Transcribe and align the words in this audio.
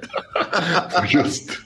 Justo. 1.08 1.64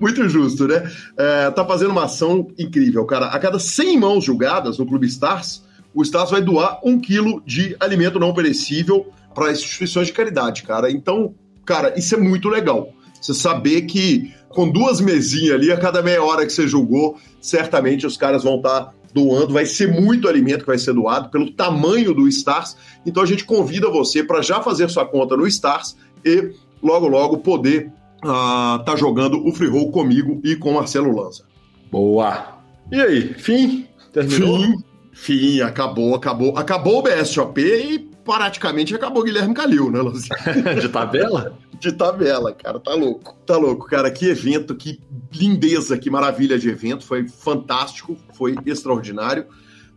Muito 0.00 0.28
justo, 0.28 0.68
né? 0.68 0.88
É, 1.16 1.50
tá 1.50 1.64
fazendo 1.64 1.90
uma 1.90 2.04
ação 2.04 2.46
incrível, 2.56 3.04
cara. 3.04 3.26
A 3.26 3.38
cada 3.40 3.58
100 3.58 3.98
mãos 3.98 4.24
julgadas 4.24 4.78
no 4.78 4.86
Clube 4.86 5.06
Stars, 5.08 5.64
o 5.92 6.02
Stars 6.02 6.30
vai 6.30 6.40
doar 6.40 6.78
um 6.84 6.98
quilo 7.00 7.42
de 7.44 7.76
alimento 7.80 8.20
não 8.20 8.32
perecível 8.32 9.08
para 9.34 9.50
instituições 9.50 10.06
de 10.06 10.12
caridade, 10.12 10.62
cara. 10.62 10.90
Então, 10.90 11.34
cara, 11.64 11.92
isso 11.98 12.14
é 12.14 12.18
muito 12.18 12.48
legal. 12.48 12.92
Você 13.20 13.34
saber 13.34 13.82
que 13.82 14.32
com 14.48 14.70
duas 14.70 15.00
mesinhas 15.00 15.54
ali, 15.54 15.72
a 15.72 15.76
cada 15.76 16.02
meia 16.02 16.22
hora 16.22 16.46
que 16.46 16.52
você 16.52 16.66
julgou, 16.66 17.18
certamente 17.40 18.06
os 18.06 18.16
caras 18.16 18.44
vão 18.44 18.56
estar 18.56 18.86
tá 18.86 18.92
doando, 19.12 19.52
vai 19.52 19.66
ser 19.66 19.88
muito 19.88 20.28
alimento 20.28 20.60
que 20.60 20.66
vai 20.66 20.78
ser 20.78 20.92
doado 20.92 21.28
pelo 21.30 21.50
tamanho 21.50 22.14
do 22.14 22.28
Stars. 22.28 22.76
Então 23.06 23.22
a 23.22 23.26
gente 23.26 23.44
convida 23.44 23.90
você 23.90 24.22
para 24.22 24.42
já 24.42 24.62
fazer 24.62 24.88
sua 24.88 25.06
conta 25.06 25.36
no 25.36 25.46
Stars 25.46 25.96
e 26.24 26.52
logo 26.82 27.08
logo 27.08 27.38
poder 27.38 27.92
estar 28.16 28.80
uh, 28.80 28.84
tá 28.84 28.96
jogando 28.96 29.46
o 29.46 29.52
free 29.52 29.68
roll 29.68 29.90
comigo 29.90 30.40
e 30.44 30.56
com 30.56 30.72
Marcelo 30.72 31.14
Lanza. 31.14 31.44
Boa. 31.90 32.58
E 32.90 33.00
aí, 33.00 33.34
fim? 33.34 33.86
Terminou? 34.12 34.58
Fim, 34.58 34.76
fim, 35.12 35.60
acabou, 35.60 36.14
acabou, 36.14 36.56
acabou 36.56 36.98
o 36.98 37.02
BSOP 37.02 37.60
e 37.60 38.08
praticamente 38.28 38.94
acabou 38.94 39.24
Guilherme 39.24 39.54
Calil, 39.54 39.90
né, 39.90 40.02
Luzinho? 40.02 40.36
De 40.78 40.88
tabela? 40.90 41.58
De 41.80 41.90
tabela, 41.92 42.52
cara, 42.52 42.78
tá 42.78 42.92
louco. 42.92 43.34
Tá 43.46 43.56
louco, 43.56 43.86
cara, 43.86 44.10
que 44.10 44.26
evento, 44.26 44.74
que 44.74 45.00
lindeza, 45.32 45.96
que 45.96 46.10
maravilha 46.10 46.58
de 46.58 46.68
evento, 46.68 47.06
foi 47.06 47.26
fantástico, 47.26 48.18
foi 48.34 48.54
extraordinário, 48.66 49.46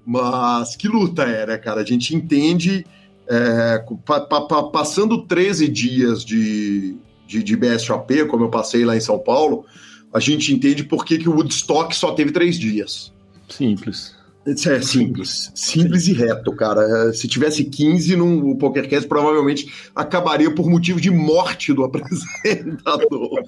mas 0.05 0.77
que 0.77 0.87
luta 0.87 1.23
era, 1.23 1.57
cara, 1.57 1.81
a 1.81 1.85
gente 1.85 2.15
entende, 2.15 2.85
é, 3.27 3.83
pa, 4.05 4.21
pa, 4.21 4.41
pa, 4.41 4.63
passando 4.63 5.23
13 5.23 5.67
dias 5.67 6.23
de, 6.23 6.95
de, 7.27 7.43
de 7.43 7.57
BSOP, 7.57 8.27
como 8.27 8.45
eu 8.45 8.49
passei 8.49 8.85
lá 8.85 8.95
em 8.95 9.01
São 9.01 9.19
Paulo, 9.19 9.65
a 10.13 10.21
gente 10.21 10.53
entende 10.53 10.85
por 10.85 11.03
que, 11.03 11.17
que 11.17 11.27
o 11.27 11.33
Woodstock 11.33 11.93
só 11.93 12.13
teve 12.13 12.31
três 12.31 12.57
dias. 12.57 13.11
Simples. 13.49 14.15
É 14.45 14.81
simples, 14.81 15.51
simples 15.53 16.07
e 16.07 16.13
reto, 16.13 16.51
cara. 16.55 17.13
Se 17.13 17.27
tivesse 17.27 17.63
15 17.63 18.15
no 18.15 18.57
PokerCast, 18.57 19.07
provavelmente 19.07 19.71
acabaria 19.95 20.53
por 20.53 20.67
motivo 20.67 20.99
de 20.99 21.11
morte 21.11 21.71
do 21.73 21.83
apresentador. 21.85 23.43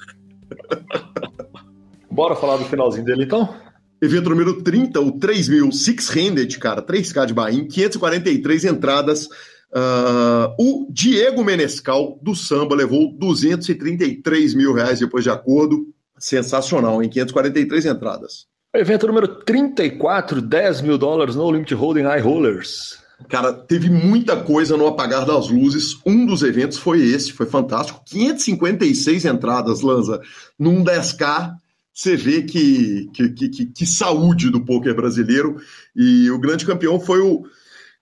Bora 2.12 2.36
falar 2.36 2.58
do 2.58 2.66
finalzinho 2.66 3.06
dele 3.06 3.24
então? 3.24 3.56
Evento 4.00 4.30
número 4.30 4.62
30, 4.62 5.00
o 5.00 5.14
3000 5.14 5.72
Six-Handed, 5.72 6.60
cara, 6.60 6.82
3K 6.82 7.26
de 7.26 7.34
Bahia, 7.34 7.66
543 7.68 8.66
entradas. 8.66 9.28
Uh, 9.76 10.54
o 10.60 10.88
Diego 10.92 11.44
Menescal, 11.44 12.20
do 12.22 12.36
Samba, 12.36 12.76
levou 12.76 13.12
233 13.18 14.54
mil 14.54 14.74
reais 14.74 15.00
depois 15.00 15.24
de 15.24 15.32
acordo. 15.32 15.88
Sensacional, 16.20 17.02
em 17.02 17.10
543 17.10 17.88
entradas. 17.88 18.53
Evento 18.76 19.06
número 19.06 19.28
34, 19.28 20.42
10 20.42 20.82
mil 20.82 20.98
dólares 20.98 21.36
no 21.36 21.52
Limit 21.52 21.76
Holding 21.76 22.06
High 22.06 22.22
Rollers. 22.22 22.98
Cara, 23.30 23.54
teve 23.54 23.88
muita 23.88 24.36
coisa 24.36 24.76
no 24.76 24.88
apagar 24.88 25.28
das 25.28 25.48
luzes. 25.48 25.96
Um 26.04 26.26
dos 26.26 26.42
eventos 26.42 26.80
foi 26.80 27.02
esse, 27.02 27.32
foi 27.32 27.46
fantástico. 27.46 28.02
556 28.04 29.26
entradas, 29.26 29.82
Lanza, 29.82 30.20
num 30.58 30.84
10K. 30.84 31.54
Você 31.94 32.16
vê 32.16 32.42
que, 32.42 33.12
que, 33.14 33.30
que, 33.30 33.66
que 33.68 33.86
saúde 33.86 34.50
do 34.50 34.66
poker 34.66 34.96
brasileiro. 34.96 35.58
E 35.96 36.32
o 36.32 36.40
grande 36.40 36.66
campeão 36.66 37.00
foi 37.00 37.20
o 37.20 37.44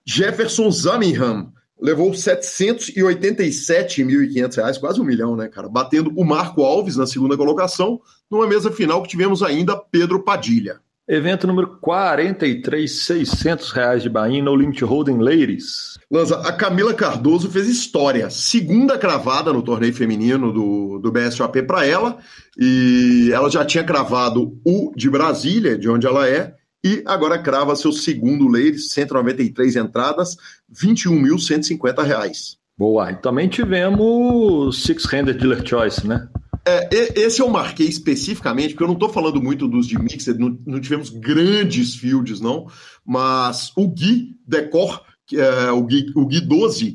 Jefferson 0.06 0.70
Zamingham, 0.70 1.52
levou 1.82 2.12
787.500 2.12 4.56
reais, 4.56 4.78
quase 4.78 5.00
um 5.00 5.04
milhão, 5.04 5.34
né, 5.34 5.48
cara? 5.48 5.68
Batendo 5.68 6.12
o 6.16 6.24
Marco 6.24 6.62
Alves 6.62 6.96
na 6.96 7.08
segunda 7.08 7.36
colocação, 7.36 8.00
numa 8.30 8.46
mesa 8.46 8.70
final 8.70 9.02
que 9.02 9.08
tivemos 9.08 9.42
ainda 9.42 9.76
Pedro 9.76 10.22
Padilha. 10.22 10.80
Evento 11.08 11.48
número 11.48 11.78
43, 11.80 12.88
600 12.88 13.72
reais 13.72 14.04
de 14.04 14.08
Bahia 14.08 14.40
no 14.40 14.54
Limit 14.54 14.84
Holding 14.84 15.18
Ladies. 15.18 15.98
Lanza, 16.08 16.36
a 16.36 16.52
Camila 16.52 16.94
Cardoso 16.94 17.50
fez 17.50 17.68
história. 17.68 18.30
Segunda 18.30 18.96
cravada 18.96 19.52
no 19.52 19.62
torneio 19.62 19.92
feminino 19.92 20.52
do, 20.52 21.00
do 21.00 21.10
BSOP 21.10 21.64
para 21.64 21.84
ela. 21.84 22.18
E 22.56 23.32
ela 23.32 23.50
já 23.50 23.64
tinha 23.64 23.82
cravado 23.82 24.56
o 24.64 24.92
de 24.94 25.10
Brasília, 25.10 25.76
de 25.76 25.90
onde 25.90 26.06
ela 26.06 26.28
é, 26.28 26.54
e 26.84 27.02
agora 27.06 27.38
crava 27.38 27.76
seu 27.76 27.92
segundo 27.92 28.46
Ladies, 28.46 28.90
193 28.90 29.76
entradas, 29.76 30.36
21.150 30.72 32.02
reais. 32.02 32.56
Boa, 32.76 33.12
e 33.12 33.16
também 33.16 33.48
tivemos 33.48 34.82
Six-Handed 34.82 35.38
Dealer 35.38 35.66
Choice, 35.66 36.06
né? 36.06 36.28
É, 36.64 36.88
esse 37.20 37.40
eu 37.40 37.48
marquei 37.48 37.86
especificamente, 37.86 38.70
porque 38.70 38.84
eu 38.84 38.88
não 38.88 38.94
estou 38.94 39.08
falando 39.08 39.42
muito 39.42 39.66
dos 39.66 39.86
de 39.86 39.98
Mixed, 39.98 40.38
não, 40.38 40.56
não, 40.64 40.80
tivemos 40.80 41.10
grandes 41.10 41.96
fields, 41.96 42.40
não, 42.40 42.66
mas 43.04 43.72
o 43.76 43.88
Gui 43.88 44.36
Decor, 44.46 45.02
é, 45.34 45.70
o, 45.72 45.82
Gui, 45.82 46.12
o 46.14 46.24
Gui 46.24 46.40
12, 46.40 46.94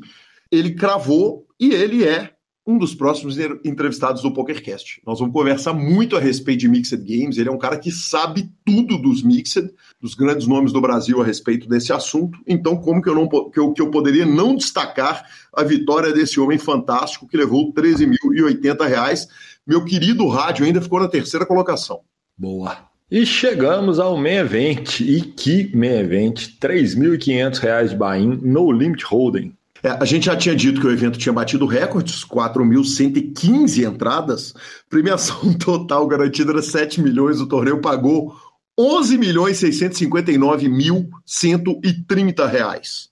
ele 0.50 0.74
cravou 0.74 1.46
e 1.60 1.72
ele 1.72 2.04
é 2.04 2.32
um 2.68 2.76
dos 2.76 2.94
próximos 2.94 3.38
entrevistados 3.64 4.20
do 4.20 4.30
PokerCast. 4.30 5.00
Nós 5.06 5.18
vamos 5.18 5.32
conversar 5.32 5.72
muito 5.72 6.18
a 6.18 6.20
respeito 6.20 6.60
de 6.60 6.68
Mixed 6.68 7.02
Games. 7.02 7.38
Ele 7.38 7.48
é 7.48 7.52
um 7.52 7.56
cara 7.56 7.78
que 7.78 7.90
sabe 7.90 8.50
tudo 8.62 8.98
dos 8.98 9.22
Mixed, 9.22 9.70
dos 9.98 10.14
grandes 10.14 10.46
nomes 10.46 10.70
do 10.70 10.78
Brasil 10.78 11.18
a 11.22 11.24
respeito 11.24 11.66
desse 11.66 11.94
assunto. 11.94 12.38
Então, 12.46 12.76
como 12.76 13.00
que 13.00 13.08
eu, 13.08 13.14
não, 13.14 13.26
que 13.26 13.58
eu, 13.58 13.72
que 13.72 13.80
eu 13.80 13.90
poderia 13.90 14.26
não 14.26 14.54
destacar 14.54 15.24
a 15.50 15.64
vitória 15.64 16.12
desse 16.12 16.38
homem 16.38 16.58
fantástico 16.58 17.26
que 17.26 17.38
levou 17.38 17.72
13.080 17.72 18.86
reais? 18.86 19.26
Meu 19.66 19.82
querido 19.82 20.28
rádio 20.28 20.66
ainda 20.66 20.82
ficou 20.82 21.00
na 21.00 21.08
terceira 21.08 21.46
colocação. 21.46 22.00
Boa. 22.36 22.76
E 23.10 23.24
chegamos 23.24 23.98
ao 23.98 24.14
main 24.18 24.40
event. 24.40 25.00
E 25.00 25.22
que 25.22 25.74
main 25.74 26.00
event? 26.00 26.48
R$ 26.62 26.68
3.500 26.68 27.88
de 27.88 27.96
buy-in 27.96 28.40
no 28.42 28.70
Limit 28.70 29.02
Holding. 29.06 29.57
É, 29.82 29.90
a 29.90 30.04
gente 30.04 30.26
já 30.26 30.36
tinha 30.36 30.56
dito 30.56 30.80
que 30.80 30.86
o 30.86 30.92
evento 30.92 31.18
tinha 31.18 31.32
batido 31.32 31.66
recordes, 31.66 32.24
4.115 32.24 33.84
entradas, 33.86 34.54
premiação 34.88 35.52
total 35.58 36.06
garantida 36.06 36.52
era 36.52 36.62
7 36.62 37.00
milhões, 37.00 37.40
o 37.40 37.46
torneio 37.46 37.80
pagou 37.80 38.34
11 38.78 39.18
milhões 39.18 39.58
659 39.58 40.68
mil 40.68 41.08
130 41.26 42.46
reais. 42.46 43.08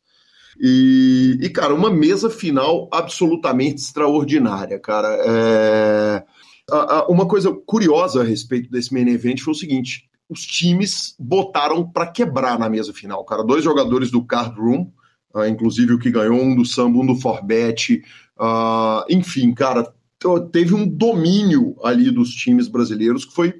E, 0.58 1.38
e, 1.42 1.50
cara, 1.50 1.74
uma 1.74 1.90
mesa 1.90 2.30
final 2.30 2.88
absolutamente 2.92 3.82
extraordinária, 3.82 4.78
cara. 4.78 5.08
É... 5.26 6.24
Uma 7.08 7.26
coisa 7.26 7.52
curiosa 7.66 8.22
a 8.22 8.24
respeito 8.24 8.70
desse 8.70 8.92
main 8.92 9.08
event 9.08 9.40
foi 9.40 9.52
o 9.52 9.56
seguinte: 9.56 10.08
os 10.28 10.40
times 10.44 11.14
botaram 11.18 11.88
para 11.88 12.06
quebrar 12.06 12.58
na 12.58 12.68
mesa 12.68 12.92
final, 12.92 13.24
cara. 13.24 13.44
Dois 13.44 13.62
jogadores 13.62 14.10
do 14.10 14.24
Card 14.24 14.58
Room, 14.58 14.90
uh, 15.36 15.46
inclusive 15.46 15.92
o 15.92 15.98
que 15.98 16.10
ganhou, 16.10 16.40
um 16.40 16.56
do 16.56 16.64
Samba, 16.64 16.98
um 16.98 17.06
do 17.06 17.16
Forbet. 17.16 18.02
Uh, 18.38 19.04
enfim, 19.10 19.52
cara, 19.52 19.92
teve 20.50 20.74
um 20.74 20.86
domínio 20.88 21.76
ali 21.84 22.10
dos 22.10 22.30
times 22.30 22.66
brasileiros 22.66 23.24
que 23.24 23.34
foi 23.34 23.54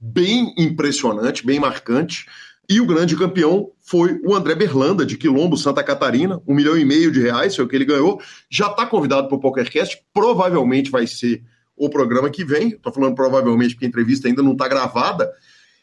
bem 0.00 0.54
impressionante, 0.56 1.44
bem 1.44 1.60
marcante. 1.60 2.26
E 2.70 2.80
o 2.80 2.86
grande 2.86 3.16
campeão 3.16 3.70
foi 3.80 4.20
o 4.24 4.34
André 4.34 4.54
Berlanda, 4.54 5.04
de 5.04 5.16
Quilombo, 5.16 5.56
Santa 5.56 5.82
Catarina, 5.82 6.40
um 6.46 6.54
milhão 6.54 6.76
e 6.76 6.84
meio 6.84 7.10
de 7.10 7.20
reais, 7.20 7.56
foi 7.56 7.64
o 7.64 7.68
que 7.68 7.74
ele 7.74 7.84
ganhou. 7.84 8.20
Já 8.50 8.66
está 8.66 8.84
convidado 8.84 9.26
para 9.26 9.36
o 9.36 9.40
PokerCast, 9.40 10.02
provavelmente 10.12 10.90
vai 10.90 11.06
ser 11.06 11.42
o 11.74 11.88
programa 11.88 12.28
que 12.28 12.44
vem. 12.44 12.68
Estou 12.68 12.92
falando 12.92 13.14
provavelmente 13.14 13.74
porque 13.74 13.86
a 13.86 13.88
entrevista 13.88 14.28
ainda 14.28 14.42
não 14.42 14.52
está 14.52 14.68
gravada. 14.68 15.30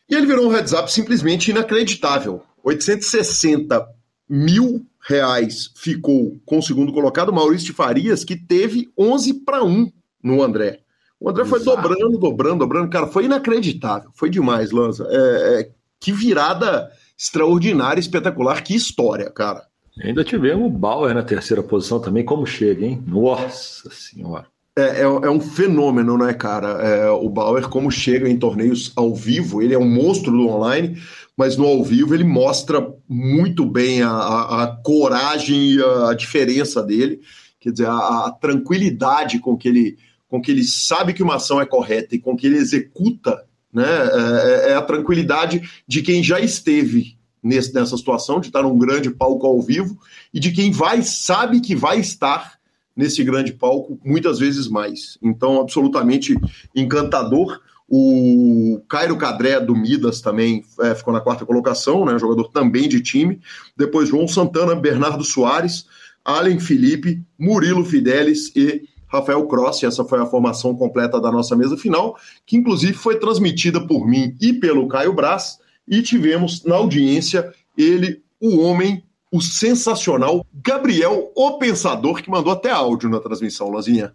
E 0.08 0.14
ele 0.14 0.28
virou 0.28 0.46
um 0.46 0.52
heads 0.52 0.74
up 0.74 0.92
simplesmente 0.92 1.50
inacreditável. 1.50 2.44
860 2.64 3.95
mil 4.28 4.86
reais 5.08 5.72
ficou 5.76 6.40
com 6.46 6.60
o 6.60 6.64
segundo 6.64 6.92
colocado, 6.92 7.32
Maurício 7.32 7.68
de 7.68 7.74
Farias, 7.74 8.24
que 8.24 8.36
teve 8.36 8.90
11 8.98 9.46
para 9.46 9.64
1 9.64 9.92
no 10.24 10.42
André. 10.42 10.80
O 11.20 11.30
André 11.30 11.44
Exato. 11.44 11.64
foi 11.64 11.76
dobrando, 11.76 12.18
dobrando, 12.18 12.60
dobrando. 12.60 12.90
Cara, 12.90 13.08
foi 13.08 13.26
inacreditável. 13.26 14.10
Foi 14.14 14.30
demais, 14.30 14.72
Lanza. 14.72 15.08
É, 15.10 15.62
é, 15.62 15.72
que 16.00 16.12
virada 16.12 16.92
extraordinária, 17.18 18.00
espetacular. 18.00 18.62
Que 18.64 18.76
história, 18.76 19.30
cara. 19.30 19.66
Ainda 20.04 20.24
tivemos 20.24 20.68
o 20.68 20.70
Bauer 20.70 21.14
na 21.14 21.24
terceira 21.24 21.64
posição 21.64 22.00
também. 22.00 22.26
Como 22.26 22.46
chega, 22.46 22.86
hein? 22.86 23.02
Nossa 23.08 23.90
Senhora. 23.92 24.48
É, 24.78 24.82
é, 24.82 25.02
é, 25.04 25.30
um 25.30 25.40
fenômeno, 25.40 26.18
né, 26.18 26.34
cara? 26.34 26.68
É, 26.82 27.10
o 27.10 27.30
Bauer, 27.30 27.70
como 27.70 27.90
chega 27.90 28.28
em 28.28 28.38
torneios 28.38 28.92
ao 28.94 29.16
vivo, 29.16 29.62
ele 29.62 29.74
é 29.74 29.80
um 29.80 29.90
monstro 29.90 30.34
do 30.34 30.50
online, 30.50 31.02
mas 31.38 31.56
no 31.56 31.66
ao 31.66 31.82
vivo 31.82 32.14
ele 32.14 32.26
mostra 32.26 32.86
muito 33.08 33.66
bem 33.66 34.02
a, 34.02 34.10
a, 34.10 34.64
a 34.64 34.68
coragem 34.68 35.76
e 35.76 35.84
a, 36.10 36.14
diferença 36.14 36.84
dele, 36.84 37.22
quer 37.58 37.72
dizer, 37.72 37.88
a, 37.88 38.26
a, 38.26 38.32
tranquilidade 38.32 39.40
com 39.40 39.56
que, 39.56 39.70
ele, 39.70 39.98
com 40.28 40.42
que 40.42 40.52
ele 40.52 40.66
sabe 40.66 41.14
que 41.14 41.24
uma 41.24 41.36
ação 41.36 41.62
é 41.62 41.66
correta 41.66 42.14
e 42.14 42.20
com 42.20 42.36
que 42.36 42.46
ele 42.46 42.58
executa, 42.58 43.46
né? 43.72 43.86
É, 43.86 44.68
é, 44.68 44.72
é 44.72 44.76
a 44.76 44.82
tranquilidade 44.82 45.62
de 45.88 46.02
quem 46.02 46.22
já 46.22 46.42
esteve 46.42 47.18
nesse, 47.42 47.74
nessa 47.74 47.96
situação, 47.96 48.42
de 48.42 48.48
estar 48.48 48.64
num 48.64 48.78
grande 48.78 49.10
palco 49.10 49.48
ao 49.48 49.62
vivo, 49.62 49.98
e 50.34 50.40
de 50.40 50.52
quem 50.52 50.70
vai, 50.70 51.02
sabe 51.02 51.62
que 51.62 51.76
vai 51.76 51.98
estar 52.00 52.55
nesse 52.96 53.24
grande 53.24 53.54
palco, 53.54 54.00
muitas 54.04 54.40
vezes 54.40 54.68
mais. 54.68 55.18
Então, 55.22 55.60
absolutamente 55.60 56.36
encantador. 56.76 57.60
O 57.88 58.82
Cairo 58.90 59.18
Cadré 59.18 59.60
do 59.60 59.76
Midas 59.76 60.22
também 60.22 60.64
é, 60.80 60.96
ficou 60.96 61.14
na 61.14 61.22
quarta 61.22 61.46
colocação, 61.46 62.04
né, 62.06 62.18
jogador 62.18 62.50
também 62.50 62.90
de 62.90 63.02
time. 63.02 63.40
Depois 63.78 64.10
João 64.10 64.28
Santana, 64.28 64.74
Bernardo 64.74 65.24
Soares, 65.24 65.86
Allen 66.24 66.60
Felipe, 66.60 67.22
Murilo 67.38 67.86
Fidelis 67.86 68.52
e 68.56 68.88
Rafael 69.08 69.46
Cross. 69.48 69.84
Essa 69.84 70.04
foi 70.04 70.20
a 70.20 70.26
formação 70.26 70.76
completa 70.76 71.22
da 71.22 71.32
nossa 71.32 71.56
mesa 71.56 71.78
final, 71.78 72.18
que 72.46 72.58
inclusive 72.58 72.94
foi 72.94 73.20
transmitida 73.20 73.86
por 73.86 74.08
mim 74.08 74.36
e 74.42 74.54
pelo 74.54 74.88
Caio 74.88 75.14
Braz. 75.14 75.60
E 75.88 76.02
tivemos 76.02 76.64
na 76.64 76.76
audiência 76.76 77.54
ele, 77.78 78.24
o 78.42 78.60
homem 78.60 79.04
o 79.32 79.42
sensacional 79.42 80.46
Gabriel, 80.54 81.32
o 81.36 81.58
Pensador, 81.58 82.22
que 82.22 82.30
mandou 82.30 82.54
até 82.54 82.72
áudio 82.72 83.10
na 83.10 83.20
transmissão, 83.20 83.70
Lozinha. 83.70 84.14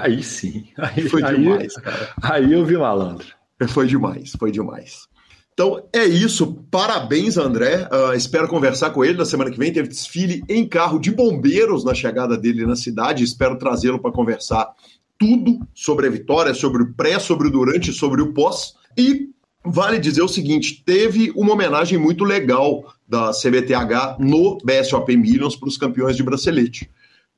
Aí 0.00 0.22
sim. 0.22 0.68
Aí, 0.76 1.08
foi 1.08 1.22
aí, 1.24 1.36
demais, 1.36 1.74
cara. 1.74 2.14
Aí 2.22 2.52
eu 2.52 2.64
vi 2.64 2.76
malandro. 2.76 3.26
Foi 3.68 3.86
demais, 3.86 4.32
foi 4.38 4.50
demais. 4.50 5.08
Então 5.52 5.86
é 5.92 6.04
isso. 6.04 6.64
Parabéns, 6.70 7.36
André. 7.36 7.86
Uh, 7.92 8.14
espero 8.14 8.48
conversar 8.48 8.90
com 8.90 9.04
ele 9.04 9.18
na 9.18 9.24
semana 9.24 9.50
que 9.50 9.58
vem. 9.58 9.72
Teve 9.72 9.88
desfile 9.88 10.42
em 10.48 10.66
carro 10.66 10.98
de 10.98 11.10
bombeiros 11.10 11.84
na 11.84 11.92
chegada 11.92 12.36
dele 12.36 12.64
na 12.64 12.76
cidade. 12.76 13.24
Espero 13.24 13.58
trazê-lo 13.58 13.98
para 13.98 14.12
conversar 14.12 14.70
tudo 15.18 15.60
sobre 15.74 16.06
a 16.06 16.10
vitória, 16.10 16.54
sobre 16.54 16.82
o 16.82 16.94
pré, 16.94 17.18
sobre 17.18 17.48
o 17.48 17.50
durante, 17.50 17.92
sobre 17.92 18.22
o 18.22 18.32
pós. 18.32 18.74
E 18.96 19.28
Vale 19.64 19.98
dizer 19.98 20.22
o 20.22 20.28
seguinte: 20.28 20.82
teve 20.84 21.32
uma 21.36 21.52
homenagem 21.52 21.98
muito 21.98 22.24
legal 22.24 22.84
da 23.06 23.30
CBTH 23.30 24.16
no 24.18 24.58
BSOP 24.64 25.16
Millions 25.16 25.54
para 25.54 25.68
os 25.68 25.76
campeões 25.76 26.16
de 26.16 26.22
bracelete. 26.22 26.90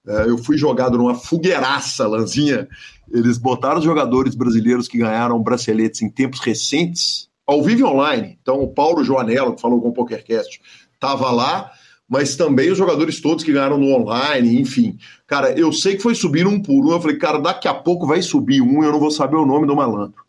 É, 0.07 0.29
eu 0.29 0.39
fui 0.39 0.57
jogado 0.57 0.97
numa 0.97 1.15
fogueiraça, 1.15 2.07
Lanzinha. 2.07 2.69
Eles 3.11 3.39
botaram 3.39 3.79
os 3.79 3.85
jogadores 3.85 4.35
brasileiros 4.35 4.89
que 4.89 4.99
ganharam 4.99 5.43
braceletes 5.43 6.03
em 6.03 6.09
tempos 6.09 6.41
recentes 6.41 7.29
ao 7.47 7.63
vivo 7.63 7.87
online. 7.87 8.39
Então, 8.41 8.61
o 8.63 8.69
Paulo 8.69 9.05
Joanello, 9.05 9.55
que 9.55 9.61
falou 9.61 9.81
com 9.81 9.89
o 9.89 9.93
PokerCast, 9.93 10.61
estava 10.95 11.31
lá, 11.31 11.71
mas 12.09 12.37
também 12.37 12.71
os 12.71 12.79
jogadores 12.79 13.21
todos 13.21 13.45
que 13.45 13.53
ganharam 13.53 13.79
no 13.79 13.93
online, 13.95 14.61
enfim. 14.61 14.97
Cara, 15.27 15.53
eu 15.59 15.73
sei 15.73 15.97
que 15.97 16.03
foi 16.03 16.15
subir 16.15 16.47
um 16.47 16.61
por 16.61 16.87
um. 16.87 16.93
Eu 16.93 17.01
falei, 17.01 17.17
cara, 17.17 17.39
daqui 17.39 17.67
a 17.67 17.75
pouco 17.75 18.07
vai 18.07 18.23
subir 18.23 18.61
um, 18.61 18.83
eu 18.83 18.93
não 18.93 19.01
vou 19.01 19.11
saber 19.11 19.37
o 19.37 19.47
nome 19.47 19.67
do 19.67 19.75
malandro 19.75 20.23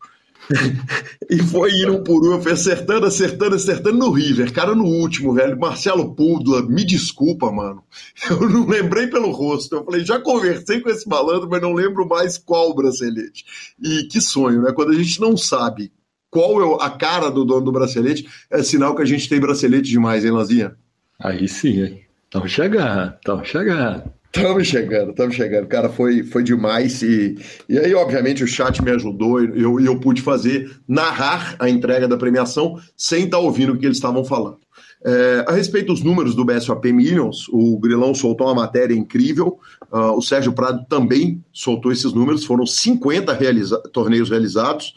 e 1.30 1.38
foi 1.38 1.70
ir 1.70 1.90
um 1.90 2.02
por 2.02 2.26
um, 2.26 2.32
eu 2.32 2.42
fui 2.42 2.52
acertando, 2.52 3.06
acertando, 3.06 3.56
acertando 3.56 3.98
no 3.98 4.10
River. 4.10 4.52
Cara, 4.52 4.74
no 4.74 4.84
último, 4.84 5.32
velho, 5.32 5.58
Marcelo 5.58 6.14
Pudla, 6.14 6.62
me 6.62 6.84
desculpa, 6.84 7.50
mano. 7.50 7.82
Eu 8.30 8.48
não 8.48 8.66
lembrei 8.66 9.06
pelo 9.06 9.30
rosto. 9.30 9.76
Eu 9.76 9.84
falei, 9.84 10.04
já 10.04 10.18
conversei 10.20 10.80
com 10.80 10.90
esse 10.90 11.08
malandro, 11.08 11.48
mas 11.48 11.62
não 11.62 11.72
lembro 11.72 12.06
mais 12.06 12.36
qual 12.38 12.74
bracelete. 12.74 13.44
E 13.80 14.04
que 14.04 14.20
sonho, 14.20 14.62
né? 14.62 14.72
Quando 14.72 14.92
a 14.92 14.94
gente 14.94 15.20
não 15.20 15.36
sabe 15.36 15.92
qual 16.30 16.60
é 16.60 16.84
a 16.84 16.90
cara 16.90 17.30
do 17.30 17.44
dono 17.44 17.64
do 17.66 17.72
bracelete, 17.72 18.26
é 18.50 18.62
sinal 18.62 18.94
que 18.94 19.02
a 19.02 19.06
gente 19.06 19.28
tem 19.28 19.40
bracelete 19.40 19.88
demais, 19.88 20.24
hein, 20.24 20.32
Lazinha? 20.32 20.76
Aí 21.18 21.46
sim, 21.48 21.82
hein? 21.82 22.00
Estamos 22.24 22.50
chegando, 22.50 23.14
estamos 23.14 23.48
chegando. 23.48 24.12
Estamos 24.36 24.66
chegando, 24.66 25.10
estamos 25.10 25.36
chegando. 25.36 25.68
Cara, 25.68 25.88
foi, 25.88 26.24
foi 26.24 26.42
demais. 26.42 27.00
E, 27.02 27.38
e 27.68 27.78
aí, 27.78 27.94
obviamente, 27.94 28.42
o 28.42 28.48
chat 28.48 28.82
me 28.82 28.90
ajudou 28.90 29.40
e 29.40 29.62
eu, 29.62 29.78
eu 29.78 30.00
pude 30.00 30.20
fazer, 30.20 30.76
narrar 30.88 31.54
a 31.60 31.70
entrega 31.70 32.08
da 32.08 32.16
premiação 32.16 32.76
sem 32.96 33.26
estar 33.26 33.36
tá 33.36 33.42
ouvindo 33.42 33.72
o 33.72 33.78
que 33.78 33.86
eles 33.86 33.96
estavam 33.96 34.24
falando. 34.24 34.58
É, 35.06 35.44
a 35.46 35.52
respeito 35.52 35.92
dos 35.92 36.02
números 36.02 36.34
do 36.34 36.44
BSOP 36.44 36.92
Millions, 36.92 37.46
o 37.50 37.78
Grilão 37.78 38.12
soltou 38.12 38.48
uma 38.48 38.56
matéria 38.56 38.94
incrível, 38.94 39.60
uh, 39.92 40.16
o 40.16 40.20
Sérgio 40.20 40.52
Prado 40.52 40.84
também 40.88 41.40
soltou 41.52 41.92
esses 41.92 42.12
números, 42.12 42.44
foram 42.44 42.66
50 42.66 43.32
realiza 43.34 43.80
torneios 43.92 44.30
realizados, 44.30 44.96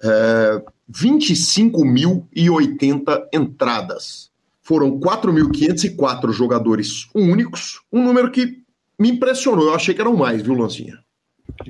é, 0.00 0.62
25.080 0.92 3.26
entradas. 3.32 4.30
Foram 4.62 5.00
4.504 5.00 6.30
jogadores 6.30 7.08
únicos, 7.14 7.80
um 7.90 8.04
número 8.04 8.30
que 8.30 8.67
me 8.98 9.10
impressionou. 9.10 9.66
Eu 9.68 9.74
achei 9.74 9.94
que 9.94 10.00
eram 10.00 10.16
mais, 10.16 10.42
viu, 10.42 10.54
Lancinha? 10.54 10.98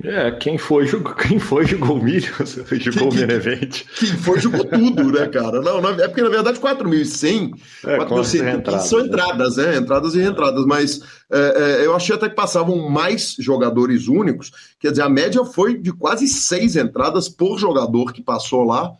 É, 0.03 0.31
quem 0.31 0.57
foi, 0.57 0.85
jogou, 0.85 1.13
quem 1.15 1.39
foi 1.39 1.65
jogou 1.65 1.97
o 1.97 2.03
milho, 2.03 2.31
jogou 2.79 3.09
quem, 3.09 3.21
o. 3.21 3.85
Quem 3.97 4.09
foi 4.09 4.39
jogou 4.39 4.63
tudo, 4.65 5.11
né, 5.11 5.27
cara? 5.27 5.61
Não, 5.61 5.79
é 5.89 6.07
porque 6.07 6.21
na 6.21 6.29
verdade 6.29 6.59
4.100 6.59 7.53
é, 7.85 7.97
4.100 7.97 8.79
são 8.81 8.99
né? 8.99 9.05
entradas, 9.07 9.57
né? 9.57 9.77
Entradas 9.77 10.15
e 10.15 10.19
reentradas, 10.19 10.65
mas 10.65 11.01
é, 11.31 11.81
é, 11.81 11.85
eu 11.85 11.95
achei 11.95 12.15
até 12.15 12.29
que 12.29 12.35
passavam 12.35 12.89
mais 12.89 13.35
jogadores 13.39 14.07
únicos, 14.07 14.51
quer 14.79 14.91
dizer, 14.91 15.01
a 15.01 15.09
média 15.09 15.43
foi 15.43 15.77
de 15.77 15.91
quase 15.91 16.27
seis 16.27 16.75
entradas 16.75 17.27
por 17.27 17.57
jogador 17.57 18.13
que 18.13 18.21
passou 18.21 18.63
lá. 18.63 18.91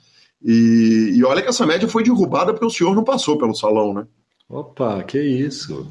E, 0.43 1.13
e 1.15 1.23
olha 1.23 1.41
que 1.41 1.49
essa 1.49 1.65
média 1.65 1.87
foi 1.87 2.03
derrubada 2.03 2.53
porque 2.53 2.65
o 2.65 2.69
senhor 2.69 2.95
não 2.95 3.03
passou 3.03 3.37
pelo 3.37 3.53
salão, 3.53 3.93
né? 3.93 4.07
Opa, 4.49 5.03
que 5.03 5.21
isso? 5.21 5.87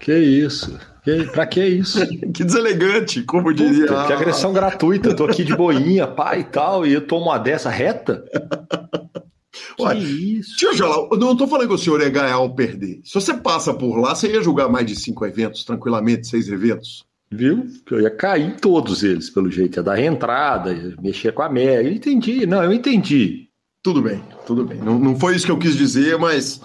Que 0.00 0.18
isso? 0.18 0.78
Que, 1.02 1.24
pra 1.26 1.46
que 1.46 1.64
isso? 1.64 1.98
que 2.32 2.44
deselegante, 2.44 3.22
como 3.22 3.44
Puta, 3.44 3.54
diria. 3.54 3.86
Que 3.86 4.12
agressão 4.12 4.52
gratuita. 4.52 5.10
Eu 5.10 5.16
tô 5.16 5.24
aqui 5.24 5.44
de 5.44 5.54
boinha, 5.54 6.06
pai 6.06 6.40
e 6.40 6.44
tal, 6.44 6.86
e 6.86 6.92
eu 6.92 7.06
tomo 7.06 7.26
uma 7.26 7.38
dessa 7.38 7.70
reta? 7.70 8.24
que 9.76 9.82
Ué, 9.82 9.98
isso? 9.98 10.64
Eu 10.64 10.76
falar, 10.76 11.08
eu 11.10 11.18
não 11.18 11.36
tô 11.36 11.46
falando 11.46 11.68
que 11.68 11.74
o 11.74 11.78
senhor 11.78 12.00
ia 12.00 12.08
ganhar 12.08 12.38
ou 12.38 12.54
perder. 12.54 13.00
Se 13.04 13.14
você 13.14 13.34
passa 13.34 13.74
por 13.74 13.96
lá, 13.96 14.14
você 14.14 14.28
ia 14.28 14.42
julgar 14.42 14.68
mais 14.68 14.86
de 14.86 14.94
cinco 14.94 15.26
eventos, 15.26 15.64
tranquilamente, 15.64 16.26
seis 16.26 16.48
eventos. 16.48 17.04
Viu? 17.30 17.66
Eu 17.90 18.00
ia 18.02 18.10
cair 18.10 18.46
em 18.46 18.56
todos 18.56 19.02
eles, 19.02 19.30
pelo 19.30 19.50
jeito. 19.50 19.76
Ia 19.78 19.82
dar 19.82 19.94
reentrada, 19.94 20.72
ia 20.72 20.94
mexer 21.00 21.32
com 21.32 21.42
a 21.42 21.48
média. 21.48 21.88
Eu 21.88 21.92
entendi, 21.92 22.46
não, 22.46 22.62
eu 22.62 22.72
entendi. 22.72 23.48
Tudo 23.82 24.02
bem, 24.02 24.22
tudo 24.46 24.64
bem. 24.64 24.78
Não, 24.78 24.98
não 24.98 25.18
foi 25.18 25.34
isso 25.34 25.46
que 25.46 25.50
eu 25.50 25.58
quis 25.58 25.74
dizer, 25.74 26.18
mas, 26.18 26.60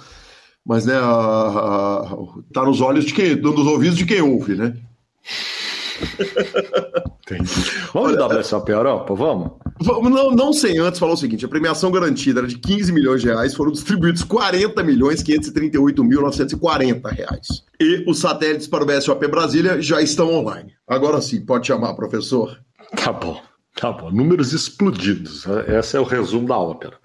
mas 0.67 0.85
né, 0.85 0.95
a, 0.95 0.99
a, 0.99 2.17
tá 2.53 2.65
nos 2.65 2.81
olhos 2.81 3.05
de 3.05 3.13
quem, 3.13 3.35
nos 3.37 3.65
ouvidos 3.65 3.97
de 3.97 4.05
quem 4.05 4.21
ouve, 4.21 4.55
né? 4.55 4.73
Vamos 7.93 8.11
Olha, 8.11 8.17
dar 8.17 8.37
WSOP 8.37 8.69
Europa? 8.69 9.15
Vamos? 9.15 9.51
Não, 9.81 10.31
não 10.31 10.53
sem 10.53 10.77
antes 10.77 10.99
falar 10.99 11.13
o 11.13 11.17
seguinte: 11.17 11.45
a 11.45 11.47
premiação 11.47 11.89
garantida 11.89 12.41
era 12.41 12.47
de 12.47 12.57
15 12.57 12.91
milhões 12.91 13.21
de 13.21 13.27
reais, 13.27 13.55
foram 13.55 13.71
distribuídos 13.71 14.23
40 14.23 14.83
milhões 14.83 15.23
538 15.23 16.03
mil 16.03 16.21
940 16.21 17.09
reais. 17.09 17.47
E 17.79 18.03
os 18.07 18.19
satélites 18.19 18.67
para 18.67 18.83
o 18.83 18.87
BSOP 18.87 19.25
Brasília 19.27 19.81
já 19.81 20.01
estão 20.01 20.33
online. 20.33 20.73
Agora 20.87 21.21
sim, 21.21 21.41
pode 21.41 21.65
chamar, 21.65 21.93
professor. 21.95 22.59
Tá 22.95 23.11
bom, 23.11 23.41
tá 23.75 23.91
bom. 23.91 24.11
Números 24.11 24.53
explodidos. 24.53 25.45
Esse 25.67 25.97
é 25.97 25.99
o 25.99 26.03
resumo 26.03 26.47
da 26.47 26.57
ópera. 26.57 26.97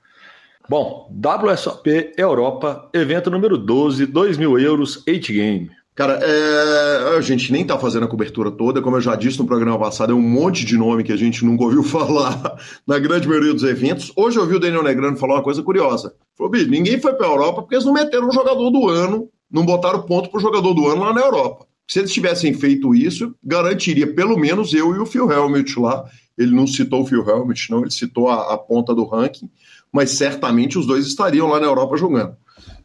Bom, 0.68 1.10
WSOP 1.10 2.14
Europa, 2.16 2.88
evento 2.94 3.30
número 3.30 3.58
12, 3.58 4.06
2 4.06 4.38
mil 4.38 4.58
euros, 4.58 5.02
8 5.06 5.32
game. 5.32 5.70
Cara, 5.94 6.18
é... 6.22 7.16
a 7.16 7.20
gente 7.20 7.52
nem 7.52 7.66
tá 7.66 7.78
fazendo 7.78 8.04
a 8.04 8.08
cobertura 8.08 8.50
toda, 8.50 8.80
como 8.80 8.96
eu 8.96 9.00
já 9.00 9.14
disse 9.14 9.38
no 9.38 9.46
programa 9.46 9.78
passado, 9.78 10.12
é 10.12 10.14
um 10.14 10.22
monte 10.22 10.64
de 10.64 10.78
nome 10.78 11.04
que 11.04 11.12
a 11.12 11.16
gente 11.16 11.44
nunca 11.44 11.64
ouviu 11.64 11.82
falar 11.84 12.56
na 12.86 12.98
grande 12.98 13.28
maioria 13.28 13.52
dos 13.52 13.64
eventos. 13.64 14.12
Hoje 14.16 14.38
eu 14.38 14.42
ouvi 14.42 14.56
o 14.56 14.60
Daniel 14.60 14.82
Negrano 14.82 15.16
falar 15.16 15.34
uma 15.34 15.42
coisa 15.42 15.62
curiosa. 15.62 16.14
Falou, 16.36 16.50
bicho, 16.50 16.70
ninguém 16.70 16.98
foi 16.98 17.12
pra 17.12 17.26
Europa 17.26 17.62
porque 17.62 17.74
eles 17.74 17.84
não 17.84 17.92
meteram 17.92 18.28
o 18.28 18.32
jogador 18.32 18.70
do 18.70 18.88
ano, 18.88 19.28
não 19.50 19.66
botaram 19.66 20.02
ponto 20.02 20.30
pro 20.30 20.40
jogador 20.40 20.72
do 20.72 20.88
ano 20.88 21.02
lá 21.02 21.12
na 21.12 21.20
Europa. 21.20 21.66
Se 21.86 21.98
eles 21.98 22.12
tivessem 22.12 22.54
feito 22.54 22.94
isso, 22.94 23.34
garantiria 23.44 24.14
pelo 24.14 24.38
menos 24.38 24.72
eu 24.72 24.94
e 24.94 24.98
o 24.98 25.04
Phil 25.04 25.30
Helmut 25.30 25.78
lá. 25.78 26.04
Ele 26.38 26.54
não 26.54 26.66
citou 26.66 27.02
o 27.02 27.06
Phil 27.06 27.28
Helmut, 27.28 27.70
não, 27.70 27.80
ele 27.80 27.90
citou 27.90 28.28
a, 28.28 28.54
a 28.54 28.56
ponta 28.56 28.94
do 28.94 29.04
ranking, 29.04 29.50
mas 29.92 30.12
certamente 30.12 30.78
os 30.78 30.86
dois 30.86 31.06
estariam 31.06 31.48
lá 31.48 31.60
na 31.60 31.66
Europa 31.66 31.96
jogando. 31.96 32.34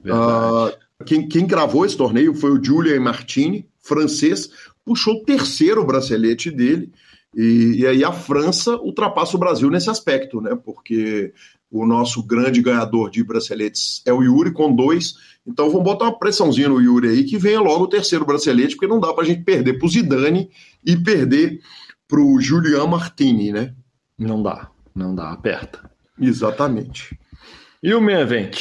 Uh, 0.03 1.05
quem, 1.05 1.27
quem 1.27 1.47
gravou 1.47 1.85
esse 1.85 1.95
torneio 1.95 2.33
foi 2.33 2.51
o 2.51 2.63
Julian 2.63 2.99
Martini, 2.99 3.67
francês, 3.79 4.49
puxou 4.83 5.15
o 5.15 5.23
terceiro 5.23 5.85
bracelete 5.85 6.51
dele. 6.51 6.91
E, 7.35 7.81
e, 7.81 7.87
aí 7.87 8.03
a 8.03 8.11
França 8.11 8.75
ultrapassa 8.77 9.35
o 9.37 9.39
Brasil 9.39 9.69
nesse 9.69 9.89
aspecto, 9.89 10.41
né? 10.41 10.55
Porque 10.55 11.33
o 11.69 11.85
nosso 11.85 12.23
grande 12.23 12.61
ganhador 12.61 13.11
de 13.11 13.23
braceletes 13.23 14.01
é 14.05 14.13
o 14.13 14.23
Yuri, 14.23 14.51
com 14.51 14.73
dois. 14.73 15.15
Então 15.45 15.69
vamos 15.69 15.83
botar 15.83 16.05
uma 16.05 16.17
pressãozinha 16.17 16.69
no 16.69 16.81
Yuri 16.81 17.09
aí, 17.09 17.23
que 17.23 17.37
venha 17.37 17.59
logo 17.59 17.83
o 17.83 17.89
terceiro 17.89 18.25
bracelete, 18.25 18.75
porque 18.75 18.87
não 18.87 18.99
dá 18.99 19.13
para 19.13 19.23
a 19.23 19.27
gente 19.27 19.43
perder 19.43 19.77
para 19.77 19.85
o 19.85 19.89
Zidane 19.89 20.49
e 20.83 20.97
perder 20.97 21.61
para 22.07 22.21
o 22.21 22.39
Julian 22.41 22.87
Martini, 22.87 23.51
né? 23.51 23.75
Não 24.17 24.41
dá, 24.41 24.71
não 24.95 25.13
dá, 25.13 25.31
aperta. 25.31 25.91
Exatamente. 26.19 27.17
E 27.81 27.93
o 27.93 28.01
main 28.01 28.19
event? 28.19 28.57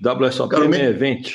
WSOP 0.00 0.50
Cara, 0.50 0.68
main 0.68 0.84
event? 0.84 1.34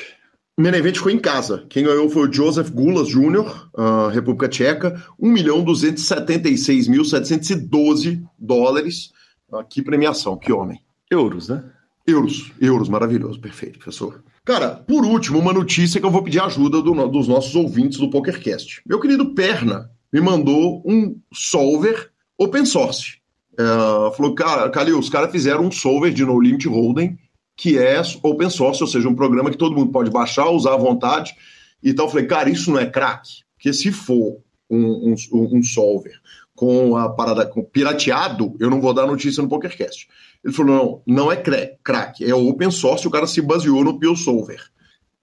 Main 0.60 0.74
Event 0.74 0.96
ficou 0.96 1.12
em 1.12 1.20
casa. 1.20 1.68
Quem 1.70 1.84
ganhou 1.84 2.10
foi 2.10 2.28
o 2.28 2.34
Joseph 2.34 2.72
Gulas 2.72 3.10
Jr., 3.10 3.70
uh, 3.76 4.08
República 4.12 4.50
Tcheca, 4.50 5.00
1 5.20 5.32
milhão 5.32 5.64
276.712 5.64 8.24
dólares. 8.40 9.12
Uh, 9.48 9.64
que 9.64 9.84
premiação, 9.84 10.36
que 10.36 10.52
homem. 10.52 10.82
Euros, 11.12 11.48
né? 11.48 11.64
Euros, 12.08 12.52
euros, 12.60 12.90
maravilhoso, 12.90 13.40
perfeito, 13.40 13.78
professor. 13.78 14.24
Cara, 14.44 14.72
por 14.72 15.06
último, 15.06 15.38
uma 15.38 15.54
notícia 15.54 16.02
que 16.02 16.08
eu 16.08 16.12
vou 16.12 16.24
pedir 16.24 16.42
ajuda 16.42 16.82
do, 16.82 17.08
dos 17.08 17.28
nossos 17.28 17.54
ouvintes 17.54 18.00
do 18.00 18.10
PokerCast. 18.10 18.82
Meu 18.84 19.00
querido 19.00 19.36
Perna 19.36 19.92
me 20.12 20.20
mandou 20.20 20.82
um 20.84 21.22
solver 21.32 22.10
open 22.36 22.66
source. 22.66 23.17
Uh, 23.60 24.12
falou, 24.16 24.36
cara, 24.36 24.70
Calil, 24.70 25.00
os 25.00 25.10
caras 25.10 25.32
fizeram 25.32 25.66
um 25.66 25.72
solver 25.72 26.14
de 26.14 26.24
No 26.24 26.40
Limit 26.40 26.68
Hold'em 26.68 27.18
que 27.58 27.80
é 27.80 28.00
open 28.22 28.52
source, 28.52 28.84
ou 28.84 28.88
seja, 28.88 29.10
um 29.10 29.16
programa 29.16 29.50
que 29.50 29.58
todo 29.58 29.76
mundo 29.76 29.92
pode 29.92 30.12
baixar, 30.12 30.48
usar 30.52 30.76
à 30.76 30.78
vontade. 30.78 31.36
Então 31.84 32.06
eu 32.06 32.10
falei, 32.10 32.28
cara, 32.28 32.50
isso 32.52 32.72
não 32.72 32.80
é 32.80 32.86
crack? 32.86 33.28
Porque 33.56 33.74
se 33.74 33.92
for 33.92 34.40
um, 34.70 35.16
um, 35.34 35.58
um 35.58 35.64
solver 35.64 36.14
com 36.56 36.96
a 36.96 37.10
parada 37.10 37.46
com 37.46 37.64
pirateado, 37.64 38.56
eu 38.60 38.70
não 38.70 38.80
vou 38.80 38.94
dar 38.94 39.08
notícia 39.08 39.42
no 39.42 39.50
PokerCast. 39.50 40.08
Ele 40.44 40.54
falou, 40.54 41.04
não, 41.06 41.16
não 41.16 41.32
é 41.32 41.36
crack, 41.36 42.24
é 42.24 42.34
open 42.34 42.70
source, 42.70 43.08
o 43.08 43.12
cara 43.12 43.26
se 43.26 43.42
baseou 43.42 43.84
no 43.84 44.00
PioSolver. 44.00 44.64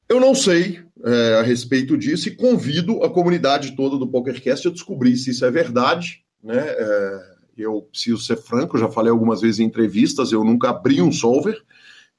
Eu 0.08 0.20
não 0.20 0.34
sei 0.34 0.80
é, 1.04 1.36
a 1.38 1.42
respeito 1.42 1.96
disso 1.96 2.28
e 2.28 2.36
convido 2.36 3.02
a 3.04 3.10
comunidade 3.10 3.74
toda 3.76 3.96
do 3.96 4.08
PokerCast 4.08 4.68
a 4.68 4.72
descobrir 4.72 5.16
se 5.16 5.30
isso 5.30 5.44
é 5.44 5.50
verdade, 5.50 6.22
né? 6.42 6.58
É, 6.58 7.33
eu 7.56 7.82
preciso 7.90 8.18
ser 8.18 8.37
franco, 8.37 8.78
já 8.78 8.88
falei 8.88 9.11
algumas 9.11 9.40
vezes 9.40 9.61
em 9.61 9.64
entrevistas, 9.64 10.32
eu 10.32 10.44
nunca 10.44 10.70
abri 10.70 11.00
um 11.00 11.12
solver, 11.12 11.62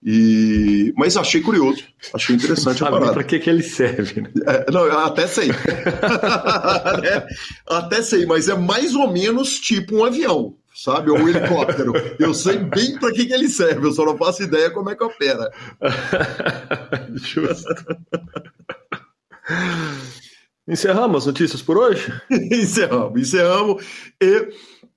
e... 0.03 0.93
Mas 0.95 1.17
achei 1.17 1.41
curioso, 1.41 1.83
achei 2.13 2.35
interessante 2.35 2.83
a 2.83 2.91
parada. 2.91 3.13
Para 3.13 3.23
que, 3.23 3.39
que 3.39 3.49
ele 3.49 3.63
serve? 3.63 4.21
Né? 4.21 4.29
É, 4.45 4.71
não, 4.71 4.85
até 4.99 5.25
sei. 5.25 5.49
é, 7.03 7.27
até 7.67 8.03
sei, 8.03 8.25
mas 8.27 8.47
é 8.47 8.55
mais 8.55 8.93
ou 8.93 9.11
menos 9.11 9.59
tipo 9.59 9.95
um 9.95 10.05
avião, 10.05 10.55
sabe? 10.75 11.09
Ou 11.09 11.17
um 11.17 11.27
helicóptero. 11.27 11.93
Eu 12.19 12.35
sei 12.35 12.59
bem 12.59 12.99
para 12.99 13.11
que, 13.11 13.25
que 13.25 13.33
ele 13.33 13.47
serve, 13.47 13.87
eu 13.87 13.93
só 13.93 14.05
não 14.05 14.15
faço 14.15 14.43
ideia 14.43 14.69
como 14.69 14.91
é 14.91 14.95
que 14.95 15.03
opera. 15.03 15.49
Justo. 17.15 17.73
Encerramos 20.67 21.17
as 21.17 21.25
notícias 21.27 21.61
por 21.61 21.77
hoje? 21.77 22.11
encerramos, 22.29 23.19
encerramos. 23.19 23.85
E 24.21 24.49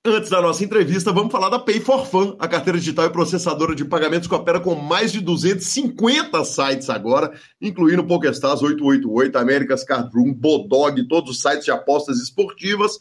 Antes 0.04 0.30
da 0.30 0.40
nossa 0.40 0.64
entrevista, 0.64 1.12
vamos 1.12 1.32
falar 1.32 1.48
da 1.48 1.58
Pay 1.58 1.80
for 1.80 2.06
Fun, 2.06 2.36
a 2.38 2.46
carteira 2.46 2.78
digital 2.78 3.06
e 3.06 3.10
processadora 3.10 3.74
de 3.74 3.84
pagamentos 3.84 4.28
que 4.28 4.34
opera 4.34 4.60
com 4.60 4.76
mais 4.76 5.10
de 5.10 5.20
250 5.20 6.44
sites 6.44 6.88
agora, 6.88 7.32
incluindo 7.60 8.04
PokerStars 8.04 8.62
888, 8.62 9.36
America's 9.36 9.82
Card 9.82 10.08
Room, 10.14 10.32
Bodog, 10.32 11.06
todos 11.08 11.32
os 11.32 11.42
sites 11.42 11.64
de 11.64 11.72
apostas 11.72 12.20
esportivas. 12.20 12.92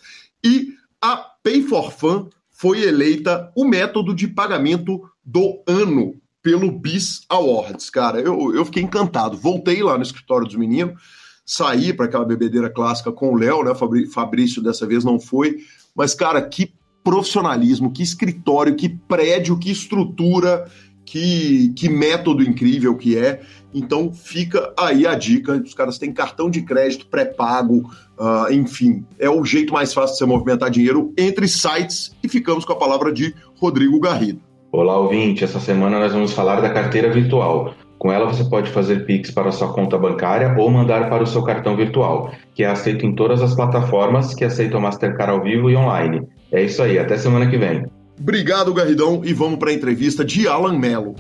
E 0.43 0.73
a 0.99 1.17
Pay 1.43 1.61
for 1.61 1.91
Fun 1.91 2.29
foi 2.49 2.81
eleita 2.81 3.51
o 3.55 3.63
método 3.63 4.15
de 4.15 4.27
pagamento 4.27 4.99
do 5.23 5.61
ano 5.67 6.15
pelo 6.41 6.71
BIS 6.71 7.21
Awards. 7.29 7.91
Cara, 7.91 8.19
eu, 8.19 8.55
eu 8.55 8.65
fiquei 8.65 8.81
encantado. 8.81 9.37
Voltei 9.37 9.83
lá 9.83 9.97
no 9.97 10.03
escritório 10.03 10.47
dos 10.47 10.55
meninos, 10.55 10.99
saí 11.45 11.93
para 11.93 12.07
aquela 12.07 12.25
bebedeira 12.25 12.71
clássica 12.71 13.11
com 13.11 13.33
o 13.33 13.37
Léo, 13.37 13.63
né? 13.63 13.71
Fabrício 14.11 14.63
dessa 14.63 14.87
vez 14.87 15.03
não 15.03 15.19
foi. 15.19 15.57
Mas, 15.95 16.15
cara, 16.15 16.41
que 16.41 16.76
profissionalismo, 17.07 17.89
que 17.89 18.03
escritório, 18.03 18.75
que 18.75 18.89
prédio, 18.89 19.57
que 19.57 19.71
estrutura, 19.71 20.65
que, 21.05 21.71
que 21.73 21.87
método 21.87 22.43
incrível 22.43 22.97
que 22.97 23.17
é. 23.17 23.39
Então 23.73 24.11
fica 24.11 24.73
aí 24.77 25.07
a 25.07 25.15
dica: 25.15 25.53
os 25.53 25.73
caras 25.73 25.97
têm 25.97 26.11
cartão 26.11 26.49
de 26.49 26.63
crédito 26.63 27.07
pré-pago, 27.07 27.89
uh, 28.19 28.51
enfim, 28.51 29.05
é 29.17 29.29
o 29.29 29.45
jeito 29.45 29.71
mais 29.71 29.93
fácil 29.93 30.15
de 30.15 30.17
você 30.19 30.25
movimentar 30.25 30.69
dinheiro 30.69 31.13
entre 31.17 31.47
sites. 31.47 32.13
E 32.21 32.27
ficamos 32.27 32.65
com 32.65 32.73
a 32.73 32.77
palavra 32.77 33.13
de 33.13 33.33
Rodrigo 33.55 33.97
Garrido. 34.01 34.41
Olá, 34.69 34.97
ouvinte. 34.97 35.45
Essa 35.45 35.61
semana 35.61 35.97
nós 35.99 36.11
vamos 36.11 36.33
falar 36.33 36.59
da 36.59 36.69
carteira 36.69 37.09
virtual. 37.09 37.73
Com 37.97 38.11
ela 38.11 38.25
você 38.25 38.43
pode 38.43 38.69
fazer 38.69 39.05
Pix 39.05 39.31
para 39.31 39.51
sua 39.51 39.73
conta 39.73 39.97
bancária 39.97 40.55
ou 40.57 40.69
mandar 40.69 41.09
para 41.09 41.23
o 41.23 41.27
seu 41.27 41.43
cartão 41.43 41.75
virtual, 41.75 42.31
que 42.53 42.63
é 42.63 42.67
aceito 42.67 43.05
em 43.05 43.15
todas 43.15 43.41
as 43.41 43.55
plataformas 43.55 44.33
que 44.33 44.45
aceitam 44.45 44.79
Mastercard 44.79 45.33
ao 45.33 45.41
vivo 45.41 45.69
e 45.69 45.75
online. 45.75 46.21
É 46.51 46.61
isso 46.61 46.81
aí, 46.81 46.99
até 46.99 47.17
semana 47.17 47.49
que 47.49 47.57
vem. 47.57 47.85
Obrigado, 48.19 48.73
Garridão, 48.73 49.21
e 49.23 49.33
vamos 49.33 49.59
para 49.59 49.71
a 49.71 49.73
entrevista 49.73 50.23
de 50.23 50.47
Alan 50.47 50.77
Mello. 50.77 51.15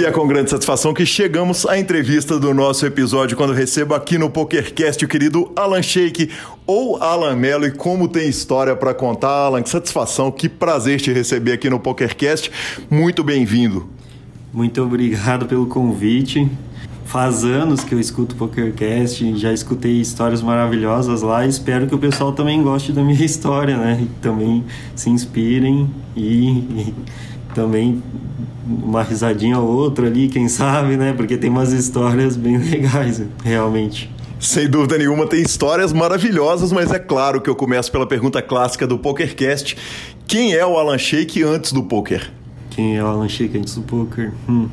E 0.00 0.04
é 0.06 0.10
com 0.10 0.26
grande 0.26 0.48
satisfação 0.48 0.94
que 0.94 1.04
chegamos 1.04 1.66
à 1.66 1.78
entrevista 1.78 2.38
do 2.38 2.54
nosso 2.54 2.86
episódio, 2.86 3.36
quando 3.36 3.52
recebo 3.52 3.92
aqui 3.92 4.16
no 4.16 4.30
PokerCast 4.30 5.04
o 5.04 5.08
querido 5.08 5.52
Alan 5.54 5.82
Sheik, 5.82 6.30
ou 6.66 6.96
Alan 7.02 7.36
Mello, 7.36 7.66
e 7.66 7.70
como 7.70 8.08
tem 8.08 8.26
história 8.26 8.74
para 8.74 8.94
contar, 8.94 9.28
Alan, 9.28 9.62
que 9.62 9.68
satisfação, 9.68 10.32
que 10.32 10.48
prazer 10.48 11.02
te 11.02 11.12
receber 11.12 11.52
aqui 11.52 11.68
no 11.68 11.78
PokerCast. 11.78 12.50
Muito 12.88 13.22
bem-vindo. 13.22 13.90
Muito 14.54 14.82
obrigado 14.82 15.44
pelo 15.44 15.66
convite. 15.66 16.50
Faz 17.04 17.44
anos 17.44 17.84
que 17.84 17.94
eu 17.94 18.00
escuto 18.00 18.34
PokerCast, 18.36 19.36
já 19.36 19.52
escutei 19.52 20.00
histórias 20.00 20.40
maravilhosas 20.40 21.20
lá 21.20 21.44
espero 21.44 21.86
que 21.86 21.94
o 21.94 21.98
pessoal 21.98 22.32
também 22.32 22.62
goste 22.62 22.90
da 22.90 23.02
minha 23.02 23.20
história, 23.22 23.76
né? 23.76 24.00
E 24.00 24.06
também 24.22 24.64
se 24.96 25.10
inspirem 25.10 25.90
e 26.16 26.94
também 27.54 28.02
uma 28.66 29.02
risadinha 29.02 29.58
ou 29.58 29.68
outra 29.68 30.06
ali, 30.06 30.28
quem 30.28 30.48
sabe, 30.48 30.96
né? 30.96 31.12
Porque 31.12 31.36
tem 31.36 31.50
umas 31.50 31.72
histórias 31.72 32.36
bem 32.36 32.56
legais, 32.62 33.22
realmente. 33.44 34.10
Sem 34.38 34.68
dúvida 34.70 34.96
nenhuma, 34.96 35.26
tem 35.26 35.42
histórias 35.42 35.92
maravilhosas, 35.92 36.72
mas 36.72 36.90
é 36.90 36.98
claro 36.98 37.40
que 37.40 37.50
eu 37.50 37.54
começo 37.54 37.92
pela 37.92 38.06
pergunta 38.06 38.40
clássica 38.40 38.86
do 38.86 38.98
PokerCast. 38.98 39.76
Quem 40.26 40.54
é 40.54 40.64
o 40.64 40.78
Alan 40.78 40.96
Shake 40.96 41.42
antes 41.42 41.72
do 41.72 41.82
poker? 41.82 42.30
Quem 42.70 42.96
é 42.96 43.04
o 43.04 43.06
Alan 43.06 43.28
Shake 43.28 43.58
antes 43.58 43.74
do 43.74 43.82
poker? 43.82 44.32
Hum. 44.48 44.68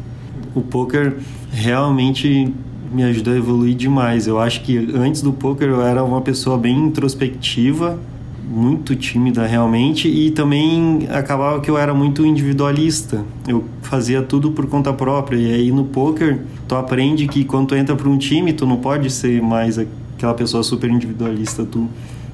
O 0.55 0.61
poker 0.61 1.17
realmente 1.51 2.53
me 2.91 3.03
ajudou 3.03 3.33
a 3.33 3.37
evoluir 3.37 3.75
demais. 3.75 4.27
Eu 4.27 4.39
acho 4.39 4.61
que 4.61 4.77
antes 4.95 5.21
do 5.21 5.33
poker 5.33 5.67
eu 5.67 5.81
era 5.81 6.03
uma 6.03 6.21
pessoa 6.21 6.57
bem 6.57 6.77
introspectiva, 6.77 7.99
muito 8.47 8.95
tímida 8.95 9.45
realmente 9.45 10.07
e 10.07 10.31
também 10.31 11.07
acabava 11.11 11.59
que 11.59 11.69
eu 11.69 11.77
era 11.77 11.93
muito 11.93 12.25
individualista. 12.25 13.23
Eu 13.47 13.65
fazia 13.81 14.21
tudo 14.21 14.51
por 14.51 14.67
conta 14.67 14.93
própria 14.93 15.37
e 15.37 15.53
aí 15.53 15.71
no 15.71 15.83
poker 15.83 16.39
tu 16.67 16.75
aprende 16.75 17.27
que 17.27 17.43
quando 17.43 17.67
tu 17.67 17.75
entra 17.75 17.95
para 17.95 18.07
um 18.07 18.17
time 18.17 18.53
tu 18.53 18.65
não 18.65 18.77
pode 18.77 19.09
ser 19.09 19.41
mais 19.41 19.77
aquela 19.77 20.33
pessoa 20.33 20.63
super 20.63 20.89
individualista, 20.89 21.65
tu 21.65 21.89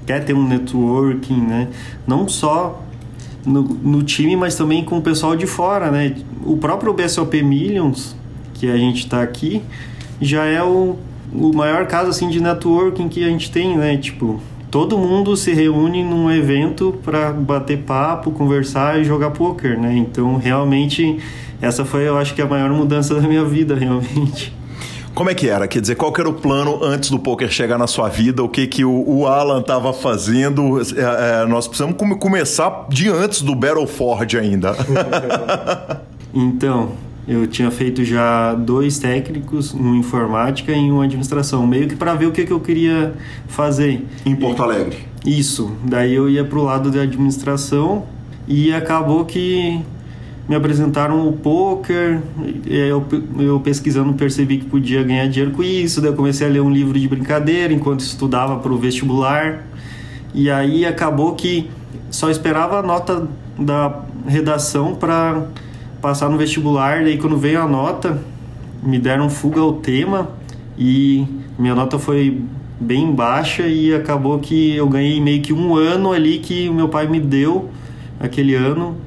quer 0.06 0.24
ter 0.24 0.34
um 0.34 0.48
networking, 0.48 1.42
né? 1.42 1.70
Não 2.06 2.28
só 2.28 2.84
no, 3.46 3.62
no 3.62 4.04
time, 4.04 4.36
mas 4.36 4.56
também 4.56 4.84
com 4.84 4.98
o 4.98 5.02
pessoal 5.02 5.36
de 5.36 5.48
fora, 5.48 5.90
né? 5.90 6.16
O 6.46 6.58
próprio 6.58 6.94
BSOP 6.94 7.42
Millions, 7.42 8.16
que 8.54 8.70
a 8.70 8.78
gente 8.78 9.00
está 9.00 9.22
aqui, 9.22 9.62
já 10.22 10.46
é 10.46 10.64
o, 10.64 10.98
o 11.34 11.54
maior 11.54 11.88
caso 11.88 12.10
assim 12.10 12.30
de 12.30 12.40
networking 12.40 13.10
que 13.10 13.24
a 13.24 13.28
gente 13.28 13.52
tem, 13.52 13.78
né? 13.78 13.98
Tipo, 13.98 14.40
todo 14.74 14.98
mundo 14.98 15.38
se 15.38 15.54
reúne 15.54 16.04
num 16.04 16.32
evento 16.32 16.96
para 17.04 17.32
bater 17.32 17.84
papo, 17.84 18.32
conversar 18.32 19.00
e 19.00 19.04
jogar 19.04 19.30
poker, 19.30 19.80
né? 19.80 19.96
Então, 19.96 20.38
realmente, 20.38 21.20
essa 21.62 21.86
foi, 21.86 22.08
eu 22.08 22.18
acho 22.18 22.34
que 22.34 22.42
a 22.42 22.48
maior 22.48 22.72
mudança 22.72 23.14
da 23.22 23.22
minha 23.22 23.46
vida, 23.46 23.76
realmente. 23.76 24.52
Como 25.14 25.30
é 25.30 25.36
que 25.36 25.48
era? 25.48 25.68
Quer 25.68 25.80
dizer, 25.80 25.94
qual 25.94 26.12
que 26.12 26.20
era 26.20 26.28
o 26.28 26.34
plano 26.34 26.84
antes 26.84 27.12
do 27.12 27.20
poker 27.20 27.52
chegar 27.52 27.78
na 27.78 27.86
sua 27.86 28.10
vida? 28.10 28.42
O 28.42 28.50
que 28.50 28.66
que 28.66 28.84
o, 28.84 29.08
o 29.08 29.28
Alan 29.28 29.60
estava 29.60 29.94
fazendo? 29.94 30.82
É, 30.82 31.44
é, 31.44 31.46
nós 31.46 31.68
precisamos 31.68 31.96
come, 31.96 32.16
começar 32.16 32.88
de 32.90 33.10
antes 33.10 33.44
do 33.44 33.54
Battleford 33.54 34.40
ainda. 34.40 34.76
então, 36.34 36.94
eu 37.28 37.48
tinha 37.48 37.72
feito 37.72 38.04
já 38.04 38.54
dois 38.54 39.00
técnicos, 39.00 39.74
um 39.74 39.96
informática 39.96 40.72
e 40.72 40.92
um 40.92 41.02
administração, 41.02 41.66
meio 41.66 41.88
que 41.88 41.96
para 41.96 42.14
ver 42.14 42.26
o 42.26 42.32
que, 42.32 42.46
que 42.46 42.52
eu 42.52 42.60
queria 42.60 43.14
fazer. 43.48 44.06
Em 44.26 44.36
Porto 44.36 44.62
Alegre? 44.62 44.98
Isso. 45.26 45.72
Daí 45.84 46.14
eu 46.14 46.30
ia 46.30 46.44
pro 46.44 46.64
lado 46.64 46.92
da 46.92 47.02
administração 47.02 48.06
e 48.48 48.74
acabou 48.74 49.24
que 49.24 49.82
me 50.48 50.56
apresentaram 50.56 51.26
o 51.26 51.32
poker, 51.32 52.20
eu, 52.66 53.06
eu 53.40 53.60
pesquisando 53.62 54.14
percebi 54.14 54.58
que 54.58 54.66
podia 54.66 55.02
ganhar 55.02 55.26
dinheiro 55.28 55.52
com 55.52 55.64
isso, 55.64 56.02
daí 56.02 56.12
eu 56.12 56.16
comecei 56.16 56.46
a 56.46 56.50
ler 56.50 56.62
um 56.62 56.70
livro 56.70 57.00
de 57.00 57.08
brincadeira 57.08 57.72
enquanto 57.72 58.02
estudava 58.02 58.58
para 58.58 58.74
o 58.74 58.78
vestibular, 58.78 59.66
e 60.34 60.50
aí 60.50 60.86
acabou 60.86 61.34
que 61.36 61.70
só 62.12 62.30
esperava 62.30 62.80
a 62.80 62.84
nota 62.84 63.26
da 63.58 64.02
redação 64.28 64.96
para 64.96 65.48
passar 66.04 66.30
no 66.30 66.38
vestibular, 66.38 67.02
daí 67.02 67.18
quando 67.18 67.38
veio 67.38 67.62
a 67.62 67.66
nota, 67.66 68.22
me 68.84 69.00
deram 69.00 69.30
fuga 69.30 69.62
ao 69.62 69.72
tema 69.72 70.32
e 70.78 71.26
minha 71.58 71.74
nota 71.74 71.98
foi 71.98 72.42
bem 72.78 73.16
baixa 73.16 73.66
e 73.66 73.96
acabou 73.96 74.38
que 74.40 74.76
eu 74.76 74.86
ganhei 74.90 75.22
meio 75.22 75.42
que 75.42 75.54
um 75.54 75.78
ano 75.78 76.12
ali 76.12 76.40
que 76.40 76.68
o 76.68 76.74
meu 76.74 76.90
pai 76.90 77.08
me 77.08 77.22
deu 77.22 77.70
aquele 78.20 78.54
ano 78.54 78.98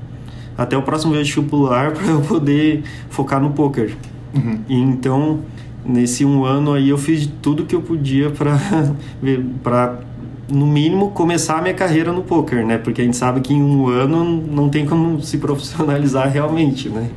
até 0.57 0.75
o 0.75 0.81
próximo 0.81 1.13
vestibular 1.13 1.93
para 1.93 2.07
eu 2.07 2.23
poder 2.23 2.83
focar 3.11 3.43
no 3.43 3.51
poker. 3.51 3.95
Uhum. 4.35 4.61
E 4.67 4.81
então, 4.81 5.41
nesse 5.85 6.25
um 6.25 6.47
ano 6.47 6.73
aí, 6.73 6.89
eu 6.89 6.97
fiz 6.97 7.31
tudo 7.43 7.67
que 7.67 7.75
eu 7.75 7.83
podia 7.83 8.31
para 8.31 8.59
para 9.63 10.01
no 10.49 10.67
mínimo 10.67 11.11
começar 11.11 11.59
a 11.59 11.63
minha 11.63 11.75
carreira 11.75 12.13
no 12.13 12.23
poker, 12.23 12.65
né? 12.65 12.79
Porque 12.79 13.01
a 13.01 13.05
gente 13.05 13.17
sabe 13.17 13.41
que 13.41 13.53
em 13.53 13.63
um 13.63 13.89
ano 13.89 14.25
não 14.25 14.69
tem 14.69 14.87
como 14.87 15.21
se 15.25 15.39
profissionalizar 15.39 16.31
realmente, 16.31 16.89
né? 16.89 17.11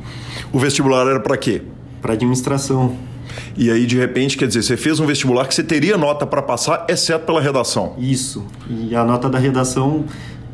O 0.52 0.58
vestibular 0.58 1.06
era 1.06 1.20
para 1.20 1.36
quê? 1.36 1.62
Para 2.02 2.14
administração. 2.14 2.96
E 3.56 3.70
aí, 3.70 3.86
de 3.86 3.96
repente, 3.96 4.36
quer 4.36 4.48
dizer, 4.48 4.62
você 4.62 4.76
fez 4.76 4.98
um 4.98 5.06
vestibular 5.06 5.46
que 5.46 5.54
você 5.54 5.62
teria 5.62 5.96
nota 5.96 6.26
para 6.26 6.42
passar, 6.42 6.86
exceto 6.88 7.24
pela 7.24 7.40
redação. 7.40 7.94
Isso. 7.98 8.44
E 8.68 8.94
a 8.94 9.04
nota 9.04 9.28
da 9.28 9.38
redação 9.38 10.04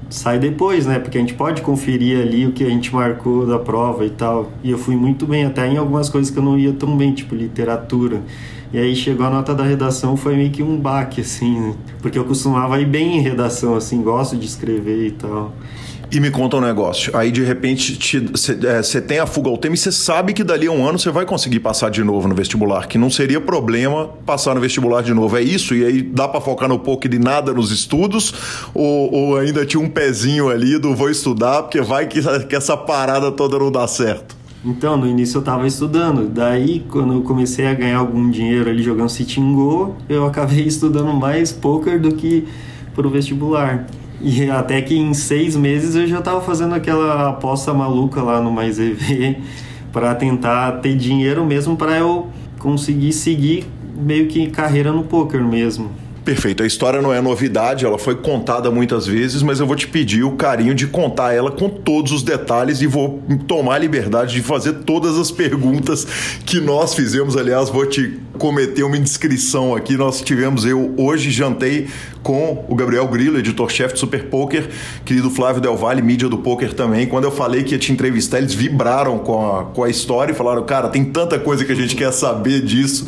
sai 0.09 0.39
depois, 0.39 0.87
né? 0.87 0.99
Porque 0.99 1.19
a 1.19 1.21
gente 1.21 1.35
pode 1.35 1.63
conferir 1.63 2.21
ali 2.21 2.47
o 2.47 2.53
que 2.53 2.65
a 2.65 2.69
gente 2.69 2.95
marcou 2.95 3.47
da 3.47 3.59
prova 3.59 4.05
e 4.05 4.11
tal. 4.11 4.51
E 4.63 4.71
eu 4.71 4.79
fui 4.79 4.97
muito 4.97 5.27
bem, 5.27 5.45
até 5.45 5.67
em 5.67 5.77
algumas 5.77 6.09
coisas 6.09 6.31
que 6.31 6.39
eu 6.39 6.43
não 6.43 6.59
ia 6.59 6.73
tão 6.73 6.97
bem, 6.97 7.13
tipo 7.13 7.35
literatura. 7.35 8.23
E 8.73 8.79
aí 8.79 8.95
chegou 8.95 9.27
a 9.27 9.31
nota 9.31 9.55
da 9.55 9.65
redação, 9.65 10.17
foi 10.17 10.37
meio 10.37 10.51
que 10.51 10.63
um 10.63 10.77
baque, 10.77 11.21
assim, 11.21 11.59
né? 11.59 11.75
Porque 12.03 12.19
eu 12.19 12.25
costumava 12.25 12.81
ir 12.81 12.87
bem 12.87 13.19
em 13.19 13.21
redação, 13.21 13.75
assim, 13.75 14.03
gosto 14.03 14.37
de 14.37 14.47
escrever 14.47 15.07
e 15.07 15.11
tal. 15.13 15.53
E 16.11 16.21
me 16.21 16.31
conta 16.31 16.57
um 16.57 16.61
negócio. 16.61 17.17
Aí, 17.17 17.33
de 17.33 17.43
repente, 17.43 17.99
você 18.31 18.99
é, 18.99 19.01
tem 19.01 19.19
a 19.19 19.27
fuga 19.27 19.51
ao 19.51 19.59
tema 19.59 19.75
e 19.75 19.79
você 19.79 19.91
sabe 19.91 20.33
que 20.33 20.45
dali 20.45 20.67
a 20.69 20.71
um 20.71 20.87
ano 20.87 20.99
você 20.99 21.11
vai 21.11 21.27
conseguir 21.27 21.61
passar 21.61 21.91
de 21.91 22.05
novo 22.05 22.29
no 22.29 22.35
vestibular, 22.35 22.87
que 22.87 22.97
não 22.97 23.11
seria 23.11 23.41
problema 23.41 24.09
passar 24.25 24.55
no 24.55 24.61
vestibular 24.61 25.03
de 25.03 25.13
novo. 25.13 25.37
É 25.37 25.43
isso? 25.43 25.75
E 25.75 25.85
aí 25.85 26.03
dá 26.03 26.29
para 26.29 26.41
focar 26.41 26.69
no 26.69 26.79
pouco 26.79 27.09
de 27.09 27.19
nada 27.19 27.53
nos 27.53 27.73
estudos? 27.73 28.33
Ou, 28.73 29.13
ou, 29.13 29.37
ainda 29.37 29.67
tinha 29.67 29.83
um 29.83 29.89
pezinho 29.89 30.49
ali 30.49 30.79
do 30.79 30.95
vou 30.95 31.11
estudar, 31.11 31.63
porque 31.63 31.81
vai 31.81 32.07
que, 32.07 32.21
que 32.47 32.55
essa 32.55 32.77
parada 32.77 33.33
toda 33.33 33.59
não 33.59 33.73
dá 33.73 33.87
certo? 33.89 34.37
Então, 34.65 34.97
no 34.97 35.07
início 35.07 35.39
eu 35.39 35.41
estava 35.41 35.67
estudando. 35.67 36.29
Daí, 36.29 36.85
quando 36.89 37.15
eu 37.15 37.23
comecei 37.23 37.67
a 37.67 37.75
ganhar 37.75 37.99
algum 37.99 38.31
dinheiro 38.31 38.71
ali 38.71 38.83
jogando 38.83 39.09
Sitting 39.09 39.55
Go, 39.55 39.97
eu 40.09 40.25
acabei 40.25 40.63
estudando 40.67 41.13
mais 41.13 41.53
poker 41.53 42.01
do 42.01 42.15
que 42.15 42.47
pro 42.95 43.11
vestibular. 43.11 43.87
E 44.21 44.51
até 44.51 44.81
que 44.81 44.97
em 44.97 45.13
seis 45.13 45.55
meses 45.57 45.95
eu 45.95 46.07
já 46.07 46.19
estava 46.19 46.41
fazendo 46.41 46.75
aquela 46.75 47.31
aposta 47.31 47.73
maluca 47.75 48.23
lá 48.23 48.41
no 48.41 48.51
Mais 48.51 48.79
EV 48.79 49.39
para 49.93 50.15
tentar 50.15 50.73
ter 50.81 50.97
dinheiro 50.97 51.45
mesmo 51.45 51.77
para 51.77 51.99
eu 51.99 52.29
conseguir 52.59 53.13
seguir 53.13 53.67
meio 53.97 54.27
que 54.27 54.49
carreira 54.51 54.93
no 54.93 55.05
poker 55.05 55.43
mesmo. 55.43 55.91
Perfeito. 56.27 56.65
A 56.65 56.67
história 56.67 57.01
não 57.01 57.15
é 57.15 57.21
novidade, 57.21 57.85
ela 57.85 58.01
foi 58.01 58.17
contada 58.17 58.69
muitas 58.69 59.07
vezes, 59.07 59.45
mas 59.45 59.61
eu 59.61 59.67
vou 59.67 59.77
te 59.77 59.87
pedir 59.87 60.25
o 60.25 60.33
carinho 60.33 60.75
de 60.75 60.89
contar 60.89 61.33
ela 61.33 61.53
com 61.53 61.69
todos 61.69 62.11
os 62.11 62.25
detalhes 62.25 62.83
e 62.83 62.87
vou 62.89 63.23
tomar 63.47 63.77
a 63.77 63.79
liberdade 63.79 64.35
de 64.35 64.43
fazer 64.43 64.73
todas 64.85 65.17
as 65.17 65.31
perguntas 65.31 66.05
que 66.45 66.59
nós 66.59 66.95
fizemos. 66.95 67.37
Aliás, 67.37 67.71
vou 67.71 67.87
te 67.87 68.19
cometer 68.37 68.83
uma 68.83 68.97
indiscrição 68.97 69.75
aqui. 69.75 69.97
Nós 69.97 70.21
tivemos, 70.21 70.65
eu 70.65 70.95
hoje 70.97 71.31
jantei 71.31 71.89
com 72.23 72.65
o 72.69 72.75
Gabriel 72.75 73.07
Grillo, 73.07 73.39
editor-chefe 73.39 73.95
do 73.95 74.01
Super 74.01 74.25
Poker, 74.29 74.69
querido 75.05 75.31
Flávio 75.31 75.61
Del 75.61 75.77
Valle, 75.77 76.03
mídia 76.03 76.29
do 76.29 76.39
poker 76.39 76.75
também. 76.75 77.07
Quando 77.07 77.25
eu 77.25 77.31
falei 77.31 77.63
que 77.63 77.73
ia 77.73 77.79
te 77.79 77.93
entrevistar, 77.93 78.39
eles 78.39 78.53
vibraram 78.53 79.19
com 79.19 79.57
a, 79.57 79.65
com 79.65 79.85
a 79.85 79.89
história 79.89 80.33
e 80.33 80.35
falaram: 80.35 80.65
cara, 80.65 80.89
tem 80.89 81.05
tanta 81.05 81.39
coisa 81.39 81.65
que 81.65 81.73
a 81.73 81.77
gente 81.77 81.95
quer 81.95 82.13
saber 82.13 82.63
disso. 82.63 83.07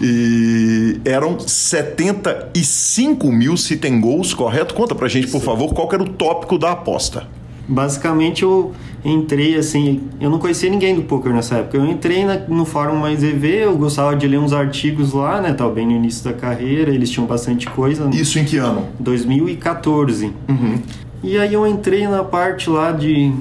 E 0.00 1.00
eram 1.04 1.38
75 1.38 3.30
mil 3.32 3.56
sit 3.56 3.84
and 3.84 4.00
goals, 4.00 4.34
correto? 4.34 4.74
Conta 4.74 4.94
pra 4.94 5.08
gente, 5.08 5.28
por 5.28 5.40
favor, 5.40 5.72
qual 5.72 5.88
era 5.92 6.02
o 6.02 6.08
tópico 6.08 6.58
da 6.58 6.72
aposta. 6.72 7.26
Basicamente, 7.66 8.42
eu 8.42 8.74
entrei 9.04 9.56
assim, 9.56 10.02
eu 10.20 10.28
não 10.28 10.38
conhecia 10.38 10.68
ninguém 10.68 10.94
do 10.94 11.02
poker 11.02 11.32
nessa 11.32 11.56
época. 11.56 11.76
Eu 11.76 11.86
entrei 11.86 12.24
na, 12.24 12.36
no 12.36 12.64
fórum 12.64 12.96
mais 12.96 13.22
EV, 13.22 13.64
eu 13.64 13.76
gostava 13.76 14.16
de 14.16 14.26
ler 14.26 14.38
uns 14.38 14.52
artigos 14.52 15.12
lá, 15.12 15.40
né? 15.40 15.52
Tava 15.52 15.72
bem 15.72 15.86
no 15.86 15.92
início 15.92 16.24
da 16.24 16.32
carreira, 16.32 16.90
eles 16.90 17.10
tinham 17.10 17.26
bastante 17.26 17.68
coisa. 17.70 18.08
Isso 18.12 18.38
em 18.38 18.44
que 18.44 18.56
ano? 18.56 18.86
2014. 18.98 20.32
Uhum. 20.48 20.78
E 21.22 21.36
aí 21.38 21.54
eu 21.54 21.66
entrei 21.66 22.06
na 22.06 22.22
parte 22.22 22.70
lá 22.70 22.92
de 22.92 23.32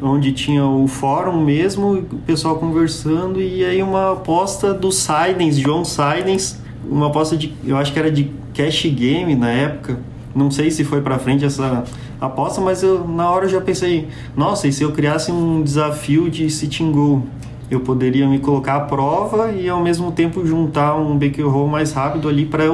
onde 0.00 0.32
tinha 0.32 0.64
o 0.64 0.86
fórum 0.86 1.42
mesmo, 1.42 1.94
o 1.94 2.18
pessoal 2.26 2.56
conversando 2.56 3.40
e 3.40 3.64
aí 3.64 3.82
uma 3.82 4.12
aposta 4.12 4.74
do 4.74 4.92
Sidens, 4.92 5.56
João 5.56 5.84
Sidens, 5.84 6.60
uma 6.88 7.06
aposta 7.06 7.36
de, 7.36 7.54
eu 7.64 7.76
acho 7.76 7.92
que 7.92 7.98
era 7.98 8.10
de 8.10 8.30
cash 8.54 8.86
game 8.86 9.34
na 9.34 9.50
época. 9.50 9.98
Não 10.36 10.50
sei 10.50 10.70
se 10.70 10.84
foi 10.84 11.00
para 11.00 11.18
frente 11.18 11.46
essa 11.46 11.82
aposta, 12.20 12.60
mas 12.60 12.82
eu 12.82 13.08
na 13.08 13.30
hora 13.30 13.46
eu 13.46 13.48
já 13.48 13.58
pensei, 13.58 14.08
nossa, 14.36 14.68
e 14.68 14.72
se 14.72 14.82
eu 14.82 14.92
criasse 14.92 15.32
um 15.32 15.62
desafio 15.62 16.28
de 16.28 16.50
sitting 16.50 16.92
goal? 16.92 17.22
Eu 17.70 17.80
poderia 17.80 18.28
me 18.28 18.38
colocar 18.38 18.76
à 18.76 18.80
prova 18.80 19.50
e 19.50 19.66
ao 19.66 19.82
mesmo 19.82 20.12
tempo 20.12 20.46
juntar 20.46 20.94
um 20.94 21.16
back 21.16 21.40
roll 21.40 21.66
mais 21.66 21.92
rápido 21.92 22.28
ali 22.28 22.44
para 22.44 22.64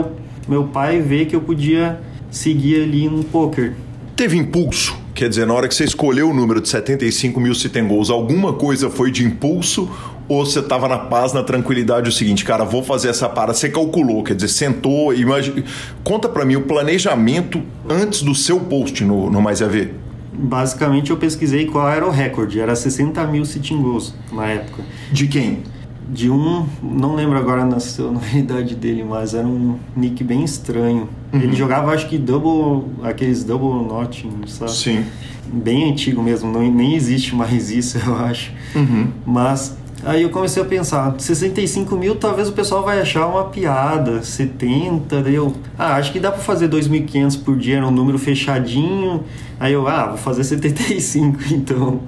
meu 0.48 0.64
pai 0.64 1.00
ver 1.00 1.26
que 1.26 1.36
eu 1.36 1.40
podia 1.40 2.00
seguir 2.32 2.82
ali 2.82 3.08
no 3.08 3.22
poker. 3.22 3.74
Teve 4.16 4.36
impulso? 4.36 5.00
Quer 5.14 5.28
dizer, 5.28 5.46
na 5.46 5.54
hora 5.54 5.68
que 5.68 5.74
você 5.74 5.84
escolheu 5.84 6.30
o 6.30 6.34
número 6.34 6.60
de 6.60 6.68
75 6.68 7.38
mil 7.38 7.52
goals, 7.86 8.10
alguma 8.10 8.54
coisa 8.54 8.90
foi 8.90 9.10
de 9.10 9.24
impulso 9.24 9.88
ou 10.28 10.44
você 10.44 10.60
estava 10.60 10.88
na 10.88 10.98
paz, 10.98 11.32
na 11.32 11.42
tranquilidade, 11.42 12.08
o 12.08 12.12
seguinte, 12.12 12.44
cara, 12.44 12.64
vou 12.64 12.82
fazer 12.82 13.08
essa 13.08 13.28
parada. 13.28 13.54
Você 13.54 13.68
calculou, 13.68 14.22
quer 14.22 14.34
dizer, 14.34 14.48
sentou, 14.48 15.12
imagine... 15.12 15.64
conta 16.02 16.28
para 16.28 16.44
mim 16.44 16.56
o 16.56 16.62
planejamento 16.62 17.62
antes 17.88 18.22
do 18.22 18.34
seu 18.34 18.60
post 18.60 19.04
no, 19.04 19.30
no 19.30 19.40
Mais 19.40 19.60
AV. 19.60 19.90
Basicamente, 20.32 21.10
eu 21.10 21.16
pesquisei 21.16 21.66
qual 21.66 21.88
era 21.88 22.06
o 22.06 22.10
recorde. 22.10 22.58
Era 22.58 22.74
60 22.74 23.24
mil 23.26 23.44
sitting 23.44 23.82
goals 23.82 24.14
na 24.32 24.46
época. 24.46 24.82
De 25.10 25.26
quem? 25.26 25.62
De 26.08 26.30
um, 26.30 26.66
não 26.82 27.14
lembro 27.14 27.38
agora 27.38 27.62
a 27.62 27.64
nacionalidade 27.66 28.74
dele, 28.74 29.04
mas 29.04 29.34
era 29.34 29.46
um 29.46 29.78
nick 29.94 30.24
bem 30.24 30.42
estranho. 30.42 31.08
Uhum. 31.32 31.40
Ele 31.40 31.54
jogava, 31.54 31.92
acho 31.92 32.08
que 32.08 32.16
double, 32.16 32.90
aqueles 33.02 33.44
double 33.44 33.86
notching, 33.86 34.30
sabe? 34.46 34.72
Sim. 34.72 35.04
Bem 35.52 35.90
antigo 35.90 36.22
mesmo, 36.22 36.50
não, 36.50 36.62
nem 36.62 36.94
existe 36.94 37.34
mais 37.34 37.70
isso, 37.70 37.98
eu 38.04 38.16
acho. 38.16 38.52
Uhum. 38.74 39.08
Mas 39.26 39.76
Aí 40.04 40.22
eu 40.22 40.30
comecei 40.30 40.60
a 40.60 40.66
pensar, 40.66 41.14
65 41.16 41.94
mil 41.96 42.16
talvez 42.16 42.48
o 42.48 42.52
pessoal 42.52 42.82
vai 42.82 43.00
achar 43.00 43.26
uma 43.26 43.44
piada, 43.44 44.22
70, 44.22 45.22
daí 45.22 45.36
eu, 45.36 45.54
ah, 45.78 45.94
acho 45.94 46.12
que 46.12 46.18
dá 46.18 46.32
para 46.32 46.40
fazer 46.40 46.68
2.500 46.68 47.44
por 47.44 47.56
dia, 47.56 47.76
era 47.76 47.86
um 47.86 47.90
número 47.90 48.18
fechadinho. 48.18 49.22
Aí 49.60 49.72
eu, 49.72 49.86
ah, 49.86 50.08
vou 50.08 50.18
fazer 50.18 50.42
75 50.42 51.38
então. 51.54 52.00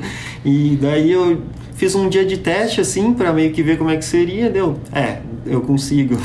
E 0.44 0.76
daí 0.80 1.12
eu 1.12 1.42
fiz 1.74 1.94
um 1.94 2.09
dia 2.09 2.24
de 2.24 2.37
teste 2.37 2.80
assim 2.80 3.14
para 3.14 3.33
meio 3.33 3.52
que 3.52 3.62
ver 3.62 3.78
como 3.78 3.90
é 3.90 3.96
que 3.96 4.04
seria, 4.04 4.50
deu, 4.50 4.76
é, 4.92 5.18
eu 5.46 5.61
consigo. 5.61 6.18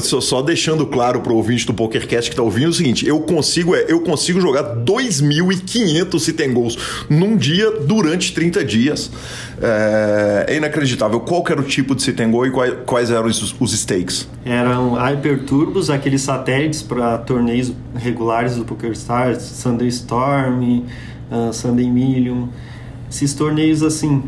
Só 0.00 0.42
deixando 0.42 0.86
claro 0.86 1.20
pro 1.20 1.34
ouvinte 1.34 1.66
do 1.66 1.74
PokerCast 1.74 2.30
que 2.30 2.36
tá 2.36 2.42
ouvindo 2.42 2.70
o 2.70 2.72
seguinte: 2.72 3.06
eu 3.06 3.20
consigo, 3.20 3.74
é, 3.74 3.86
eu 3.88 4.00
consigo 4.00 4.40
jogar 4.40 4.76
2.500 4.76 6.18
sit 6.18 6.48
goals 6.48 6.78
num 7.08 7.36
dia 7.36 7.70
durante 7.80 8.32
30 8.32 8.64
dias. 8.64 9.10
É, 9.60 10.46
é, 10.48 10.56
inacreditável. 10.56 11.20
Qual 11.20 11.44
era 11.48 11.60
o 11.60 11.64
tipo 11.64 11.94
de 11.94 12.12
goal 12.26 12.46
e 12.46 12.50
quais, 12.50 12.74
quais 12.84 13.10
eram 13.10 13.26
os, 13.26 13.54
os 13.60 13.72
stakes? 13.72 14.28
Eram 14.44 14.94
hyperturbos, 14.94 15.90
aqueles 15.90 16.22
satélites 16.22 16.82
para 16.82 17.18
torneios 17.18 17.72
regulares 17.94 18.56
do 18.56 18.64
PokerStars, 18.64 19.42
Sunday 19.42 19.88
Storm, 19.88 20.84
uh, 21.30 21.52
Sunday 21.52 21.88
Million. 21.88 22.48
Esses 23.10 23.34
torneios 23.34 23.82
assim, 23.82 24.22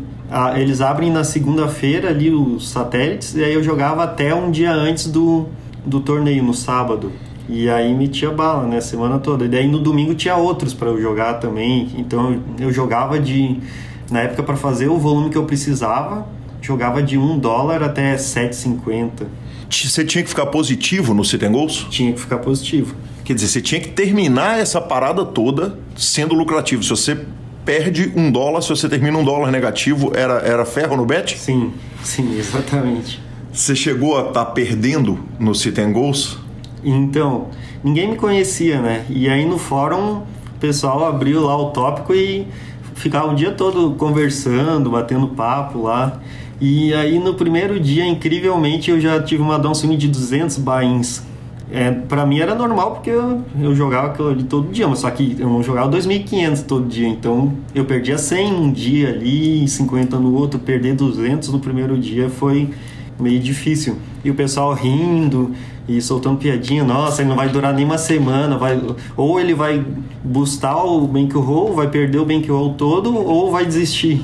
eles 0.57 0.81
abrem 0.81 1.11
na 1.11 1.23
segunda-feira 1.23 2.09
ali 2.09 2.31
os 2.31 2.69
satélites 2.69 3.35
e 3.35 3.43
aí 3.43 3.53
eu 3.53 3.63
jogava 3.63 4.03
até 4.03 4.33
um 4.33 4.49
dia 4.49 4.71
antes 4.73 5.07
do, 5.07 5.47
do 5.85 5.99
torneio, 5.99 6.43
no 6.43 6.53
sábado. 6.53 7.11
E 7.47 7.69
aí 7.69 7.93
metia 7.93 8.31
bala, 8.31 8.67
né, 8.67 8.77
a 8.77 8.81
semana 8.81 9.19
toda. 9.19 9.45
E 9.45 9.47
daí 9.47 9.67
no 9.67 9.79
domingo 9.79 10.15
tinha 10.15 10.35
outros 10.35 10.73
para 10.73 10.89
eu 10.89 10.99
jogar 10.99 11.35
também. 11.35 11.89
Então 11.97 12.41
eu, 12.59 12.71
jogava 12.71 13.19
de. 13.19 13.59
Na 14.09 14.21
época, 14.21 14.43
para 14.43 14.55
fazer 14.55 14.87
o 14.87 14.97
volume 14.97 15.29
que 15.29 15.37
eu 15.37 15.45
precisava, 15.45 16.27
jogava 16.61 17.01
de 17.01 17.17
1 17.17 17.39
dólar 17.39 17.83
até 17.83 18.15
7,50. 18.15 19.25
Você 19.69 20.03
tinha 20.03 20.23
que 20.23 20.29
ficar 20.29 20.45
positivo 20.47 21.13
no 21.13 21.23
sit 21.23 21.41
goals? 21.47 21.87
Tinha 21.89 22.13
que 22.13 22.19
ficar 22.19 22.37
positivo. 22.37 22.95
Quer 23.23 23.33
dizer, 23.33 23.47
você 23.47 23.61
tinha 23.61 23.81
que 23.81 23.89
terminar 23.89 24.59
essa 24.59 24.79
parada 24.79 25.25
toda 25.25 25.77
sendo 25.95 26.35
lucrativo. 26.35 26.83
Se 26.83 26.89
você 26.89 27.17
perde 27.65 28.13
um 28.15 28.31
dólar, 28.31 28.61
se 28.61 28.69
você 28.69 28.87
termina 28.87 29.17
um 29.17 29.23
dólar 29.23 29.51
negativo, 29.51 30.11
era, 30.15 30.35
era 30.35 30.65
ferro 30.65 30.95
no 30.95 31.05
bet? 31.05 31.37
Sim, 31.37 31.73
sim, 32.03 32.37
exatamente. 32.37 33.19
Você 33.51 33.75
chegou 33.75 34.17
a 34.17 34.27
estar 34.27 34.45
tá 34.45 34.51
perdendo 34.51 35.19
no 35.39 35.55
Sit 35.55 35.77
and 35.79 35.91
Goals? 35.91 36.37
Então, 36.83 37.47
ninguém 37.83 38.09
me 38.09 38.15
conhecia, 38.15 38.79
né? 38.81 39.05
E 39.09 39.27
aí 39.27 39.45
no 39.45 39.57
fórum 39.57 40.21
o 40.55 40.59
pessoal 40.59 41.05
abriu 41.05 41.41
lá 41.41 41.57
o 41.57 41.71
tópico 41.71 42.13
e 42.13 42.47
ficava 42.93 43.31
o 43.31 43.35
dia 43.35 43.51
todo 43.51 43.95
conversando, 43.95 44.91
batendo 44.91 45.27
papo 45.29 45.83
lá. 45.83 46.21
E 46.61 46.93
aí 46.93 47.19
no 47.19 47.33
primeiro 47.33 47.79
dia, 47.79 48.05
incrivelmente, 48.05 48.91
eu 48.91 48.99
já 48.99 49.21
tive 49.21 49.41
uma 49.41 49.57
downswing 49.57 49.97
de 49.97 50.07
200 50.07 50.57
buy-ins 50.59 51.23
é, 51.71 51.91
para 51.91 52.25
mim 52.25 52.39
era 52.39 52.53
normal 52.53 52.91
porque 52.91 53.09
eu, 53.09 53.41
eu 53.59 53.75
jogava 53.75 54.07
aquilo 54.07 54.29
ali 54.29 54.43
todo 54.43 54.71
dia, 54.71 54.87
mas 54.87 54.99
só 54.99 55.09
que 55.09 55.35
eu 55.39 55.49
não 55.49 55.63
jogava 55.63 55.89
2.500 55.89 56.65
todo 56.65 56.87
dia, 56.87 57.07
então 57.07 57.53
eu 57.73 57.85
perdia 57.85 58.17
100 58.17 58.53
um 58.53 58.71
dia 58.71 59.09
ali, 59.09 59.67
50 59.67 60.17
no 60.19 60.35
outro, 60.35 60.59
perder 60.59 60.93
200 60.95 61.49
no 61.49 61.59
primeiro 61.59 61.97
dia 61.97 62.29
foi 62.29 62.69
meio 63.19 63.39
difícil. 63.39 63.97
E 64.23 64.29
o 64.29 64.35
pessoal 64.35 64.73
rindo 64.73 65.51
e 65.87 66.01
soltando 66.01 66.37
piadinha, 66.37 66.83
nossa, 66.83 67.21
ele 67.21 67.29
não 67.29 67.35
vai 67.35 67.49
durar 67.49 67.73
nem 67.73 67.85
uma 67.85 67.97
semana, 67.97 68.57
vai 68.57 68.79
ou 69.17 69.39
ele 69.39 69.53
vai 69.53 69.83
bustar 70.23 70.83
o 70.83 71.07
bankroll, 71.07 71.73
vai 71.73 71.89
perder 71.89 72.19
o 72.19 72.25
bankroll 72.25 72.73
todo 72.73 73.15
ou 73.15 73.51
vai 73.51 73.65
desistir. 73.65 74.23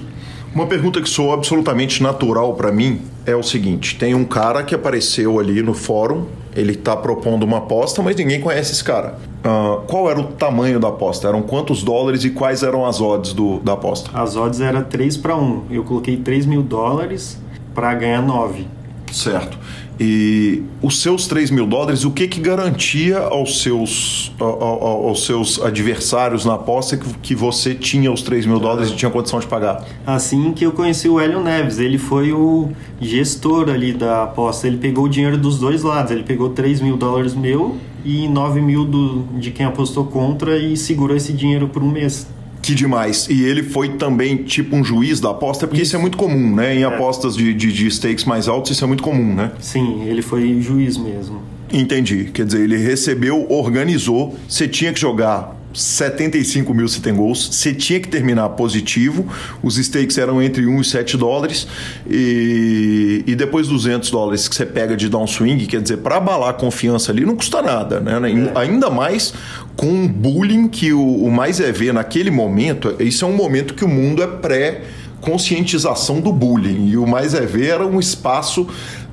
Uma 0.53 0.67
pergunta 0.67 1.01
que 1.01 1.07
sou 1.07 1.31
absolutamente 1.31 2.03
natural 2.03 2.53
para 2.55 2.73
mim 2.73 3.01
é 3.25 3.33
o 3.33 3.41
seguinte: 3.41 3.97
tem 3.97 4.13
um 4.13 4.25
cara 4.25 4.63
que 4.63 4.75
apareceu 4.75 5.39
ali 5.39 5.61
no 5.61 5.73
fórum, 5.73 6.25
ele 6.53 6.73
está 6.73 6.95
propondo 6.95 7.43
uma 7.43 7.59
aposta, 7.59 8.01
mas 8.01 8.17
ninguém 8.17 8.41
conhece 8.41 8.73
esse 8.73 8.83
cara. 8.83 9.17
Uh, 9.45 9.81
qual 9.87 10.11
era 10.11 10.19
o 10.19 10.25
tamanho 10.25 10.77
da 10.77 10.89
aposta? 10.89 11.29
Eram 11.29 11.41
quantos 11.41 11.83
dólares 11.83 12.25
e 12.25 12.31
quais 12.31 12.63
eram 12.63 12.85
as 12.85 12.99
odds 12.99 13.31
do, 13.31 13.59
da 13.59 13.73
aposta? 13.73 14.11
As 14.13 14.35
odds 14.35 14.59
eram 14.59 14.83
3 14.83 15.15
para 15.17 15.37
1. 15.37 15.67
Eu 15.71 15.85
coloquei 15.85 16.17
3 16.17 16.45
mil 16.45 16.61
dólares 16.61 17.39
para 17.73 17.93
ganhar 17.93 18.21
9. 18.21 18.67
Certo. 19.11 19.57
E 19.99 20.63
os 20.81 20.99
seus 20.99 21.27
3 21.27 21.51
mil 21.51 21.67
dólares, 21.67 22.03
o 22.03 22.09
que 22.09 22.27
que 22.27 22.39
garantia 22.39 23.19
aos 23.19 23.61
seus, 23.61 24.31
aos 24.39 25.25
seus 25.25 25.61
adversários 25.61 26.43
na 26.43 26.55
aposta 26.55 26.97
que, 26.97 27.13
que 27.21 27.35
você 27.35 27.75
tinha 27.75 28.11
os 28.11 28.23
3 28.23 28.47
mil 28.47 28.59
dólares 28.59 28.89
e 28.89 28.95
tinha 28.95 29.11
condição 29.11 29.39
de 29.39 29.45
pagar? 29.45 29.85
Assim 30.03 30.53
que 30.53 30.65
eu 30.65 30.71
conheci 30.71 31.07
o 31.07 31.19
Hélio 31.19 31.43
Neves, 31.43 31.77
ele 31.77 31.99
foi 31.99 32.33
o 32.33 32.71
gestor 32.99 33.69
ali 33.69 33.93
da 33.93 34.23
aposta. 34.23 34.65
Ele 34.65 34.77
pegou 34.77 35.05
o 35.05 35.09
dinheiro 35.09 35.37
dos 35.37 35.59
dois 35.59 35.83
lados. 35.83 36.11
Ele 36.11 36.23
pegou 36.23 36.49
3 36.49 36.81
mil 36.81 36.97
dólares 36.97 37.35
meu 37.35 37.77
e 38.03 38.27
9 38.27 38.59
mil 38.59 38.85
do, 38.85 39.23
de 39.37 39.51
quem 39.51 39.67
apostou 39.67 40.05
contra 40.05 40.57
e 40.57 40.75
segurou 40.75 41.15
esse 41.15 41.31
dinheiro 41.31 41.67
por 41.67 41.83
um 41.83 41.91
mês. 41.91 42.27
Que 42.61 42.75
demais. 42.75 43.27
E 43.29 43.43
ele 43.43 43.63
foi 43.63 43.89
também 43.89 44.37
tipo 44.37 44.75
um 44.75 44.83
juiz 44.83 45.19
da 45.19 45.31
aposta, 45.31 45.67
porque 45.67 45.81
isso, 45.81 45.89
isso 45.89 45.97
é 45.97 45.99
muito 45.99 46.17
comum, 46.17 46.55
né? 46.55 46.75
Em 46.75 46.83
é. 46.83 46.85
apostas 46.85 47.35
de, 47.35 47.53
de, 47.53 47.71
de 47.71 47.89
stakes 47.89 48.25
mais 48.25 48.47
altos, 48.47 48.71
isso 48.71 48.83
é 48.83 48.87
muito 48.87 49.03
comum, 49.03 49.33
né? 49.33 49.51
Sim, 49.59 50.03
ele 50.05 50.21
foi 50.21 50.61
juiz 50.61 50.97
mesmo. 50.97 51.41
Entendi. 51.73 52.29
Quer 52.33 52.45
dizer, 52.45 52.61
ele 52.61 52.77
recebeu, 52.77 53.45
organizou, 53.49 54.37
você 54.47 54.67
tinha 54.67 54.91
que 54.93 54.99
jogar 54.99 55.60
75 55.73 56.73
mil 56.73 56.87
sit 56.87 57.09
goals, 57.11 57.49
você 57.51 57.73
tinha 57.73 57.99
que 57.99 58.07
terminar 58.07 58.49
positivo, 58.49 59.25
os 59.63 59.77
stakes 59.77 60.17
eram 60.17 60.41
entre 60.41 60.65
1 60.65 60.81
e 60.81 60.83
7 60.83 61.17
dólares, 61.17 61.67
e, 62.09 63.23
e 63.25 63.35
depois 63.35 63.67
200 63.67 64.09
dólares 64.11 64.47
que 64.47 64.55
você 64.55 64.65
pega 64.65 64.95
de 64.95 65.07
downswing, 65.09 65.57
quer 65.65 65.81
dizer, 65.81 65.97
para 65.97 66.17
abalar 66.17 66.49
a 66.49 66.53
confiança 66.53 67.11
ali 67.11 67.25
não 67.25 67.35
custa 67.35 67.61
nada, 67.61 67.99
né? 67.99 68.13
É. 68.13 68.59
Ainda 68.59 68.89
mais 68.89 69.33
com 69.75 69.87
um 69.87 70.07
bullying 70.07 70.67
que 70.67 70.91
o, 70.93 71.01
o 71.01 71.31
mais 71.31 71.59
é 71.59 71.71
ver 71.71 71.93
naquele 71.93 72.31
momento, 72.31 72.95
isso 72.99 73.25
é 73.25 73.27
um 73.27 73.35
momento 73.35 73.73
que 73.73 73.85
o 73.85 73.87
mundo 73.87 74.21
é 74.21 74.27
pré 74.27 74.81
conscientização 75.21 76.19
do 76.19 76.33
bullying 76.33 76.87
e 76.87 76.97
o 76.97 77.07
mais 77.07 77.33
é 77.33 77.45
ver 77.45 77.67
era 77.67 77.85
um 77.85 77.99
espaço 77.99 78.67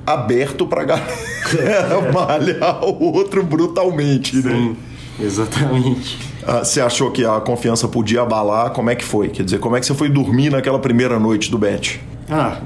aberto 0.05 0.65
para 0.65 0.83
galera 0.83 2.11
malhar 2.11 2.83
o 2.83 3.13
outro 3.13 3.43
brutalmente, 3.43 4.35
né? 4.37 4.41
Sim, 4.41 4.69
né? 4.69 4.75
Exatamente. 5.23 6.17
Ah, 6.45 6.63
você 6.63 6.81
achou 6.81 7.11
que 7.11 7.25
a 7.25 7.39
confiança 7.39 7.87
podia 7.87 8.21
abalar? 8.21 8.71
Como 8.71 8.89
é 8.89 8.95
que 8.95 9.03
foi? 9.03 9.29
Quer 9.29 9.43
dizer, 9.43 9.59
como 9.59 9.75
é 9.75 9.79
que 9.79 9.85
você 9.85 9.93
foi 9.93 10.09
dormir 10.09 10.49
naquela 10.49 10.79
primeira 10.79 11.19
noite 11.19 11.51
do 11.51 11.57
bet? 11.57 12.01
Ah, 12.29 12.59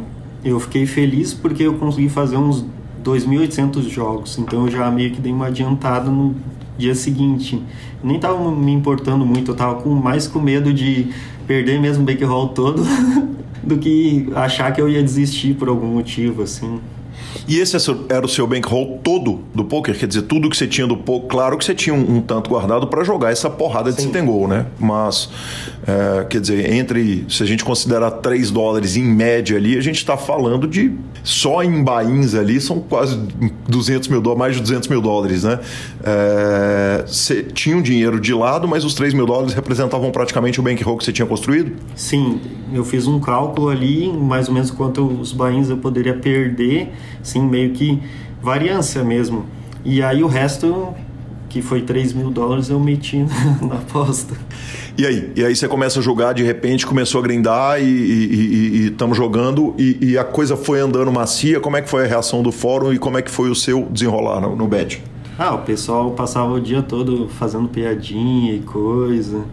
eu 0.44 0.60
fiquei 0.60 0.86
feliz 0.86 1.34
porque 1.34 1.64
eu 1.64 1.74
consegui 1.76 2.10
fazer 2.10 2.38
uns 2.38 2.66
2.800 3.04 3.90
jogos, 3.90 4.38
então 4.38 4.66
eu 4.66 4.72
já 4.72 4.90
meio 4.90 5.12
que 5.12 5.20
dei 5.20 5.32
uma 5.32 5.48
adiantada 5.48 6.10
no 6.10 6.36
dia 6.78 6.96
seguinte. 6.96 7.62
Nem 8.04 8.20
tava 8.20 8.52
me 8.52 8.72
importando 8.72 9.26
muito, 9.26 9.52
eu 9.52 9.56
tava 9.56 9.76
com, 9.82 9.90
mais 9.90 10.28
com 10.28 10.40
medo 10.40 10.74
de 10.74 11.10
perder 11.48 11.80
mesmo 11.80 12.04
o 12.04 12.06
bankroll 12.06 12.50
todo 12.50 12.84
do 13.64 13.78
que 13.78 14.30
achar 14.36 14.72
que 14.72 14.82
eu 14.82 14.90
ia 14.90 15.02
desistir 15.02 15.56
por 15.56 15.68
algum 15.68 15.88
motivo, 15.88 16.44
assim. 16.44 16.80
E 17.48 17.60
esse 17.60 17.76
era 18.10 18.26
o 18.26 18.30
seu 18.30 18.48
bankroll 18.48 19.00
todo 19.04 19.42
do 19.54 19.66
poker? 19.66 19.98
Quer 19.98 20.08
dizer, 20.08 20.24
tudo 20.24 20.50
que 20.50 20.58
você 20.58 20.68
tinha 20.68 20.88
do 20.88 20.98
poker. 20.98 21.30
Claro 21.30 21.58
que 21.58 21.66
você 21.66 21.76
tinha 21.76 21.94
um, 21.94 22.18
um 22.18 22.22
tanto 22.22 22.50
guardado 22.50 22.88
para 22.88 23.04
jogar 23.04 23.32
essa 23.32 23.50
porrada 23.50 23.92
de 23.92 24.02
sit 24.02 24.22
goal, 24.22 24.48
né? 24.48 24.66
Mas, 24.80 25.30
é, 25.86 26.26
quer 26.26 26.42
dizer, 26.42 26.74
entre. 26.74 27.26
Se 27.30 27.44
a 27.44 27.46
gente 27.46 27.64
considerar 27.64 28.12
3 28.12 28.52
dólares 28.52 28.96
em 28.96 29.04
média 29.04 29.58
ali, 29.58 29.78
a 29.78 29.82
gente 29.82 29.98
está 29.98 30.18
falando 30.18 30.68
de. 30.68 30.94
Só 31.24 31.64
em 31.64 31.84
bains 31.84 32.36
ali 32.36 32.60
são 32.60 32.80
quase 32.80 33.18
200 33.68 34.08
mil 34.10 34.22
dólares, 34.22 34.40
mais 34.40 34.56
de 34.56 34.62
200 34.62 34.90
mil 34.90 35.02
dólares, 35.02 35.44
né? 35.44 35.60
É, 36.04 37.04
você 37.06 37.44
tinha 37.44 37.78
um 37.78 37.82
dinheiro 37.82 38.20
de 38.20 38.34
lado, 38.34 38.68
mas 38.68 38.84
os 38.84 38.94
3 38.94 39.14
mil 39.14 39.26
dólares 39.26 39.54
representavam 39.54 40.12
praticamente 40.12 40.60
o 40.60 40.64
bankroll 40.64 40.98
que 40.98 41.06
você 41.06 41.14
tinha 41.14 41.26
construído? 41.26 41.74
Sim, 41.96 42.42
eu 42.74 42.84
fiz 42.84 43.08
um 43.08 43.20
cálculo 43.20 43.70
ali, 43.70 44.12
mais 44.12 44.48
ou 44.48 44.54
menos 44.54 44.70
quanto 44.72 45.06
os 45.06 45.32
bains 45.32 45.70
eu 45.70 45.78
poderia 45.78 46.14
perder 46.14 46.92
Sim, 47.24 47.48
meio 47.48 47.72
que 47.72 48.00
variância 48.42 49.04
mesmo. 49.04 49.46
E 49.86 50.04
aí 50.04 50.24
o 50.24 50.28
resto, 50.28 50.94
que 51.50 51.62
foi 51.62 51.82
3 51.82 52.14
mil 52.14 52.30
dólares, 52.30 52.70
eu 52.70 52.80
meti 52.80 53.26
na 53.66 53.76
aposta. 53.76 54.36
E 54.98 55.08
aí? 55.08 55.32
E 55.36 55.44
aí 55.44 55.56
você 55.56 55.68
começa 55.68 56.00
a 56.00 56.02
jogar, 56.04 56.34
de 56.34 56.44
repente 56.44 56.86
começou 56.86 57.20
a 57.20 57.24
grindar 57.24 57.82
e 57.82 58.86
estamos 58.88 59.18
jogando 59.18 59.74
e, 59.78 59.98
e, 60.12 60.18
a 60.18 60.24
coisa 60.24 60.56
foi 60.56 60.80
andando 60.80 61.12
macia. 61.12 61.60
Como 61.60 61.76
é 61.76 61.82
que 61.82 61.90
foi 61.90 62.04
a 62.04 62.08
reação 62.08 62.44
do 62.44 62.52
fórum 62.52 62.94
e 62.94 63.00
como 63.00 63.18
é 63.18 63.22
que 63.22 63.32
foi 63.32 63.50
o 63.50 63.56
seu 63.56 63.88
desenrolar 63.90 64.42
no, 64.42 64.56
no 64.56 64.68
bet? 64.68 65.02
Ah, 65.38 65.56
o 65.56 65.60
pessoal 65.60 66.12
passava 66.12 66.54
o 66.54 66.62
dia 66.62 66.84
todo 66.84 67.28
fazendo 67.28 67.68
piadinha 67.68 68.54
e 68.54 68.60
coisa. 68.60 69.44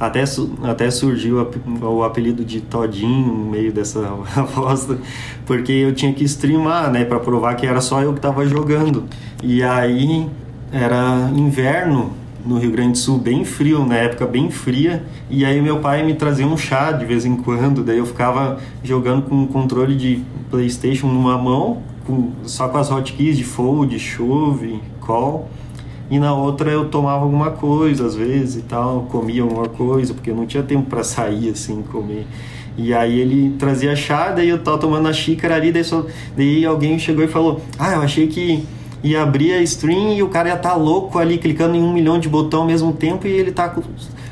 Até, 0.00 0.24
até 0.62 0.90
surgiu 0.90 1.46
o 1.82 2.02
apelido 2.02 2.42
de 2.42 2.62
Todinho 2.62 3.26
no 3.26 3.50
meio 3.50 3.70
dessa 3.70 4.00
aposta, 4.34 4.98
porque 5.44 5.70
eu 5.70 5.94
tinha 5.94 6.10
que 6.14 6.24
streamar, 6.24 6.90
né, 6.90 7.04
para 7.04 7.20
provar 7.20 7.54
que 7.54 7.66
era 7.66 7.82
só 7.82 8.00
eu 8.00 8.12
que 8.14 8.18
estava 8.18 8.46
jogando. 8.46 9.04
E 9.42 9.62
aí 9.62 10.26
era 10.72 11.30
inverno 11.36 12.12
no 12.44 12.58
Rio 12.58 12.70
Grande 12.70 12.92
do 12.92 12.98
Sul 12.98 13.18
bem 13.18 13.44
frio, 13.44 13.84
na 13.84 13.96
época 13.96 14.26
bem 14.26 14.50
fria, 14.50 15.04
e 15.28 15.44
aí 15.44 15.60
meu 15.60 15.80
pai 15.80 16.02
me 16.02 16.14
trazia 16.14 16.46
um 16.46 16.56
chá 16.56 16.92
de 16.92 17.04
vez 17.04 17.26
em 17.26 17.36
quando, 17.36 17.84
daí 17.84 17.98
eu 17.98 18.06
ficava 18.06 18.58
jogando 18.82 19.22
com 19.22 19.34
um 19.34 19.46
controle 19.46 19.94
de 19.94 20.22
PlayStation 20.50 21.08
numa 21.08 21.36
mão, 21.36 21.82
com, 22.06 22.30
só 22.44 22.68
com 22.68 22.78
as 22.78 22.88
hotkeys 22.88 23.36
de 23.36 23.44
fold, 23.44 23.98
chove, 23.98 24.80
call, 25.00 25.50
e 26.10 26.18
na 26.18 26.34
outra 26.34 26.70
eu 26.70 26.88
tomava 26.88 27.22
alguma 27.22 27.52
coisa 27.52 28.04
às 28.04 28.16
vezes 28.16 28.56
e 28.56 28.62
tal, 28.62 29.06
comia 29.08 29.42
alguma 29.42 29.68
coisa, 29.68 30.12
porque 30.12 30.30
eu 30.30 30.34
não 30.34 30.44
tinha 30.44 30.62
tempo 30.62 30.90
para 30.90 31.04
sair 31.04 31.50
assim, 31.50 31.82
comer. 31.82 32.26
E 32.76 32.92
aí 32.92 33.20
ele 33.20 33.54
trazia 33.58 33.94
chá, 33.94 34.32
daí 34.32 34.48
eu 34.48 34.58
tava 34.58 34.78
tomando 34.78 35.06
a 35.06 35.12
xícara 35.12 35.54
ali, 35.54 35.70
daí, 35.70 35.84
só, 35.84 36.04
daí 36.36 36.64
alguém 36.64 36.98
chegou 36.98 37.24
e 37.24 37.28
falou: 37.28 37.60
Ah, 37.78 37.92
eu 37.92 38.02
achei 38.02 38.26
que 38.26 38.64
ia 39.02 39.22
abrir 39.22 39.52
a 39.52 39.62
stream 39.62 40.14
e 40.14 40.22
o 40.22 40.28
cara 40.28 40.48
ia 40.48 40.54
estar 40.54 40.70
tá 40.70 40.76
louco 40.76 41.18
ali, 41.18 41.38
clicando 41.38 41.76
em 41.76 41.82
um 41.82 41.92
milhão 41.92 42.18
de 42.18 42.28
botão 42.28 42.62
ao 42.62 42.66
mesmo 42.66 42.92
tempo 42.92 43.26
e 43.26 43.30
ele 43.30 43.52
tá 43.52 43.68
com, 43.68 43.82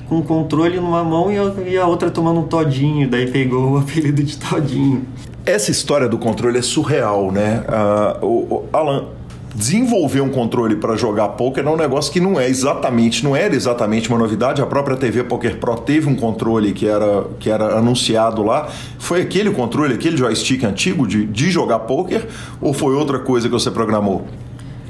com 0.09 0.19
o 0.19 0.23
controle 0.23 0.79
numa 0.79 1.05
mão 1.05 1.31
e 1.31 1.39
a, 1.39 1.55
e 1.69 1.77
a 1.77 1.87
outra 1.87 2.11
tomando 2.11 2.41
um 2.41 2.45
todinho. 2.45 3.09
Daí 3.09 3.31
pegou 3.31 3.73
o 3.73 3.79
apelido 3.79 4.23
de 4.23 4.37
todinho. 4.37 5.07
Essa 5.47 5.71
história 5.71 6.09
do 6.09 6.19
controle 6.19 6.59
é 6.59 6.63
surreal, 6.63 7.33
né? 7.33 7.65
Uh, 8.21 8.27
o, 8.27 8.55
o 8.55 8.69
Alan, 8.73 9.07
desenvolver 9.59 10.21
um 10.21 10.29
controle 10.29 10.77
para 10.77 10.95
jogar 10.95 11.31
poker 11.31 11.67
é 11.67 11.69
um 11.69 11.77
negócio 11.77 12.13
que 12.13 12.21
não 12.21 12.39
é 12.39 12.49
exatamente, 12.49 13.25
não 13.25 13.35
era 13.35 13.57
exatamente 13.57 14.09
uma 14.09 14.17
novidade. 14.17 14.63
A 14.63 14.67
própria 14.67 14.97
TV 14.97 15.25
Poker 15.25 15.59
Pro 15.59 15.75
teve 15.75 16.09
um 16.09 16.15
controle 16.15 16.73
que 16.73 16.87
era, 16.87 17.27
que 17.41 17.51
era 17.51 17.77
anunciado 17.77 18.45
lá. 18.45 18.69
Foi 19.01 19.21
aquele 19.21 19.51
controle, 19.51 19.95
aquele 19.95 20.17
joystick 20.17 20.63
antigo 20.63 21.09
de, 21.09 21.27
de 21.27 21.51
jogar 21.51 21.81
poker 21.81 22.29
ou 22.61 22.73
foi 22.73 22.95
outra 22.95 23.19
coisa 23.19 23.49
que 23.49 23.53
você 23.53 23.69
programou? 23.69 24.27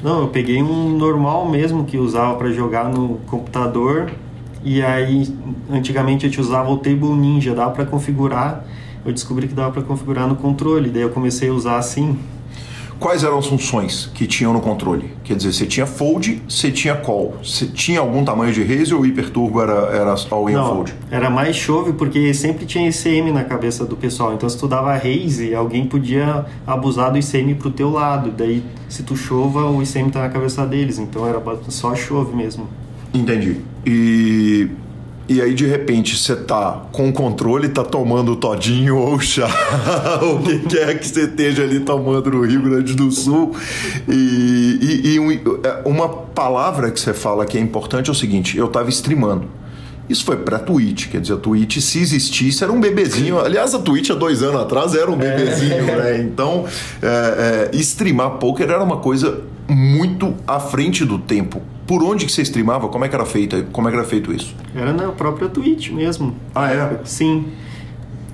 Não, 0.02 0.20
eu 0.20 0.28
peguei 0.28 0.62
um 0.62 0.90
normal 0.96 1.48
mesmo 1.48 1.84
que 1.84 1.96
usava 1.96 2.36
para 2.36 2.50
jogar 2.50 2.90
no 2.90 3.20
computador. 3.26 4.10
E 4.62 4.82
aí, 4.82 5.34
antigamente 5.72 6.26
a 6.26 6.28
gente 6.28 6.40
usava 6.40 6.70
o 6.70 6.76
Table 6.76 7.14
Ninja, 7.14 7.54
dava 7.54 7.70
para 7.70 7.86
configurar. 7.86 8.64
Eu 9.04 9.12
descobri 9.14 9.48
que 9.48 9.54
dava 9.54 9.72
para 9.72 9.82
configurar 9.82 10.28
no 10.28 10.36
controle, 10.36 10.90
daí 10.90 11.02
eu 11.02 11.10
comecei 11.10 11.48
a 11.48 11.52
usar 11.54 11.78
assim. 11.78 12.18
Quais 12.98 13.22
eram 13.22 13.38
as 13.38 13.46
funções 13.46 14.10
que 14.12 14.26
tinham 14.26 14.52
no 14.52 14.60
controle? 14.60 15.12
Quer 15.22 15.36
dizer, 15.36 15.52
você 15.52 15.66
tinha 15.66 15.86
fold, 15.86 16.42
você 16.48 16.70
tinha 16.70 16.96
call. 16.96 17.36
Você 17.42 17.66
tinha 17.66 18.00
algum 18.00 18.24
tamanho 18.24 18.52
de 18.52 18.62
raise 18.62 18.92
ou 18.92 19.06
hiperturbo 19.06 19.60
era, 19.60 19.72
era 19.94 20.14
all 20.30 20.50
in 20.50 20.54
Não, 20.54 20.66
fold? 20.68 20.94
Era 21.10 21.30
mais 21.30 21.54
chove 21.54 21.92
porque 21.92 22.34
sempre 22.34 22.66
tinha 22.66 22.88
ICM 22.88 23.30
na 23.30 23.44
cabeça 23.44 23.84
do 23.84 23.96
pessoal. 23.96 24.34
Então 24.34 24.48
se 24.48 24.58
tu 24.58 24.66
dava 24.66 24.92
raise, 24.96 25.54
alguém 25.54 25.86
podia 25.86 26.44
abusar 26.66 27.12
do 27.12 27.18
ICM 27.18 27.54
pro 27.54 27.70
teu 27.70 27.90
lado. 27.90 28.32
Daí 28.36 28.64
se 28.88 29.04
tu 29.04 29.16
chova, 29.16 29.66
o 29.70 29.80
ICM 29.80 30.10
tá 30.10 30.20
na 30.20 30.28
cabeça 30.28 30.66
deles. 30.66 30.98
Então 30.98 31.26
era 31.26 31.40
só 31.68 31.94
chove 31.94 32.34
mesmo. 32.34 32.68
Entendi. 33.14 33.58
E 33.86 34.68
e 35.28 35.42
aí 35.42 35.54
de 35.54 35.66
repente 35.66 36.16
você 36.16 36.34
tá 36.34 36.84
com 36.90 37.08
o 37.08 37.12
controle, 37.12 37.68
tá 37.68 37.84
tomando 37.84 38.34
todinho 38.34 38.96
ou 38.98 39.20
chá, 39.20 39.48
o 40.22 40.42
que 40.42 40.60
quer 40.60 40.98
que 40.98 41.06
você 41.06 41.24
esteja 41.24 41.62
ali 41.62 41.80
tomando 41.80 42.30
no 42.30 42.44
Rio 42.44 42.62
Grande 42.62 42.94
do 42.94 43.10
Sul. 43.10 43.54
E, 44.08 44.78
e, 44.80 45.08
e 45.14 45.20
um, 45.20 45.30
é, 45.30 45.82
uma 45.84 46.08
palavra 46.08 46.90
que 46.90 46.98
você 46.98 47.12
fala 47.12 47.44
que 47.44 47.58
é 47.58 47.60
importante 47.60 48.08
é 48.08 48.12
o 48.12 48.14
seguinte: 48.14 48.56
eu 48.56 48.68
tava 48.68 48.88
streamando. 48.88 49.46
Isso 50.08 50.24
foi 50.24 50.38
pra 50.38 50.58
Twitch, 50.58 51.08
quer 51.10 51.20
dizer, 51.20 51.34
a 51.34 51.36
Twitch, 51.36 51.80
se 51.80 51.98
existisse, 51.98 52.64
era 52.64 52.72
um 52.72 52.80
bebezinho. 52.80 53.38
Aliás, 53.38 53.74
a 53.74 53.78
Twitch 53.78 54.08
há 54.08 54.14
dois 54.14 54.42
anos 54.42 54.62
atrás 54.62 54.94
era 54.94 55.10
um 55.10 55.16
bebezinho, 55.16 55.90
é. 55.90 55.96
né? 55.96 56.18
Então, 56.20 56.64
é, 57.02 57.70
é, 57.72 57.76
streamar 57.76 58.38
poker 58.38 58.70
era 58.70 58.82
uma 58.82 58.96
coisa 58.96 59.42
muito 59.68 60.34
à 60.46 60.58
frente 60.58 61.04
do 61.04 61.18
tempo. 61.18 61.60
Por 61.88 62.02
onde 62.02 62.26
que 62.26 62.30
você 62.30 62.42
streamava? 62.42 62.86
Como 62.88 63.02
é 63.02 63.08
que 63.08 63.14
era 63.14 63.24
feito, 63.24 63.64
como 63.72 63.88
é 63.88 63.90
que 63.90 63.96
era 63.96 64.06
feito 64.06 64.30
isso? 64.30 64.54
Era 64.76 64.92
na 64.92 65.08
própria 65.08 65.48
Twitch 65.48 65.88
mesmo. 65.88 66.36
Ah, 66.54 66.70
é? 66.70 67.00
Sim. 67.02 67.46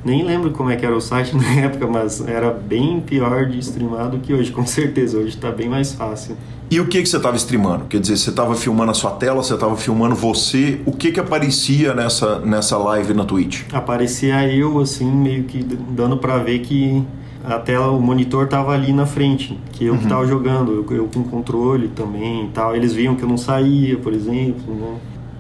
Nem 0.05 0.25
lembro 0.25 0.51
como 0.51 0.71
é 0.71 0.77
que 0.77 0.85
era 0.85 0.95
o 0.95 1.01
site 1.01 1.35
na 1.39 1.49
época, 1.61 1.87
mas 1.87 2.21
era 2.27 2.51
bem 2.51 3.01
pior 3.01 3.47
de 3.47 3.61
streamar 3.61 4.11
do 4.11 4.19
que 4.19 4.35
hoje, 4.35 4.51
com 4.51 4.67
certeza. 4.67 5.19
Hoje 5.19 5.29
está 5.29 5.53
bem 5.53 5.69
mais 5.69 5.95
fácil. 5.95 6.37
E 6.69 6.81
o 6.81 6.89
que, 6.89 7.01
que 7.01 7.09
você 7.09 7.17
estava 7.17 7.37
streamando? 7.37 7.85
Quer 7.85 8.01
dizer, 8.01 8.17
você 8.17 8.31
estava 8.31 8.57
filmando 8.57 8.91
a 8.91 8.95
sua 8.95 9.13
tela, 9.13 9.41
você 9.41 9.55
estava 9.55 9.77
filmando 9.77 10.17
você. 10.17 10.81
O 10.85 10.91
que, 10.91 11.13
que 11.13 11.21
aparecia 11.21 11.95
nessa, 11.95 12.41
nessa 12.41 12.77
live 12.77 13.15
na 13.15 13.25
Twitch? 13.25 13.63
Aparecia 13.73 14.53
eu, 14.53 14.81
assim, 14.81 15.09
meio 15.09 15.45
que 15.45 15.63
dando 15.63 16.17
para 16.17 16.39
ver 16.39 16.59
que 16.59 17.05
a 17.45 17.59
tela, 17.59 17.91
o 17.91 18.01
monitor 18.01 18.49
tava 18.49 18.73
ali 18.73 18.93
na 18.93 19.05
frente, 19.05 19.59
que 19.73 19.85
eu 19.85 19.93
uhum. 19.93 19.99
que 19.99 20.07
tava 20.07 20.27
jogando, 20.27 20.73
eu, 20.73 20.97
eu, 20.97 21.09
com 21.13 21.23
controle 21.25 21.89
também 21.89 22.47
e 22.47 22.49
tal. 22.49 22.75
Eles 22.75 22.93
viam 22.93 23.15
que 23.15 23.23
eu 23.23 23.29
não 23.29 23.37
saía, 23.37 23.99
por 23.99 24.13
exemplo, 24.13 24.75
né? 24.75 24.97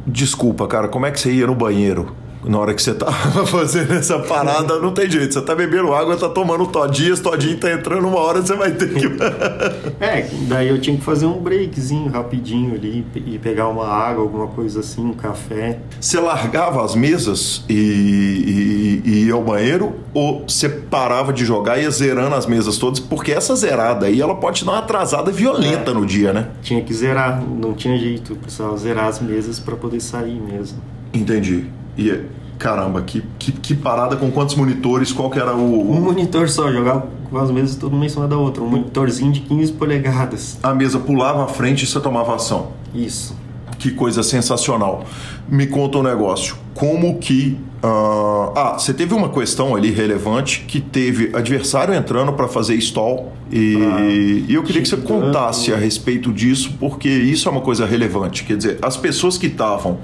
Desculpa, 0.07 0.67
cara, 0.67 0.87
como 0.88 1.07
é 1.07 1.11
que 1.11 1.19
você 1.19 1.33
ia 1.33 1.47
no 1.47 1.55
banheiro? 1.55 2.12
Na 2.44 2.59
hora 2.59 2.74
que 2.74 2.83
você 2.83 2.94
tá 2.94 3.11
fazendo 3.46 3.94
essa 3.94 4.18
parada, 4.18 4.78
não 4.78 4.92
tem 4.92 5.11
jeito. 5.11 5.35
Você 5.35 5.42
tá 5.42 5.54
bebendo 5.54 5.92
água, 5.92 6.16
tá 6.16 6.28
tomando 6.28 6.66
todinhas, 6.66 7.20
todinho 7.20 7.59
tá 7.59 7.72
entrando 7.72 8.07
uma 8.07 8.18
hora, 8.18 8.42
você 8.42 8.54
vai 8.54 8.72
ter 8.72 8.92
que. 8.92 9.07
é, 10.00 10.28
daí 10.48 10.68
eu 10.68 10.80
tinha 10.80 10.96
que 10.96 11.02
fazer 11.02 11.26
um 11.26 11.40
breakzinho 11.40 12.11
rapidinho 12.11 12.74
ali 12.74 13.04
e 13.26 13.38
pegar 13.38 13.68
uma 13.68 13.87
água, 13.87 14.22
alguma 14.22 14.48
coisa 14.48 14.80
assim, 14.80 15.04
um 15.04 15.14
café. 15.14 15.78
Você 16.00 16.20
largava 16.20 16.85
as 16.85 16.94
mesas 16.94 17.64
e, 17.68 19.02
e, 19.04 19.11
e 19.11 19.24
ia 19.26 19.35
ao 19.35 19.42
banheiro 19.42 19.94
ou 20.12 20.44
você 20.46 20.68
parava 20.68 21.33
de 21.33 21.44
jogar 21.44 21.78
e 21.78 21.83
ia 21.83 21.90
zerando 21.90 22.35
as 22.35 22.46
mesas 22.46 22.78
todas? 22.78 23.00
Porque 23.00 23.33
essa 23.33 23.57
zerada 23.57 24.07
aí, 24.07 24.20
ela 24.20 24.35
pode 24.35 24.61
te 24.61 24.64
dar 24.64 24.72
uma 24.72 24.78
atrasada 24.78 25.33
violenta 25.33 25.90
é, 25.90 25.94
no 25.94 26.07
dia, 26.07 26.33
né? 26.33 26.48
Tinha 26.62 26.83
que 26.83 26.92
zerar, 26.94 27.42
não 27.42 27.74
tinha 27.74 27.98
jeito, 27.98 28.37
precisava 28.37 28.76
zerar 28.76 29.07
as 29.07 29.20
mesas 29.20 29.59
para 29.59 29.76
poder 29.76 30.00
sair 30.00 30.40
mesmo. 30.40 30.78
Entendi. 31.12 31.66
E 31.96 32.24
caramba, 32.59 33.02
que, 33.02 33.22
que, 33.38 33.52
que, 33.52 33.74
parada 33.74 34.16
com 34.16 34.30
quantos 34.30 34.54
monitores? 34.54 35.12
Qual 35.12 35.30
que 35.30 35.38
era 35.38 35.54
o. 35.54 35.90
Um 35.90 36.00
monitor 36.00 36.48
só, 36.48 36.72
jogava 36.72 37.09
com 37.30 37.38
as 37.38 37.50
mesas 37.50 37.76
todo 37.76 37.94
uma 37.94 38.07
em 38.07 38.09
cima 38.09 38.26
da 38.26 38.37
outra. 38.37 38.62
Um 38.62 38.68
monitorzinho 38.68 39.33
de 39.33 39.40
15 39.40 39.72
polegadas. 39.72 40.59
A 40.62 40.74
mesa 40.74 40.98
pulava 40.98 41.44
à 41.44 41.48
frente 41.48 41.83
e 41.83 41.87
você 41.87 42.00
tomava 42.00 42.35
ação. 42.35 42.68
Isso. 42.94 43.37
Que 43.78 43.90
coisa 43.90 44.22
sensacional. 44.22 45.04
Me 45.48 45.66
conta 45.66 45.98
um 45.98 46.02
negócio. 46.02 46.57
Como 46.74 47.18
que. 47.18 47.59
Uh... 47.83 48.52
Ah, 48.57 48.76
você 48.78 48.94
teve 48.94 49.12
uma 49.12 49.28
questão 49.28 49.74
ali 49.74 49.90
relevante 49.90 50.64
que 50.66 50.80
teve 50.80 51.30
adversário 51.35 51.92
entrando 51.92 52.33
para 52.33 52.48
fazer 52.48 52.76
stall. 52.76 53.33
E, 53.52 53.76
ah, 53.76 54.00
e 54.48 54.54
eu 54.54 54.62
queria 54.62 54.80
que 54.80 54.88
você 54.88 54.96
contasse 54.96 55.72
a 55.72 55.76
respeito 55.76 56.33
disso, 56.33 56.74
porque 56.80 57.09
isso 57.09 57.46
é 57.46 57.52
uma 57.52 57.61
coisa 57.61 57.85
relevante. 57.85 58.44
Quer 58.44 58.57
dizer, 58.57 58.78
as 58.80 58.96
pessoas 58.96 59.37
que 59.37 59.48
estavam 59.48 59.98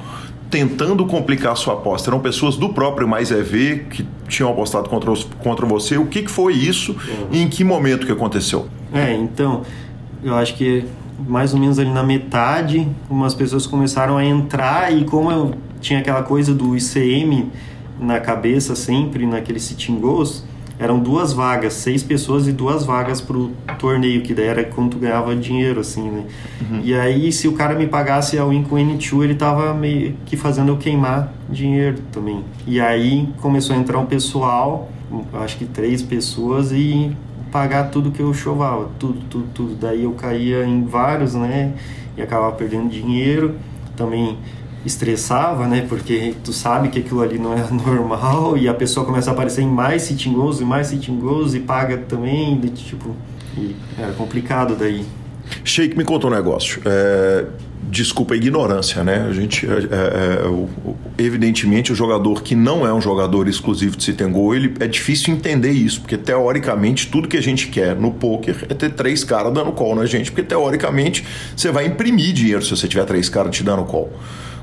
tentando 0.51 1.07
complicar 1.07 1.53
a 1.53 1.57
sua 1.57 1.75
aposta? 1.75 2.11
Eram 2.11 2.21
pessoas 2.21 2.57
do 2.57 2.71
próprio 2.71 3.07
Mais 3.07 3.31
EV 3.31 3.87
que 3.91 4.07
tinham 4.29 4.51
apostado 4.51 4.89
contra, 4.89 5.11
os, 5.11 5.25
contra 5.25 5.65
você? 5.65 5.97
O 5.97 6.07
que, 6.07 6.23
que 6.23 6.31
foi 6.31 6.55
isso 6.55 6.97
e 7.31 7.41
em 7.41 7.49
que 7.49 7.63
momento 7.63 8.05
que 8.05 8.13
aconteceu? 8.13 8.67
É, 8.93 9.15
então, 9.15 9.63
eu 10.23 10.35
acho 10.35 10.55
que 10.55 10.85
mais 11.29 11.55
ou 11.55 11.61
menos 11.61 11.79
ali 11.79 11.91
na 11.91 12.03
metade, 12.03 12.89
umas 13.09 13.35
pessoas 13.35 13.67
começaram 13.67 14.17
a 14.17 14.25
entrar 14.25 14.93
e 14.93 15.05
como 15.05 15.31
eu 15.31 15.55
tinha 15.81 16.01
aquela 16.01 16.23
coisa 16.23 16.55
do 16.55 16.77
ICM 16.77 17.51
na 17.99 18.19
cabeça 18.19 18.75
sempre, 18.75 19.27
naquele 19.27 19.61
sitting 19.61 20.01
goals, 20.01 20.45
eram 20.81 20.99
duas 20.99 21.35
vagas, 21.35 21.75
seis 21.75 22.03
pessoas 22.03 22.49
e 22.49 22.53
duas 22.53 22.87
vagas 22.87 23.21
pro 23.21 23.51
torneio, 23.79 24.23
que 24.23 24.33
daí 24.33 24.47
era 24.47 24.65
quanto 24.65 24.97
ganhava 24.97 25.37
dinheiro, 25.37 25.81
assim, 25.81 26.09
né? 26.11 26.25
Uhum. 26.63 26.81
E 26.83 26.95
aí, 26.95 27.31
se 27.31 27.47
o 27.47 27.53
cara 27.53 27.75
me 27.75 27.87
pagasse 27.87 28.39
a 28.39 28.47
win 28.47 28.63
com 28.63 28.77
N2, 28.77 29.23
ele 29.23 29.35
tava 29.35 29.75
meio 29.75 30.17
que 30.25 30.39
fazendo 30.39 30.69
eu 30.69 30.79
queimar 30.79 31.35
dinheiro 31.51 31.99
também. 32.11 32.43
E 32.67 32.81
aí 32.81 33.29
começou 33.43 33.77
a 33.77 33.79
entrar 33.79 33.99
um 33.99 34.07
pessoal, 34.07 34.91
acho 35.35 35.59
que 35.59 35.67
três 35.67 36.03
pessoas, 36.03 36.73
e 36.73 37.15
pagar 37.53 37.91
tudo 37.91 38.11
que 38.11 38.21
eu 38.21 38.33
chovava, 38.33 38.89
tudo, 38.99 39.21
tudo, 39.29 39.47
tudo. 39.53 39.75
Daí 39.75 40.05
eu 40.05 40.13
caía 40.13 40.65
em 40.65 40.87
vários, 40.87 41.35
né? 41.35 41.75
E 42.17 42.23
acabava 42.23 42.53
perdendo 42.53 42.89
dinheiro. 42.89 43.57
Também 43.97 44.39
estressava, 44.85 45.67
né? 45.67 45.85
Porque 45.89 46.35
tu 46.43 46.53
sabe 46.53 46.89
que 46.89 46.99
aquilo 46.99 47.23
ali 47.23 47.39
não 47.39 47.53
é 47.53 47.67
normal 47.71 48.57
e 48.57 48.69
a 48.69 48.75
pessoa 48.75 49.05
começa 49.05 49.31
a 49.31 49.33
aparecer 49.33 49.63
em 49.63 49.69
mais 49.69 50.03
sitting 50.03 50.33
goals 50.33 50.61
e 50.61 50.65
mais 50.65 50.89
sitting 50.89 51.19
goals 51.19 51.55
e 51.55 51.61
paga 51.61 51.99
também, 51.99 52.59
de, 52.59 52.71
tipo, 52.71 53.15
e 53.57 53.75
era 53.99 54.13
complicado 54.13 54.77
daí. 54.77 55.05
Sheik, 55.65 55.97
me 55.97 56.05
conta 56.05 56.27
um 56.27 56.31
negócio. 56.31 56.81
É, 56.85 57.45
desculpa 57.83 58.35
a 58.35 58.37
ignorância, 58.37 59.03
né? 59.03 59.27
A 59.29 59.33
gente, 59.33 59.67
é, 59.67 59.71
é, 59.71 59.75
é 60.47 61.23
evidentemente, 61.23 61.93
o 61.93 61.95
jogador 61.95 62.43
que 62.43 62.55
não 62.55 62.87
é 62.87 62.93
um 62.93 63.01
jogador 63.01 63.49
exclusivo 63.49 63.97
de 63.97 64.05
sit 64.05 64.21
and 64.21 64.31
go, 64.31 64.55
ele 64.55 64.75
é 64.81 64.87
difícil 64.87 65.35
entender 65.35 65.73
isso, 65.73 66.01
porque 66.01 66.17
teoricamente 66.17 67.09
tudo 67.09 67.29
que 67.29 67.37
a 67.37 67.43
gente 67.43 67.69
quer 67.69 67.97
no 67.97 68.13
poker 68.13 68.67
é 68.69 68.75
ter 68.75 68.91
três 68.93 69.25
caras 69.25 69.53
dando 69.53 69.73
call 69.73 69.97
na 69.97 70.07
gente, 70.07 70.31
porque 70.31 70.43
teoricamente 70.43 71.25
você 71.57 71.71
vai 71.71 71.87
imprimir 71.87 72.33
dinheiro 72.33 72.63
se 72.63 72.71
você 72.71 72.87
tiver 72.87 73.05
três 73.05 73.29
caras 73.29 73.55
te 73.55 73.63
dando 73.63 73.85
call. 73.85 74.13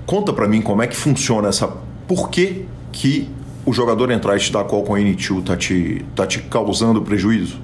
Conta 0.08 0.34
para 0.34 0.48
mim 0.48 0.62
como 0.62 0.82
é 0.82 0.88
que 0.88 0.96
funciona 0.96 1.50
essa. 1.50 1.68
Por 2.08 2.30
que, 2.30 2.66
que 2.92 3.30
o 3.66 3.72
jogador 3.74 4.10
entrar 4.10 4.36
e 4.36 4.40
te 4.40 4.52
dar 4.52 4.64
call 4.64 4.82
com 4.82 4.94
N2 4.94 5.44
tá 5.44 5.56
te, 5.56 6.04
tá 6.16 6.26
te 6.26 6.40
causando 6.40 7.02
prejuízo? 7.02 7.60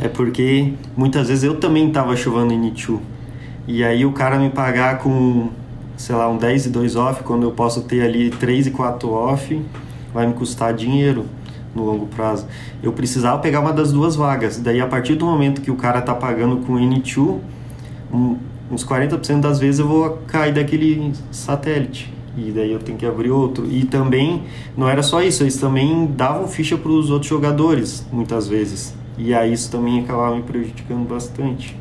É 0.00 0.08
porque 0.08 0.72
muitas 0.96 1.28
vezes 1.28 1.44
eu 1.44 1.60
também 1.60 1.90
tava 1.92 2.16
chovendo 2.16 2.52
N2. 2.52 2.98
E 3.68 3.84
aí 3.84 4.04
o 4.04 4.12
cara 4.12 4.38
me 4.38 4.50
pagar 4.50 4.98
com 4.98 5.50
sei 5.96 6.14
lá, 6.14 6.28
um 6.28 6.36
10 6.36 6.66
e 6.66 6.68
2 6.70 6.96
off, 6.96 7.22
quando 7.22 7.44
eu 7.44 7.52
posso 7.52 7.82
ter 7.82 8.02
ali 8.02 8.30
3 8.30 8.68
e 8.68 8.70
4 8.70 9.10
off, 9.10 9.62
vai 10.12 10.26
me 10.26 10.34
custar 10.34 10.74
dinheiro 10.74 11.26
no 11.74 11.84
longo 11.84 12.06
prazo. 12.06 12.46
Eu 12.82 12.92
precisava 12.92 13.38
pegar 13.38 13.60
uma 13.60 13.72
das 13.72 13.92
duas 13.92 14.16
vagas. 14.16 14.58
Daí, 14.58 14.80
a 14.80 14.86
partir 14.86 15.14
do 15.14 15.26
momento 15.26 15.60
que 15.60 15.70
o 15.70 15.76
cara 15.76 16.00
tá 16.00 16.14
pagando 16.14 16.58
com 16.58 16.74
N2, 16.74 17.38
um, 18.12 18.36
uns 18.70 18.84
40% 18.84 19.40
das 19.40 19.58
vezes 19.58 19.80
eu 19.80 19.88
vou 19.88 20.18
cair 20.26 20.52
daquele 20.52 21.12
satélite. 21.30 22.12
E 22.36 22.50
daí 22.50 22.70
eu 22.70 22.78
tenho 22.78 22.98
que 22.98 23.06
abrir 23.06 23.30
outro. 23.30 23.66
E 23.70 23.84
também, 23.84 24.42
não 24.76 24.88
era 24.88 25.02
só 25.02 25.22
isso, 25.22 25.42
eles 25.42 25.56
também 25.56 26.06
davam 26.06 26.46
ficha 26.46 26.76
para 26.76 26.90
os 26.90 27.10
outros 27.10 27.28
jogadores, 27.28 28.06
muitas 28.12 28.46
vezes. 28.46 28.94
E 29.16 29.32
aí 29.32 29.52
isso 29.52 29.70
também 29.70 30.00
acabava 30.00 30.36
me 30.36 30.42
prejudicando 30.42 31.08
bastante. 31.08 31.74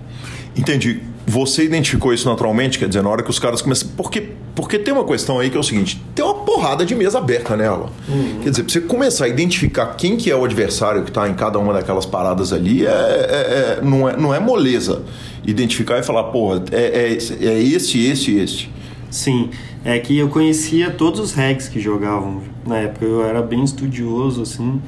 Entendi. 0.56 1.02
Você 1.28 1.64
identificou 1.64 2.14
isso 2.14 2.30
naturalmente? 2.30 2.78
Quer 2.78 2.88
dizer, 2.88 3.02
na 3.02 3.10
hora 3.10 3.24
que 3.24 3.30
os 3.30 3.40
caras 3.40 3.62
começam. 3.62 3.90
Porque, 3.98 4.30
porque 4.54 4.78
tem 4.78 4.94
uma 4.94 5.04
questão 5.04 5.40
aí 5.40 5.50
que 5.50 5.58
é 5.58 5.60
o 5.60 5.64
seguinte: 5.64 6.02
tem 6.14 6.24
uma 6.24 6.36
porrada 6.36 6.86
de 6.86 6.94
mesa 6.94 7.18
aberta 7.18 7.58
nela. 7.58 7.90
Uhum. 8.08 8.40
Quer 8.44 8.52
dizer, 8.52 8.64
pra 8.64 8.72
você 8.72 8.82
começar 8.82 9.26
a 9.26 9.28
identificar 9.28 9.88
quem 9.96 10.18
que 10.18 10.30
é 10.30 10.36
o 10.36 10.46
adversário 10.46 11.04
que 11.04 11.10
está 11.10 11.28
em 11.28 11.34
cada 11.34 11.58
uma 11.58 11.74
daquelas 11.74 12.06
paradas 12.06 12.54
ali, 12.54 12.86
é, 12.86 12.90
é, 12.90 12.94
é, 12.94 13.80
não, 13.82 14.08
é, 14.08 14.16
não 14.16 14.34
é 14.34 14.40
moleza. 14.40 15.02
Identificar 15.46 16.00
e 16.00 16.04
falar, 16.04 16.26
porra, 16.26 16.64
é, 16.72 16.82
é, 16.82 17.14
é 17.14 17.62
esse, 17.62 18.06
esse 18.06 18.38
esse. 18.38 18.70
Sim, 19.10 19.50
é 19.84 19.98
que 20.00 20.18
eu 20.18 20.28
conhecia 20.28 20.90
todos 20.90 21.20
os 21.20 21.32
regs 21.34 21.70
que 21.70 21.80
jogavam 21.80 22.42
na 22.66 22.80
época. 22.80 23.06
Eu 23.06 23.26
era 23.26 23.42
bem 23.42 23.64
estudioso, 23.64 24.42
assim. 24.42 24.82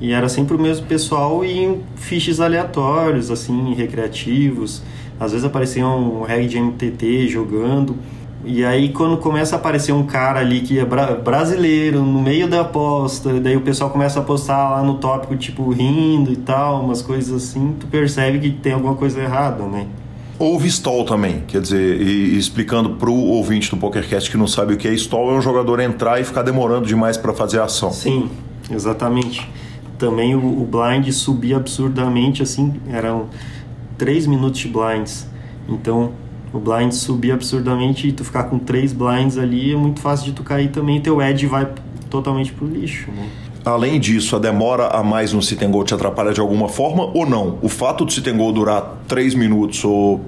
E 0.00 0.12
era 0.12 0.28
sempre 0.28 0.56
o 0.56 0.58
mesmo 0.58 0.86
pessoal 0.86 1.44
e 1.44 1.58
em 1.58 1.82
fiches 1.94 2.40
aleatórios, 2.40 3.30
assim, 3.30 3.74
recreativos. 3.74 4.82
Às 5.18 5.32
vezes 5.32 5.46
aparecia 5.46 5.86
um 5.86 6.22
reg 6.22 6.48
de 6.48 6.58
MTT 6.58 7.28
jogando. 7.28 7.96
E 8.42 8.64
aí 8.64 8.88
quando 8.88 9.18
começa 9.18 9.54
a 9.54 9.58
aparecer 9.58 9.92
um 9.92 10.06
cara 10.06 10.40
ali 10.40 10.62
que 10.62 10.78
é 10.78 10.84
bra 10.84 11.14
brasileiro 11.14 12.02
no 12.02 12.22
meio 12.22 12.48
da 12.48 12.62
aposta, 12.62 13.38
daí 13.38 13.54
o 13.54 13.60
pessoal 13.60 13.90
começa 13.90 14.18
a 14.18 14.22
postar 14.22 14.70
lá 14.70 14.82
no 14.82 14.94
tópico 14.94 15.36
tipo 15.36 15.70
rindo 15.70 16.32
e 16.32 16.36
tal, 16.36 16.82
umas 16.82 17.02
coisas 17.02 17.30
assim, 17.34 17.76
tu 17.78 17.86
percebe 17.86 18.38
que 18.38 18.50
tem 18.50 18.72
alguma 18.72 18.94
coisa 18.94 19.20
errada, 19.20 19.64
né? 19.64 19.86
Houve 20.40 20.68
stall 20.68 21.04
também, 21.04 21.42
quer 21.46 21.60
dizer, 21.60 22.00
e, 22.00 22.38
explicando 22.38 22.94
para 22.94 23.10
o 23.10 23.26
ouvinte 23.26 23.70
do 23.70 23.76
PokerCast 23.76 24.30
que 24.30 24.38
não 24.38 24.46
sabe 24.46 24.72
o 24.72 24.78
que 24.78 24.88
é 24.88 24.94
stall, 24.94 25.34
é 25.34 25.34
um 25.36 25.42
jogador 25.42 25.78
entrar 25.80 26.18
e 26.18 26.24
ficar 26.24 26.42
demorando 26.42 26.86
demais 26.86 27.18
para 27.18 27.34
fazer 27.34 27.60
a 27.60 27.64
ação. 27.64 27.92
Sim, 27.92 28.30
exatamente. 28.70 29.46
Também 29.98 30.34
o, 30.34 30.38
o 30.38 30.64
blind 30.64 31.06
subia 31.12 31.58
absurdamente, 31.58 32.42
assim, 32.42 32.72
eram 32.88 33.28
3 33.98 34.26
minutos 34.26 34.60
de 34.60 34.68
blinds. 34.68 35.28
Então, 35.68 36.12
o 36.54 36.58
blind 36.58 36.90
subir 36.92 37.32
absurdamente 37.32 38.08
e 38.08 38.12
tu 38.12 38.24
ficar 38.24 38.44
com 38.44 38.58
três 38.58 38.94
blinds 38.94 39.36
ali 39.36 39.74
é 39.74 39.76
muito 39.76 40.00
fácil 40.00 40.24
de 40.24 40.32
tu 40.32 40.42
cair 40.42 40.70
também. 40.70 41.02
Teu 41.02 41.20
edge 41.20 41.46
vai 41.46 41.68
totalmente 42.08 42.50
pro 42.50 42.66
lixo, 42.66 43.10
né? 43.10 43.28
Além 43.64 44.00
disso, 44.00 44.36
a 44.36 44.38
demora 44.38 44.86
a 44.88 45.02
mais 45.02 45.32
no 45.32 45.42
sit 45.42 45.62
and 45.62 45.70
go 45.70 45.84
te 45.84 45.92
atrapalha 45.92 46.32
de 46.32 46.40
alguma 46.40 46.68
forma 46.68 47.10
ou 47.14 47.26
não? 47.26 47.58
O 47.60 47.68
fato 47.68 48.04
do 48.04 48.12
sit 48.12 48.26
and 48.26 48.36
go 48.36 48.50
durar 48.52 48.98
três 49.06 49.34
minutos 49.34 49.84
ou 49.84 50.20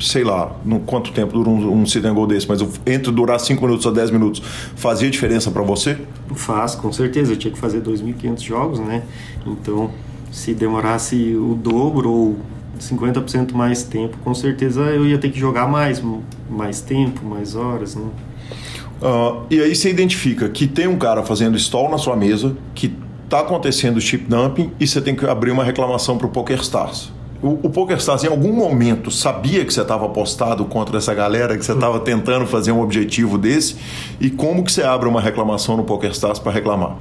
sei 0.00 0.24
lá, 0.24 0.56
no 0.64 0.80
quanto 0.80 1.12
tempo 1.12 1.32
dura 1.32 1.50
um, 1.50 1.82
um 1.82 1.86
sit 1.86 2.04
and 2.04 2.14
go 2.14 2.26
desse, 2.26 2.48
mas 2.48 2.60
entre 2.86 3.12
durar 3.12 3.38
5 3.38 3.62
minutos 3.62 3.86
a 3.86 3.90
10 3.90 4.10
minutos, 4.10 4.42
fazia 4.74 5.10
diferença 5.10 5.50
para 5.50 5.62
você? 5.62 5.98
Faz, 6.34 6.74
com 6.74 6.90
certeza. 6.90 7.32
Eu 7.32 7.36
tinha 7.36 7.52
que 7.52 7.58
fazer 7.58 7.82
2.500 7.82 8.42
jogos, 8.42 8.80
né? 8.80 9.02
Então, 9.46 9.90
se 10.32 10.54
demorasse 10.54 11.34
o 11.34 11.54
dobro 11.54 12.10
ou 12.10 12.36
50% 12.80 13.52
mais 13.52 13.82
tempo, 13.82 14.16
com 14.24 14.34
certeza 14.34 14.80
eu 14.82 15.04
ia 15.06 15.18
ter 15.18 15.30
que 15.30 15.38
jogar 15.38 15.68
mais, 15.68 16.02
mais 16.48 16.80
tempo, 16.80 17.24
mais 17.24 17.54
horas, 17.54 17.94
né? 17.94 18.08
Uh, 19.00 19.46
e 19.50 19.60
aí 19.60 19.74
você 19.74 19.90
identifica 19.90 20.48
que 20.48 20.66
tem 20.66 20.86
um 20.86 20.98
cara 20.98 21.22
fazendo 21.22 21.56
stall 21.56 21.90
na 21.90 21.98
sua 21.98 22.16
mesa, 22.16 22.56
que 22.74 22.92
está 23.24 23.40
acontecendo 23.40 24.00
chip 24.00 24.24
dumping 24.24 24.72
e 24.78 24.86
você 24.86 25.00
tem 25.00 25.14
que 25.14 25.24
abrir 25.24 25.50
uma 25.50 25.64
reclamação 25.64 26.18
para 26.18 26.26
o 26.26 26.30
PokerStars. 26.30 27.12
O, 27.42 27.58
o 27.62 27.70
PokerStars, 27.70 28.22
em 28.22 28.26
algum 28.26 28.52
momento, 28.52 29.10
sabia 29.10 29.64
que 29.64 29.72
você 29.72 29.80
estava 29.80 30.04
apostado 30.04 30.62
contra 30.66 30.98
essa 30.98 31.14
galera, 31.14 31.56
que 31.56 31.64
você 31.64 31.72
estava 31.72 31.98
tentando 31.98 32.46
fazer 32.46 32.70
um 32.70 32.82
objetivo 32.82 33.38
desse? 33.38 33.76
E 34.20 34.28
como 34.28 34.62
que 34.62 34.70
você 34.70 34.82
abre 34.82 35.08
uma 35.08 35.22
reclamação 35.22 35.74
no 35.74 35.84
PokerStars 35.84 36.38
para 36.38 36.52
reclamar? 36.52 36.98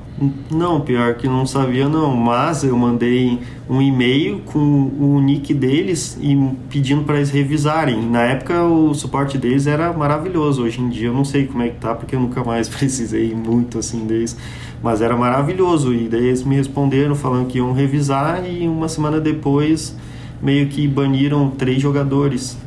Não, 0.50 0.80
pior 0.80 1.16
que 1.16 1.28
não 1.28 1.46
sabia 1.46 1.90
não, 1.90 2.16
mas 2.16 2.64
eu 2.64 2.78
mandei 2.78 3.38
um 3.70 3.82
e-mail 3.82 4.40
com 4.46 4.90
o 4.98 5.20
nick 5.20 5.54
deles 5.54 6.18
e 6.22 6.38
pedindo 6.70 7.04
para 7.04 7.18
eles 7.18 7.32
revisarem. 7.32 8.02
Na 8.02 8.22
época 8.22 8.64
o 8.64 8.94
suporte 8.94 9.38
deles 9.38 9.68
era 9.68 9.92
maravilhoso, 9.92 10.64
hoje 10.64 10.80
em 10.80 10.88
dia 10.88 11.08
eu 11.08 11.14
não 11.14 11.26
sei 11.26 11.48
como 11.48 11.64
é 11.64 11.68
que 11.68 11.76
tá, 11.76 11.94
porque 11.94 12.16
eu 12.16 12.20
nunca 12.20 12.46
mais 12.46 12.68
precisei 12.70 13.36
muito 13.36 13.78
assim 13.78 14.06
deles, 14.08 14.38
mas 14.82 15.02
era 15.02 15.18
maravilhoso. 15.18 15.94
E 15.94 16.08
daí 16.08 16.28
eles 16.28 16.44
me 16.44 16.56
responderam 16.56 17.14
falando 17.14 17.48
que 17.48 17.58
iam 17.58 17.74
revisar 17.74 18.50
e 18.50 18.70
uma 18.70 18.88
semana 18.88 19.20
depois 19.20 19.96
meio 20.42 20.68
que 20.68 20.88
baniram 20.88 21.50
três 21.52 21.82
jogadores. 21.82 22.58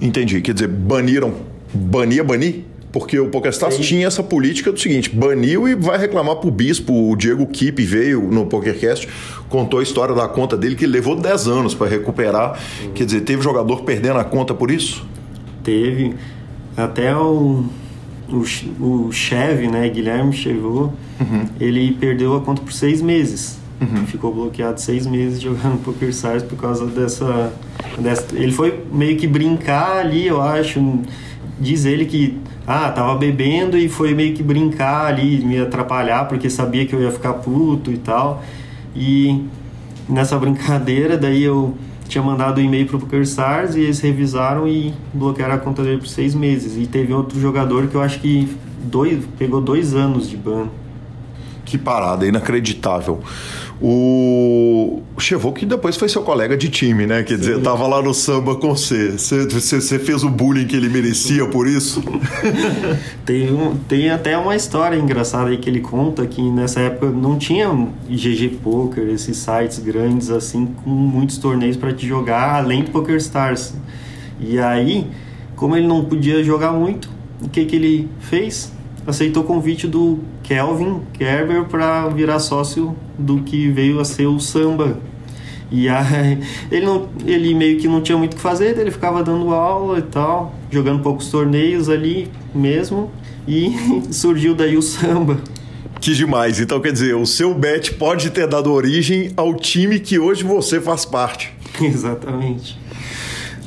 Entendi. 0.00 0.40
Quer 0.40 0.54
dizer, 0.54 0.68
baniram. 0.68 1.34
Bania, 1.72 2.22
banir? 2.22 2.64
Porque 2.94 3.18
o 3.18 3.28
PokerStars 3.28 3.76
tinha 3.78 4.06
essa 4.06 4.22
política 4.22 4.70
do 4.70 4.78
seguinte: 4.78 5.10
baniu 5.10 5.66
e 5.66 5.74
vai 5.74 5.98
reclamar 5.98 6.36
pro 6.36 6.48
bispo. 6.48 7.10
O 7.10 7.16
Diego 7.16 7.44
Kipp 7.48 7.82
veio 7.84 8.22
no 8.30 8.46
PokerCast, 8.46 9.08
contou 9.48 9.80
a 9.80 9.82
história 9.82 10.14
da 10.14 10.28
conta 10.28 10.56
dele, 10.56 10.76
que 10.76 10.86
levou 10.86 11.16
10 11.16 11.48
anos 11.48 11.74
para 11.74 11.88
recuperar. 11.88 12.56
Uhum. 12.84 12.92
Quer 12.92 13.04
dizer, 13.04 13.22
teve 13.22 13.42
jogador 13.42 13.82
perdendo 13.82 14.20
a 14.20 14.24
conta 14.24 14.54
por 14.54 14.70
isso? 14.70 15.04
Teve. 15.64 16.14
Até 16.76 17.16
o, 17.16 17.64
o, 18.28 18.44
o 18.80 19.10
né, 19.72 19.88
Guilherme 19.88 20.32
Chevot, 20.32 20.92
uhum. 21.20 21.48
ele 21.58 21.96
perdeu 21.98 22.36
a 22.36 22.40
conta 22.42 22.62
por 22.62 22.72
seis 22.72 23.02
meses. 23.02 23.58
Uhum. 23.84 24.06
Ficou 24.06 24.32
bloqueado 24.32 24.80
seis 24.80 25.06
meses 25.06 25.40
jogando 25.40 25.82
Poker 25.84 26.08
Stars 26.08 26.42
por 26.42 26.56
causa 26.56 26.86
dessa, 26.86 27.52
dessa. 27.98 28.26
Ele 28.34 28.52
foi 28.52 28.84
meio 28.92 29.16
que 29.16 29.26
brincar 29.26 29.98
ali, 29.98 30.26
eu 30.26 30.40
acho. 30.40 31.00
Diz 31.58 31.84
ele 31.84 32.04
que 32.04 32.38
ah, 32.66 32.90
tava 32.90 33.14
bebendo 33.16 33.78
e 33.78 33.88
foi 33.88 34.14
meio 34.14 34.34
que 34.34 34.42
brincar 34.42 35.06
ali, 35.06 35.44
me 35.44 35.58
atrapalhar 35.58 36.26
porque 36.26 36.50
sabia 36.50 36.84
que 36.84 36.94
eu 36.94 37.00
ia 37.00 37.12
ficar 37.12 37.34
puto 37.34 37.92
e 37.92 37.98
tal. 37.98 38.42
E 38.96 39.44
nessa 40.08 40.36
brincadeira, 40.38 41.16
daí 41.16 41.42
eu 41.42 41.74
tinha 42.08 42.22
mandado 42.22 42.60
um 42.60 42.64
e-mail 42.64 42.86
pro 42.86 42.98
PokerStars 42.98 43.76
e 43.76 43.80
eles 43.80 44.00
revisaram 44.00 44.68
e 44.68 44.92
bloquearam 45.12 45.54
a 45.54 45.58
conta 45.58 45.82
dele 45.82 45.98
por 45.98 46.08
seis 46.08 46.34
meses. 46.34 46.76
E 46.76 46.86
teve 46.86 47.12
outro 47.12 47.40
jogador 47.40 47.86
que 47.86 47.94
eu 47.94 48.02
acho 48.02 48.20
que 48.20 48.48
dois, 48.82 49.24
pegou 49.38 49.60
dois 49.60 49.94
anos 49.94 50.28
de 50.28 50.36
ban. 50.36 50.68
Que 51.64 51.78
parada, 51.78 52.26
inacreditável. 52.26 53.20
O 53.80 55.02
Chevou, 55.18 55.52
que 55.52 55.66
depois 55.66 55.96
foi 55.96 56.08
seu 56.08 56.22
colega 56.22 56.56
de 56.56 56.68
time, 56.68 57.06
né? 57.06 57.22
Quer 57.22 57.34
Sim. 57.34 57.40
dizer, 57.40 57.60
tava 57.60 57.86
lá 57.86 58.00
no 58.00 58.14
samba 58.14 58.54
com 58.54 58.74
você. 58.74 59.12
Você, 59.12 59.46
você 59.46 59.98
fez 59.98 60.22
o 60.22 60.30
bullying 60.30 60.66
que 60.66 60.76
ele 60.76 60.88
merecia 60.88 61.46
por 61.46 61.66
isso? 61.66 62.02
tem, 63.26 63.52
um, 63.52 63.76
tem 63.88 64.10
até 64.10 64.38
uma 64.38 64.54
história 64.54 64.96
engraçada 64.96 65.50
aí 65.50 65.58
que 65.58 65.68
ele 65.68 65.80
conta 65.80 66.26
que 66.26 66.42
nessa 66.42 66.80
época 66.80 67.10
não 67.10 67.36
tinha 67.36 67.68
GG 68.08 68.58
Poker, 68.62 69.08
esses 69.08 69.36
sites 69.36 69.78
grandes 69.80 70.30
assim, 70.30 70.66
com 70.84 70.90
muitos 70.90 71.38
torneios 71.38 71.76
para 71.76 71.92
te 71.92 72.06
jogar, 72.06 72.54
além 72.56 72.84
do 72.84 72.90
Poker 72.90 73.16
Stars. 73.16 73.74
E 74.38 74.58
aí, 74.58 75.06
como 75.56 75.76
ele 75.76 75.86
não 75.86 76.04
podia 76.04 76.42
jogar 76.44 76.72
muito, 76.72 77.10
o 77.40 77.48
que, 77.48 77.64
que 77.64 77.76
ele 77.76 78.08
fez? 78.20 78.72
Aceitou 79.06 79.42
o 79.42 79.46
convite 79.46 79.86
do 79.86 80.20
Kelvin 80.42 81.00
Kerber 81.12 81.64
para 81.64 82.08
virar 82.08 82.38
sócio 82.38 82.96
do 83.18 83.42
que 83.42 83.68
veio 83.68 84.00
a 84.00 84.04
ser 84.04 84.26
o 84.26 84.38
samba. 84.40 84.98
E 85.70 85.88
aí, 85.90 86.38
ele, 86.70 86.86
não, 86.86 87.08
ele 87.26 87.54
meio 87.54 87.78
que 87.78 87.88
não 87.88 88.00
tinha 88.00 88.16
muito 88.16 88.34
o 88.34 88.36
que 88.36 88.42
fazer, 88.42 88.78
ele 88.78 88.90
ficava 88.90 89.22
dando 89.22 89.52
aula 89.52 89.98
e 89.98 90.02
tal, 90.02 90.54
jogando 90.70 91.02
poucos 91.02 91.30
torneios 91.30 91.88
ali 91.88 92.30
mesmo, 92.54 93.10
e 93.46 93.72
surgiu 94.12 94.54
daí 94.54 94.76
o 94.76 94.82
samba. 94.82 95.38
Que 96.00 96.14
demais. 96.14 96.60
Então, 96.60 96.80
quer 96.80 96.92
dizer, 96.92 97.14
o 97.16 97.24
seu 97.24 97.54
bet 97.54 97.94
pode 97.94 98.30
ter 98.30 98.46
dado 98.46 98.70
origem 98.70 99.30
ao 99.36 99.54
time 99.54 99.98
que 99.98 100.18
hoje 100.18 100.44
você 100.44 100.80
faz 100.80 101.04
parte. 101.04 101.52
Exatamente. 101.80 102.78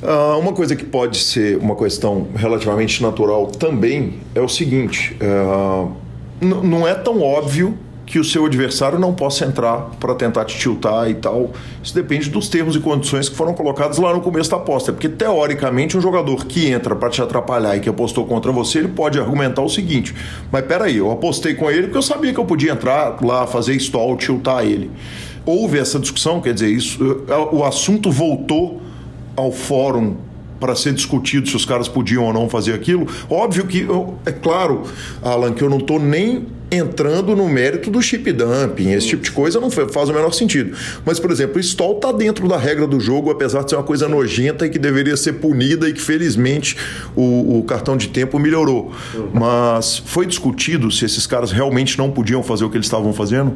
Uh, 0.01 0.39
uma 0.39 0.53
coisa 0.53 0.75
que 0.75 0.85
pode 0.85 1.17
ser 1.17 1.57
uma 1.57 1.75
questão 1.75 2.27
relativamente 2.35 3.01
natural 3.01 3.47
também 3.47 4.19
é 4.35 4.41
o 4.41 4.47
seguinte: 4.47 5.17
uh, 5.21 5.91
não 6.39 6.87
é 6.87 6.93
tão 6.93 7.21
óbvio 7.21 7.77
que 8.07 8.19
o 8.19 8.23
seu 8.23 8.45
adversário 8.45 8.97
não 8.97 9.13
possa 9.13 9.43
entrar 9.43 9.89
para 9.99 10.15
tentar 10.15 10.45
te 10.45 10.57
tiltar 10.57 11.09
e 11.09 11.15
tal. 11.15 11.51
Isso 11.83 11.93
depende 11.93 12.29
dos 12.29 12.47
termos 12.47 12.75
e 12.75 12.79
condições 12.79 13.27
que 13.27 13.35
foram 13.35 13.53
colocados 13.53 13.97
lá 13.97 14.13
no 14.13 14.21
começo 14.21 14.49
da 14.49 14.55
aposta. 14.55 14.93
Porque, 14.93 15.09
teoricamente, 15.09 15.97
um 15.97 16.01
jogador 16.01 16.45
que 16.45 16.69
entra 16.69 16.95
para 16.95 17.09
te 17.09 17.21
atrapalhar 17.21 17.75
e 17.75 17.81
que 17.81 17.89
apostou 17.89 18.25
contra 18.25 18.51
você, 18.51 18.79
ele 18.79 18.87
pode 18.87 19.19
argumentar 19.19 19.61
o 19.61 19.69
seguinte: 19.69 20.15
Mas 20.51 20.65
peraí, 20.65 20.97
eu 20.97 21.11
apostei 21.11 21.53
com 21.53 21.69
ele 21.69 21.83
porque 21.83 21.97
eu 21.97 22.03
sabia 22.03 22.31
que 22.31 22.39
eu 22.39 22.45
podia 22.45 22.71
entrar 22.71 23.17
lá, 23.21 23.45
fazer 23.45 23.73
stall, 23.75 24.15
tiltar 24.15 24.63
ele. 24.63 24.89
Houve 25.45 25.79
essa 25.79 25.99
discussão, 25.99 26.41
quer 26.41 26.53
dizer, 26.53 26.69
isso, 26.69 26.99
o 27.53 27.63
assunto 27.63 28.11
voltou 28.11 28.81
ao 29.37 29.51
fórum 29.51 30.15
para 30.59 30.75
ser 30.75 30.91
discutido 30.93 31.47
se 31.47 31.55
os 31.55 31.65
caras 31.65 31.87
podiam 31.87 32.23
ou 32.25 32.33
não 32.33 32.49
fazer 32.49 32.73
aquilo. 32.73 33.07
Óbvio 33.29 33.65
que, 33.67 33.81
eu, 33.81 34.17
é 34.25 34.31
claro, 34.31 34.83
Alan, 35.21 35.53
que 35.53 35.63
eu 35.63 35.69
não 35.69 35.77
estou 35.77 35.99
nem 35.99 36.47
entrando 36.69 37.33
no 37.33 37.47
mérito 37.47 37.89
do 37.89 38.01
chip 38.01 38.29
dumping, 38.33 38.91
esse 38.91 39.07
tipo 39.07 39.23
de 39.23 39.31
coisa 39.31 39.59
não 39.59 39.69
faz 39.69 40.09
o 40.09 40.13
menor 40.13 40.33
sentido. 40.33 40.75
Mas, 41.05 41.19
por 41.19 41.31
exemplo, 41.31 41.57
o 41.57 41.59
stall 41.59 41.95
está 41.95 42.11
dentro 42.11 42.47
da 42.47 42.57
regra 42.57 42.85
do 42.85 42.99
jogo, 42.99 43.31
apesar 43.31 43.63
de 43.63 43.69
ser 43.69 43.77
uma 43.77 43.83
coisa 43.83 44.09
nojenta 44.09 44.65
e 44.65 44.69
que 44.69 44.77
deveria 44.77 45.15
ser 45.15 45.33
punida 45.33 45.87
e 45.87 45.93
que, 45.93 46.01
felizmente, 46.01 46.75
o, 47.15 47.59
o 47.59 47.63
cartão 47.63 47.95
de 47.95 48.09
tempo 48.09 48.37
melhorou. 48.37 48.91
Mas 49.33 49.97
foi 49.97 50.25
discutido 50.25 50.91
se 50.91 51.05
esses 51.05 51.25
caras 51.25 51.51
realmente 51.51 51.97
não 51.97 52.11
podiam 52.11 52.43
fazer 52.43 52.65
o 52.65 52.69
que 52.69 52.75
eles 52.75 52.87
estavam 52.87 53.13
fazendo? 53.13 53.53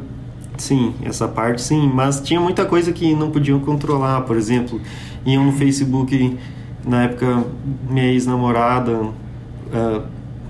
Sim, 0.56 0.94
essa 1.02 1.26
parte 1.26 1.60
sim, 1.60 1.90
mas 1.92 2.20
tinha 2.20 2.38
muita 2.38 2.64
coisa 2.64 2.92
que 2.92 3.14
não 3.14 3.30
podiam 3.30 3.58
controlar, 3.58 4.20
por 4.22 4.36
exemplo, 4.36 4.80
iam 5.24 5.44
no 5.44 5.52
Facebook 5.52 6.38
na 6.84 7.04
época 7.04 7.44
minha 7.88 8.06
ex-namorada 8.06 8.92
uh, 8.92 10.02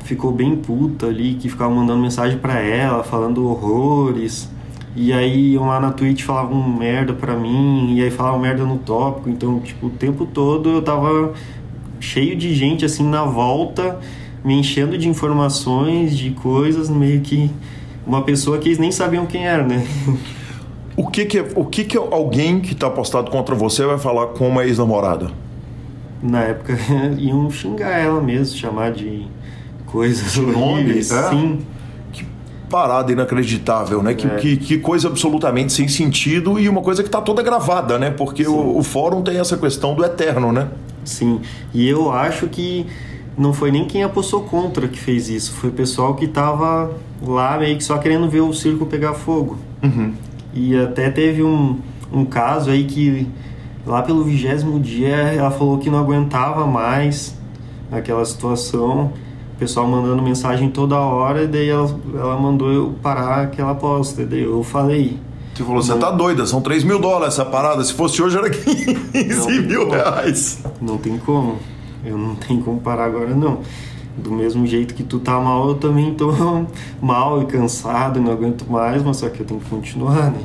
ficou 0.04 0.32
bem 0.32 0.56
puta 0.56 1.06
ali, 1.06 1.34
que 1.34 1.48
ficava 1.48 1.72
mandando 1.72 2.00
mensagem 2.00 2.38
para 2.38 2.58
ela, 2.58 3.04
falando 3.04 3.46
horrores. 3.48 4.50
E 4.94 5.12
aí 5.12 5.52
iam 5.52 5.66
lá 5.66 5.80
na 5.80 5.90
Twitch 5.90 6.22
falavam 6.22 6.68
merda 6.68 7.14
pra 7.14 7.34
mim, 7.34 7.94
e 7.94 8.02
aí 8.02 8.10
falavam 8.10 8.40
merda 8.40 8.64
no 8.64 8.78
tópico. 8.78 9.30
Então, 9.30 9.60
tipo, 9.60 9.86
o 9.86 9.90
tempo 9.90 10.26
todo 10.26 10.68
eu 10.70 10.82
tava 10.82 11.32
cheio 12.00 12.36
de 12.36 12.54
gente 12.54 12.84
assim 12.84 13.08
na 13.08 13.24
volta, 13.24 13.98
me 14.44 14.54
enchendo 14.54 14.98
de 14.98 15.08
informações, 15.08 16.16
de 16.16 16.30
coisas, 16.30 16.90
meio 16.90 17.20
que 17.20 17.50
uma 18.06 18.22
pessoa 18.22 18.58
que 18.58 18.68
eles 18.68 18.78
nem 18.78 18.90
sabiam 18.90 19.24
quem 19.24 19.46
era, 19.46 19.64
né? 19.64 19.86
O 20.96 21.06
que 21.06 21.24
que, 21.24 21.40
o 21.54 21.64
que, 21.64 21.84
que 21.84 21.96
alguém 21.96 22.60
que 22.60 22.74
tá 22.74 22.90
postado 22.90 23.30
contra 23.30 23.54
você 23.54 23.84
vai 23.84 23.98
falar 23.98 24.28
com 24.28 24.48
uma 24.48 24.64
ex-namorada? 24.64 25.30
na 26.22 26.42
época 26.42 26.78
iam 27.18 27.50
xingar 27.50 27.98
ela 27.98 28.20
mesmo, 28.20 28.56
chamar 28.56 28.92
de 28.92 29.26
coisas 29.86 30.38
horríveis. 30.38 31.10
É? 31.10 31.30
Sim. 31.30 31.58
Que 32.12 32.24
parada 32.70 33.10
inacreditável, 33.10 34.02
né? 34.02 34.14
Que, 34.14 34.26
é. 34.26 34.36
que, 34.36 34.56
que, 34.56 34.78
coisa 34.78 35.08
absolutamente 35.08 35.72
sem 35.72 35.88
sentido 35.88 36.58
e 36.58 36.68
uma 36.68 36.80
coisa 36.80 37.02
que 37.02 37.08
está 37.08 37.20
toda 37.20 37.42
gravada, 37.42 37.98
né? 37.98 38.10
Porque 38.10 38.46
o, 38.46 38.78
o, 38.78 38.82
fórum 38.82 39.22
tem 39.22 39.38
essa 39.38 39.56
questão 39.56 39.94
do 39.94 40.04
eterno, 40.04 40.52
né? 40.52 40.68
Sim. 41.04 41.40
E 41.74 41.88
eu 41.88 42.12
acho 42.12 42.46
que 42.46 42.86
não 43.36 43.52
foi 43.52 43.72
nem 43.72 43.86
quem 43.86 44.04
apostou 44.04 44.42
contra 44.42 44.86
que 44.86 44.98
fez 44.98 45.28
isso, 45.28 45.52
foi 45.52 45.70
o 45.70 45.72
pessoal 45.72 46.14
que 46.14 46.26
estava 46.26 46.92
lá 47.26 47.58
meio 47.58 47.76
que 47.76 47.82
só 47.82 47.98
querendo 47.98 48.28
ver 48.28 48.40
o 48.40 48.52
circo 48.52 48.86
pegar 48.86 49.14
fogo. 49.14 49.58
Uhum. 49.82 50.12
E 50.52 50.76
até 50.76 51.10
teve 51.10 51.42
um, 51.42 51.78
um 52.12 52.24
caso 52.24 52.70
aí 52.70 52.84
que 52.84 53.28
Lá 53.84 54.00
pelo 54.00 54.22
vigésimo 54.22 54.78
dia, 54.78 55.16
ela 55.16 55.50
falou 55.50 55.78
que 55.78 55.90
não 55.90 55.98
aguentava 55.98 56.66
mais 56.66 57.34
aquela 57.90 58.24
situação. 58.24 59.12
O 59.54 59.58
pessoal 59.58 59.86
mandando 59.88 60.22
mensagem 60.22 60.70
toda 60.70 60.96
hora, 60.96 61.42
e 61.42 61.46
daí 61.48 61.68
ela, 61.68 62.00
ela 62.14 62.38
mandou 62.38 62.72
eu 62.72 62.94
parar 63.02 63.42
aquela 63.42 63.72
aposta. 63.72 64.22
E 64.22 64.24
daí 64.24 64.42
eu 64.42 64.62
falei. 64.62 65.18
Você 65.54 65.64
falou, 65.64 65.82
você 65.82 65.94
tá 65.96 66.10
doida, 66.10 66.46
são 66.46 66.60
3 66.60 66.84
mil 66.84 66.98
dólares 67.00 67.34
essa 67.34 67.44
parada. 67.44 67.82
Se 67.82 67.92
fosse 67.92 68.22
hoje, 68.22 68.38
era 68.38 68.48
15 68.50 69.60
mil 69.62 69.90
reais. 69.90 70.62
Não 70.80 70.96
tem 70.96 71.18
como. 71.18 71.56
Eu 72.04 72.16
não 72.16 72.36
tenho 72.36 72.62
como 72.62 72.80
parar 72.80 73.06
agora, 73.06 73.34
não. 73.34 73.60
Do 74.16 74.30
mesmo 74.30 74.66
jeito 74.66 74.94
que 74.94 75.02
tu 75.02 75.18
tá 75.18 75.40
mal, 75.40 75.68
eu 75.68 75.74
também 75.74 76.14
tô 76.14 76.32
mal 77.00 77.42
e 77.42 77.46
cansado, 77.46 78.20
não 78.20 78.32
aguento 78.32 78.70
mais, 78.70 79.02
mas 79.02 79.18
só 79.18 79.28
que 79.28 79.40
eu 79.40 79.46
tenho 79.46 79.60
que 79.60 79.70
continuar, 79.70 80.30
né? 80.30 80.40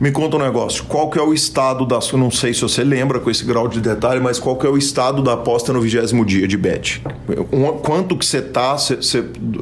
Me 0.00 0.10
conta 0.10 0.36
um 0.36 0.40
negócio, 0.40 0.84
qual 0.84 1.10
que 1.10 1.18
é 1.18 1.22
o 1.22 1.34
estado 1.34 1.84
da 1.84 2.00
sua, 2.00 2.18
não 2.18 2.30
sei 2.30 2.54
se 2.54 2.62
você 2.62 2.82
lembra 2.82 3.20
com 3.20 3.30
esse 3.30 3.44
grau 3.44 3.68
de 3.68 3.82
detalhe, 3.82 4.18
mas 4.18 4.38
qual 4.38 4.56
que 4.56 4.66
é 4.66 4.70
o 4.70 4.78
estado 4.78 5.22
da 5.22 5.34
aposta 5.34 5.74
no 5.74 5.80
vigésimo 5.82 6.24
dia 6.24 6.48
de 6.48 6.56
bet? 6.56 7.02
Quanto 7.82 8.16
que 8.16 8.24
você 8.24 8.40
tá, 8.40 8.76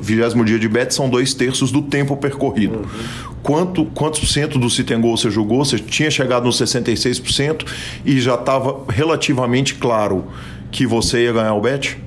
vigésimo 0.00 0.44
dia 0.44 0.56
de 0.56 0.68
bet 0.68 0.94
são 0.94 1.10
dois 1.10 1.34
terços 1.34 1.72
do 1.72 1.82
tempo 1.82 2.16
percorrido. 2.16 2.76
Uhum. 2.76 3.28
Quanto, 3.42 3.84
quantos 3.86 4.20
por 4.20 4.26
cento 4.26 4.60
do 4.60 4.70
sit 4.70 4.88
goal 4.94 5.16
você 5.16 5.28
jogou? 5.28 5.64
Você 5.64 5.76
tinha 5.76 6.10
chegado 6.10 6.44
nos 6.44 6.60
66% 6.60 7.66
e 8.04 8.20
já 8.20 8.34
estava 8.34 8.84
relativamente 8.88 9.74
claro 9.74 10.24
que 10.70 10.86
você 10.86 11.24
ia 11.24 11.32
ganhar 11.32 11.54
o 11.54 11.60
bet? 11.60 11.98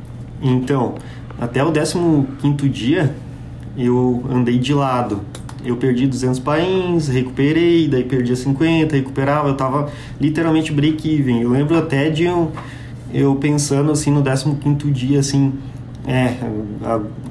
Então, 0.42 0.96
até 1.42 1.62
o 1.64 1.72
15 2.40 2.70
dia 2.70 3.14
eu 3.78 4.24
andei 4.30 4.58
de 4.58 4.74
lado 4.74 5.22
eu 5.64 5.78
perdi 5.78 6.08
200 6.08 6.40
pains, 6.40 7.08
recuperei, 7.08 7.88
daí 7.88 8.04
perdia 8.04 8.36
50, 8.36 8.96
recuperava, 8.96 9.50
eu 9.50 9.56
tava 9.56 9.92
literalmente 10.20 10.72
break-even. 10.72 11.42
Eu 11.42 11.52
lembro 11.52 11.78
até 11.78 12.10
de 12.10 12.24
eu, 12.24 12.52
pensando 13.36 13.92
assim 13.92 14.12
no 14.12 14.22
15 14.56 14.92
dia, 14.92 15.20
assim, 15.20 15.54
é, 16.08 16.36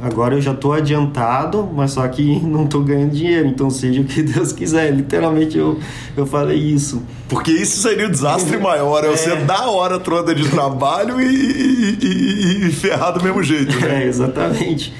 agora 0.00 0.36
eu 0.36 0.40
já 0.40 0.54
tô 0.54 0.72
adiantado, 0.72 1.68
mas 1.74 1.90
só 1.90 2.06
que 2.06 2.38
não 2.46 2.66
tô 2.66 2.80
ganhando 2.80 3.10
dinheiro, 3.10 3.48
então 3.48 3.68
seja 3.68 4.00
o 4.00 4.04
que 4.04 4.22
Deus 4.22 4.52
quiser. 4.52 4.90
Literalmente 4.94 5.58
eu, 5.58 5.78
eu 6.16 6.24
falei 6.24 6.56
isso. 6.56 7.02
Porque 7.28 7.50
isso 7.50 7.82
seria 7.82 8.06
o 8.06 8.10
desastre 8.10 8.56
maior, 8.58 9.04
é, 9.04 9.08
é 9.08 9.10
você 9.10 9.34
dar 9.36 9.62
a 9.62 9.70
hora 9.70 9.98
toda 9.98 10.34
de 10.34 10.48
trabalho 10.48 11.20
e, 11.20 11.26
e, 11.26 11.98
e, 12.00 12.68
e 12.68 12.72
ferrar 12.72 13.12
do 13.12 13.22
mesmo 13.22 13.42
jeito, 13.42 13.78
né? 13.80 13.90
É, 14.00 14.06
exatamente. 14.06 14.94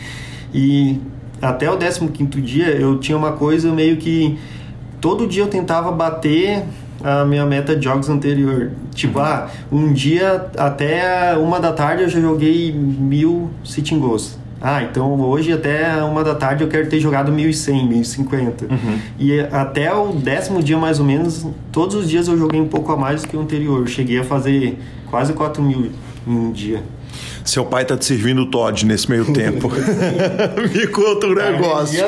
E 0.52 0.98
até 1.40 1.70
o 1.70 1.78
15 1.78 2.20
dia 2.40 2.66
eu 2.70 2.98
tinha 2.98 3.16
uma 3.16 3.32
coisa 3.32 3.70
meio 3.72 3.96
que 3.96 4.36
todo 5.00 5.26
dia 5.26 5.44
eu 5.44 5.48
tentava 5.48 5.92
bater 5.92 6.64
a 7.02 7.24
minha 7.24 7.44
meta 7.46 7.74
de 7.74 7.84
jogos 7.84 8.08
anterior. 8.08 8.70
Tipo, 8.94 9.18
uhum. 9.18 9.24
ah, 9.24 9.48
um 9.70 9.92
dia 9.92 10.46
até 10.56 11.36
uma 11.36 11.60
da 11.60 11.72
tarde 11.72 12.02
eu 12.02 12.08
já 12.08 12.20
joguei 12.20 12.72
mil 12.72 13.50
sitting 13.64 13.98
goals. 13.98 14.38
Ah, 14.62 14.82
então 14.82 15.18
hoje 15.18 15.52
até 15.52 16.02
uma 16.04 16.22
da 16.22 16.34
tarde 16.34 16.62
eu 16.62 16.68
quero 16.68 16.86
ter 16.88 17.00
jogado 17.00 17.32
1100, 17.32 17.88
1050. 17.88 18.66
Uhum. 18.66 18.98
E 19.18 19.40
até 19.40 19.92
o 19.92 20.12
décimo 20.12 20.62
dia 20.62 20.76
mais 20.76 20.98
ou 21.00 21.06
menos, 21.06 21.46
todos 21.72 21.96
os 21.96 22.08
dias 22.08 22.28
eu 22.28 22.36
joguei 22.36 22.60
um 22.60 22.68
pouco 22.68 22.92
a 22.92 22.96
mais 22.96 23.22
do 23.22 23.28
que 23.28 23.36
o 23.36 23.40
anterior. 23.40 23.88
cheguei 23.88 24.18
a 24.18 24.24
fazer 24.24 24.78
quase 25.10 25.32
4 25.32 25.62
mil 25.62 25.90
em 26.26 26.30
um 26.30 26.52
dia. 26.52 26.82
Seu 27.50 27.64
pai 27.64 27.84
tá 27.84 27.96
te 27.96 28.04
servindo 28.04 28.46
Todd 28.46 28.86
nesse 28.86 29.10
meio 29.10 29.24
tempo. 29.34 29.68
Me 30.72 30.86
conta 30.86 31.26
um 31.26 31.34
negócio. 31.34 32.00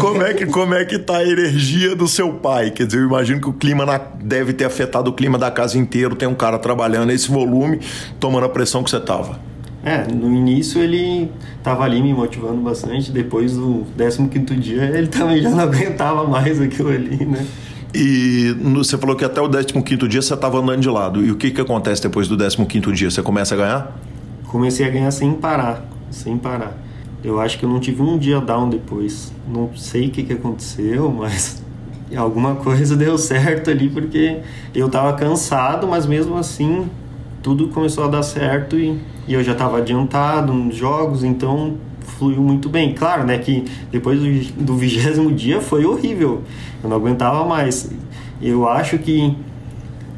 Como 0.00 0.22
é, 0.22 0.32
que, 0.32 0.46
como 0.46 0.72
é 0.72 0.86
que 0.86 0.98
tá 0.98 1.18
a 1.18 1.22
energia 1.22 1.94
do 1.94 2.08
seu 2.08 2.32
pai? 2.32 2.70
Quer 2.70 2.86
dizer, 2.86 3.00
eu 3.00 3.04
imagino 3.04 3.38
que 3.38 3.48
o 3.50 3.52
clima 3.52 3.84
na, 3.84 3.98
deve 3.98 4.54
ter 4.54 4.64
afetado 4.64 5.10
o 5.10 5.12
clima 5.12 5.36
da 5.36 5.50
casa 5.50 5.76
inteira. 5.76 6.16
Tem 6.16 6.26
um 6.26 6.34
cara 6.34 6.58
trabalhando 6.58 7.08
nesse 7.08 7.30
volume, 7.30 7.78
tomando 8.18 8.46
a 8.46 8.48
pressão 8.48 8.82
que 8.82 8.88
você 8.88 8.98
tava. 8.98 9.38
É, 9.84 10.10
no 10.10 10.34
início 10.34 10.80
ele 10.80 11.30
tava 11.62 11.84
ali 11.84 12.00
me 12.00 12.14
motivando 12.14 12.62
bastante. 12.62 13.12
Depois 13.12 13.52
do 13.52 13.84
15 13.98 14.56
dia 14.56 14.84
ele 14.84 15.08
também 15.08 15.42
já 15.42 15.50
não 15.50 15.60
aguentava 15.60 16.26
mais 16.26 16.58
aquilo 16.58 16.88
ali, 16.88 17.22
né? 17.22 17.46
E 17.94 18.56
você 18.74 18.96
falou 18.96 19.14
que 19.14 19.26
até 19.26 19.42
o 19.42 19.50
15 19.50 20.08
dia 20.08 20.22
você 20.22 20.32
estava 20.32 20.58
andando 20.58 20.80
de 20.80 20.88
lado. 20.88 21.22
E 21.22 21.30
o 21.30 21.36
que, 21.36 21.50
que 21.50 21.60
acontece 21.60 22.00
depois 22.00 22.28
do 22.28 22.38
15 22.38 22.92
dia? 22.92 23.10
Você 23.10 23.20
começa 23.20 23.54
a 23.54 23.58
ganhar? 23.58 24.15
Comecei 24.56 24.86
a 24.86 24.88
ganhar 24.88 25.10
sem 25.10 25.34
parar, 25.34 25.86
sem 26.10 26.38
parar. 26.38 26.74
Eu 27.22 27.38
acho 27.38 27.58
que 27.58 27.64
eu 27.66 27.68
não 27.68 27.78
tive 27.78 28.00
um 28.00 28.16
dia 28.16 28.40
down 28.40 28.70
depois. 28.70 29.30
Não 29.46 29.76
sei 29.76 30.06
o 30.06 30.10
que, 30.10 30.22
que 30.22 30.32
aconteceu, 30.32 31.12
mas 31.12 31.62
alguma 32.16 32.54
coisa 32.54 32.96
deu 32.96 33.18
certo 33.18 33.70
ali 33.70 33.90
porque 33.90 34.38
eu 34.74 34.88
tava 34.88 35.12
cansado, 35.12 35.86
mas 35.86 36.06
mesmo 36.06 36.38
assim 36.38 36.88
tudo 37.42 37.68
começou 37.68 38.04
a 38.04 38.08
dar 38.08 38.22
certo 38.22 38.78
e, 38.78 38.98
e 39.28 39.34
eu 39.34 39.44
já 39.44 39.52
estava 39.52 39.76
adiantado 39.76 40.54
nos 40.54 40.74
jogos, 40.74 41.22
então 41.22 41.76
fluiu 42.00 42.40
muito 42.40 42.70
bem. 42.70 42.94
Claro, 42.94 43.24
né, 43.24 43.36
que 43.36 43.62
depois 43.92 44.18
do 44.52 44.74
vigésimo 44.74 45.30
dia 45.32 45.60
foi 45.60 45.84
horrível. 45.84 46.42
Eu 46.82 46.88
não 46.88 46.96
aguentava 46.96 47.44
mais. 47.44 47.90
Eu 48.40 48.66
acho 48.66 48.96
que 48.96 49.36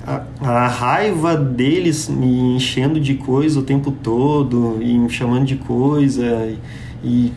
a, 0.08 0.22
a, 0.40 0.68
raiva 0.68 1.36
deles 1.36 2.08
me 2.08 2.56
enchendo 2.56 2.98
de 2.98 3.14
coisa 3.14 3.60
o 3.60 3.62
tempo 3.62 3.90
todo 3.90 4.78
e 4.80 4.96
me 4.96 5.10
chamando 5.10 5.44
de 5.44 5.56
coisa 5.56 6.24
e, 6.46 6.58
e 7.04 7.32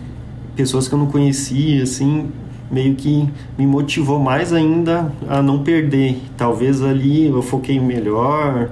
pessoas 0.55 0.87
que 0.87 0.93
eu 0.93 0.99
não 0.99 1.07
conhecia, 1.07 1.83
assim, 1.83 2.29
meio 2.71 2.95
que 2.95 3.27
me 3.57 3.67
motivou 3.67 4.19
mais 4.19 4.53
ainda 4.53 5.11
a 5.27 5.41
não 5.41 5.63
perder. 5.63 6.17
Talvez 6.37 6.81
ali 6.81 7.25
eu 7.25 7.41
foquei 7.41 7.77
melhor. 7.77 8.71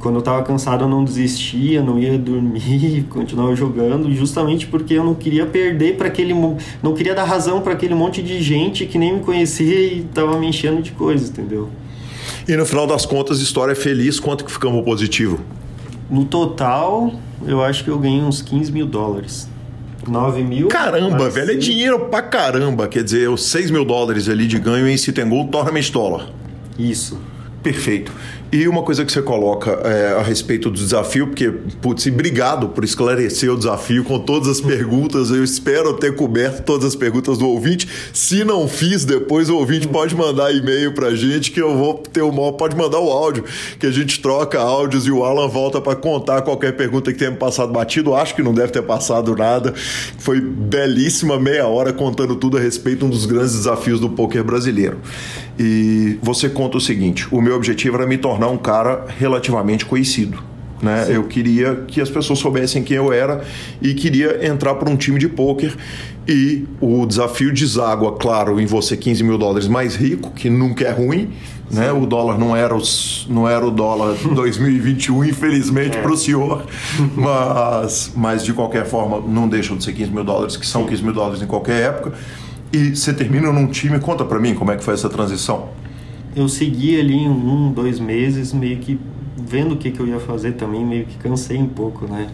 Quando 0.00 0.16
eu 0.16 0.20
estava 0.20 0.42
cansado 0.42 0.84
eu 0.84 0.88
não 0.88 1.04
desistia, 1.04 1.80
não 1.80 1.98
ia 1.98 2.18
dormir, 2.18 3.04
continuava 3.10 3.54
jogando, 3.54 4.12
justamente 4.12 4.66
porque 4.66 4.94
eu 4.94 5.04
não 5.04 5.14
queria 5.14 5.46
perder 5.46 5.96
para 5.96 6.08
aquele, 6.08 6.34
não 6.82 6.94
queria 6.94 7.14
dar 7.14 7.24
razão 7.24 7.60
para 7.60 7.72
aquele 7.72 7.94
monte 7.94 8.22
de 8.22 8.40
gente 8.40 8.86
que 8.86 8.96
nem 8.96 9.14
me 9.14 9.20
conhecia 9.20 9.80
e 9.80 10.00
estava 10.00 10.38
me 10.38 10.46
enchendo 10.48 10.82
de 10.82 10.92
coisa, 10.92 11.28
entendeu? 11.28 11.68
E 12.48 12.56
no 12.56 12.64
final 12.64 12.86
das 12.86 13.04
contas, 13.04 13.42
história 13.42 13.72
é 13.72 13.74
feliz, 13.74 14.18
quanto 14.18 14.42
que 14.42 14.50
ficamos 14.50 14.82
positivo? 14.82 15.38
No 16.10 16.24
total, 16.24 17.12
eu 17.46 17.62
acho 17.62 17.84
que 17.84 17.90
eu 17.90 17.98
ganhei 17.98 18.22
uns 18.22 18.40
15 18.40 18.72
mil 18.72 18.86
dólares. 18.86 19.46
9 20.08 20.42
mil. 20.42 20.68
Caramba, 20.68 21.28
velho, 21.28 21.50
é 21.50 21.54
dinheiro 21.56 22.06
pra 22.06 22.22
caramba. 22.22 22.88
Quer 22.88 23.04
dizer, 23.04 23.28
os 23.28 23.44
6 23.44 23.70
mil 23.70 23.84
dólares 23.84 24.30
ali 24.30 24.46
de 24.46 24.58
ganho 24.58 24.88
em 24.88 24.96
Citengol, 24.96 25.48
tournament 25.48 25.90
dólar. 25.90 26.30
Isso. 26.78 27.20
Perfeito. 27.62 28.10
E 28.50 28.66
uma 28.66 28.82
coisa 28.82 29.04
que 29.04 29.12
você 29.12 29.20
coloca 29.20 29.72
é, 29.84 30.18
a 30.18 30.22
respeito 30.22 30.70
do 30.70 30.78
desafio, 30.78 31.26
porque, 31.26 31.50
putz, 31.82 32.06
obrigado 32.06 32.70
por 32.70 32.82
esclarecer 32.82 33.52
o 33.52 33.58
desafio 33.58 34.02
com 34.04 34.18
todas 34.18 34.48
as 34.48 34.58
perguntas. 34.58 35.30
Eu 35.30 35.44
espero 35.44 35.92
ter 35.92 36.14
coberto 36.14 36.62
todas 36.62 36.86
as 36.86 36.94
perguntas 36.94 37.36
do 37.36 37.46
ouvinte. 37.46 37.86
Se 38.10 38.44
não 38.44 38.66
fiz, 38.66 39.04
depois 39.04 39.50
o 39.50 39.56
ouvinte 39.56 39.86
pode 39.86 40.16
mandar 40.16 40.50
e-mail 40.50 40.94
pra 40.94 41.14
gente 41.14 41.50
que 41.50 41.60
eu 41.60 41.76
vou 41.76 41.98
ter 41.98 42.22
o 42.22 42.32
maior. 42.32 42.52
Pode 42.52 42.74
mandar 42.74 43.00
o 43.00 43.10
áudio, 43.10 43.44
que 43.78 43.86
a 43.86 43.90
gente 43.90 44.18
troca 44.18 44.58
áudios 44.58 45.06
e 45.06 45.10
o 45.10 45.24
Alan 45.24 45.46
volta 45.46 45.78
para 45.78 45.94
contar 45.94 46.40
qualquer 46.40 46.74
pergunta 46.74 47.12
que 47.12 47.18
tenha 47.18 47.32
passado 47.32 47.70
batido. 47.70 48.14
Acho 48.14 48.34
que 48.34 48.42
não 48.42 48.54
deve 48.54 48.72
ter 48.72 48.82
passado 48.82 49.36
nada. 49.36 49.74
Foi 50.18 50.40
belíssima 50.40 51.38
meia 51.38 51.66
hora 51.66 51.92
contando 51.92 52.34
tudo 52.34 52.56
a 52.56 52.60
respeito 52.60 53.00
de 53.00 53.04
um 53.04 53.10
dos 53.10 53.26
grandes 53.26 53.52
desafios 53.52 54.00
do 54.00 54.08
poker 54.08 54.42
brasileiro. 54.42 54.96
E 55.58 56.18
você 56.22 56.48
conta 56.48 56.76
o 56.76 56.80
seguinte: 56.80 57.26
o 57.30 57.40
meu 57.40 57.56
objetivo 57.56 57.96
era 57.96 58.06
me 58.06 58.16
tornar 58.16 58.48
um 58.48 58.58
cara 58.58 59.06
relativamente 59.18 59.84
conhecido. 59.84 60.42
Né? 60.80 61.06
Eu 61.08 61.24
queria 61.24 61.84
que 61.88 62.00
as 62.00 62.08
pessoas 62.08 62.38
soubessem 62.38 62.84
quem 62.84 62.96
eu 62.96 63.12
era 63.12 63.44
e 63.82 63.94
queria 63.94 64.46
entrar 64.46 64.76
para 64.76 64.88
um 64.88 64.96
time 64.96 65.18
de 65.18 65.28
pôquer. 65.28 65.74
E 66.26 66.66
o 66.80 67.06
desafio 67.06 67.52
deságua, 67.52 68.16
claro, 68.16 68.60
em 68.60 68.66
você 68.66 68.96
15 68.96 69.24
mil 69.24 69.38
dólares 69.38 69.66
mais 69.66 69.96
rico, 69.96 70.30
que 70.30 70.48
nunca 70.50 70.84
é 70.84 70.90
ruim. 70.90 71.30
Né? 71.70 71.90
O 71.92 72.06
dólar 72.06 72.38
não 72.38 72.56
era, 72.56 72.74
os, 72.74 73.26
não 73.28 73.48
era 73.48 73.66
o 73.66 73.70
dólar 73.70 74.14
2021, 74.34 75.24
infelizmente, 75.24 75.98
é. 75.98 76.00
para 76.00 76.12
o 76.12 76.16
senhor. 76.16 76.64
Mas, 77.14 78.12
mas, 78.14 78.44
de 78.44 78.52
qualquer 78.52 78.86
forma, 78.86 79.20
não 79.20 79.48
deixam 79.48 79.76
de 79.76 79.84
ser 79.84 79.92
15 79.92 80.10
mil 80.10 80.24
dólares, 80.24 80.56
que 80.56 80.66
são 80.66 80.86
15 80.86 81.02
mil 81.02 81.12
dólares 81.12 81.42
em 81.42 81.46
qualquer 81.46 81.82
época. 81.88 82.14
E 82.72 82.94
você 82.94 83.12
termina 83.12 83.52
num 83.52 83.66
time, 83.66 83.98
conta 83.98 84.24
para 84.24 84.38
mim 84.38 84.54
como 84.54 84.70
é 84.70 84.76
que 84.76 84.84
foi 84.84 84.94
essa 84.94 85.08
transição. 85.08 85.68
Eu 86.36 86.48
segui 86.48 86.98
ali 87.00 87.26
um, 87.26 87.72
dois 87.72 87.98
meses, 87.98 88.52
meio 88.52 88.78
que 88.78 88.98
vendo 89.36 89.74
o 89.74 89.76
que, 89.76 89.90
que 89.90 90.00
eu 90.00 90.06
ia 90.06 90.20
fazer 90.20 90.52
também, 90.52 90.84
meio 90.84 91.06
que 91.06 91.16
cansei 91.16 91.56
um 91.56 91.68
pouco, 91.68 92.06
né? 92.06 92.28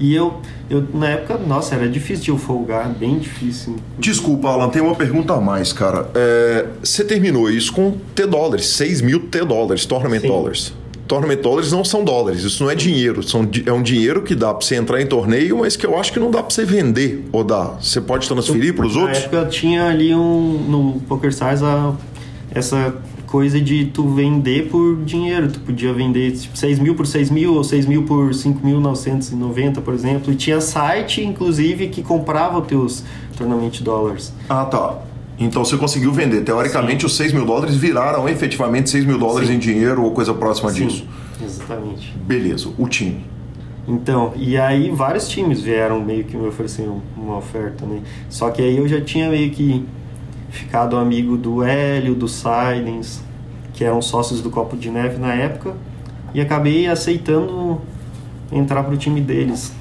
E 0.00 0.14
eu, 0.14 0.40
eu, 0.68 0.84
na 0.92 1.10
época, 1.10 1.38
nossa, 1.38 1.74
era 1.74 1.88
difícil 1.88 2.24
de 2.24 2.30
eu 2.30 2.38
folgar, 2.38 2.88
bem 2.88 3.18
difícil. 3.18 3.76
Desculpa, 3.98 4.48
Alan, 4.48 4.68
tem 4.68 4.82
uma 4.82 4.94
pergunta 4.94 5.34
a 5.34 5.40
mais, 5.40 5.72
cara. 5.72 6.10
É, 6.14 6.66
você 6.82 7.04
terminou 7.04 7.48
isso 7.48 7.72
com 7.72 7.92
T 8.14 8.26
dólares, 8.26 8.66
6 8.68 9.02
mil 9.02 9.28
T 9.28 9.44
dólares, 9.44 9.86
Tournament 9.86 10.22
Sim. 10.22 10.28
dólares. 10.28 10.74
Tournament 11.06 11.36
dólares 11.36 11.70
não 11.70 11.84
são 11.84 12.02
dólares, 12.02 12.42
isso 12.42 12.62
não 12.62 12.70
é 12.70 12.74
dinheiro. 12.74 13.22
São, 13.22 13.48
é 13.66 13.72
um 13.72 13.82
dinheiro 13.82 14.22
que 14.22 14.34
dá 14.34 14.54
para 14.54 14.66
você 14.66 14.76
entrar 14.76 15.00
em 15.00 15.06
torneio, 15.06 15.58
mas 15.58 15.76
que 15.76 15.86
eu 15.86 15.98
acho 15.98 16.12
que 16.12 16.18
não 16.18 16.30
dá 16.30 16.42
para 16.42 16.54
você 16.54 16.64
vender 16.64 17.26
ou 17.30 17.44
dá. 17.44 17.76
Você 17.80 18.00
pode 18.00 18.26
transferir 18.26 18.74
para 18.74 18.86
os 18.86 18.96
outros? 18.96 19.18
Na 19.18 19.24
época 19.24 19.46
tinha 19.46 19.86
ali 19.88 20.14
um, 20.14 20.64
no 20.68 21.00
PokerStars 21.06 21.62
a, 21.62 21.94
essa 22.54 22.94
coisa 23.26 23.60
de 23.60 23.86
tu 23.86 24.08
vender 24.08 24.68
por 24.68 25.02
dinheiro. 25.04 25.50
Tu 25.50 25.60
podia 25.60 25.92
vender 25.92 26.32
tipo, 26.32 26.56
6 26.56 26.78
mil 26.78 26.94
por 26.94 27.06
6 27.06 27.30
mil 27.30 27.54
ou 27.54 27.64
6 27.64 27.86
mil 27.86 28.04
por 28.04 28.30
5.990, 28.30 29.80
por 29.80 29.92
exemplo. 29.92 30.32
E 30.32 30.36
tinha 30.36 30.60
site, 30.60 31.22
inclusive, 31.22 31.88
que 31.88 32.02
comprava 32.02 32.60
os 32.60 32.66
teus 32.66 33.04
Tournament 33.36 33.80
dólares. 33.82 34.32
Ah, 34.48 34.64
tá. 34.64 34.98
Então 35.38 35.64
você 35.64 35.76
conseguiu 35.76 36.12
vender. 36.12 36.42
Teoricamente, 36.42 37.00
Sim. 37.00 37.06
os 37.06 37.16
6 37.16 37.32
mil 37.32 37.44
dólares 37.44 37.74
viraram 37.74 38.28
efetivamente 38.28 38.90
6 38.90 39.04
mil 39.04 39.18
dólares 39.18 39.48
Sim. 39.48 39.56
em 39.56 39.58
dinheiro 39.58 40.02
ou 40.02 40.12
coisa 40.12 40.32
próxima 40.32 40.70
Sim, 40.70 40.86
disso. 40.86 41.06
Exatamente. 41.42 42.14
Beleza, 42.16 42.68
o 42.78 42.88
time. 42.88 43.24
Então, 43.86 44.32
e 44.36 44.56
aí 44.56 44.90
vários 44.90 45.28
times 45.28 45.60
vieram 45.60 46.00
meio 46.00 46.24
que 46.24 46.36
me 46.36 46.46
oferecer 46.46 46.88
uma 47.16 47.36
oferta, 47.36 47.84
né? 47.84 48.00
Só 48.30 48.50
que 48.50 48.62
aí 48.62 48.78
eu 48.78 48.88
já 48.88 49.00
tinha 49.00 49.28
meio 49.28 49.50
que 49.50 49.84
ficado 50.50 50.96
amigo 50.96 51.36
do 51.36 51.62
Hélio, 51.62 52.14
do 52.14 52.28
Silence, 52.28 53.20
que 53.74 53.84
eram 53.84 54.00
sócios 54.00 54.40
do 54.40 54.50
Copo 54.50 54.76
de 54.76 54.88
Neve 54.88 55.18
na 55.18 55.34
época, 55.34 55.74
e 56.32 56.40
acabei 56.40 56.86
aceitando 56.86 57.80
entrar 58.50 58.84
para 58.84 58.94
o 58.94 58.96
time 58.96 59.20
deles. 59.20 59.72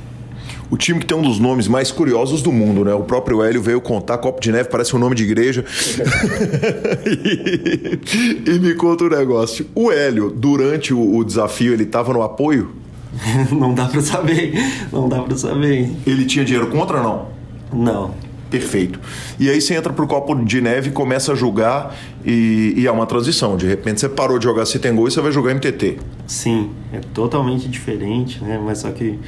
O 0.74 0.78
time 0.78 0.99
que 0.99 1.05
tem 1.05 1.15
um 1.15 1.21
dos 1.21 1.38
nomes 1.38 1.67
mais 1.67 1.91
curiosos 1.91 2.41
do 2.41 2.51
mundo, 2.51 2.84
né? 2.84 2.95
O 2.95 3.03
próprio 3.03 3.43
Hélio 3.43 3.61
veio 3.61 3.80
contar, 3.80 4.17
Copo 4.17 4.41
de 4.41 4.51
Neve 4.51 4.69
parece 4.69 4.95
um 4.95 4.99
nome 4.99 5.13
de 5.13 5.21
igreja. 5.21 5.63
e, 7.05 8.49
e, 8.49 8.59
me 8.59 8.74
conta 8.74 9.03
um 9.03 9.09
negócio. 9.09 9.67
O 9.76 9.91
Hélio, 9.91 10.32
durante 10.32 10.91
o, 10.91 11.17
o 11.17 11.24
desafio, 11.24 11.74
ele 11.74 11.84
estava 11.84 12.11
no 12.11 12.24
apoio? 12.24 12.71
não 13.55 13.71
dá 13.76 13.86
para 13.86 14.01
saber, 14.01 14.55
não 14.91 15.07
dá 15.07 15.21
para 15.21 15.38
saber. 15.38 15.91
Ele 16.07 16.26
tinha 16.26 16.43
dinheiro 16.43 16.65
contra 16.71 16.97
ou 16.97 17.03
não? 17.03 17.28
Não 17.71 18.24
perfeito. 18.53 18.99
E 19.39 19.49
aí 19.49 19.59
você 19.59 19.74
entra 19.74 19.91
pro 19.91 20.05
copo 20.05 20.36
de 20.36 20.61
neve 20.61 20.89
e 20.89 20.91
começa 20.91 21.34
a 21.34 21.36
jogar 21.36 21.95
e, 22.24 22.76
e 22.78 22.86
é 22.86 22.91
uma 22.91 23.07
transição. 23.07 23.57
De 23.57 23.65
repente 23.65 23.99
você 23.99 24.07
parou 24.07 24.38
de 24.38 24.43
jogar 24.43 24.67
Citengol 24.67 25.07
e 25.07 25.11
você 25.11 25.19
vai 25.21 25.32
jogar 25.32 25.55
MTT. 25.55 25.97
Sim, 26.28 26.69
é 26.93 26.99
totalmente 26.99 27.67
diferente, 27.67 28.43
né? 28.43 28.61
Mas 28.63 28.78
só 28.80 28.91
que 28.91 29.19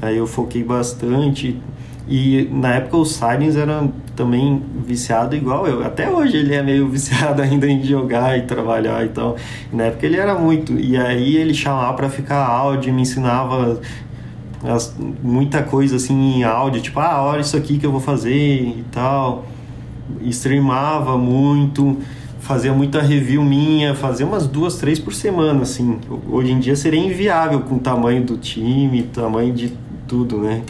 aí 0.00 0.16
eu 0.16 0.26
foquei 0.26 0.62
bastante. 0.62 1.60
E 2.08 2.48
na 2.52 2.74
época 2.74 2.98
o 2.98 3.04
Silence 3.04 3.58
era 3.58 3.88
também 4.14 4.62
viciado 4.86 5.34
igual 5.34 5.66
eu. 5.66 5.84
Até 5.84 6.08
hoje 6.08 6.36
ele 6.36 6.54
é 6.54 6.62
meio 6.62 6.86
viciado 6.90 7.42
ainda 7.42 7.66
em 7.66 7.82
jogar 7.82 8.38
e 8.38 8.42
trabalhar 8.42 9.04
e 9.04 9.08
tal. 9.08 9.36
Na 9.72 9.84
época 9.84 10.06
ele 10.06 10.16
era 10.16 10.38
muito. 10.38 10.72
E 10.72 10.96
aí 10.96 11.36
ele 11.36 11.52
chamava 11.52 11.94
para 11.94 12.08
ficar 12.08 12.46
áudio, 12.46 12.94
me 12.94 13.02
ensinava 13.02 13.80
as, 14.64 14.96
muita 15.22 15.62
coisa 15.62 15.96
assim 15.96 16.38
em 16.38 16.44
áudio, 16.44 16.80
tipo, 16.80 16.98
ah, 17.00 17.22
olha 17.22 17.40
isso 17.40 17.56
aqui 17.56 17.78
que 17.78 17.86
eu 17.86 17.90
vou 17.90 18.00
fazer 18.00 18.34
e 18.34 18.84
tal. 18.92 19.44
Streamava 20.22 21.18
muito, 21.18 21.98
fazia 22.38 22.72
muita 22.72 23.02
review 23.02 23.42
minha, 23.42 23.94
fazia 23.94 24.24
umas 24.24 24.46
duas, 24.46 24.76
três 24.76 25.00
por 25.00 25.12
semana, 25.12 25.62
assim. 25.62 25.98
Hoje 26.30 26.52
em 26.52 26.60
dia 26.60 26.76
seria 26.76 27.00
inviável 27.00 27.60
com 27.60 27.74
o 27.74 27.78
tamanho 27.80 28.22
do 28.22 28.36
time, 28.36 29.02
tamanho 29.02 29.52
de 29.52 29.72
tudo, 30.06 30.38
né? 30.38 30.64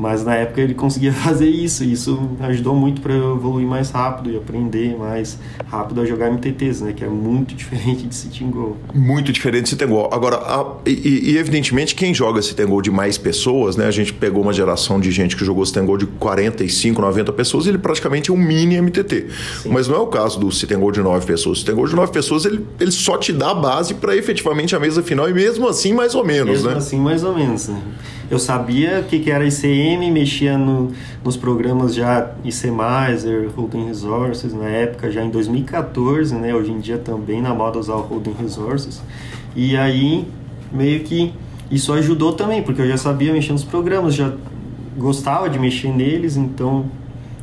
Mas 0.00 0.24
na 0.24 0.34
época 0.34 0.62
ele 0.62 0.72
conseguia 0.72 1.12
fazer 1.12 1.46
isso, 1.46 1.84
e 1.84 1.92
isso 1.92 2.30
ajudou 2.40 2.74
muito 2.74 3.02
para 3.02 3.12
eu 3.12 3.36
evoluir 3.36 3.66
mais 3.66 3.90
rápido 3.90 4.30
e 4.30 4.36
aprender 4.36 4.96
mais 4.96 5.38
rápido 5.66 6.00
a 6.00 6.06
jogar 6.06 6.30
MTTs, 6.30 6.82
né? 6.82 6.94
Que 6.94 7.04
é 7.04 7.08
muito 7.08 7.52
diferente 7.54 8.06
de 8.06 8.14
Sitting 8.14 8.50
Goal. 8.50 8.78
Muito 8.94 9.30
diferente 9.30 9.64
de 9.64 9.68
Sitting 9.70 9.86
Goal. 9.86 10.08
Agora, 10.10 10.36
a, 10.36 10.76
e, 10.86 11.32
e, 11.32 11.36
evidentemente 11.36 11.94
quem 11.94 12.14
joga 12.14 12.40
Sitting 12.40 12.64
Goal 12.64 12.80
de 12.80 12.90
mais 12.90 13.18
pessoas, 13.18 13.76
né? 13.76 13.84
A 13.84 13.90
gente 13.90 14.14
pegou 14.14 14.42
uma 14.42 14.54
geração 14.54 14.98
de 14.98 15.10
gente 15.10 15.36
que 15.36 15.44
jogou 15.44 15.66
Sitting 15.66 15.84
Goal 15.84 15.98
de 15.98 16.06
45, 16.06 17.02
90 17.02 17.32
pessoas, 17.34 17.66
ele 17.66 17.76
praticamente 17.76 18.30
é 18.30 18.32
um 18.32 18.38
mini 18.38 18.80
MTT. 18.80 19.26
Sim. 19.62 19.68
Mas 19.68 19.86
não 19.86 19.96
é 19.96 19.98
o 19.98 20.06
caso 20.06 20.40
do 20.40 20.50
Sitting 20.50 20.78
Goal 20.78 20.92
de 20.92 21.02
9 21.02 21.26
pessoas. 21.26 21.58
O 21.58 21.60
Sitting 21.60 21.74
Goal 21.74 21.88
de 21.88 21.94
9 21.94 22.10
pessoas, 22.10 22.46
ele, 22.46 22.64
ele 22.80 22.90
só 22.90 23.18
te 23.18 23.34
dá 23.34 23.50
a 23.50 23.54
base 23.54 23.92
para 23.92 24.16
efetivamente 24.16 24.74
a 24.74 24.80
mesa 24.80 25.02
final, 25.02 25.28
e 25.28 25.34
mesmo 25.34 25.68
assim, 25.68 25.92
mais 25.92 26.14
ou 26.14 26.24
menos, 26.24 26.52
mesmo 26.52 26.68
né? 26.68 26.74
Mesmo 26.74 26.86
assim, 26.86 26.98
mais 26.98 27.22
ou 27.22 27.34
menos, 27.34 27.68
né? 27.68 27.82
Eu 28.30 28.38
sabia 28.38 29.00
o 29.00 29.04
que, 29.04 29.18
que 29.18 29.28
era 29.28 29.44
ICM, 29.44 29.89
mexia 29.96 30.58
no, 30.58 30.90
nos 31.24 31.36
programas 31.36 31.94
já 31.94 32.32
ICMizer, 32.44 33.50
Holding 33.56 33.86
Resources, 33.86 34.52
na 34.52 34.68
época, 34.68 35.10
já 35.10 35.24
em 35.24 35.30
2014, 35.30 36.34
né? 36.34 36.54
Hoje 36.54 36.72
em 36.72 36.78
dia 36.78 36.98
também 36.98 37.40
na 37.40 37.54
moda 37.54 37.78
usar 37.78 37.94
o 37.94 38.02
Holding 38.02 38.34
Resources. 38.40 39.02
E 39.54 39.76
aí, 39.76 40.26
meio 40.72 41.00
que 41.00 41.32
isso 41.70 41.92
ajudou 41.92 42.32
também, 42.32 42.62
porque 42.62 42.82
eu 42.82 42.88
já 42.88 42.96
sabia 42.96 43.32
mexer 43.32 43.52
nos 43.52 43.64
programas, 43.64 44.14
já 44.14 44.32
gostava 44.96 45.48
de 45.48 45.58
mexer 45.58 45.88
neles, 45.88 46.36
então 46.36 46.86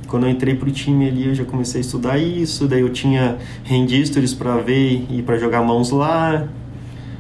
quando 0.08 0.26
eu 0.26 0.30
entrei 0.30 0.56
pro 0.56 0.72
time 0.72 1.08
ali 1.08 1.28
eu 1.28 1.36
já 1.36 1.44
comecei 1.44 1.80
a 1.80 1.82
estudar 1.82 2.18
isso, 2.18 2.68
daí 2.68 2.82
eu 2.82 2.90
tinha 2.90 3.38
registros 3.64 4.34
para 4.34 4.58
ver 4.58 5.06
e 5.10 5.22
para 5.22 5.38
jogar 5.38 5.62
mãos 5.62 5.92
lá, 5.92 6.48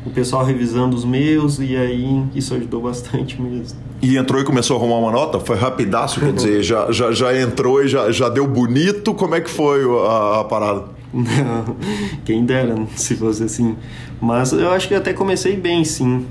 o 0.08 0.10
pessoal 0.10 0.46
revisando 0.46 0.96
os 0.96 1.04
meus 1.04 1.60
e 1.60 1.76
aí 1.76 2.24
isso 2.34 2.54
ajudou 2.54 2.82
bastante 2.82 3.40
mesmo. 3.42 3.78
E 4.02 4.16
entrou 4.16 4.42
e 4.42 4.46
começou 4.46 4.78
a 4.78 4.80
arrumar 4.80 4.96
uma 4.98 5.12
nota? 5.12 5.40
Foi 5.40 5.58
rapidaço, 5.58 6.20
quer 6.20 6.32
dizer, 6.32 6.64
já, 6.64 6.92
já, 6.92 7.12
já 7.12 7.38
entrou 7.38 7.84
e 7.84 7.88
já, 7.88 8.10
já 8.10 8.30
deu 8.30 8.48
bonito? 8.48 9.14
Como 9.14 9.36
é 9.36 9.42
que 9.42 9.50
foi 9.50 9.82
a, 9.84 10.42
a 10.42 10.44
parada? 10.46 10.86
Não, 11.14 11.76
quem 12.24 12.46
dera 12.46 12.76
se 12.96 13.16
fosse 13.16 13.44
assim. 13.44 13.76
Mas 14.22 14.54
eu 14.54 14.72
acho 14.72 14.88
que 14.88 14.96
até 14.96 15.14
comecei 15.14 15.58
bem, 15.58 15.84
sim. 15.84 16.26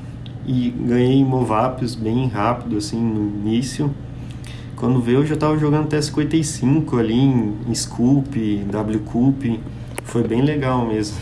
E 0.47 0.71
ganhei 0.71 1.25
Movapios 1.25 1.95
bem 1.95 2.29
rápido, 2.29 2.77
assim, 2.77 3.01
no 3.01 3.29
início. 3.47 3.93
Quando 4.77 5.01
veio, 5.01 5.19
eu 5.19 5.27
já 5.27 5.35
estava 5.35 5.59
jogando 5.59 5.85
até 5.85 6.01
55 6.01 6.99
ali 6.99 7.15
em, 7.15 7.75
Scoop, 7.75 8.59
W 8.71 9.03
Foi 10.05 10.23
bem 10.23 10.43
legal 10.43 10.87
mesmo. 10.87 11.17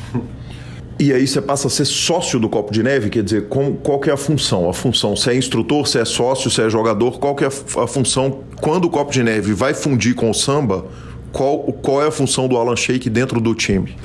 E 0.99 1.13
aí 1.13 1.27
você 1.27 1.43
passa 1.43 1.67
a 1.67 1.71
ser 1.71 1.85
sócio 1.85 2.39
do 2.39 2.49
Copo 2.49 2.73
de 2.73 2.81
Neve, 2.83 3.11
quer 3.11 3.25
dizer, 3.25 3.49
com, 3.49 3.75
qual 3.75 3.99
que 3.99 4.09
é 4.09 4.13
a 4.13 4.17
função? 4.17 4.69
A 4.71 4.73
função, 4.73 5.17
se 5.17 5.29
é 5.29 5.37
instrutor, 5.37 5.89
se 5.89 5.99
é 5.99 6.05
sócio, 6.05 6.49
se 6.49 6.63
é 6.63 6.71
jogador, 6.71 7.19
qual 7.19 7.35
que 7.35 7.45
é 7.45 7.49
a, 7.49 7.83
a 7.83 7.87
função? 7.87 8.41
Quando 8.61 8.85
o 8.85 8.91
Copo 8.91 9.11
de 9.11 9.23
Neve 9.23 9.53
vai 9.55 9.75
fundir 9.75 10.15
com 10.15 10.31
o 10.31 10.35
samba, 10.35 10.87
qual, 11.33 11.59
qual 11.59 12.01
é 12.01 12.07
a 12.07 12.13
função 12.13 12.47
do 12.47 12.57
Alan 12.57 12.77
Shake 12.77 13.11
dentro 13.11 13.41
do 13.41 13.57
time? 13.57 13.97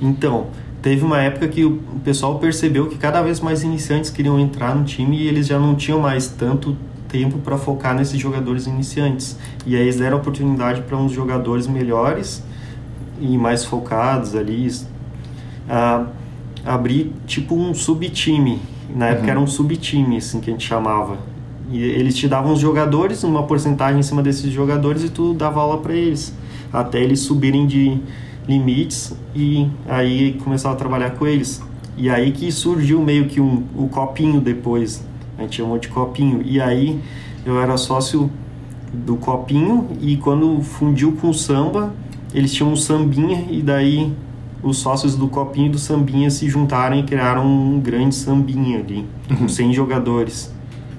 Então, 0.00 0.46
teve 0.80 1.04
uma 1.04 1.20
época 1.20 1.46
que 1.46 1.62
o 1.62 1.78
pessoal 2.02 2.38
percebeu 2.38 2.88
que 2.88 2.96
cada 2.96 3.20
vez 3.20 3.40
mais 3.40 3.62
iniciantes 3.62 4.08
queriam 4.08 4.40
entrar 4.40 4.74
no 4.74 4.82
time 4.82 5.18
e 5.18 5.28
eles 5.28 5.46
já 5.46 5.58
não 5.58 5.74
tinham 5.74 6.00
mais 6.00 6.26
tanto 6.26 6.74
tempo 7.06 7.38
para 7.38 7.58
focar 7.58 7.94
nesses 7.94 8.18
jogadores 8.18 8.66
iniciantes. 8.66 9.36
E 9.66 9.76
aí 9.76 9.82
eles 9.82 9.96
deram 9.96 10.16
oportunidade 10.16 10.80
para 10.82 10.96
uns 10.96 11.12
jogadores 11.12 11.66
melhores 11.66 12.42
e 13.20 13.36
mais 13.36 13.62
focados 13.62 14.34
ali, 14.34 14.66
a, 15.68 16.06
abrir 16.64 17.12
tipo 17.26 17.54
um 17.54 17.74
subtime. 17.74 18.60
Na 18.94 19.08
época 19.08 19.24
Uhum. 19.24 19.30
era 19.30 19.40
um 19.40 19.46
subtime, 19.46 20.16
assim, 20.18 20.40
que 20.40 20.50
a 20.50 20.52
gente 20.52 20.66
chamava. 20.66 21.18
E 21.70 21.82
eles 21.82 22.16
te 22.16 22.28
davam 22.28 22.52
os 22.52 22.60
jogadores, 22.60 23.24
uma 23.24 23.42
porcentagem 23.42 24.00
em 24.00 24.02
cima 24.02 24.22
desses 24.22 24.52
jogadores 24.52 25.02
e 25.02 25.08
tu 25.08 25.34
dava 25.34 25.60
aula 25.60 25.78
para 25.78 25.94
eles. 25.94 26.34
Até 26.72 27.00
eles 27.02 27.20
subirem 27.20 27.66
de 27.66 27.98
limites 28.46 29.14
e 29.34 29.66
aí 29.88 30.34
começava 30.44 30.74
a 30.74 30.76
trabalhar 30.78 31.10
com 31.10 31.26
eles. 31.26 31.62
E 31.96 32.10
aí 32.10 32.32
que 32.32 32.50
surgiu 32.52 33.00
meio 33.00 33.26
que 33.26 33.40
um, 33.40 33.64
o 33.76 33.88
copinho 33.88 34.40
depois. 34.40 35.04
A 35.38 35.42
gente 35.42 35.56
chamou 35.56 35.78
de 35.78 35.88
copinho. 35.88 36.42
E 36.44 36.60
aí 36.60 37.00
eu 37.44 37.60
era 37.60 37.76
sócio 37.76 38.30
do 38.92 39.16
copinho 39.16 39.88
e 40.00 40.16
quando 40.16 40.60
fundiu 40.62 41.12
com 41.12 41.30
o 41.30 41.34
samba, 41.34 41.92
eles 42.34 42.52
tinham 42.52 42.72
um 42.72 42.76
sambinha 42.76 43.44
e 43.50 43.62
daí 43.62 44.12
os 44.64 44.78
sócios 44.78 45.14
do 45.14 45.28
copinho 45.28 45.66
e 45.66 45.70
do 45.70 45.78
sambinha 45.78 46.30
se 46.30 46.48
juntaram 46.48 46.98
e 46.98 47.02
criaram 47.02 47.46
um 47.46 47.78
grande 47.78 48.14
sambinha 48.14 48.78
ali, 48.78 49.04
com 49.38 49.46
100 49.46 49.74
jogadores. 49.74 50.52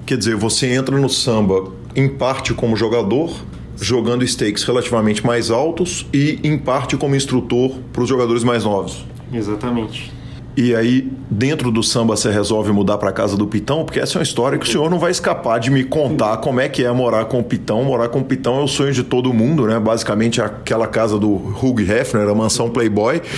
Quer 0.06 0.18
dizer, 0.18 0.36
você 0.36 0.74
entra 0.74 0.98
no 0.98 1.10
samba 1.10 1.72
em 1.96 2.08
parte 2.08 2.54
como 2.54 2.78
jogador, 2.78 3.34
jogando 3.76 4.26
stakes 4.26 4.64
relativamente 4.64 5.26
mais 5.26 5.50
altos 5.50 6.06
e 6.14 6.40
em 6.44 6.58
parte 6.58 6.96
como 6.96 7.16
instrutor 7.16 7.72
para 7.92 8.04
os 8.04 8.08
jogadores 8.08 8.44
mais 8.44 8.64
novos. 8.64 9.04
Exatamente. 9.34 10.14
E 10.58 10.74
aí, 10.74 11.12
dentro 11.30 11.70
do 11.70 11.84
samba, 11.84 12.16
você 12.16 12.32
resolve 12.32 12.72
mudar 12.72 12.98
para 12.98 13.12
casa 13.12 13.36
do 13.36 13.46
Pitão? 13.46 13.84
Porque 13.84 14.00
essa 14.00 14.18
é 14.18 14.20
uma 14.20 14.24
história 14.24 14.58
que 14.58 14.66
o 14.66 14.72
senhor 14.72 14.90
não 14.90 14.98
vai 14.98 15.12
escapar 15.12 15.60
de 15.60 15.70
me 15.70 15.84
contar 15.84 16.38
como 16.38 16.62
é 16.62 16.70
que 16.70 16.84
é 16.86 16.92
morar 16.94 17.26
com 17.26 17.40
o 17.40 17.44
Pitão. 17.44 17.84
Morar 17.84 18.08
com 18.08 18.20
o 18.20 18.24
Pitão 18.24 18.60
é 18.60 18.64
o 18.64 18.68
sonho 18.68 18.94
de 18.94 19.04
todo 19.04 19.34
mundo, 19.34 19.68
né? 19.68 19.78
Basicamente, 19.80 20.40
é 20.40 20.46
aquela 20.46 20.88
casa 20.88 21.20
do 21.20 21.30
Hugh 21.34 21.82
Hefner, 21.82 22.30
a 22.30 22.34
mansão 22.36 22.70
Playboy. 22.70 23.22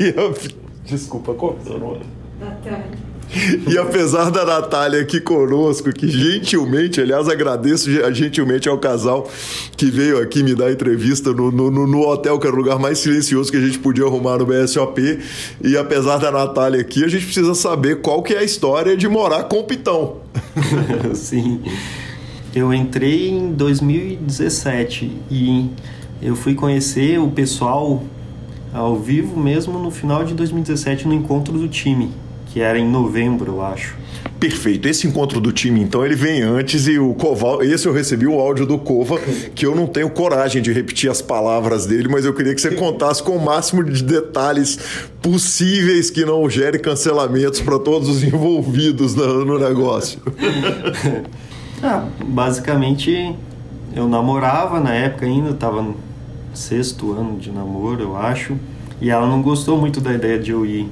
E 0.00 0.14
eu- 0.16 0.34
Desculpa, 0.84 1.34
cortando. 1.34 1.98
E 3.68 3.76
apesar 3.76 4.30
da 4.30 4.44
Natália 4.44 5.02
aqui 5.02 5.20
conosco, 5.20 5.92
que 5.92 6.08
gentilmente, 6.08 7.00
aliás, 7.00 7.28
agradeço 7.28 7.90
gentilmente 8.14 8.68
ao 8.68 8.78
casal 8.78 9.28
que 9.76 9.90
veio 9.90 10.20
aqui 10.20 10.42
me 10.42 10.54
dar 10.54 10.72
entrevista 10.72 11.32
no, 11.32 11.50
no, 11.50 11.70
no 11.70 12.08
hotel, 12.08 12.38
que 12.38 12.46
era 12.46 12.56
o 12.56 12.58
lugar 12.58 12.78
mais 12.78 12.98
silencioso 12.98 13.50
que 13.50 13.58
a 13.58 13.60
gente 13.60 13.78
podia 13.78 14.04
arrumar 14.04 14.38
no 14.38 14.46
BSOP. 14.46 15.18
E 15.62 15.76
apesar 15.76 16.18
da 16.18 16.30
Natália 16.30 16.80
aqui, 16.80 17.04
a 17.04 17.08
gente 17.08 17.24
precisa 17.24 17.54
saber 17.54 18.00
qual 18.00 18.22
que 18.22 18.32
é 18.32 18.38
a 18.38 18.44
história 18.44 18.96
de 18.96 19.06
morar 19.06 19.44
com 19.44 19.58
o 19.60 19.64
Pitão. 19.64 20.16
Sim. 21.14 21.60
Eu 22.54 22.72
entrei 22.72 23.28
em 23.28 23.52
2017 23.52 25.12
e 25.30 25.70
eu 26.20 26.34
fui 26.34 26.54
conhecer 26.54 27.20
o 27.20 27.28
pessoal 27.28 28.02
ao 28.72 28.98
vivo 28.98 29.38
mesmo 29.38 29.78
no 29.78 29.90
final 29.90 30.24
de 30.24 30.34
2017 30.34 31.06
no 31.06 31.14
encontro 31.14 31.58
do 31.58 31.68
time, 31.68 32.10
que 32.52 32.60
era 32.60 32.78
em 32.78 32.88
novembro, 32.88 33.52
eu 33.52 33.64
acho. 33.64 33.96
Perfeito. 34.38 34.86
Esse 34.86 35.06
encontro 35.06 35.40
do 35.40 35.52
time, 35.52 35.80
então, 35.80 36.04
ele 36.04 36.14
vem 36.14 36.42
antes 36.42 36.86
e 36.86 36.98
o 36.98 37.12
Koval. 37.14 37.60
Esse 37.62 37.86
eu 37.86 37.92
recebi 37.92 38.26
o 38.26 38.38
áudio 38.38 38.64
do 38.64 38.78
Kova, 38.78 39.18
que 39.54 39.66
eu 39.66 39.74
não 39.74 39.86
tenho 39.86 40.08
coragem 40.10 40.62
de 40.62 40.72
repetir 40.72 41.10
as 41.10 41.20
palavras 41.20 41.86
dele, 41.86 42.08
mas 42.08 42.24
eu 42.24 42.32
queria 42.32 42.54
que 42.54 42.60
você 42.60 42.70
contasse 42.70 43.22
com 43.22 43.32
o 43.32 43.44
máximo 43.44 43.82
de 43.82 44.02
detalhes 44.02 44.78
possíveis 45.20 46.08
que 46.08 46.24
não 46.24 46.48
gere 46.48 46.78
cancelamentos 46.78 47.60
para 47.60 47.78
todos 47.80 48.08
os 48.08 48.22
envolvidos 48.22 49.14
no, 49.14 49.58
negócio. 49.58 50.20
Ah, 51.80 52.08
basicamente 52.26 53.36
eu 53.94 54.08
namorava 54.08 54.80
na 54.80 54.92
época 54.92 55.26
ainda, 55.26 55.50
estava 55.50 55.80
no 55.80 55.94
sexto 56.52 57.12
ano 57.12 57.38
de 57.38 57.52
namoro, 57.52 58.02
eu 58.02 58.16
acho, 58.16 58.56
e 59.00 59.10
ela 59.10 59.28
não 59.28 59.40
gostou 59.40 59.78
muito 59.78 60.00
da 60.00 60.12
ideia 60.12 60.40
de 60.40 60.50
eu 60.50 60.66
ir 60.66 60.88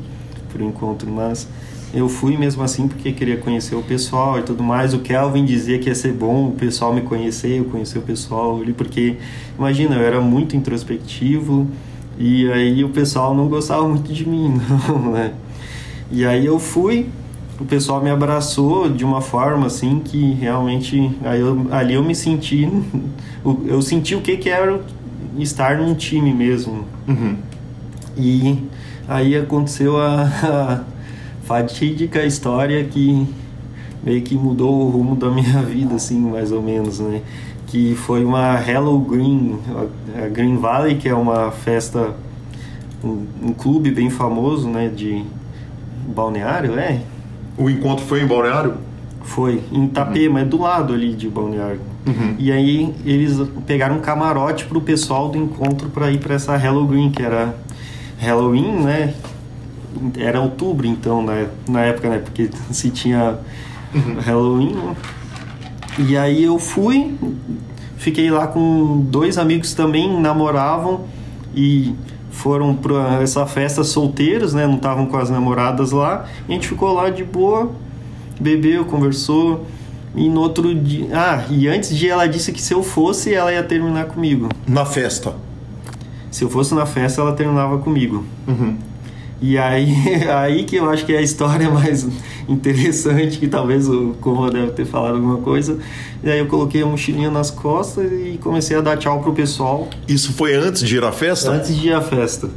pro 0.57 0.65
encontro, 0.65 1.11
mas 1.11 1.47
eu 1.95 2.09
fui 2.09 2.37
mesmo 2.37 2.63
assim 2.63 2.89
porque 2.89 3.13
queria 3.13 3.37
conhecer 3.37 3.75
o 3.75 3.83
pessoal 3.83 4.39
e 4.39 4.43
tudo 4.43 4.63
mais. 4.63 4.93
O 4.95 4.99
Kelvin 5.01 5.45
dizia 5.45 5.79
que 5.79 5.89
ia 5.89 5.95
ser 5.95 6.13
bom 6.13 6.49
o 6.49 6.53
pessoal 6.53 6.93
me 6.95 7.03
conhecer, 7.03 7.59
eu 7.59 7.65
conhecer 7.67 7.99
o 7.99 8.03
pessoal 8.03 8.61
ali, 8.61 8.73
porque 8.73 9.17
imagina, 9.59 9.95
eu 9.97 10.03
era 10.03 10.21
muito 10.21 10.57
introspectivo 10.57 11.67
e 12.19 12.51
aí 12.51 12.83
o 12.83 12.89
pessoal 12.89 13.35
não 13.35 13.49
gostava 13.49 13.87
muito 13.87 14.13
de 14.13 14.29
mim, 14.29 14.59
não, 14.89 15.13
né? 15.13 15.33
E 16.11 16.25
aí 16.25 16.47
eu 16.47 16.59
fui, 16.59 17.07
o 17.61 17.65
pessoal 17.65 18.03
me 18.03 18.11
abraçou 18.11 18.89
de 18.91 19.05
uma 19.05 19.21
forma 19.21 19.67
assim 19.67 20.01
que 20.05 20.33
realmente 20.35 21.11
aí 21.25 21.41
eu, 21.41 21.67
ali 21.71 21.95
eu 21.95 22.03
me 22.03 22.15
senti 22.15 22.69
eu 23.67 23.81
senti 23.83 24.15
o 24.15 24.21
que 24.21 24.37
que 24.37 24.49
era 24.49 24.81
estar 25.39 25.79
num 25.79 25.95
time 25.95 26.33
mesmo 26.33 26.85
Uhum. 27.07 27.37
e 28.17 28.59
aí 29.09 29.37
aconteceu 29.37 29.99
a, 30.01 30.23
a 30.23 30.81
fatídica 31.45 32.25
história 32.25 32.83
que 32.85 33.27
meio 34.03 34.23
que 34.23 34.35
mudou 34.37 34.83
o 34.87 34.91
rumo 34.91 35.17
da 35.17 35.31
minha 35.31 35.63
vida 35.67 35.95
assim 35.95 36.19
mais 36.21 36.51
ou 36.53 36.63
menos 36.63 36.99
né 37.01 37.23
que 37.67 37.95
foi 37.95 38.25
uma 38.25 38.61
Hello 38.69 38.99
Green 39.01 39.59
a- 40.17 40.29
Green 40.29 40.57
Valley 40.57 40.97
que 40.97 41.09
é 41.09 41.15
uma 41.15 41.51
festa 41.51 42.15
um, 43.05 43.25
um 43.43 43.53
clube 43.53 43.91
bem 43.91 44.11
famoso 44.11 44.69
né 44.69 44.89
de 44.89 45.23
balneário 46.15 46.79
é 46.79 47.01
O 47.59 47.69
encontro 47.71 48.05
foi 48.05 48.23
em 48.23 48.27
Balneário? 48.27 48.75
foi, 49.23 49.61
em 49.73 49.87
Itapema, 49.87 50.41
é 50.41 50.45
do 50.45 50.61
lado 50.61 50.95
ali 50.95 51.13
de 51.13 51.29
Balneário. 51.29 51.81
E 52.39 52.53
aí 52.53 52.95
eles 53.05 53.37
pegaram 53.67 53.97
um 53.97 54.01
camarote 54.01 54.65
pro 54.67 54.81
pessoal 54.81 55.29
do 55.29 55.37
encontro 55.37 55.89
para 55.89 56.09
ir 56.13 56.19
para 56.21 56.37
essa 56.37 56.57
Halloween, 56.57 57.11
que 57.11 57.21
era 57.23 57.53
Halloween, 58.19 58.83
né? 58.83 59.15
Era 60.19 60.41
outubro 60.41 60.87
então, 60.87 61.25
né? 61.25 61.49
na 61.69 61.83
época, 61.83 62.09
né? 62.09 62.19
Porque 62.19 62.51
se 62.71 62.91
tinha 62.91 63.39
Halloween, 64.25 64.75
né? 64.75 64.97
E 65.99 66.17
aí 66.17 66.45
eu 66.45 66.59
fui, 66.59 67.15
fiquei 67.97 68.31
lá 68.31 68.47
com 68.47 69.01
dois 69.09 69.39
amigos 69.39 69.73
também 69.73 70.21
namoravam 70.21 71.05
e 71.55 71.95
foram 72.31 72.75
para 72.75 73.23
essa 73.23 73.47
festa 73.47 73.83
solteiros, 73.83 74.53
né? 74.53 74.67
Não 74.67 74.77
estavam 74.77 75.07
com 75.07 75.17
as 75.17 75.31
namoradas 75.31 75.93
lá. 75.93 76.27
E 76.47 76.53
a 76.53 76.55
gente 76.55 76.69
ficou 76.69 76.93
lá 76.93 77.09
de 77.09 77.25
boa, 77.25 77.73
bebeu, 78.39 78.85
conversou. 78.85 79.67
E 80.15 80.29
no 80.29 80.41
outro 80.41 80.75
dia. 80.75 81.09
Ah, 81.13 81.45
e 81.51 81.67
antes 81.67 81.97
de 81.97 82.09
ela 82.09 82.27
disse 82.27 82.53
que 82.53 82.61
se 82.61 82.73
eu 82.73 82.83
fosse, 82.83 83.35
ela 83.35 83.53
ia 83.53 83.63
terminar 83.63 84.07
comigo. 84.07 84.49
Na 84.67 84.85
festa. 84.85 85.35
Se 86.37 86.45
eu 86.45 86.51
fosse 86.51 86.75
na 86.75 86.85
festa, 86.85 87.23
ela 87.23 87.33
terminava 87.33 87.79
comigo. 87.79 88.23
E 89.41 89.57
aí, 89.57 89.91
aí 90.29 90.65
que 90.65 90.77
eu 90.77 90.91
acho 90.91 91.07
que 91.07 91.15
é 91.15 91.17
a 91.17 91.23
história 91.23 91.71
mais 91.73 92.07
interessante, 92.47 93.39
que 93.39 93.49
talvez 93.49 93.89
o 93.89 94.15
Corra 94.21 94.51
deve 94.51 94.73
ter 94.73 94.85
falado 94.85 95.15
alguma 95.15 95.39
coisa. 95.39 95.79
E 96.23 96.31
aí 96.31 96.39
eu 96.39 96.45
coloquei 96.45 96.83
a 96.83 96.87
mochilinha 96.87 97.31
nas 97.31 97.51
costas 97.51 98.13
e 98.13 98.39
comecei 98.39 98.77
a 98.77 98.83
dar 98.83 98.99
tchau 98.99 99.23
pro 99.23 99.33
pessoal 99.33 99.89
Isso 100.07 100.31
foi 100.35 100.55
antes 100.55 100.83
de 100.83 100.97
ir 100.97 101.05
à 101.05 101.11
festa? 101.11 101.53
antes 101.53 101.75
de 101.75 101.89
ir 101.89 101.95
à 101.95 102.03
festa. 102.03 102.51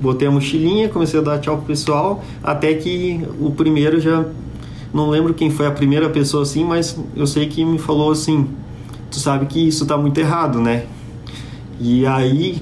Botei 0.00 0.28
a 0.28 0.30
mochilinha, 0.30 0.88
comecei 0.88 1.20
a 1.20 1.22
dar 1.22 1.38
tchau 1.38 1.58
pro 1.58 1.66
pessoal, 1.66 2.24
até 2.42 2.72
que 2.72 3.20
o 3.38 3.50
primeiro 3.50 4.00
já. 4.00 4.24
Não 4.90 5.10
lembro 5.10 5.34
quem 5.34 5.50
foi 5.50 5.66
a 5.66 5.70
primeira 5.70 6.08
pessoa 6.08 6.44
assim, 6.44 6.64
mas 6.64 6.98
eu 7.14 7.26
sei 7.26 7.46
que 7.46 7.62
me 7.62 7.78
falou 7.78 8.10
assim: 8.10 8.48
Tu 9.10 9.18
sabe 9.18 9.44
que 9.44 9.68
isso 9.68 9.84
tá 9.84 9.98
muito 9.98 10.18
errado, 10.18 10.62
né? 10.62 10.86
E 11.80 12.06
aí 12.06 12.60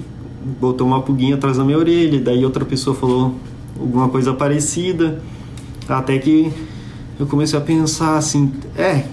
botou 0.59 0.87
uma 0.87 1.01
pulguinha 1.01 1.35
atrás 1.35 1.57
da 1.57 1.63
minha 1.63 1.77
orelha, 1.77 2.19
daí 2.21 2.43
outra 2.45 2.63
pessoa 2.63 2.95
falou 2.95 3.35
alguma 3.79 4.07
coisa 4.09 4.33
parecida, 4.33 5.21
até 5.87 6.17
que 6.17 6.51
eu 7.19 7.25
comecei 7.27 7.59
a 7.59 7.61
pensar 7.61 8.17
assim: 8.17 8.51
É, 8.77 9.03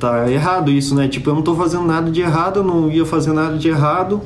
tá 0.00 0.30
errado 0.30 0.70
isso, 0.70 0.94
né? 0.94 1.06
Tipo, 1.08 1.30
eu 1.30 1.34
não 1.36 1.42
tô 1.42 1.54
fazendo 1.54 1.84
nada 1.86 2.10
de 2.10 2.20
errado, 2.20 2.58
eu 2.60 2.64
não 2.64 2.90
ia 2.90 3.06
fazer 3.06 3.32
nada 3.32 3.56
de 3.56 3.68
errado, 3.68 4.20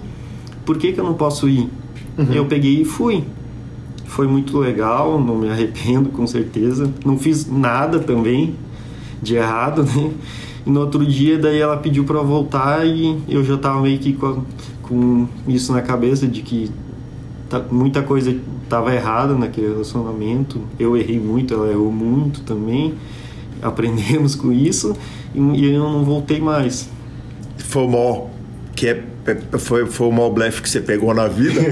por 0.65 0.79
que, 0.79 0.93
que 0.93 1.01
eu 1.01 1.05
não 1.05 1.15
posso 1.15 1.49
ir? 1.49 1.69
Eu 2.35 2.45
peguei 2.47 2.81
e 2.83 2.85
fui. 2.85 3.25
Foi 4.07 4.27
muito 4.27 4.59
legal, 4.59 5.19
não 5.19 5.37
me 5.39 5.49
arrependo 5.49 6.11
com 6.11 6.27
certeza. 6.27 6.91
Não 7.05 7.17
fiz 7.19 7.51
nada 7.51 7.99
também 7.99 8.55
de 9.23 9.37
errado, 9.37 9.83
né? 9.85 10.11
E 10.67 10.71
no 10.71 10.81
outro 10.81 11.05
dia, 11.07 11.39
daí 11.39 11.59
ela 11.59 11.77
pediu 11.79 12.05
para 12.05 12.21
voltar 12.21 12.87
e 12.87 13.19
eu 13.29 13.43
já 13.43 13.57
tava 13.57 13.81
meio 13.81 13.99
que 13.99 14.13
com, 14.13 14.27
a- 14.27 14.37
com 14.93 15.26
isso 15.49 15.72
na 15.72 15.80
cabeça 15.80 16.26
de 16.26 16.43
que 16.43 16.70
tá- 17.49 17.64
muita 17.70 18.03
coisa 18.03 18.36
tava 18.68 18.95
errada 18.95 19.34
naquele 19.34 19.68
relacionamento. 19.68 20.61
Eu 20.78 20.97
errei 20.97 21.18
muito, 21.18 21.55
ela 21.55 21.70
errou 21.70 21.90
muito 21.90 22.43
também. 22.43 22.95
Aprendemos 23.62 24.34
com 24.36 24.53
isso 24.53 24.95
e, 25.34 25.40
e 25.40 25.72
eu 25.72 25.82
não 25.82 26.05
voltei 26.05 26.40
mais. 26.40 26.90
Foi 27.57 27.84
o 27.84 27.88
maior. 27.88 28.26
Que 28.74 28.88
é, 28.88 29.03
foi, 29.59 29.86
foi 29.86 30.07
o 30.09 30.12
maior 30.12 30.30
blefe 30.30 30.62
que 30.62 30.68
você 30.68 30.80
pegou 30.80 31.14
na 31.14 31.28
vida? 31.28 31.61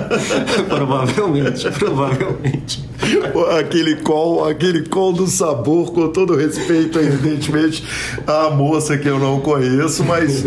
provavelmente, 0.68 1.70
provavelmente. 1.70 2.91
aquele 3.58 3.96
call, 3.96 4.48
aquele 4.48 4.82
call 4.88 5.12
do 5.12 5.26
sabor, 5.26 5.92
com 5.92 6.08
todo 6.08 6.36
respeito, 6.36 6.98
evidentemente, 6.98 7.84
à 8.26 8.50
moça 8.50 8.96
que 8.96 9.08
eu 9.08 9.18
não 9.18 9.40
conheço, 9.40 10.04
mas, 10.04 10.44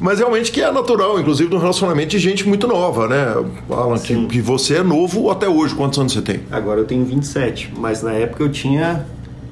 mas 0.00 0.18
realmente 0.18 0.50
que 0.50 0.62
é 0.62 0.70
natural, 0.70 1.18
inclusive, 1.20 1.50
no 1.50 1.58
relacionamento 1.58 2.10
de 2.10 2.18
gente 2.18 2.46
muito 2.48 2.66
nova, 2.66 3.08
né? 3.08 3.34
Alan, 3.70 3.98
que, 3.98 4.26
que, 4.26 4.40
você 4.40 4.76
é 4.76 4.82
novo 4.82 5.30
até 5.30 5.48
hoje. 5.48 5.74
Quantos 5.74 5.98
anos 5.98 6.12
você 6.12 6.22
tem? 6.22 6.40
Agora 6.50 6.80
eu 6.80 6.84
tenho 6.84 7.04
27, 7.04 7.72
mas 7.76 8.02
na 8.02 8.12
época 8.12 8.42
eu 8.42 8.48
tinha 8.50 9.04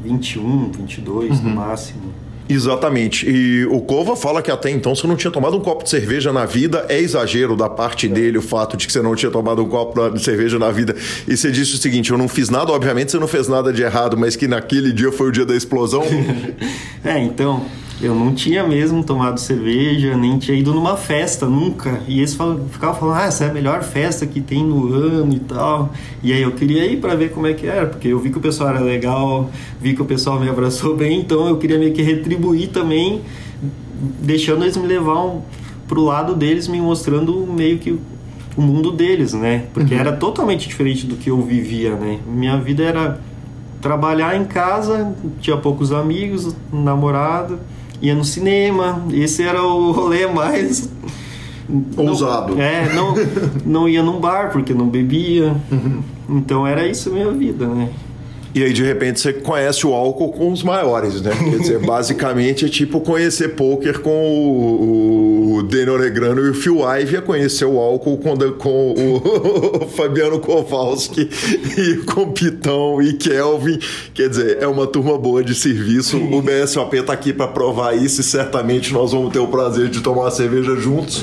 21, 0.02 0.72
22 0.72 1.38
uhum. 1.38 1.44
no 1.44 1.50
máximo. 1.56 2.27
Exatamente. 2.48 3.28
E 3.28 3.66
o 3.66 3.80
Cova 3.80 4.16
fala 4.16 4.40
que 4.40 4.50
até 4.50 4.70
então 4.70 4.94
você 4.94 5.06
não 5.06 5.16
tinha 5.16 5.30
tomado 5.30 5.56
um 5.56 5.60
copo 5.60 5.84
de 5.84 5.90
cerveja 5.90 6.32
na 6.32 6.46
vida. 6.46 6.86
É 6.88 6.98
exagero 6.98 7.54
da 7.54 7.68
parte 7.68 8.06
é. 8.06 8.08
dele 8.08 8.38
o 8.38 8.42
fato 8.42 8.76
de 8.76 8.86
que 8.86 8.92
você 8.92 9.02
não 9.02 9.14
tinha 9.14 9.30
tomado 9.30 9.62
um 9.62 9.68
copo 9.68 10.10
de 10.10 10.22
cerveja 10.22 10.58
na 10.58 10.70
vida. 10.70 10.96
E 11.26 11.36
você 11.36 11.50
disse 11.50 11.74
o 11.74 11.78
seguinte: 11.78 12.10
eu 12.10 12.18
não 12.18 12.28
fiz 12.28 12.48
nada, 12.48 12.72
obviamente 12.72 13.12
você 13.12 13.18
não 13.18 13.28
fez 13.28 13.48
nada 13.48 13.72
de 13.72 13.82
errado, 13.82 14.16
mas 14.16 14.34
que 14.34 14.48
naquele 14.48 14.92
dia 14.92 15.12
foi 15.12 15.28
o 15.28 15.32
dia 15.32 15.44
da 15.44 15.54
explosão. 15.54 16.02
é, 17.04 17.18
então. 17.18 17.66
Eu 18.00 18.14
não 18.14 18.32
tinha 18.32 18.64
mesmo 18.64 19.02
tomado 19.02 19.40
cerveja, 19.40 20.16
nem 20.16 20.38
tinha 20.38 20.56
ido 20.56 20.72
numa 20.72 20.96
festa, 20.96 21.46
nunca. 21.46 22.00
E 22.06 22.18
eles 22.18 22.36
ficavam 22.70 22.94
falando, 22.94 23.16
ah, 23.16 23.24
essa 23.24 23.44
é 23.44 23.50
a 23.50 23.52
melhor 23.52 23.82
festa 23.82 24.24
que 24.24 24.40
tem 24.40 24.64
no 24.64 24.92
ano 24.92 25.34
e 25.34 25.40
tal. 25.40 25.92
E 26.22 26.32
aí 26.32 26.40
eu 26.40 26.52
queria 26.52 26.86
ir 26.86 26.98
para 26.98 27.16
ver 27.16 27.32
como 27.32 27.48
é 27.48 27.54
que 27.54 27.66
era, 27.66 27.86
porque 27.86 28.06
eu 28.06 28.18
vi 28.20 28.30
que 28.30 28.38
o 28.38 28.40
pessoal 28.40 28.70
era 28.70 28.80
legal, 28.80 29.50
vi 29.80 29.94
que 29.94 30.02
o 30.02 30.04
pessoal 30.04 30.38
me 30.38 30.48
abraçou 30.48 30.96
bem, 30.96 31.18
então 31.18 31.48
eu 31.48 31.56
queria 31.56 31.76
meio 31.76 31.92
que 31.92 32.00
retribuir 32.00 32.68
também, 32.68 33.20
deixando 34.20 34.62
eles 34.62 34.76
me 34.76 34.86
levar 34.86 35.20
um, 35.24 35.42
pro 35.88 36.04
lado 36.04 36.36
deles, 36.36 36.68
me 36.68 36.80
mostrando 36.80 37.44
meio 37.48 37.78
que 37.78 37.98
o 38.56 38.62
mundo 38.62 38.92
deles, 38.92 39.32
né? 39.32 39.64
Porque 39.74 39.94
uhum. 39.94 40.00
era 40.00 40.12
totalmente 40.12 40.68
diferente 40.68 41.04
do 41.04 41.16
que 41.16 41.30
eu 41.30 41.42
vivia, 41.42 41.96
né? 41.96 42.20
Minha 42.28 42.56
vida 42.58 42.84
era 42.84 43.20
trabalhar 43.80 44.36
em 44.36 44.44
casa, 44.44 45.12
tinha 45.40 45.56
poucos 45.56 45.90
amigos, 45.90 46.54
namorado 46.72 47.58
ia 48.00 48.14
no 48.14 48.24
cinema, 48.24 49.04
esse 49.12 49.42
era 49.42 49.62
o 49.62 49.92
rolê 49.92 50.26
mais 50.26 50.88
ousado. 51.96 52.54
Não, 52.54 52.62
é, 52.62 52.92
não, 52.94 53.14
não 53.66 53.88
ia 53.88 54.02
num 54.02 54.18
bar 54.18 54.50
porque 54.52 54.72
não 54.72 54.88
bebia. 54.88 55.56
Uhum. 55.70 56.02
Então 56.28 56.66
era 56.66 56.86
isso 56.86 57.10
a 57.10 57.12
minha 57.12 57.30
vida, 57.30 57.66
né? 57.66 57.90
E 58.54 58.64
aí, 58.64 58.72
de 58.72 58.82
repente, 58.82 59.20
você 59.20 59.32
conhece 59.32 59.86
o 59.86 59.92
álcool 59.92 60.32
com 60.32 60.50
os 60.50 60.62
maiores, 60.62 61.20
né? 61.20 61.30
Quer 61.32 61.58
dizer, 61.58 61.78
basicamente 61.84 62.64
é 62.64 62.68
tipo 62.68 63.00
conhecer 63.00 63.50
poker 63.50 64.00
com 64.00 64.10
o, 64.10 64.82
o 64.82 65.27
Daniel 65.62 65.98
Negrano 65.98 66.44
e 66.46 66.50
o 66.50 66.54
Phil 66.54 66.78
Ivey 66.80 67.16
é 67.16 67.20
conhecer 67.20 67.64
o 67.64 67.78
álcool 67.78 68.18
com, 68.18 68.36
com 68.52 68.92
o 68.92 69.88
Fabiano 69.96 70.38
Kowalski 70.38 71.28
e 71.76 71.96
com 72.04 72.22
o 72.22 72.32
Pitão 72.32 73.00
e 73.00 73.14
Kelvin. 73.14 73.78
Quer 74.14 74.28
dizer, 74.28 74.58
é 74.60 74.66
uma 74.66 74.86
turma 74.86 75.16
boa 75.18 75.42
de 75.42 75.54
serviço. 75.54 76.16
O 76.18 76.42
BSOP 76.42 77.02
tá 77.02 77.12
aqui 77.12 77.32
para 77.32 77.48
provar 77.48 77.96
isso 77.96 78.20
e 78.20 78.24
certamente 78.24 78.92
nós 78.92 79.12
vamos 79.12 79.32
ter 79.32 79.38
o 79.38 79.48
prazer 79.48 79.88
de 79.88 80.00
tomar 80.00 80.22
uma 80.22 80.30
cerveja 80.30 80.76
juntos. 80.76 81.22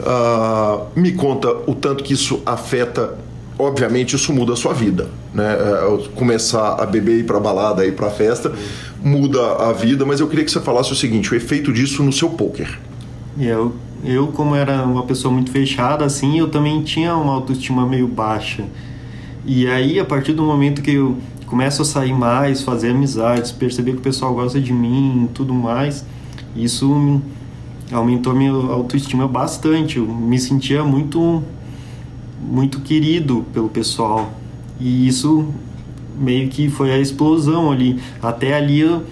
Uh, 0.00 0.86
me 0.94 1.12
conta 1.12 1.48
o 1.66 1.74
tanto 1.74 2.04
que 2.04 2.14
isso 2.14 2.42
afeta 2.44 3.18
obviamente 3.58 4.16
isso 4.16 4.32
muda 4.32 4.52
a 4.52 4.56
sua 4.56 4.72
vida, 4.72 5.08
né? 5.32 5.54
É, 5.54 6.08
começar 6.14 6.74
a 6.74 6.86
beber, 6.86 7.20
ir 7.20 7.24
para 7.24 7.38
balada, 7.38 7.86
ir 7.86 7.92
para 7.92 8.10
festa, 8.10 8.52
muda 9.02 9.40
a 9.56 9.72
vida, 9.72 10.04
mas 10.04 10.20
eu 10.20 10.28
queria 10.28 10.44
que 10.44 10.50
você 10.50 10.60
falasse 10.60 10.92
o 10.92 10.96
seguinte, 10.96 11.32
o 11.32 11.36
efeito 11.36 11.72
disso 11.72 12.02
no 12.02 12.12
seu 12.12 12.30
poker. 12.30 12.78
Eu, 13.38 13.74
eu 14.04 14.28
como 14.28 14.54
era 14.54 14.84
uma 14.84 15.02
pessoa 15.02 15.32
muito 15.32 15.50
fechada 15.50 16.04
assim, 16.04 16.38
eu 16.38 16.48
também 16.48 16.82
tinha 16.82 17.16
uma 17.16 17.32
autoestima 17.32 17.86
meio 17.86 18.06
baixa. 18.06 18.64
E 19.44 19.66
aí, 19.66 19.98
a 19.98 20.04
partir 20.04 20.32
do 20.32 20.42
momento 20.42 20.80
que 20.80 20.92
eu 20.92 21.16
começo 21.46 21.82
a 21.82 21.84
sair 21.84 22.14
mais, 22.14 22.62
fazer 22.62 22.90
amizades, 22.90 23.52
perceber 23.52 23.92
que 23.92 23.98
o 23.98 24.02
pessoal 24.02 24.34
gosta 24.34 24.60
de 24.60 24.72
mim, 24.72 25.28
tudo 25.34 25.52
mais, 25.52 26.04
isso 26.56 27.20
aumentou 27.92 28.32
a 28.32 28.36
minha 28.36 28.52
autoestima 28.52 29.28
bastante. 29.28 29.98
Eu 29.98 30.06
me 30.06 30.38
sentia 30.38 30.82
muito 30.84 31.42
muito 32.40 32.80
querido 32.80 33.44
pelo 33.52 33.68
pessoal. 33.68 34.32
E 34.78 35.06
isso 35.06 35.48
meio 36.18 36.48
que 36.48 36.68
foi 36.68 36.92
a 36.92 36.98
explosão 36.98 37.70
ali. 37.72 38.00
Até 38.22 38.54
ali 38.54 38.80
eu, 38.80 39.02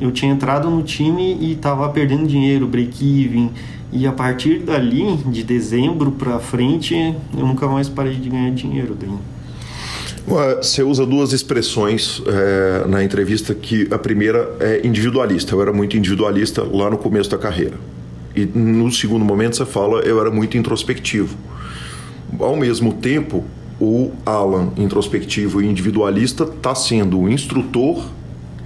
eu 0.00 0.10
tinha 0.10 0.32
entrado 0.32 0.70
no 0.70 0.82
time 0.82 1.36
e 1.40 1.52
estava 1.52 1.88
perdendo 1.88 2.26
dinheiro, 2.26 2.66
break-even. 2.66 3.50
E 3.92 4.06
a 4.06 4.12
partir 4.12 4.60
dali, 4.60 5.16
de 5.26 5.42
dezembro 5.42 6.12
para 6.12 6.38
frente, 6.38 6.94
eu 7.36 7.46
nunca 7.46 7.66
mais 7.66 7.88
parei 7.88 8.14
de 8.14 8.28
ganhar 8.28 8.50
dinheiro 8.50 8.96
daí. 8.98 9.10
Você 10.26 10.82
usa 10.82 11.04
duas 11.04 11.32
expressões 11.32 12.22
é, 12.26 12.86
na 12.86 13.02
entrevista 13.02 13.54
que 13.54 13.88
a 13.90 13.98
primeira 13.98 14.48
é 14.60 14.86
individualista. 14.86 15.54
Eu 15.54 15.62
era 15.62 15.72
muito 15.72 15.96
individualista 15.96 16.62
lá 16.62 16.88
no 16.88 16.98
começo 16.98 17.30
da 17.30 17.38
carreira. 17.38 17.74
E 18.36 18.44
no 18.46 18.90
segundo 18.92 19.24
momento 19.24 19.56
você 19.56 19.66
fala 19.66 20.00
eu 20.02 20.20
era 20.20 20.30
muito 20.30 20.56
introspectivo. 20.56 21.36
Ao 22.38 22.54
mesmo 22.56 22.92
tempo, 22.92 23.44
o 23.80 24.12
Alan, 24.24 24.72
introspectivo 24.76 25.60
e 25.60 25.66
individualista, 25.66 26.44
está 26.44 26.74
sendo 26.76 27.18
o 27.18 27.28
instrutor 27.28 28.04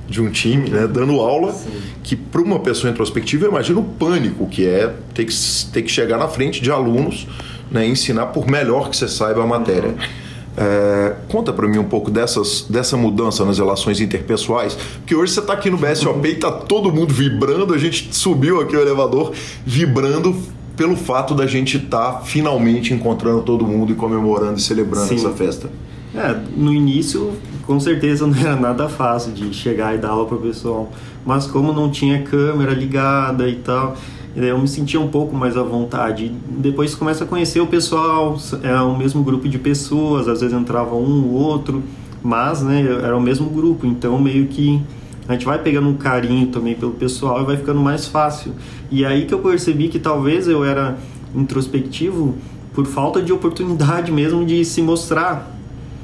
de 0.09 0.21
um 0.21 0.31
time, 0.31 0.69
né, 0.69 0.87
dando 0.87 1.21
aula, 1.21 1.53
Sim. 1.53 1.71
que 2.03 2.15
para 2.15 2.43
uma 2.43 2.59
pessoa 2.59 2.91
introspectiva, 2.91 3.47
eu 3.47 3.51
imagino 3.51 3.81
o 3.81 3.85
pânico 3.85 4.47
que 4.47 4.67
é 4.67 4.93
ter 5.15 5.25
que, 5.25 5.35
ter 5.73 5.83
que 5.83 5.91
chegar 5.91 6.19
na 6.19 6.29
frente 6.29 6.61
de 6.61 6.71
alunos, 6.71 7.27
né, 7.71 7.87
ensinar 7.87 8.27
por 8.27 8.47
melhor 8.47 8.91
que 8.91 8.97
você 8.97 9.09
saiba 9.09 9.43
a 9.43 9.47
matéria. 9.47 9.91
Uhum. 9.91 10.25
É, 10.57 11.17
conta 11.29 11.53
para 11.53 11.67
mim 11.67 11.79
um 11.79 11.85
pouco 11.85 12.11
dessas, 12.11 12.67
dessa 12.69 12.97
mudança 12.97 13.45
nas 13.45 13.59
relações 13.59 14.01
interpessoais, 14.01 14.75
porque 14.99 15.15
hoje 15.15 15.33
você 15.33 15.41
está 15.41 15.53
aqui 15.53 15.69
no 15.69 15.77
BSOP 15.77 16.29
e 16.29 16.33
está 16.33 16.53
todo 16.53 16.93
mundo 16.93 17.13
vibrando, 17.13 17.75
a 17.75 17.79
gente 17.79 18.15
subiu 18.15 18.61
aqui 18.61 18.77
o 18.77 18.81
elevador 18.81 19.33
vibrando 19.67 20.37
pelo 20.77 20.97
fato 20.97 21.35
da 21.35 21.47
gente 21.47 21.77
estar 21.77 22.13
tá 22.13 22.21
finalmente 22.21 22.93
encontrando 22.93 23.43
todo 23.43 23.67
mundo 23.67 23.93
e 23.93 23.95
comemorando 23.97 24.59
e 24.59 24.63
celebrando 24.63 25.09
Sim. 25.09 25.17
essa 25.17 25.31
festa. 25.31 25.69
É, 26.17 26.41
no 26.57 26.73
início, 26.73 27.33
com 27.67 27.81
certeza 27.81 28.25
não 28.29 28.39
era 28.39 28.55
nada 28.55 28.89
fácil 28.89 29.33
de 29.33 29.53
chegar 29.53 29.95
e 29.95 29.99
dar 29.99 30.11
aula 30.11 30.27
para 30.27 30.37
o 30.37 30.41
pessoal, 30.41 30.93
mas 31.27 31.47
como 31.47 31.73
não 31.73 31.91
tinha 31.91 32.23
câmera 32.23 32.73
ligada 32.73 33.49
e 33.49 33.57
tal, 33.57 33.97
eu 34.37 34.59
me 34.59 34.69
sentia 34.69 35.01
um 35.01 35.09
pouco 35.09 35.35
mais 35.35 35.57
à 35.57 35.62
vontade. 35.62 36.33
Depois 36.49 36.95
começa 36.95 37.25
a 37.25 37.27
conhecer 37.27 37.61
o 37.61 37.67
pessoal, 37.67 38.37
é 38.62 38.75
o 38.81 38.97
mesmo 38.97 39.23
grupo 39.23 39.49
de 39.49 39.59
pessoas, 39.59 40.29
às 40.29 40.41
vezes 40.41 40.57
entrava 40.57 40.95
um 40.95 41.25
ou 41.27 41.33
outro, 41.33 41.83
mas 42.23 42.62
né, 42.62 42.83
era 43.03 43.17
o 43.17 43.21
mesmo 43.21 43.51
grupo, 43.51 43.87
então 43.87 44.19
meio 44.19 44.47
que 44.47 44.81
a 45.29 45.33
gente 45.33 45.47
vai 45.47 45.59
pegando 45.59 45.89
um 45.89 45.95
carinho 45.95 46.49
também 46.49 46.75
pelo 46.75 46.93
pessoal 46.93 47.43
e 47.43 47.45
vai 47.45 47.57
ficando 47.57 47.81
mais 47.81 48.07
fácil. 48.07 48.53
E 48.91 49.05
aí 49.05 49.25
que 49.25 49.33
eu 49.33 49.39
percebi 49.39 49.89
que 49.89 49.99
talvez 49.99 50.47
eu 50.47 50.65
era 50.65 50.97
introspectivo 51.35 52.35
por 52.75 52.87
falta 52.87 53.23
de 53.23 53.33
oportunidade 53.33 54.11
mesmo 54.12 54.45
de 54.45 54.65
se 54.65 54.83
mostrar. 54.83 55.54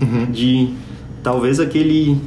Uhum. 0.01 0.31
De 0.31 0.75
talvez 1.23 1.61
aquele 1.61 2.21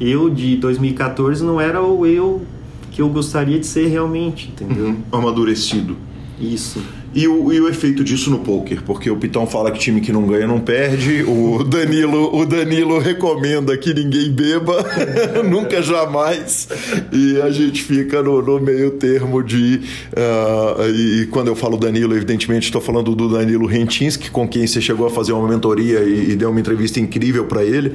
eu 0.00 0.28
de 0.28 0.56
2014 0.56 1.44
não 1.44 1.60
era 1.60 1.82
o 1.82 2.04
eu 2.04 2.42
que 2.90 3.02
eu 3.02 3.08
gostaria 3.08 3.58
de 3.58 3.66
ser 3.66 3.88
realmente, 3.88 4.48
entendeu? 4.48 4.86
Uhum. 4.86 4.96
Amadurecido. 5.10 5.96
Isso. 6.40 6.80
E 7.14 7.28
o, 7.28 7.52
e 7.52 7.60
o 7.60 7.68
efeito 7.68 8.02
disso 8.02 8.28
no 8.30 8.40
poker, 8.40 8.82
porque 8.82 9.08
o 9.08 9.16
Pitão 9.16 9.46
fala 9.46 9.70
que 9.70 9.78
time 9.78 10.00
que 10.00 10.12
não 10.12 10.26
ganha 10.26 10.46
não 10.46 10.58
perde, 10.58 11.22
o 11.22 11.62
Danilo, 11.62 12.36
o 12.36 12.44
Danilo 12.44 12.98
recomenda 12.98 13.76
que 13.78 13.94
ninguém 13.94 14.32
beba, 14.32 14.84
nunca 15.48 15.80
jamais, 15.80 16.68
e 17.12 17.40
a 17.40 17.50
gente 17.50 17.82
fica 17.82 18.22
no, 18.22 18.42
no 18.42 18.60
meio 18.60 18.92
termo 18.92 19.42
de. 19.42 19.80
Uh, 20.12 20.90
e 20.90 21.26
quando 21.26 21.48
eu 21.48 21.54
falo 21.54 21.76
Danilo, 21.76 22.16
evidentemente 22.16 22.64
estou 22.64 22.80
falando 22.80 23.14
do 23.14 23.28
Danilo 23.28 23.66
Rentinski, 23.66 24.30
com 24.30 24.48
quem 24.48 24.66
você 24.66 24.80
chegou 24.80 25.06
a 25.06 25.10
fazer 25.10 25.32
uma 25.32 25.48
mentoria 25.48 26.00
e, 26.00 26.32
e 26.32 26.36
deu 26.36 26.50
uma 26.50 26.58
entrevista 26.58 26.98
incrível 26.98 27.44
para 27.44 27.62
ele. 27.62 27.92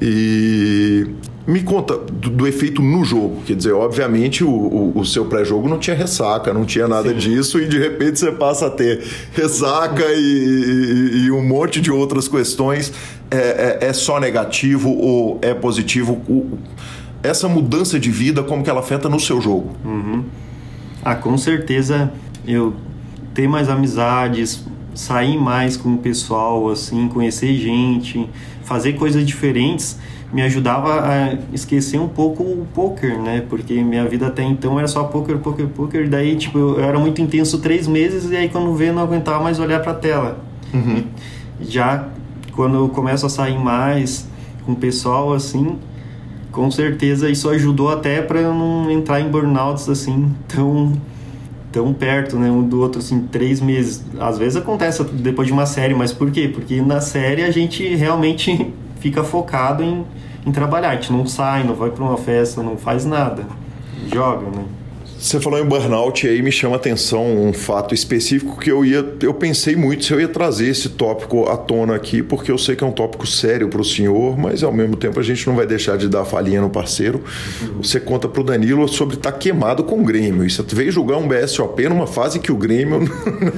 E 0.00 1.06
me 1.46 1.62
conta 1.62 1.96
do, 1.96 2.30
do, 2.30 2.46
efeito 2.46 2.82
no 2.82 3.04
jogo. 3.04 3.42
Quer 3.46 3.56
dizer, 3.56 3.72
obviamente 3.72 4.44
o, 4.44 4.50
o, 4.50 4.98
o 4.98 5.04
seu 5.04 5.24
pré-jogo 5.24 5.68
não 5.68 5.78
tinha 5.78 5.96
ressaca, 5.96 6.52
não 6.52 6.64
tinha 6.64 6.86
nada 6.86 7.10
Sim. 7.10 7.16
disso, 7.16 7.58
e 7.58 7.66
de 7.66 7.78
repente 7.78 8.18
você 8.18 8.30
passa 8.30 8.66
a 8.66 8.70
ter 8.70 9.02
ressaca 9.32 10.04
e, 10.12 10.18
e, 10.18 11.24
e 11.24 11.30
um 11.30 11.46
monte 11.46 11.80
de 11.80 11.90
outras 11.90 12.28
questões. 12.28 12.92
É, 13.30 13.78
é, 13.80 13.88
é, 13.88 13.92
só 13.92 14.18
negativo 14.18 14.90
ou 14.90 15.38
é 15.40 15.54
positivo? 15.54 16.14
O, 16.28 16.58
essa 17.22 17.48
mudança 17.48 17.98
de 17.98 18.10
vida, 18.10 18.42
como 18.42 18.62
que 18.64 18.70
ela 18.70 18.80
afeta 18.80 19.08
no 19.08 19.20
seu 19.20 19.40
jogo? 19.40 19.70
Uhum. 19.84 20.24
Ah, 21.04 21.14
com 21.14 21.38
certeza 21.38 22.12
eu 22.46 22.74
ter 23.32 23.46
mais 23.48 23.68
amizades, 23.68 24.64
sair 24.94 25.38
mais 25.38 25.76
com 25.76 25.94
o 25.94 25.98
pessoal, 25.98 26.68
assim, 26.70 27.08
conhecer 27.08 27.56
gente, 27.56 28.28
fazer 28.64 28.94
coisas 28.94 29.24
diferentes 29.24 29.96
me 30.32 30.42
ajudava 30.42 31.00
a 31.00 31.34
esquecer 31.52 31.98
um 31.98 32.08
pouco 32.08 32.42
o 32.42 32.66
poker, 32.72 33.20
né? 33.20 33.44
Porque 33.48 33.82
minha 33.82 34.06
vida 34.06 34.28
até 34.28 34.42
então 34.42 34.78
era 34.78 34.86
só 34.86 35.04
poker, 35.04 35.38
poker, 35.38 35.66
poker. 35.68 36.08
Daí, 36.08 36.36
tipo, 36.36 36.58
eu 36.58 36.80
era 36.80 36.98
muito 36.98 37.20
intenso 37.20 37.58
três 37.58 37.86
meses 37.88 38.30
e 38.30 38.36
aí 38.36 38.48
quando 38.48 38.72
vê, 38.74 38.92
não 38.92 39.02
aguentava 39.02 39.42
mais 39.42 39.58
olhar 39.58 39.80
para 39.80 39.92
a 39.92 39.96
tela. 39.96 40.38
Uhum. 40.72 41.04
Já 41.60 42.08
quando 42.52 42.76
eu 42.76 42.88
começo 42.88 43.26
a 43.26 43.28
sair 43.28 43.58
mais, 43.58 44.28
com 44.64 44.72
o 44.72 44.76
pessoal 44.76 45.32
assim, 45.32 45.78
com 46.52 46.70
certeza 46.70 47.28
isso 47.28 47.48
ajudou 47.48 47.88
até 47.90 48.22
para 48.22 48.40
eu 48.40 48.54
não 48.54 48.90
entrar 48.90 49.20
em 49.20 49.28
burnouts 49.28 49.88
assim 49.88 50.32
tão 50.48 50.92
tão 51.72 51.92
perto, 51.92 52.36
né, 52.36 52.50
um 52.50 52.64
do 52.64 52.80
outro 52.80 52.98
assim, 53.00 53.28
três 53.30 53.60
meses. 53.60 54.04
Às 54.18 54.36
vezes 54.36 54.56
acontece 54.56 55.04
depois 55.04 55.46
de 55.46 55.52
uma 55.52 55.66
série, 55.66 55.94
mas 55.94 56.12
por 56.12 56.28
quê? 56.32 56.50
Porque 56.52 56.82
na 56.82 57.00
série 57.00 57.44
a 57.44 57.50
gente 57.52 57.94
realmente 57.94 58.72
fica 59.00 59.24
focado 59.24 59.82
em, 59.82 60.04
em 60.46 60.52
trabalhar. 60.52 60.90
A 60.90 60.94
gente 60.94 61.12
não 61.12 61.26
sai, 61.26 61.64
não 61.64 61.74
vai 61.74 61.90
para 61.90 62.04
uma 62.04 62.16
festa, 62.16 62.62
não 62.62 62.76
faz 62.76 63.04
nada, 63.04 63.44
joga, 64.12 64.46
né? 64.46 64.64
Você 65.20 65.38
falou 65.38 65.60
em 65.60 65.64
burnout 65.66 66.26
e 66.26 66.30
aí 66.30 66.40
me 66.40 66.50
chama 66.50 66.76
a 66.76 66.78
atenção 66.78 67.46
um 67.46 67.52
fato 67.52 67.94
específico 67.94 68.58
que 68.58 68.72
eu 68.72 68.82
ia, 68.82 69.04
eu 69.20 69.34
pensei 69.34 69.76
muito 69.76 70.06
se 70.06 70.14
eu 70.14 70.18
ia 70.18 70.26
trazer 70.26 70.68
esse 70.68 70.88
tópico 70.88 71.46
à 71.46 71.58
tona 71.58 71.94
aqui, 71.94 72.22
porque 72.22 72.50
eu 72.50 72.56
sei 72.56 72.74
que 72.74 72.82
é 72.82 72.86
um 72.86 72.90
tópico 72.90 73.26
sério 73.26 73.68
para 73.68 73.82
o 73.82 73.84
senhor, 73.84 74.38
mas 74.38 74.62
ao 74.62 74.72
mesmo 74.72 74.96
tempo 74.96 75.20
a 75.20 75.22
gente 75.22 75.46
não 75.46 75.54
vai 75.54 75.66
deixar 75.66 75.98
de 75.98 76.08
dar 76.08 76.24
falhinha 76.24 76.62
no 76.62 76.70
parceiro. 76.70 77.22
Você 77.82 78.00
conta 78.00 78.28
para 78.28 78.40
o 78.40 78.44
Danilo 78.44 78.88
sobre 78.88 79.16
estar 79.16 79.32
tá 79.32 79.38
queimado 79.38 79.84
com 79.84 80.00
o 80.00 80.04
Grêmio. 80.04 80.42
E 80.42 80.50
você 80.50 80.62
veio 80.66 80.90
julgar 80.90 81.18
um 81.18 81.28
BSOP 81.28 81.86
numa 81.86 82.06
fase 82.06 82.38
que 82.38 82.50
o 82.50 82.56
Grêmio. 82.56 83.00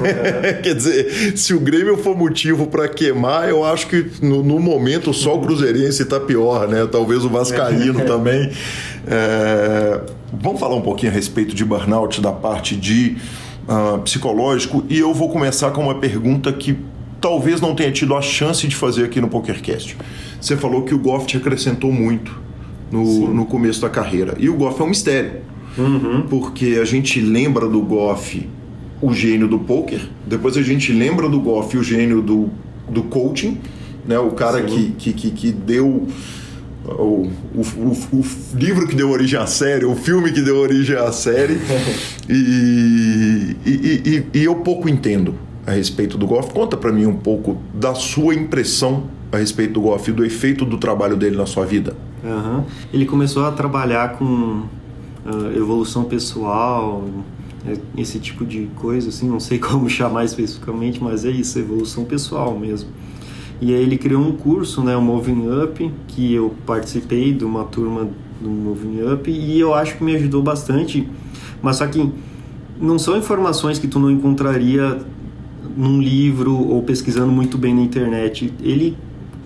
Quer 0.64 0.74
dizer, 0.74 1.36
se 1.38 1.54
o 1.54 1.60
Grêmio 1.60 1.96
for 1.96 2.16
motivo 2.16 2.66
para 2.66 2.88
queimar, 2.88 3.48
eu 3.48 3.64
acho 3.64 3.86
que 3.86 4.04
no, 4.20 4.42
no 4.42 4.58
momento 4.58 5.14
só 5.14 5.36
o 5.36 5.40
Cruzeirense 5.40 6.02
está 6.02 6.18
pior, 6.18 6.66
né? 6.66 6.88
Talvez 6.90 7.24
o 7.24 7.28
Vascaíno 7.28 8.04
também. 8.04 8.50
É... 9.06 10.00
Vamos 10.32 10.60
falar 10.60 10.76
um 10.76 10.80
pouquinho 10.80 11.12
a 11.12 11.14
respeito 11.14 11.54
de 11.54 11.64
burnout 11.64 12.20
da 12.20 12.32
parte 12.32 12.76
de 12.76 13.16
uh, 13.68 13.98
psicológico 14.00 14.84
e 14.88 14.98
eu 14.98 15.12
vou 15.12 15.28
começar 15.28 15.70
com 15.70 15.82
uma 15.82 15.96
pergunta 15.96 16.52
que 16.52 16.76
talvez 17.20 17.60
não 17.60 17.74
tenha 17.74 17.92
tido 17.92 18.14
a 18.14 18.22
chance 18.22 18.66
de 18.66 18.74
fazer 18.74 19.04
aqui 19.04 19.20
no 19.20 19.28
PokerCast. 19.28 19.96
Você 20.40 20.56
falou 20.56 20.82
que 20.82 20.94
o 20.94 20.98
Goff 20.98 21.26
te 21.26 21.36
acrescentou 21.36 21.92
muito 21.92 22.40
no, 22.90 23.32
no 23.32 23.46
começo 23.46 23.80
da 23.80 23.88
carreira 23.88 24.34
e 24.38 24.48
o 24.48 24.54
Goff 24.54 24.80
é 24.80 24.84
um 24.84 24.88
mistério, 24.88 25.40
uhum. 25.78 26.22
porque 26.28 26.78
a 26.80 26.84
gente 26.84 27.20
lembra 27.20 27.68
do 27.68 27.80
Goff 27.80 28.48
o 29.00 29.12
gênio 29.12 29.48
do 29.48 29.58
poker, 29.58 30.00
depois 30.26 30.56
a 30.56 30.62
gente 30.62 30.92
lembra 30.92 31.28
do 31.28 31.40
Goff 31.40 31.76
o 31.76 31.82
gênio 31.82 32.20
do, 32.20 32.50
do 32.88 33.02
coaching, 33.04 33.58
né? 34.06 34.18
o 34.18 34.30
cara 34.30 34.62
que, 34.62 34.90
que, 34.98 35.12
que, 35.12 35.30
que 35.30 35.52
deu 35.52 36.06
o, 36.84 37.28
o, 37.54 37.60
o, 37.60 38.18
o, 38.18 38.24
livro 38.54 38.86
que 38.86 38.94
deu 38.94 39.10
origem 39.10 39.38
à 39.38 39.46
série, 39.46 39.84
o 39.84 39.94
filme 39.94 40.32
que 40.32 40.40
deu 40.40 40.56
origem 40.56 40.96
à 40.96 41.12
série. 41.12 41.58
e, 42.28 43.56
e, 43.64 43.70
e, 44.04 44.26
e, 44.38 44.44
eu 44.44 44.56
pouco 44.56 44.88
entendo 44.88 45.34
a 45.66 45.72
respeito 45.72 46.18
do 46.18 46.26
Goff. 46.26 46.52
Conta 46.52 46.76
para 46.76 46.92
mim 46.92 47.06
um 47.06 47.16
pouco 47.16 47.58
da 47.72 47.94
sua 47.94 48.34
impressão 48.34 49.04
a 49.30 49.38
respeito 49.38 49.74
do 49.74 49.80
Goff 49.80 50.10
e 50.10 50.12
do 50.12 50.24
efeito 50.24 50.64
do 50.64 50.76
trabalho 50.76 51.16
dele 51.16 51.36
na 51.36 51.46
sua 51.46 51.64
vida. 51.64 51.96
Uhum. 52.22 52.64
Ele 52.92 53.06
começou 53.06 53.44
a 53.44 53.52
trabalhar 53.52 54.16
com 54.18 54.24
uh, 54.24 55.56
evolução 55.56 56.04
pessoal, 56.04 57.04
né, 57.64 57.76
esse 57.96 58.18
tipo 58.18 58.44
de 58.44 58.68
coisa, 58.76 59.08
assim, 59.08 59.28
não 59.28 59.40
sei 59.40 59.58
como 59.60 59.88
chamar 59.88 60.24
especificamente, 60.24 61.02
mas 61.02 61.24
é 61.24 61.30
isso, 61.30 61.58
evolução 61.58 62.04
pessoal 62.04 62.58
mesmo. 62.58 62.90
E 63.62 63.72
aí 63.72 63.80
ele 63.80 63.96
criou 63.96 64.20
um 64.20 64.32
curso, 64.32 64.82
né, 64.82 64.96
o 64.96 65.00
Moving 65.00 65.46
Up, 65.62 65.88
que 66.08 66.34
eu 66.34 66.52
participei 66.66 67.32
de 67.32 67.44
uma 67.44 67.62
turma 67.62 68.08
do 68.40 68.50
Moving 68.50 69.02
Up 69.02 69.30
e 69.30 69.60
eu 69.60 69.72
acho 69.72 69.98
que 69.98 70.02
me 70.02 70.16
ajudou 70.16 70.42
bastante. 70.42 71.08
Mas 71.62 71.76
só 71.76 71.86
que 71.86 72.10
não 72.76 72.98
são 72.98 73.16
informações 73.16 73.78
que 73.78 73.86
tu 73.86 74.00
não 74.00 74.10
encontraria 74.10 74.98
num 75.76 76.02
livro 76.02 76.52
ou 76.56 76.82
pesquisando 76.82 77.30
muito 77.30 77.56
bem 77.56 77.72
na 77.72 77.82
internet. 77.82 78.52
Ele 78.60 78.98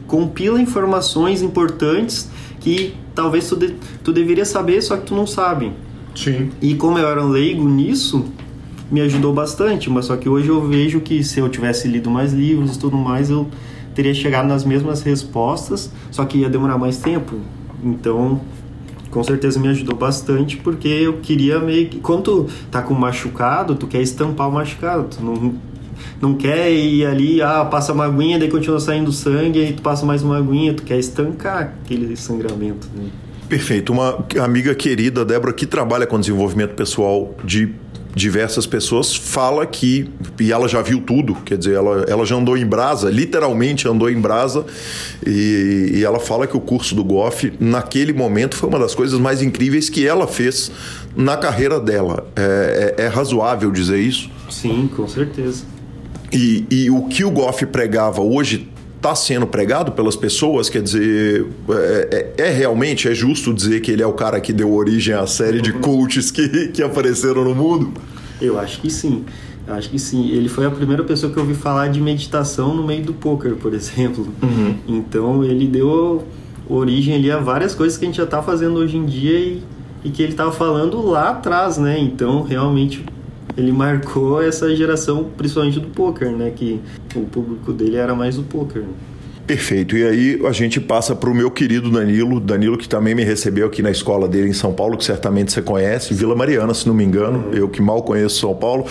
compila 0.07 0.59
informações 0.59 1.43
importantes 1.43 2.31
que 2.59 2.95
talvez 3.14 3.47
tu, 3.47 3.55
de, 3.55 3.75
tu 4.03 4.14
deveria 4.14 4.47
saber, 4.47 4.81
só 4.81 4.97
que 4.97 5.05
tu 5.05 5.14
não 5.14 5.27
sabe. 5.27 5.73
Sim. 6.14 6.49
E 6.62 6.75
como 6.75 6.99
eu 6.99 7.07
era 7.07 7.23
leigo 7.23 7.69
nisso, 7.69 8.25
me 8.91 9.03
ajudou 9.03 9.35
bastante, 9.35 9.91
mas 9.91 10.07
só 10.07 10.17
que 10.17 10.27
hoje 10.27 10.49
eu 10.49 10.67
vejo 10.67 11.01
que 11.01 11.23
se 11.23 11.39
eu 11.39 11.51
tivesse 11.51 11.87
lido 11.87 12.11
mais 12.11 12.33
livros 12.33 12.77
e 12.77 12.79
tudo 12.79 12.97
mais, 12.97 13.29
eu 13.29 13.47
teria 13.97 14.12
chegado 14.12 14.47
nas 14.47 14.62
mesmas 14.64 15.03
respostas, 15.03 15.90
só 16.11 16.24
que 16.26 16.38
ia 16.38 16.51
demorar 16.51 16.76
mais 16.76 16.99
tempo. 16.99 17.40
Então, 17.82 18.40
com 19.11 19.24
certeza 19.24 19.59
me 19.59 19.68
ajudou 19.68 19.97
bastante, 19.97 20.59
porque 20.59 20.86
eu 20.86 21.14
queria 21.14 21.59
meio 21.59 21.88
que. 21.88 21.99
Quando 21.99 22.22
tu 22.22 22.47
tá 22.70 22.82
com 22.82 22.92
machucado, 22.92 23.74
tu 23.74 23.86
quer 23.86 24.03
estampar 24.03 24.51
o 24.51 24.53
machucado, 24.53 25.05
tu 25.05 25.24
não, 25.24 25.55
não 26.20 26.34
quer 26.34 26.70
ir 26.70 27.07
ali, 27.07 27.40
ah, 27.40 27.64
passa 27.64 27.94
uma 27.94 28.05
aguinha, 28.05 28.38
daí 28.38 28.51
continua 28.51 28.78
saindo 28.78 29.11
sangue, 29.11 29.61
aí 29.61 29.72
tu 29.72 29.80
passa 29.80 30.05
mais 30.05 30.22
uma 30.22 30.36
aguinha, 30.36 30.74
tu 30.74 30.82
quer 30.82 30.99
estancar 30.99 31.74
aquele 31.82 32.14
sangramento. 32.16 32.86
Né? 32.94 33.09
Perfeito. 33.49 33.92
Uma 33.92 34.26
amiga 34.42 34.74
querida, 34.74 35.24
Débora, 35.24 35.53
que 35.53 35.66
trabalha 35.66 36.07
com 36.07 36.20
desenvolvimento 36.20 36.74
pessoal 36.74 37.34
de 37.44 37.72
diversas 38.17 38.64
pessoas, 38.64 39.14
fala 39.14 39.67
que, 39.67 40.09
e 40.41 40.51
ela 40.51 40.67
já 40.67 40.81
viu 40.81 41.03
tudo, 41.03 41.35
quer 41.45 41.59
dizer, 41.59 41.75
ela, 41.75 42.03
ela 42.09 42.25
já 42.25 42.35
andou 42.35 42.57
em 42.57 42.64
brasa, 42.64 43.11
literalmente 43.11 43.87
andou 43.87 44.09
em 44.09 44.19
brasa, 44.19 44.64
e, 45.25 45.91
e 45.97 46.03
ela 46.03 46.19
fala 46.19 46.47
que 46.47 46.57
o 46.57 46.61
curso 46.61 46.95
do 46.95 47.05
Goff, 47.05 47.53
naquele 47.61 48.14
momento, 48.14 48.57
foi 48.57 48.71
uma 48.71 48.79
das 48.79 48.95
coisas 48.95 49.21
mais 49.21 49.43
incríveis 49.43 49.91
que 49.91 50.07
ela 50.07 50.27
fez 50.27 50.73
na 51.14 51.37
carreira 51.37 51.79
dela. 51.79 52.27
É, 52.35 52.95
é, 52.97 53.05
é 53.05 53.07
razoável 53.07 53.71
dizer 53.71 53.99
isso? 53.99 54.31
Sim, 54.49 54.89
com 54.97 55.07
certeza. 55.07 55.64
E, 56.33 56.64
e 56.71 56.91
o 56.91 57.03
que 57.09 57.23
o 57.23 57.31
Goff 57.31 57.67
pregava 57.67 58.23
hoje 58.23 58.67
está 58.97 59.14
sendo 59.14 59.47
pregado 59.47 59.92
pelas 59.92 60.16
pessoas? 60.16 60.68
Quer 60.68 60.82
dizer, 60.82 61.47
é, 61.68 62.32
é, 62.38 62.49
é, 62.49 62.51
realmente, 62.51 63.09
é 63.09 63.14
justo 63.14 63.53
dizer 63.53 63.80
que 63.80 63.90
ele 63.90 64.03
é 64.03 64.07
o 64.07 64.12
cara 64.12 64.40
que 64.40 64.53
deu 64.53 64.72
origem 64.72 65.14
à 65.14 65.26
série 65.26 65.61
de 65.61 65.72
coaches 65.72 66.30
que, 66.30 66.68
que 66.68 66.82
apareceram 66.82 67.44
no 67.44 67.55
mundo? 67.55 67.92
Eu 68.40 68.59
acho 68.59 68.80
que 68.80 68.90
sim. 68.90 69.24
Acho 69.66 69.90
que 69.90 69.99
sim. 69.99 70.30
Ele 70.30 70.49
foi 70.49 70.66
a 70.66 70.70
primeira 70.70 71.03
pessoa 71.03 71.32
que 71.32 71.38
eu 71.38 71.42
ouvi 71.42 71.55
falar 71.55 71.88
de 71.88 72.01
meditação 72.01 72.74
no 72.74 72.84
meio 72.86 73.05
do 73.05 73.12
poker, 73.12 73.55
por 73.57 73.74
exemplo. 73.74 74.28
Uhum. 74.42 74.76
Então 74.86 75.44
ele 75.44 75.66
deu 75.66 76.24
origem 76.68 77.14
ali 77.14 77.30
a 77.30 77.38
várias 77.38 77.74
coisas 77.74 77.99
que 77.99 78.05
a 78.05 78.09
gente 78.09 78.16
já 78.16 78.24
está 78.24 78.42
fazendo 78.42 78.76
hoje 78.76 78.97
em 78.97 79.05
dia 79.05 79.38
e, 79.38 79.62
e 80.05 80.11
que 80.11 80.22
ele 80.22 80.32
estava 80.32 80.53
falando 80.53 81.01
lá 81.05 81.30
atrás, 81.30 81.78
né? 81.78 81.99
Então 81.99 82.42
realmente 82.42 83.05
ele 83.57 83.73
marcou 83.73 84.43
essa 84.43 84.75
geração, 84.75 85.31
principalmente 85.37 85.81
do 85.81 85.89
poker, 85.89 86.31
né? 86.31 86.53
Que 86.55 86.81
o 87.15 87.21
público 87.21 87.73
dele 87.73 87.97
era 87.97 88.15
mais 88.15 88.39
o 88.39 88.43
poker. 88.43 88.85
Perfeito. 89.47 89.97
E 89.97 90.05
aí 90.05 90.41
a 90.45 90.51
gente 90.51 90.81
passa 90.81 91.15
para 91.15 91.31
o 91.31 91.35
meu 91.35 91.51
querido 91.51 91.89
Danilo, 91.89 92.41
Danilo 92.41 92.77
que 92.77 92.89
também 92.89 93.15
me 93.15 93.23
recebeu 93.23 93.69
aqui 93.69 93.81
na 93.81 93.93
escola 93.93 94.27
dele 94.27 94.49
em 94.49 94.53
São 94.53 94.73
Paulo, 94.73 94.99
que 94.99 95.05
certamente 95.05 95.53
você 95.53 95.63
conhece, 95.63 96.13
Vila 96.13 96.35
Mariana, 96.35 96.75
se 96.75 96.87
não 96.89 96.95
me 96.95 97.05
engano, 97.05 97.47
uhum. 97.47 97.53
eu 97.53 97.69
que 97.69 97.81
mal 97.81 98.03
conheço 98.03 98.41
São 98.41 98.55
Paulo. 98.57 98.85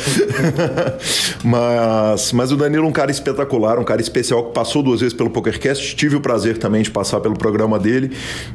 mas, 1.44 2.32
mas 2.32 2.52
o 2.54 2.56
Danilo 2.56 2.86
é 2.86 2.88
um 2.88 2.94
cara 2.94 3.12
espetacular, 3.12 3.78
um 3.78 3.84
cara 3.84 4.00
especial 4.00 4.46
que 4.46 4.54
passou 4.54 4.82
duas 4.82 5.02
vezes 5.02 5.14
pelo 5.14 5.30
PokerCast, 5.30 5.94
tive 5.98 6.16
o 6.16 6.22
prazer 6.22 6.58
também 6.58 6.82
de 6.82 6.90
passar 6.90 7.20
pelo 7.20 7.38
programa 7.38 7.78
dele 7.78 8.12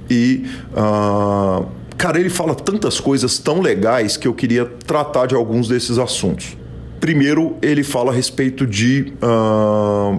e... 0.09 0.47
Uh, 0.73 1.80
Cara, 2.01 2.19
ele 2.19 2.31
fala 2.31 2.55
tantas 2.55 2.99
coisas 2.99 3.37
tão 3.37 3.61
legais 3.61 4.17
que 4.17 4.27
eu 4.27 4.33
queria 4.33 4.65
tratar 4.65 5.27
de 5.27 5.35
alguns 5.35 5.69
desses 5.69 5.99
assuntos. 5.99 6.57
Primeiro, 6.99 7.59
ele 7.61 7.85
fala 7.85 8.11
a 8.11 8.15
respeito 8.15 8.67
de 8.67 9.13
uh, 9.23 10.19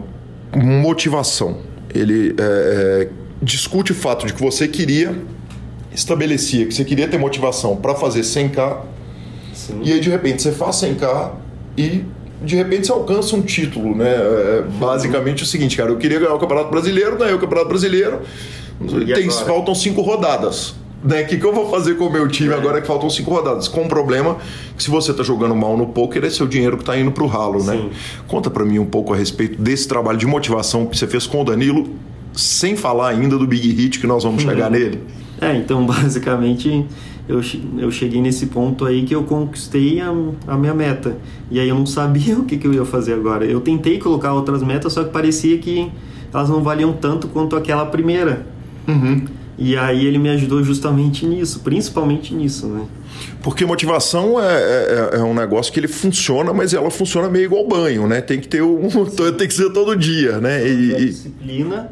motivação. 0.55 1.57
Ele 1.91 2.36
é, 2.38 2.43
é, 2.43 3.09
discute 3.41 3.93
o 3.93 3.95
fato 3.95 4.27
de 4.27 4.34
que 4.36 4.39
você 4.39 4.67
queria, 4.67 5.17
estabelecia 5.91 6.67
que 6.67 6.73
você 6.75 6.86
queria 6.86 7.07
ter 7.07 7.17
motivação 7.17 7.75
para 7.75 7.95
fazer 7.95 8.21
100k, 8.21 8.77
Sim. 9.51 9.82
e 9.84 9.91
aí 9.91 9.99
de 9.99 10.09
repente 10.11 10.43
você 10.43 10.51
faz 10.51 10.75
100k 10.75 11.32
e 11.75 12.03
de 12.43 12.55
repente 12.57 12.86
você 12.86 12.93
alcança 12.93 13.36
um 13.36 13.41
título, 13.41 13.95
né? 13.95 14.13
É, 14.13 14.63
basicamente 14.79 15.41
o 15.41 15.47
seguinte, 15.47 15.75
cara, 15.75 15.89
eu 15.89 15.97
queria 15.97 16.19
ganhar 16.19 16.36
o 16.36 16.39
Campeonato 16.39 16.69
Brasileiro, 16.69 17.17
ganhei 17.17 17.34
o 17.34 17.39
Campeonato 17.39 17.69
Brasileiro, 17.69 18.21
tem, 19.15 19.32
faltam 19.32 19.73
cinco 19.73 20.03
rodadas 20.03 20.79
né? 21.04 21.24
O 21.24 21.28
que, 21.28 21.38
que 21.38 21.45
eu 21.45 21.54
vou 21.54 21.70
fazer 21.70 21.95
com 21.95 22.06
o 22.06 22.12
meu 22.12 22.28
time 22.28 22.54
é. 22.54 22.58
agora 22.58 22.80
que 22.80 22.88
faltam 22.88 23.10
cinco 23.10 23.32
rodadas? 23.32 23.68
Com 23.68 23.84
um 23.84 23.88
problema 23.88 24.38
que 24.78 24.84
se 24.84 24.89
você 24.89 25.12
está 25.12 25.24
jogando 25.24 25.56
mal 25.56 25.76
no 25.76 25.88
poker, 25.88 26.24
é 26.24 26.30
seu 26.30 26.47
dinheiro 26.47 26.78
que 26.78 26.84
está 26.84 26.97
indo 26.97 27.12
para 27.12 27.24
o 27.24 27.28
ralo, 27.28 27.64
né? 27.64 27.89
Conta 28.28 28.49
para 28.49 28.64
mim 28.66 28.80
um 28.80 28.86
pouco 28.86 29.14
a 29.14 29.18
respeito 29.18 29.62
desse 29.62 29.88
trabalho 29.88 30.18
de 30.18 30.26
motivação 30.26 30.86
que 30.86 30.97
você 30.97 31.08
fez 31.08 31.26
com 31.26 31.41
o 31.41 31.43
Danilo, 31.43 31.89
sem 32.34 32.76
falar 32.76 33.10
ainda 33.10 33.38
do 33.38 33.47
Big 33.47 33.72
Hit 33.72 33.99
que 33.99 34.08
nós 34.08 34.24
vamos 34.24 34.43
chegar 34.43 34.72
uhum. 34.72 34.78
nele. 34.78 35.04
É, 35.39 35.56
então 35.56 35.84
basicamente 35.88 36.86
eu, 37.28 37.41
eu 37.78 37.91
cheguei 37.91 38.22
nesse 38.22 38.47
ponto 38.47 38.86
aí 38.86 39.04
que 39.04 39.16
eu 39.16 39.24
conquistei 39.24 39.99
a, 40.02 40.14
a 40.47 40.58
minha 40.58 40.74
meta. 40.74 41.18
E 41.49 41.60
aí 41.60 41.70
eu 41.70 41.76
não 41.76 41.86
sabia 41.86 42.38
o 42.39 42.45
que, 42.45 42.58
que 42.58 42.68
eu 42.68 42.74
ia 42.74 42.86
fazer 42.86 43.14
agora. 43.14 43.45
Eu 43.45 43.62
tentei 43.62 43.97
colocar 43.97 44.34
outras 44.34 44.62
metas, 44.64 44.93
só 44.93 45.04
que 45.04 45.12
parecia 45.12 45.58
que 45.58 45.91
elas 46.34 46.49
não 46.49 46.62
valiam 46.62 46.93
tanto 46.93 47.28
quanto 47.28 47.56
aquela 47.56 47.86
primeira. 47.86 48.45
Uhum. 48.88 49.26
E 49.64 49.78
aí 49.78 50.05
ele 50.07 50.18
me 50.18 50.30
ajudou 50.30 50.64
justamente 50.64 51.26
nisso, 51.26 51.59
principalmente 51.59 52.34
nisso, 52.34 52.66
né? 52.66 52.86
Porque 53.43 53.64
motivação 53.64 54.41
é, 54.41 54.53
é, 54.53 55.09
é, 55.14 55.24
um 55.24 55.36
negócio 55.36 55.72
que 55.72 55.80
ele 55.80 55.88
funciona, 55.88 56.51
mas 56.51 56.74
ela 56.74 56.89
funciona 56.89 57.30
meio 57.30 57.45
igual 57.45 57.68
banho, 57.68 58.07
né? 58.07 58.22
Tem 58.22 58.39
que 58.39 58.47
ter 58.47 58.64
um, 58.64 58.89
tem 59.38 59.47
que 59.47 59.53
ser 59.53 59.70
todo 59.72 59.95
dia, 59.95 60.39
né? 60.39 60.68
E, 60.68 60.91
e... 60.93 61.05
disciplina 61.05 61.91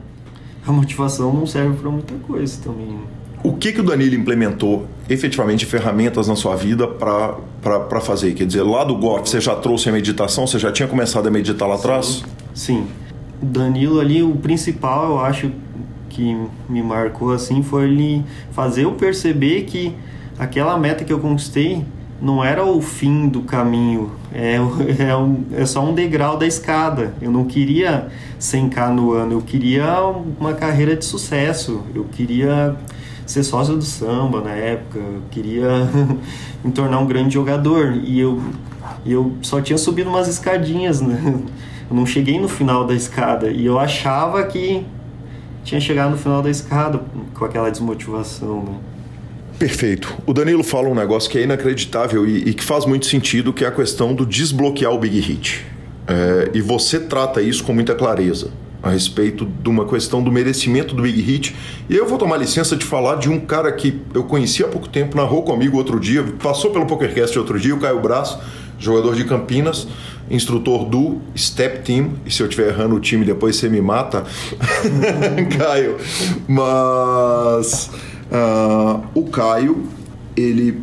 a 0.66 0.72
motivação 0.72 1.34
não 1.34 1.46
serve 1.46 1.78
para 1.78 1.90
muita 1.90 2.14
coisa 2.16 2.60
também. 2.64 2.88
Né? 2.88 3.00
O 3.44 3.54
que, 3.54 3.72
que 3.72 3.80
o 3.80 3.84
Danilo 3.84 4.16
implementou 4.16 4.86
efetivamente 5.10 5.66
ferramentas 5.66 6.28
na 6.28 6.36
sua 6.36 6.56
vida 6.56 6.88
para 6.88 8.02
fazer? 8.02 8.34
Quer 8.34 8.46
dizer, 8.46 8.64
lá 8.64 8.84
do 8.84 8.96
golfe 8.96 9.30
você 9.30 9.40
já 9.40 9.56
trouxe 9.56 9.90
a 9.90 9.92
meditação? 9.92 10.46
Você 10.46 10.60
já 10.60 10.72
tinha 10.72 10.88
começado 10.88 11.28
a 11.28 11.32
meditar 11.32 11.68
lá 11.68 11.76
atrás? 11.76 12.24
Sim. 12.54 12.86
O 13.42 13.46
Danilo 13.46 14.00
ali, 14.00 14.22
o 14.22 14.36
principal 14.36 15.12
eu 15.12 15.20
acho 15.20 15.52
que 16.10 16.38
me 16.68 16.82
marcou 16.82 17.32
assim 17.32 17.62
foi 17.62 17.86
ele 17.86 18.26
fazer 18.52 18.84
eu 18.84 18.94
perceber 18.94 19.64
que 19.64 19.96
aquela 20.38 20.78
meta 20.78 21.04
que 21.04 21.14
eu 21.14 21.20
conquistei 21.20 21.86
não 22.22 22.44
era 22.44 22.66
o 22.66 22.82
fim 22.82 23.28
do 23.28 23.42
caminho, 23.42 24.12
é, 24.34 24.56
é, 25.00 25.16
um, 25.16 25.44
é 25.54 25.66
só 25.66 25.84
um 25.84 25.94
degrau 25.94 26.38
da 26.38 26.46
escada. 26.46 27.14
Eu 27.22 27.32
não 27.32 27.46
queria 27.46 28.08
100k 28.40 28.94
no 28.94 29.14
ano, 29.14 29.34
eu 29.34 29.42
queria 29.42 30.02
uma 30.40 30.54
carreira 30.54 30.96
de 30.96 31.06
sucesso, 31.06 31.82
eu 31.96 32.04
queria 32.06 32.76
ser 33.26 33.44
sócio 33.44 33.76
do 33.76 33.84
samba 33.84 34.42
na 34.42 34.52
época, 34.52 34.98
eu 34.98 35.22
queria 35.30 35.70
me 36.64 36.72
tornar 36.72 37.00
um 37.00 37.06
grande 37.06 37.34
jogador 37.34 37.94
e 38.04 38.20
eu, 38.20 38.42
eu 39.06 39.34
só 39.42 39.62
tinha 39.62 39.78
subido 39.78 40.10
umas 40.10 40.28
escadinhas, 40.28 41.00
né? 41.00 41.40
Eu 41.90 41.96
não 41.96 42.06
cheguei 42.06 42.40
no 42.40 42.48
final 42.48 42.86
da 42.86 42.94
escada 42.94 43.50
e 43.50 43.66
eu 43.66 43.80
achava 43.80 44.44
que 44.44 44.86
tinha 45.70 45.80
chegado 45.80 46.12
no 46.12 46.18
final 46.18 46.42
da 46.42 46.50
escada 46.50 47.00
com 47.34 47.46
aquela 47.46 47.70
desmotivação. 47.70 48.64
Né? 48.64 48.76
Perfeito. 49.60 50.18
O 50.26 50.34
Danilo 50.34 50.64
fala 50.64 50.88
um 50.90 50.96
negócio 50.96 51.30
que 51.30 51.38
é 51.38 51.44
inacreditável 51.44 52.26
e, 52.26 52.50
e, 52.50 52.54
que 52.54 52.64
faz 52.64 52.86
muito 52.86 53.06
sentido, 53.06 53.54
que 53.54 53.64
é 53.64 53.68
a 53.68 53.72
questão 53.72 54.16
do 54.16 54.26
desbloquear 54.26 54.92
o 54.92 54.98
Big 54.98 55.20
Hit. 55.20 55.66
É, 56.08 56.50
e 56.56 56.62
você 56.62 57.00
trata 57.00 57.42
isso 57.42 57.64
com 57.64 57.74
muita 57.74 57.94
clareza 57.94 58.52
a 58.82 58.90
respeito 58.90 59.46
de 59.46 59.70
uma 59.70 59.86
questão 59.86 60.24
do 60.24 60.32
merecimento 60.32 60.96
do 60.96 61.04
Big 61.04 61.22
Hit. 61.22 61.56
E 61.90 61.96
eu 61.96 62.08
vou 62.08 62.18
tomar 62.18 62.38
licença 62.38 62.76
de 62.76 62.86
falar 62.86 63.18
de 63.18 63.30
um 63.30 63.40
cara 63.40 63.72
que 63.72 64.02
eu 64.14 64.24
conheci 64.24 64.64
há 64.64 64.68
pouco 64.68 64.88
tempo, 64.88 65.18
narrou 65.18 65.44
comigo 65.44 65.78
outro 65.78 66.00
dia, 66.00 66.24
passou 66.42 66.72
pelo 66.72 66.86
PokerCast 66.86 67.38
outro 67.38 67.60
dia, 67.60 67.76
o 67.76 67.80
Caio 67.80 68.00
Braço, 68.00 68.40
jogador 68.80 69.14
de 69.14 69.26
Campinas, 69.26 69.88
instrutor 70.30 70.86
do 70.86 71.18
Step 71.36 71.84
Team. 71.84 72.12
E 72.26 72.32
se 72.32 72.42
eu 72.42 72.48
estiver 72.48 72.70
errando 72.70 72.96
o 72.96 73.00
time, 73.00 73.26
depois 73.26 73.56
você 73.56 73.70
me 73.70 73.82
mata, 73.82 74.24
Caio. 75.58 75.98
Mas 76.48 77.90
Uh, 78.30 79.02
o 79.16 79.24
Caio, 79.24 79.84
ele 80.38 80.82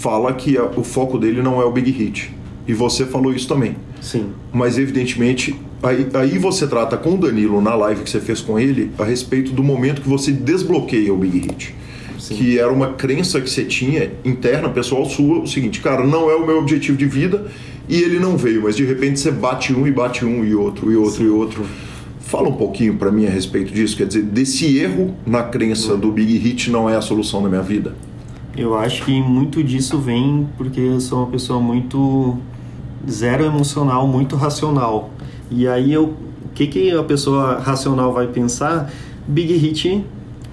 fala 0.00 0.32
que 0.32 0.56
a, 0.56 0.64
o 0.64 0.82
foco 0.82 1.18
dele 1.18 1.42
não 1.42 1.60
é 1.60 1.64
o 1.64 1.70
big 1.70 1.90
hit. 1.90 2.34
E 2.66 2.72
você 2.72 3.04
falou 3.04 3.32
isso 3.32 3.46
também. 3.46 3.76
Sim. 4.00 4.32
Mas, 4.52 4.78
evidentemente, 4.78 5.54
aí, 5.82 6.06
aí 6.14 6.38
você 6.38 6.66
trata 6.66 6.96
com 6.96 7.14
o 7.14 7.18
Danilo, 7.18 7.60
na 7.60 7.74
live 7.74 8.02
que 8.02 8.10
você 8.10 8.20
fez 8.20 8.40
com 8.40 8.58
ele, 8.58 8.90
a 8.98 9.04
respeito 9.04 9.52
do 9.52 9.62
momento 9.62 10.00
que 10.00 10.08
você 10.08 10.32
desbloqueia 10.32 11.12
o 11.12 11.16
big 11.16 11.38
hit. 11.38 11.74
Sim. 12.18 12.34
Que 12.34 12.58
era 12.58 12.72
uma 12.72 12.94
crença 12.94 13.40
que 13.40 13.48
você 13.48 13.64
tinha 13.64 14.10
interna, 14.24 14.68
pessoal 14.70 15.04
sua, 15.04 15.40
o 15.40 15.46
seguinte, 15.46 15.80
cara, 15.80 16.04
não 16.04 16.30
é 16.30 16.34
o 16.34 16.46
meu 16.46 16.58
objetivo 16.58 16.96
de 16.96 17.06
vida 17.06 17.46
e 17.88 18.00
ele 18.00 18.18
não 18.18 18.36
veio, 18.36 18.62
mas 18.62 18.76
de 18.76 18.84
repente 18.84 19.20
você 19.20 19.30
bate 19.30 19.72
um 19.72 19.86
e 19.86 19.92
bate 19.92 20.24
um 20.24 20.44
e 20.44 20.54
outro 20.54 20.90
e 20.90 20.96
outro 20.96 21.18
Sim. 21.18 21.24
e 21.24 21.28
outro. 21.28 21.64
Fala 22.20 22.48
um 22.48 22.54
pouquinho 22.54 22.96
para 22.96 23.12
mim 23.12 23.26
a 23.26 23.30
respeito 23.30 23.72
disso, 23.72 23.96
quer 23.96 24.06
dizer, 24.06 24.22
desse 24.22 24.76
erro 24.78 25.14
na 25.24 25.44
crença 25.44 25.96
do 25.96 26.10
Big 26.10 26.36
Hit 26.38 26.70
não 26.70 26.90
é 26.90 26.96
a 26.96 27.00
solução 27.00 27.42
da 27.42 27.48
minha 27.48 27.62
vida. 27.62 27.94
Eu 28.56 28.76
acho 28.76 29.04
que 29.04 29.20
muito 29.20 29.62
disso 29.62 29.98
vem 29.98 30.48
porque 30.56 30.80
eu 30.80 31.00
sou 31.00 31.18
uma 31.18 31.28
pessoa 31.28 31.60
muito 31.60 32.36
zero 33.08 33.44
emocional, 33.44 34.08
muito 34.08 34.34
racional. 34.34 35.10
E 35.50 35.68
aí 35.68 35.92
eu, 35.92 36.04
o 36.04 36.48
que 36.54 36.66
que 36.66 36.90
a 36.90 37.02
pessoa 37.04 37.58
racional 37.60 38.12
vai 38.12 38.26
pensar? 38.26 38.90
Big 39.28 39.52
Hit 39.52 40.04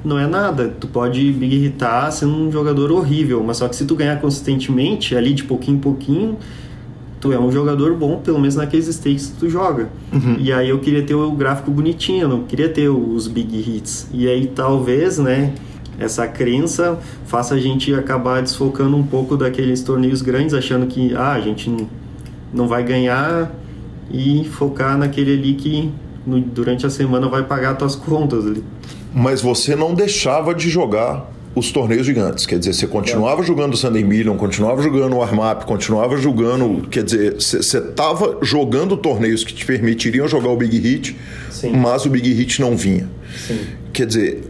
não 0.04 0.20
é 0.20 0.28
nada. 0.28 0.76
Tu 0.80 0.88
pode 0.88 1.32
big 1.32 1.66
hitar 1.66 2.12
sendo 2.12 2.36
um 2.36 2.52
jogador 2.52 2.92
horrível, 2.92 3.44
mas 3.44 3.58
só 3.58 3.68
que 3.68 3.76
se 3.76 3.86
tu 3.86 3.96
ganhar 3.96 4.20
consistentemente, 4.20 5.16
ali 5.16 5.34
de 5.34 5.44
pouquinho 5.44 5.78
em 5.78 5.80
pouquinho, 5.80 6.38
tu 7.24 7.32
é 7.32 7.40
um 7.40 7.50
jogador 7.50 7.96
bom, 7.96 8.18
pelo 8.18 8.38
menos 8.38 8.58
naqueles 8.58 8.86
stakes 8.88 9.28
que 9.28 9.40
tu 9.40 9.50
joga. 9.50 9.88
Uhum. 10.12 10.36
E 10.38 10.52
aí 10.52 10.68
eu 10.68 10.80
queria 10.80 11.02
ter 11.04 11.16
o 11.16 11.32
gráfico 11.32 11.72
bonitinho, 11.72 12.24
eu 12.24 12.28
não 12.28 12.44
queria 12.44 12.68
ter 12.68 12.90
os 12.90 13.30
big 13.30 13.58
hits. 13.58 14.10
E 14.12 14.28
aí 14.28 14.48
talvez, 14.48 15.20
né, 15.20 15.54
essa 15.98 16.28
crença 16.28 17.00
faça 17.26 17.56
a 17.56 17.60
gente 17.60 17.96
acabar 17.96 18.42
desfocando 18.42 18.98
um 18.98 19.04
pouco 19.04 19.38
daqueles 19.38 19.82
torneios 19.82 20.22
grandes, 20.22 20.54
achando 20.54 20.86
que 20.86 21.16
ah, 21.16 21.32
a 21.32 21.40
gente 21.40 21.74
não 22.54 22.68
vai 22.68 22.84
ganhar 22.84 23.56
e 24.12 24.44
focar 24.44 24.98
naquele 24.98 25.32
ali 25.32 25.54
que 25.54 25.90
no, 26.28 26.42
durante 26.42 26.86
a 26.86 26.90
semana 26.90 27.30
vai 27.30 27.44
pagar 27.44 27.76
tuas 27.76 27.96
contas 27.96 28.46
ali. 28.46 28.62
Mas 29.14 29.42
você 29.42 29.78
não 29.78 29.94
deixava 29.94 30.54
de 30.54 30.70
jogar 30.70 31.32
os 31.56 31.72
torneios 31.72 32.06
gigantes. 32.06 32.46
Quer 32.46 32.60
dizer, 32.60 32.74
você 32.74 32.88
continuava 32.88 33.42
é. 33.42 33.46
jogando 33.46 33.74
o 33.74 33.78
Sunday 33.78 34.04
Million, 34.04 34.36
continuava 34.36 34.82
jogando 34.82 35.16
o 35.16 35.22
Armap, 35.22 35.64
continuava 35.66 36.18
jogando. 36.18 36.88
Quer 36.90 37.04
dizer, 37.04 37.36
você 37.36 37.58
estava 37.58 38.40
jogando 38.42 38.98
torneios 38.98 39.44
que 39.44 39.54
te 39.54 39.66
permitiriam 39.66 40.28
jogar 40.28 40.50
o 40.50 40.58
Big 40.58 40.78
Hit, 40.78 41.16
Sim. 41.52 41.74
mas 41.74 42.06
o 42.06 42.10
Big 42.10 42.32
Hit 42.34 42.60
não 42.60 42.76
vinha. 42.76 43.08
Sim. 43.48 43.60
Quer 43.92 44.08
dizer, 44.08 44.44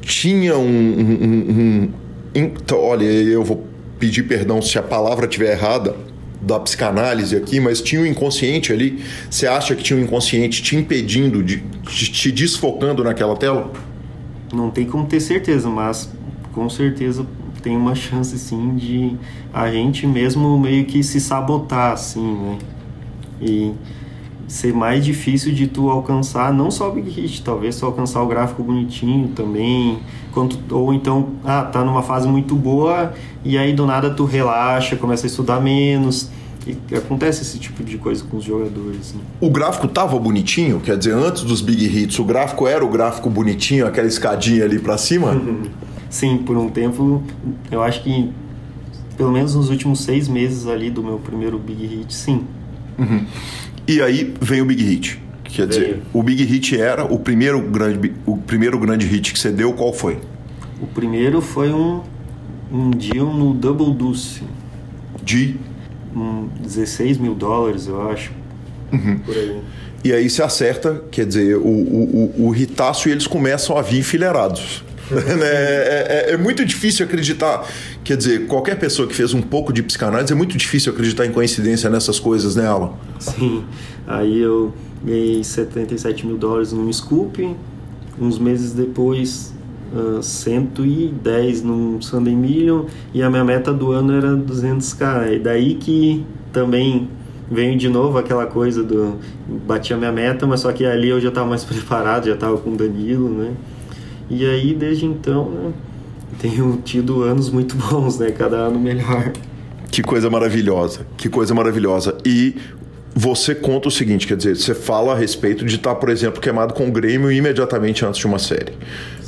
tinha 0.00 0.56
um, 0.56 0.64
um, 0.64 1.50
um, 1.50 1.88
então, 2.34 2.80
olha, 2.80 3.04
eu 3.04 3.42
vou 3.42 3.66
pedir 3.98 4.22
perdão 4.22 4.62
se 4.62 4.78
a 4.78 4.82
palavra 4.82 5.26
estiver 5.26 5.52
errada 5.52 5.96
da 6.40 6.60
psicanálise 6.60 7.34
aqui, 7.34 7.58
mas 7.58 7.80
tinha 7.80 8.00
um 8.00 8.06
inconsciente 8.06 8.72
ali. 8.72 9.02
Você 9.28 9.46
acha 9.46 9.74
que 9.74 9.82
tinha 9.82 9.98
um 9.98 10.02
inconsciente 10.02 10.62
te 10.62 10.76
impedindo, 10.76 11.42
de 11.42 11.58
te 11.88 12.30
desfocando 12.30 13.02
naquela 13.02 13.36
tela? 13.36 13.72
Não 14.52 14.70
tem 14.70 14.86
como 14.86 15.04
ter 15.06 15.20
certeza, 15.20 15.68
mas 15.68 16.08
com 16.52 16.68
certeza 16.68 17.26
tem 17.62 17.76
uma 17.76 17.94
chance 17.94 18.38
sim 18.38 18.76
de 18.76 19.16
a 19.52 19.70
gente 19.70 20.06
mesmo 20.06 20.58
meio 20.58 20.84
que 20.84 21.02
se 21.02 21.20
sabotar 21.20 21.92
assim, 21.92 22.34
né? 22.34 22.58
E 23.40 23.74
ser 24.48 24.72
mais 24.72 25.04
difícil 25.04 25.52
de 25.52 25.66
tu 25.66 25.90
alcançar 25.90 26.52
não 26.52 26.70
só 26.70 26.88
o 26.88 26.92
Big 26.92 27.10
Hit, 27.10 27.42
talvez 27.42 27.78
tu 27.78 27.84
alcançar 27.84 28.22
o 28.22 28.26
gráfico 28.26 28.62
bonitinho 28.62 29.28
também, 29.28 29.98
quanto, 30.32 30.58
ou 30.74 30.94
então, 30.94 31.28
ah, 31.44 31.62
tá 31.62 31.84
numa 31.84 32.02
fase 32.02 32.26
muito 32.26 32.54
boa 32.56 33.12
e 33.44 33.58
aí 33.58 33.74
do 33.74 33.84
nada 33.84 34.10
tu 34.10 34.24
relaxa, 34.24 34.96
começa 34.96 35.26
a 35.26 35.28
estudar 35.28 35.60
menos, 35.60 36.30
e 36.66 36.94
acontece 36.94 37.42
esse 37.42 37.58
tipo 37.58 37.84
de 37.84 37.98
coisa 37.98 38.24
com 38.24 38.38
os 38.38 38.44
jogadores. 38.44 39.14
Né? 39.14 39.20
O 39.40 39.50
gráfico 39.50 39.86
tava 39.86 40.18
bonitinho, 40.18 40.80
quer 40.80 40.96
dizer, 40.96 41.14
antes 41.14 41.42
dos 41.42 41.60
big 41.60 41.84
hits, 41.84 42.18
o 42.18 42.24
gráfico 42.24 42.66
era 42.66 42.84
o 42.84 42.88
gráfico 42.88 43.28
bonitinho, 43.28 43.86
aquela 43.86 44.08
escadinha 44.08 44.64
ali 44.64 44.78
para 44.78 44.96
cima? 44.98 45.40
Sim, 46.10 46.38
por 46.38 46.56
um 46.56 46.70
tempo, 46.70 47.22
eu 47.70 47.82
acho 47.82 48.02
que 48.02 48.30
pelo 49.16 49.32
menos 49.32 49.54
nos 49.54 49.68
últimos 49.68 50.00
seis 50.00 50.28
meses 50.28 50.66
ali 50.66 50.90
do 50.90 51.02
meu 51.02 51.18
primeiro 51.18 51.58
Big 51.58 51.84
Hit, 51.84 52.14
sim. 52.14 52.44
Uhum. 52.96 53.26
E 53.86 54.00
aí 54.00 54.34
vem 54.40 54.62
o 54.62 54.64
Big 54.64 54.82
Hit. 54.82 55.20
Quer 55.44 55.66
Veio. 55.66 55.68
dizer, 55.68 56.02
o 56.12 56.22
Big 56.22 56.44
Hit 56.44 56.80
era 56.80 57.04
o 57.04 57.18
primeiro 57.18 57.60
grande, 57.60 58.12
o 58.26 58.36
primeiro 58.36 58.78
grande 58.78 59.06
hit 59.06 59.32
que 59.32 59.38
você 59.38 59.50
deu, 59.50 59.72
qual 59.72 59.92
foi? 59.92 60.18
O 60.80 60.86
primeiro 60.86 61.40
foi 61.40 61.72
um, 61.72 62.02
um 62.70 62.90
dia 62.90 63.22
no 63.24 63.54
Double 63.54 63.92
Deuce. 63.92 64.42
De? 65.22 65.56
Um 66.14 66.48
16 66.60 67.18
mil 67.18 67.34
dólares, 67.34 67.86
eu 67.86 68.08
acho. 68.10 68.30
Uhum. 68.92 69.18
Por 69.18 69.34
aí. 69.34 69.60
E 70.04 70.12
aí 70.12 70.30
você 70.30 70.42
acerta, 70.42 71.02
quer 71.10 71.26
dizer, 71.26 71.56
o, 71.56 71.66
o, 71.66 72.32
o, 72.36 72.46
o 72.46 72.50
ritaço 72.50 73.08
e 73.08 73.12
eles 73.12 73.26
começam 73.26 73.76
a 73.76 73.82
vir 73.82 73.98
enfileirados. 73.98 74.84
Né? 75.10 75.22
é, 75.42 76.26
é, 76.30 76.34
é, 76.34 76.36
muito 76.36 76.64
difícil 76.64 77.04
acreditar. 77.06 77.66
Quer 78.04 78.16
dizer, 78.16 78.46
qualquer 78.46 78.78
pessoa 78.78 79.08
que 79.08 79.14
fez 79.14 79.32
um 79.34 79.42
pouco 79.42 79.72
de 79.72 79.82
psicanálise 79.82 80.32
é 80.32 80.36
muito 80.36 80.56
difícil 80.56 80.92
acreditar 80.92 81.26
em 81.26 81.32
coincidência 81.32 81.88
nessas 81.90 82.18
coisas, 82.18 82.56
né, 82.56 82.66
Alan? 82.66 82.92
Sim. 83.18 83.64
Aí 84.06 84.38
eu 84.38 84.72
ganhei 85.04 85.42
77 85.42 86.26
mil 86.26 86.36
dólares 86.36 86.72
num 86.72 86.92
Scoop. 86.92 87.56
Uns 88.20 88.38
meses 88.38 88.72
depois, 88.72 89.54
uh, 89.92 90.22
110 90.22 91.62
num 91.62 92.00
Sunday 92.00 92.34
Million. 92.34 92.86
E 93.14 93.22
a 93.22 93.30
minha 93.30 93.44
meta 93.44 93.72
do 93.72 93.92
ano 93.92 94.12
era 94.12 94.36
200k. 94.36 95.34
E 95.34 95.38
daí 95.38 95.74
que 95.74 96.24
também 96.52 97.08
veio 97.50 97.76
de 97.76 97.88
novo 97.88 98.18
aquela 98.18 98.46
coisa 98.46 98.82
do 98.82 99.16
bati 99.66 99.94
a 99.94 99.96
minha 99.96 100.12
meta, 100.12 100.46
mas 100.46 100.60
só 100.60 100.72
que 100.72 100.84
ali 100.84 101.08
eu 101.08 101.20
já 101.20 101.28
estava 101.28 101.46
mais 101.46 101.64
preparado, 101.64 102.26
já 102.26 102.34
estava 102.34 102.58
com 102.58 102.72
o 102.72 102.76
Danilo, 102.76 103.28
né? 103.28 103.54
E 104.30 104.44
aí, 104.44 104.74
desde 104.74 105.06
então, 105.06 105.50
né, 105.50 105.72
tenho 106.40 106.80
tido 106.84 107.22
anos 107.22 107.50
muito 107.50 107.76
bons, 107.90 108.18
né? 108.18 108.30
Cada 108.30 108.56
ano 108.56 108.78
melhor. 108.78 109.32
Que 109.90 110.02
coisa 110.02 110.28
maravilhosa, 110.28 111.06
que 111.16 111.28
coisa 111.28 111.54
maravilhosa. 111.54 112.16
E 112.24 112.56
você 113.14 113.54
conta 113.54 113.88
o 113.88 113.90
seguinte, 113.90 114.26
quer 114.26 114.36
dizer, 114.36 114.56
você 114.56 114.74
fala 114.74 115.12
a 115.12 115.16
respeito 115.16 115.64
de 115.64 115.76
estar, 115.76 115.94
por 115.94 116.08
exemplo, 116.08 116.40
queimado 116.40 116.74
com 116.74 116.86
o 116.86 116.92
Grêmio 116.92 117.32
imediatamente 117.32 118.04
antes 118.04 118.20
de 118.20 118.26
uma 118.26 118.38
série. 118.38 118.72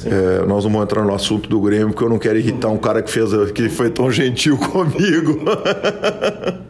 É, 0.04 0.46
nós 0.46 0.64
não 0.64 0.70
vamos 0.70 0.82
entrar 0.82 1.04
no 1.04 1.14
assunto 1.14 1.48
do 1.48 1.60
Grêmio, 1.60 1.88
porque 1.88 2.04
eu 2.04 2.08
não 2.08 2.18
quero 2.18 2.38
irritar 2.38 2.68
um 2.68 2.78
cara 2.78 3.02
que 3.02 3.10
fez 3.10 3.30
que 3.52 3.68
foi 3.68 3.90
tão 3.90 4.10
gentil 4.10 4.56
comigo. 4.58 5.40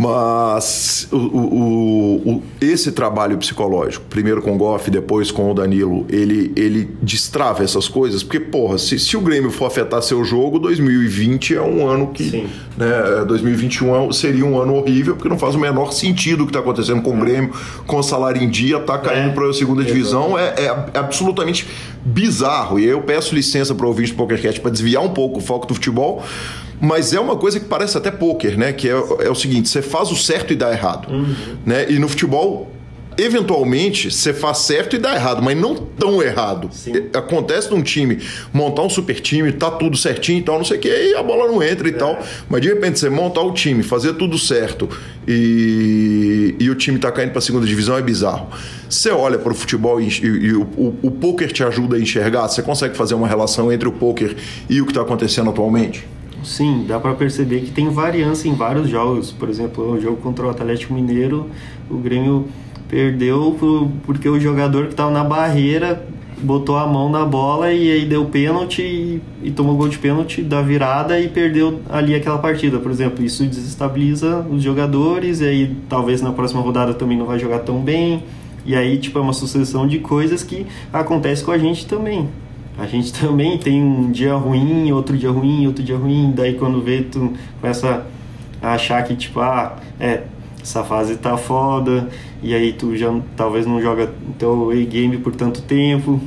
Mas 0.00 1.06
o, 1.12 1.16
o, 1.16 2.16
o, 2.36 2.42
esse 2.58 2.90
trabalho 2.90 3.36
psicológico, 3.36 4.02
primeiro 4.08 4.40
com 4.40 4.54
o 4.54 4.56
Goff, 4.56 4.90
depois 4.90 5.30
com 5.30 5.50
o 5.50 5.54
Danilo, 5.54 6.06
ele, 6.08 6.50
ele 6.56 6.88
destrava 7.02 7.62
essas 7.62 7.86
coisas, 7.86 8.22
porque, 8.22 8.40
porra, 8.40 8.78
se, 8.78 8.98
se 8.98 9.14
o 9.14 9.20
Grêmio 9.20 9.50
for 9.50 9.66
afetar 9.66 10.00
seu 10.00 10.24
jogo, 10.24 10.58
2020 10.58 11.54
é 11.54 11.60
um 11.60 11.86
ano 11.86 12.06
que. 12.06 12.30
Sim. 12.30 12.46
Né, 12.78 13.26
2021 13.26 14.08
é 14.08 14.12
seria 14.14 14.46
um 14.46 14.58
ano 14.58 14.74
horrível, 14.76 15.16
porque 15.16 15.28
não 15.28 15.38
faz 15.38 15.54
o 15.54 15.58
menor 15.58 15.92
sentido 15.92 16.44
o 16.44 16.46
que 16.46 16.50
está 16.50 16.60
acontecendo 16.60 17.02
com 17.02 17.14
o 17.14 17.20
Grêmio, 17.20 17.52
com 17.86 17.98
o 17.98 18.02
salário 18.02 18.42
em 18.42 18.48
dia, 18.48 18.80
tá 18.80 18.96
caindo 18.96 19.32
é, 19.32 19.34
para 19.34 19.50
a 19.50 19.52
segunda 19.52 19.84
divisão, 19.84 20.38
é, 20.38 20.54
é, 20.56 20.64
é, 20.94 20.98
absolutamente 20.98 21.66
bizarro. 22.02 22.78
E 22.78 22.86
eu 22.86 23.02
peço 23.02 23.34
licença 23.34 23.74
para 23.74 23.84
o 23.84 23.88
ouvinte 23.90 24.12
do 24.12 24.16
PokerCast 24.16 24.62
para 24.62 24.70
desviar 24.70 25.04
um 25.04 25.10
pouco 25.10 25.40
o 25.40 25.42
foco 25.42 25.66
do 25.66 25.74
futebol 25.74 26.24
mas 26.80 27.12
é 27.12 27.20
uma 27.20 27.36
coisa 27.36 27.60
que 27.60 27.66
parece 27.66 27.96
até 27.96 28.10
pôquer, 28.10 28.56
né? 28.56 28.72
Que 28.72 28.88
é, 28.88 28.92
é, 28.92 29.30
o 29.30 29.34
seguinte: 29.34 29.68
você 29.68 29.82
faz 29.82 30.10
o 30.10 30.16
certo 30.16 30.52
e 30.52 30.56
dá 30.56 30.72
errado. 30.72 31.12
Uhum. 31.12 31.34
Né? 31.66 31.90
E 31.90 31.98
no 31.98 32.08
futebol, 32.08 32.72
eventualmente, 33.18 34.10
você 34.10 34.32
faz 34.32 34.58
certo 34.58 34.96
e 34.96 34.98
dá 34.98 35.14
errado, 35.14 35.42
mas 35.42 35.56
não 35.56 35.74
tão 35.74 36.22
errado. 36.22 36.70
Sim. 36.72 36.92
Acontece 37.12 37.70
num 37.70 37.82
time 37.82 38.18
montar 38.52 38.82
um 38.82 38.88
super 38.88 39.20
time, 39.20 39.52
tá 39.52 39.70
tudo 39.70 39.96
certinho 39.96 40.38
e 40.38 40.42
tal, 40.42 40.56
não 40.56 40.64
sei 40.64 40.78
o 40.78 40.80
que, 40.80 40.88
e 40.88 41.14
a 41.14 41.22
bola 41.22 41.46
não 41.46 41.62
entra 41.62 41.86
e 41.88 41.92
é. 41.92 41.94
tal. 41.94 42.18
Mas 42.48 42.62
de 42.62 42.68
repente 42.68 42.98
você 42.98 43.10
montar 43.10 43.42
o 43.42 43.52
time, 43.52 43.82
fazer 43.82 44.14
tudo 44.14 44.38
certo 44.38 44.88
e, 45.28 46.54
e 46.58 46.70
o 46.70 46.74
time 46.74 46.98
tá 46.98 47.12
caindo 47.12 47.32
pra 47.32 47.40
segunda 47.40 47.66
divisão 47.66 47.96
é 47.96 48.02
bizarro. 48.02 48.48
Você 48.88 49.10
olha 49.10 49.38
para 49.38 49.52
o 49.52 49.54
futebol 49.54 50.00
e, 50.00 50.08
e, 50.08 50.26
e 50.26 50.52
o, 50.54 50.62
o, 50.62 50.98
o 51.02 51.10
poker 51.10 51.52
te 51.52 51.62
ajuda 51.62 51.96
a 51.96 52.00
enxergar, 52.00 52.48
você 52.48 52.62
consegue 52.62 52.96
fazer 52.96 53.14
uma 53.14 53.28
relação 53.28 53.70
entre 53.70 53.88
o 53.88 53.92
poker 53.92 54.34
e 54.68 54.80
o 54.80 54.86
que 54.86 54.92
está 54.92 55.02
acontecendo 55.02 55.50
atualmente? 55.50 56.06
Sim, 56.42 56.84
dá 56.88 56.98
para 56.98 57.14
perceber 57.14 57.60
que 57.60 57.70
tem 57.70 57.88
variância 57.90 58.48
em 58.48 58.54
vários 58.54 58.88
jogos. 58.88 59.30
Por 59.30 59.48
exemplo, 59.48 59.92
o 59.92 60.00
jogo 60.00 60.16
contra 60.16 60.46
o 60.46 60.50
Atlético 60.50 60.94
Mineiro, 60.94 61.50
o 61.90 61.96
Grêmio 61.98 62.48
perdeu 62.88 63.56
porque 64.04 64.28
o 64.28 64.40
jogador 64.40 64.86
que 64.86 64.92
estava 64.92 65.10
na 65.10 65.22
barreira 65.22 66.06
botou 66.42 66.76
a 66.76 66.86
mão 66.86 67.10
na 67.10 67.24
bola 67.24 67.72
e 67.72 67.90
aí 67.92 68.04
deu 68.04 68.24
pênalti 68.24 68.82
e, 68.82 69.22
e 69.42 69.50
tomou 69.50 69.76
gol 69.76 69.88
de 69.88 69.98
pênalti 69.98 70.42
da 70.42 70.62
virada 70.62 71.20
e 71.20 71.28
perdeu 71.28 71.80
ali 71.88 72.14
aquela 72.14 72.38
partida. 72.38 72.78
Por 72.78 72.90
exemplo, 72.90 73.24
isso 73.24 73.44
desestabiliza 73.44 74.46
os 74.50 74.62
jogadores 74.62 75.40
e 75.40 75.44
aí 75.44 75.76
talvez 75.88 76.22
na 76.22 76.32
próxima 76.32 76.60
rodada 76.60 76.94
também 76.94 77.18
não 77.18 77.26
vai 77.26 77.38
jogar 77.38 77.60
tão 77.60 77.80
bem. 77.80 78.24
E 78.64 78.74
aí, 78.74 78.98
tipo, 78.98 79.18
é 79.18 79.22
uma 79.22 79.32
sucessão 79.32 79.86
de 79.86 79.98
coisas 79.98 80.42
que 80.42 80.66
acontece 80.92 81.42
com 81.42 81.50
a 81.50 81.58
gente 81.58 81.86
também. 81.86 82.28
A 82.80 82.86
gente 82.86 83.12
também 83.20 83.58
tem 83.58 83.82
um 83.82 84.10
dia 84.10 84.34
ruim, 84.34 84.90
outro 84.90 85.16
dia 85.16 85.30
ruim, 85.30 85.66
outro 85.66 85.84
dia 85.84 85.96
ruim, 85.96 86.32
daí 86.34 86.54
quando 86.54 86.80
vê 86.80 87.02
tu 87.02 87.32
começa 87.60 88.06
a 88.62 88.72
achar 88.72 89.04
que 89.04 89.14
tipo, 89.14 89.38
ah, 89.40 89.76
é, 90.00 90.22
essa 90.62 90.82
fase 90.82 91.16
tá 91.16 91.36
foda, 91.36 92.08
e 92.42 92.54
aí 92.54 92.72
tu 92.72 92.96
já 92.96 93.14
talvez 93.36 93.66
não 93.66 93.80
joga 93.82 94.10
teu 94.38 94.70
A-game 94.70 95.18
por 95.18 95.34
tanto 95.36 95.60
tempo, 95.60 96.18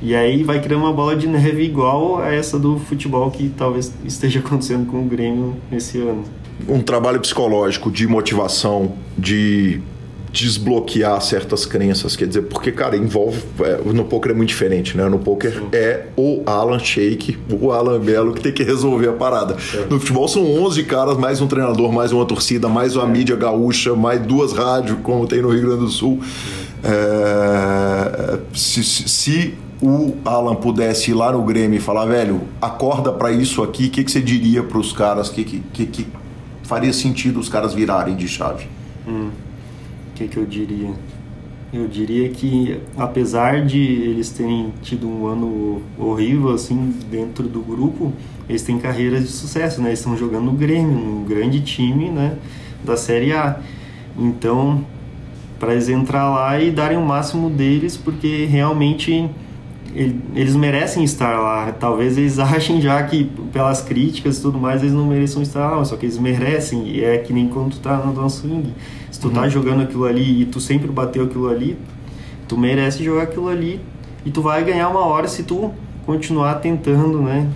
e 0.00 0.14
aí 0.14 0.44
vai 0.44 0.60
criando 0.60 0.82
uma 0.82 0.92
bola 0.92 1.16
de 1.16 1.26
neve 1.26 1.64
igual 1.64 2.20
a 2.20 2.32
essa 2.32 2.58
do 2.58 2.78
futebol 2.78 3.28
que 3.32 3.48
talvez 3.48 3.92
esteja 4.04 4.38
acontecendo 4.40 4.86
com 4.86 5.02
o 5.02 5.04
Grêmio 5.04 5.56
esse 5.72 5.98
ano. 5.98 6.22
Um 6.68 6.80
trabalho 6.80 7.20
psicológico 7.20 7.90
de 7.90 8.06
motivação, 8.06 8.92
de 9.16 9.80
desbloquear 10.30 11.20
certas 11.20 11.64
crenças, 11.64 12.14
quer 12.14 12.26
dizer, 12.26 12.42
porque, 12.42 12.70
cara, 12.70 12.96
envolve. 12.96 13.42
É, 13.60 13.80
no 13.92 14.04
poker 14.04 14.32
é 14.32 14.34
muito 14.34 14.50
diferente, 14.50 14.96
né? 14.96 15.08
No 15.08 15.18
poker 15.18 15.52
Sim. 15.52 15.68
é 15.72 16.06
o 16.16 16.42
Alan 16.46 16.78
Shake, 16.78 17.38
o 17.50 17.72
Alan 17.72 17.98
Belo 17.98 18.34
que 18.34 18.40
tem 18.40 18.52
que 18.52 18.62
resolver 18.62 19.08
a 19.08 19.12
parada. 19.12 19.56
No 19.88 19.98
futebol 19.98 20.28
são 20.28 20.44
11 20.64 20.84
caras, 20.84 21.16
mais 21.16 21.40
um 21.40 21.46
treinador, 21.46 21.92
mais 21.92 22.12
uma 22.12 22.26
torcida, 22.26 22.68
mais 22.68 22.94
uma 22.96 23.06
é. 23.06 23.08
mídia 23.08 23.36
gaúcha, 23.36 23.94
mais 23.94 24.20
duas 24.20 24.52
rádios, 24.52 24.98
como 25.02 25.26
tem 25.26 25.40
no 25.40 25.50
Rio 25.50 25.62
Grande 25.62 25.80
do 25.80 25.88
Sul. 25.88 26.20
É, 26.84 28.38
se, 28.54 28.84
se, 28.84 29.08
se, 29.08 29.54
o 29.80 30.14
Alan 30.24 30.56
pudesse 30.56 31.10
ir 31.10 31.14
lá 31.14 31.32
no 31.32 31.42
Grêmio 31.42 31.76
e 31.76 31.80
falar, 31.80 32.04
velho, 32.04 32.42
acorda 32.60 33.12
para 33.12 33.32
isso 33.32 33.62
aqui, 33.62 33.86
o 33.86 33.90
que, 33.90 34.04
que 34.04 34.10
você 34.10 34.20
diria 34.20 34.62
para 34.62 34.78
os 34.78 34.92
caras 34.92 35.28
que, 35.28 35.44
que, 35.44 35.60
que, 35.72 35.86
que 35.86 36.06
faria 36.64 36.92
sentido 36.92 37.40
os 37.40 37.48
caras 37.48 37.74
virarem 37.74 38.14
de 38.14 38.28
chave? 38.28 38.66
Hum 39.06 39.30
que, 40.18 40.26
que 40.26 40.36
eu 40.36 40.44
diria? 40.44 40.90
Eu 41.72 41.86
diria 41.86 42.28
que, 42.30 42.80
apesar 42.96 43.64
de 43.64 43.78
eles 43.78 44.30
terem 44.30 44.72
tido 44.82 45.08
um 45.08 45.26
ano 45.26 45.82
horrível, 45.98 46.52
assim, 46.54 46.92
dentro 47.10 47.46
do 47.46 47.60
grupo, 47.60 48.12
eles 48.48 48.62
têm 48.62 48.78
carreiras 48.78 49.22
de 49.22 49.28
sucesso, 49.28 49.80
né? 49.80 49.90
Eles 49.90 50.00
estão 50.00 50.16
jogando 50.16 50.46
no 50.46 50.52
Grêmio, 50.52 50.96
um 50.96 51.24
grande 51.24 51.60
time, 51.60 52.08
né? 52.08 52.36
Da 52.82 52.96
Série 52.96 53.32
A. 53.32 53.60
Então, 54.18 54.84
para 55.60 55.72
eles 55.72 55.88
entrar 55.88 56.30
lá 56.30 56.58
e 56.58 56.70
darem 56.70 56.96
o 56.96 57.04
máximo 57.04 57.50
deles, 57.50 57.96
porque 57.96 58.46
realmente 58.46 59.28
eles 59.94 60.54
merecem 60.54 61.04
estar 61.04 61.38
lá. 61.38 61.72
Talvez 61.72 62.18
eles 62.18 62.38
achem 62.40 62.80
já 62.80 63.02
que 63.02 63.24
pelas 63.52 63.80
críticas 63.82 64.38
e 64.38 64.42
tudo 64.42 64.58
mais 64.58 64.82
eles 64.82 64.94
não 64.94 65.06
mereçam 65.06 65.42
estar 65.42 65.70
lá, 65.70 65.84
só 65.84 65.96
que 65.96 66.06
eles 66.06 66.18
merecem. 66.18 66.86
E 66.88 67.04
é 67.04 67.18
que 67.18 67.32
nem 67.32 67.48
quando 67.48 67.72
tu 67.72 67.80
tá 67.80 67.96
no 67.96 68.12
Dance 68.12 68.40
Swing. 68.40 68.72
Se 69.10 69.20
tu 69.20 69.30
tá 69.30 69.36
uhum. 69.36 69.42
tá 69.44 69.48
jogando 69.48 69.82
aquilo 69.82 70.04
ali 70.04 70.42
e 70.42 70.44
tu 70.46 70.60
sempre 70.60 70.88
bateu 70.88 71.24
aquilo 71.24 71.48
ali, 71.48 71.78
tu 72.46 72.56
merece 72.56 73.02
jogar 73.02 73.22
aquilo 73.22 73.48
ali 73.48 73.80
e 74.24 74.30
tu 74.30 74.42
vai 74.42 74.62
ganhar 74.64 74.88
uma 74.88 75.04
hora 75.04 75.26
se 75.26 75.42
tu 75.42 75.70
continuar 76.04 76.56
tentando, 76.56 77.20
né? 77.20 77.48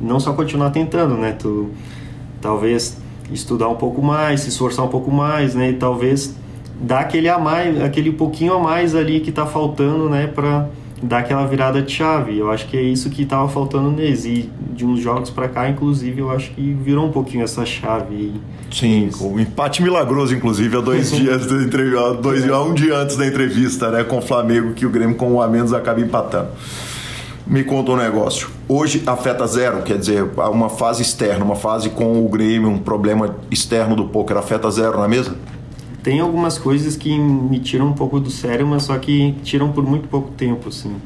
Não 0.00 0.18
só 0.20 0.32
continuar 0.32 0.70
tentando, 0.70 1.14
né? 1.14 1.32
Tu 1.32 1.70
talvez 2.40 2.98
estudar 3.32 3.68
um 3.68 3.74
pouco 3.74 4.00
mais, 4.00 4.40
se 4.40 4.48
esforçar 4.48 4.84
um 4.84 4.88
pouco 4.88 5.10
mais, 5.10 5.54
né? 5.54 5.70
E 5.70 5.74
talvez 5.74 6.34
dar 6.80 7.00
aquele 7.00 7.28
a 7.28 7.38
mais, 7.38 7.80
aquele 7.82 8.12
pouquinho 8.12 8.54
a 8.54 8.58
mais 8.58 8.94
ali 8.94 9.20
que 9.20 9.32
tá 9.32 9.44
faltando, 9.44 10.08
né, 10.08 10.26
para 10.28 10.68
dar 11.02 11.18
aquela 11.18 11.46
virada 11.46 11.82
de 11.82 11.92
chave. 11.92 12.38
Eu 12.38 12.50
acho 12.50 12.66
que 12.66 12.76
é 12.76 12.82
isso 12.82 13.10
que 13.10 13.22
estava 13.22 13.48
faltando 13.48 13.90
neles. 13.90 14.24
E 14.24 14.50
de 14.72 14.84
uns 14.84 15.00
jogos 15.00 15.30
para 15.30 15.48
cá, 15.48 15.68
inclusive, 15.68 16.20
eu 16.20 16.30
acho 16.30 16.50
que 16.50 16.72
virou 16.72 17.06
um 17.06 17.12
pouquinho 17.12 17.44
essa 17.44 17.64
chave. 17.64 18.34
Sim, 18.70 19.10
o 19.20 19.40
empate 19.40 19.82
milagroso, 19.82 20.34
inclusive, 20.34 20.76
há 20.76 20.80
dois 20.80 21.10
dias 21.14 21.46
da 21.46 21.62
entrevista, 21.62 22.14
dois, 22.14 22.48
há 22.48 22.62
um 22.62 22.74
dia 22.74 22.96
antes 22.96 23.16
da 23.16 23.26
entrevista, 23.26 23.90
né, 23.90 24.04
com 24.04 24.18
o 24.18 24.22
Flamengo, 24.22 24.74
que 24.74 24.84
o 24.84 24.90
Grêmio 24.90 25.16
com 25.16 25.32
um 25.32 25.40
a 25.40 25.48
menos 25.48 25.72
acaba 25.72 26.00
empatando. 26.00 26.48
Me 27.46 27.64
conta 27.64 27.92
um 27.92 27.96
negócio. 27.96 28.50
Hoje 28.68 29.02
afeta 29.06 29.46
zero, 29.46 29.82
quer 29.82 29.96
dizer, 29.96 30.22
uma 30.36 30.68
fase 30.68 31.00
externa, 31.00 31.42
uma 31.42 31.56
fase 31.56 31.88
com 31.88 32.22
o 32.24 32.28
Grêmio, 32.28 32.68
um 32.68 32.78
problema 32.78 33.36
externo 33.50 33.96
do 33.96 34.04
poker 34.04 34.36
afeta 34.36 34.70
zero 34.70 34.98
na 35.00 35.08
mesa? 35.08 35.34
Tem 36.08 36.20
algumas 36.20 36.56
coisas 36.56 36.96
que 36.96 37.18
me 37.18 37.58
tiram 37.58 37.88
um 37.88 37.92
pouco 37.92 38.18
do 38.18 38.30
sério, 38.30 38.66
mas 38.66 38.84
só 38.84 38.96
que 38.96 39.32
tiram 39.42 39.70
por 39.70 39.84
muito 39.84 40.08
pouco 40.08 40.30
tempo, 40.30 40.70
assim. 40.70 40.96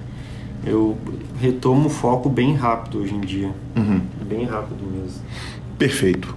Eu 0.65 0.97
retomo 1.41 1.89
o 1.89 1.91
foco 1.91 2.29
bem 2.29 2.55
rápido 2.55 3.01
hoje 3.01 3.13
em 3.13 3.21
dia. 3.21 3.51
Uhum. 3.75 4.01
Bem 4.25 4.45
rápido 4.45 4.79
mesmo. 4.85 5.21
Perfeito. 5.77 6.33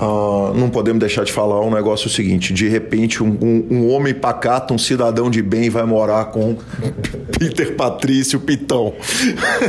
Uh, 0.00 0.52
não 0.52 0.68
podemos 0.68 0.98
deixar 0.98 1.22
de 1.22 1.32
falar 1.32 1.60
um 1.60 1.70
negócio 1.70 2.10
seguinte: 2.10 2.52
de 2.52 2.66
repente, 2.66 3.22
um, 3.22 3.38
um, 3.40 3.66
um, 3.70 3.88
homem 3.88 4.12
pacato, 4.12 4.74
um 4.74 4.78
cidadão 4.78 5.30
de 5.30 5.40
bem, 5.40 5.70
vai 5.70 5.84
morar 5.84 6.24
com 6.24 6.56
Peter 7.38 7.76
Patrício 7.76 8.40
Pitão. 8.40 8.94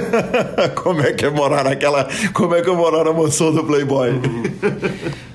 como 0.73 1.01
é 1.01 1.13
que 1.13 1.23
é 1.23 1.29
morar 1.29 1.65
naquela. 1.65 2.07
Como 2.33 2.55
é 2.55 2.63
que 2.63 2.69
é 2.71 2.73
morar 2.73 3.03
na 3.03 3.13
mansão 3.13 3.53
do 3.53 3.63
Playboy? 3.63 4.09
Uhum. 4.09 5.28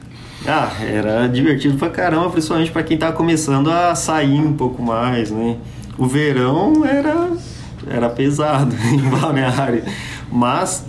Ah, 0.46 0.70
era 0.82 1.26
divertido 1.26 1.78
pra 1.78 1.88
caramba, 1.88 2.28
principalmente 2.28 2.70
para 2.70 2.82
quem 2.82 2.98
tá 2.98 3.10
começando 3.10 3.70
a 3.70 3.94
sair 3.94 4.40
um 4.40 4.52
pouco 4.52 4.82
mais, 4.82 5.30
né? 5.30 5.56
O 5.96 6.06
verão 6.06 6.84
era, 6.84 7.30
era 7.88 8.10
pesado 8.10 8.74
em 8.92 8.98
Balneário, 8.98 9.82
mas 10.30 10.84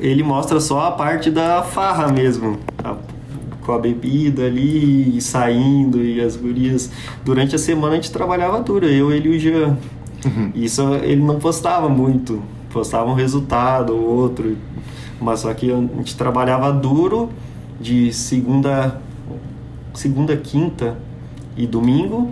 ele 0.00 0.22
mostra 0.24 0.58
só 0.58 0.88
a 0.88 0.90
parte 0.92 1.30
da 1.30 1.62
farra 1.62 2.08
mesmo, 2.08 2.58
a, 2.82 2.96
com 3.64 3.72
a 3.72 3.78
bebida 3.78 4.46
ali, 4.46 5.20
saindo 5.20 6.02
e 6.02 6.20
as 6.20 6.34
gurias. 6.34 6.90
Durante 7.24 7.54
a 7.54 7.58
semana 7.58 7.92
a 7.92 7.96
gente 7.96 8.10
trabalhava 8.10 8.60
duro, 8.60 8.86
eu, 8.86 9.12
ele 9.12 9.28
e 9.28 9.36
o 9.36 9.38
Jean. 9.38 9.78
Uhum. 10.24 10.50
Isso 10.56 10.82
ele 11.04 11.22
não 11.22 11.38
postava 11.38 11.88
muito, 11.88 12.42
postava 12.72 13.08
um 13.08 13.14
resultado 13.14 13.94
ou 13.94 14.02
outro, 14.02 14.56
mas 15.20 15.40
só 15.40 15.54
que 15.54 15.70
a 15.70 15.76
gente 15.76 16.16
trabalhava 16.16 16.72
duro 16.72 17.30
de 17.80 18.12
segunda, 18.12 19.00
segunda, 19.94 20.36
quinta 20.36 20.96
e 21.56 21.66
domingo, 21.66 22.30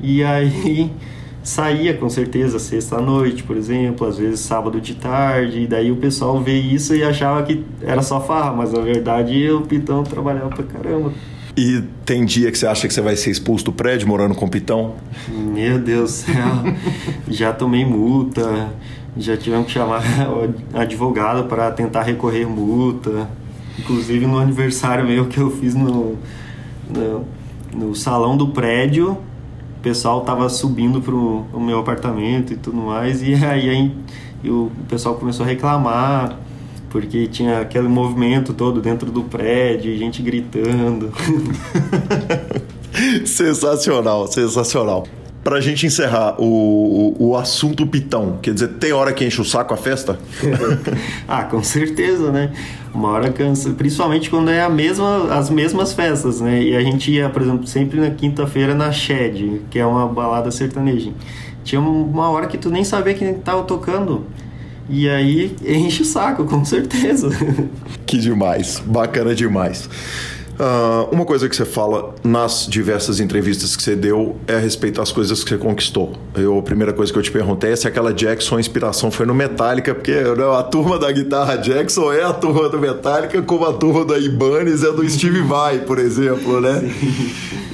e 0.00 0.22
aí 0.22 0.90
saía 1.42 1.94
com 1.94 2.08
certeza 2.10 2.58
sexta 2.58 3.00
noite, 3.00 3.42
por 3.42 3.56
exemplo, 3.56 4.06
às 4.06 4.18
vezes 4.18 4.40
sábado 4.40 4.80
de 4.80 4.94
tarde, 4.94 5.62
e 5.62 5.66
daí 5.66 5.90
o 5.90 5.96
pessoal 5.96 6.40
vê 6.40 6.58
isso 6.58 6.94
e 6.94 7.02
achava 7.02 7.42
que 7.42 7.64
era 7.82 8.02
só 8.02 8.20
farra, 8.20 8.52
mas 8.52 8.72
na 8.72 8.80
verdade 8.80 9.50
o 9.50 9.62
Pitão 9.62 10.02
trabalhava 10.04 10.48
pra 10.48 10.64
caramba. 10.64 11.12
E 11.56 11.82
tem 12.04 12.24
dia 12.24 12.52
que 12.52 12.58
você 12.58 12.68
acha 12.68 12.86
que 12.86 12.94
você 12.94 13.00
vai 13.00 13.16
ser 13.16 13.30
expulso 13.30 13.64
do 13.64 13.72
prédio 13.72 14.06
morando 14.06 14.32
com 14.34 14.46
o 14.46 14.48
Pitão? 14.48 14.94
Meu 15.28 15.78
Deus 15.78 16.22
do 16.24 16.32
céu, 16.32 16.74
já 17.28 17.52
tomei 17.52 17.84
multa, 17.84 18.68
já 19.16 19.36
tivemos 19.36 19.66
que 19.66 19.72
chamar 19.72 20.02
advogado 20.72 21.48
para 21.48 21.70
tentar 21.72 22.02
recorrer 22.02 22.46
multa. 22.46 23.28
Inclusive 23.78 24.26
no 24.26 24.38
aniversário 24.38 25.06
meu 25.06 25.26
que 25.26 25.38
eu 25.38 25.50
fiz 25.50 25.74
no, 25.74 26.16
no, 26.88 27.24
no 27.74 27.94
salão 27.94 28.36
do 28.36 28.48
prédio, 28.48 29.12
o 29.12 29.80
pessoal 29.80 30.22
tava 30.22 30.48
subindo 30.48 31.00
pro 31.00 31.44
meu 31.60 31.78
apartamento 31.78 32.52
e 32.52 32.56
tudo 32.56 32.78
mais, 32.78 33.22
e 33.22 33.34
aí, 33.34 33.70
aí 33.70 33.92
e 34.42 34.50
o 34.50 34.70
pessoal 34.88 35.16
começou 35.16 35.44
a 35.44 35.48
reclamar 35.48 36.38
porque 36.90 37.26
tinha 37.26 37.60
aquele 37.60 37.88
movimento 37.88 38.54
todo 38.54 38.80
dentro 38.80 39.10
do 39.10 39.22
prédio, 39.22 39.96
gente 39.96 40.22
gritando. 40.22 41.12
sensacional, 43.26 44.26
sensacional. 44.26 45.06
Pra 45.48 45.62
gente 45.62 45.86
encerrar 45.86 46.38
o, 46.38 46.44
o, 47.18 47.28
o, 47.28 47.34
assunto 47.34 47.86
pitão, 47.86 48.38
quer 48.42 48.52
dizer, 48.52 48.68
tem 48.74 48.92
hora 48.92 49.14
que 49.14 49.24
enche 49.24 49.40
o 49.40 49.44
saco 49.46 49.72
a 49.72 49.78
festa? 49.78 50.18
ah, 51.26 51.44
com 51.44 51.62
certeza, 51.62 52.30
né? 52.30 52.52
Uma 52.92 53.08
hora 53.12 53.32
cansa, 53.32 53.70
principalmente 53.70 54.28
quando 54.28 54.50
é 54.50 54.60
a 54.60 54.68
mesma, 54.68 55.34
as 55.34 55.48
mesmas 55.48 55.94
festas, 55.94 56.42
né? 56.42 56.62
E 56.62 56.76
a 56.76 56.82
gente 56.82 57.10
ia, 57.10 57.30
por 57.30 57.40
exemplo, 57.40 57.66
sempre 57.66 57.98
na 57.98 58.10
quinta-feira 58.10 58.74
na 58.74 58.92
Shed, 58.92 59.62
que 59.70 59.78
é 59.78 59.86
uma 59.86 60.06
balada 60.06 60.50
sertaneja. 60.50 61.12
Tinha 61.64 61.80
uma 61.80 62.28
hora 62.28 62.46
que 62.46 62.58
tu 62.58 62.68
nem 62.68 62.84
sabia 62.84 63.14
quem 63.14 63.32
tava 63.32 63.62
tocando. 63.62 64.26
E 64.86 65.08
aí 65.08 65.56
enche 65.66 66.02
o 66.02 66.04
saco, 66.04 66.44
com 66.44 66.62
certeza. 66.62 67.30
Que 68.04 68.18
demais, 68.18 68.82
bacana 68.84 69.34
demais. 69.34 69.88
Uh, 70.58 71.14
uma 71.14 71.24
coisa 71.24 71.48
que 71.48 71.54
você 71.54 71.64
fala 71.64 72.16
nas 72.24 72.66
diversas 72.68 73.20
entrevistas 73.20 73.76
que 73.76 73.82
você 73.82 73.94
deu 73.94 74.36
é 74.48 74.56
a 74.56 74.58
respeito 74.58 74.96
das 74.96 75.12
coisas 75.12 75.44
que 75.44 75.50
você 75.50 75.56
conquistou. 75.56 76.14
Eu, 76.34 76.58
a 76.58 76.62
primeira 76.62 76.92
coisa 76.92 77.12
que 77.12 77.18
eu 77.18 77.22
te 77.22 77.30
perguntei 77.30 77.70
é 77.70 77.76
se 77.76 77.86
aquela 77.86 78.12
Jackson 78.12 78.56
a 78.56 78.60
inspiração 78.60 79.08
foi 79.08 79.24
no 79.24 79.34
Metallica, 79.34 79.94
porque 79.94 80.12
né, 80.12 80.58
a 80.58 80.62
turma 80.64 80.98
da 80.98 81.12
guitarra 81.12 81.56
Jackson 81.56 82.12
é 82.12 82.24
a 82.24 82.32
turma 82.32 82.68
do 82.68 82.76
Metallica, 82.76 83.40
como 83.40 83.66
a 83.66 83.72
turma 83.72 84.04
da 84.04 84.18
Ibanez 84.18 84.82
é 84.82 84.90
do 84.90 85.08
Steve 85.08 85.42
Vai, 85.42 85.78
por 85.78 86.00
exemplo, 86.00 86.60
né? 86.60 86.82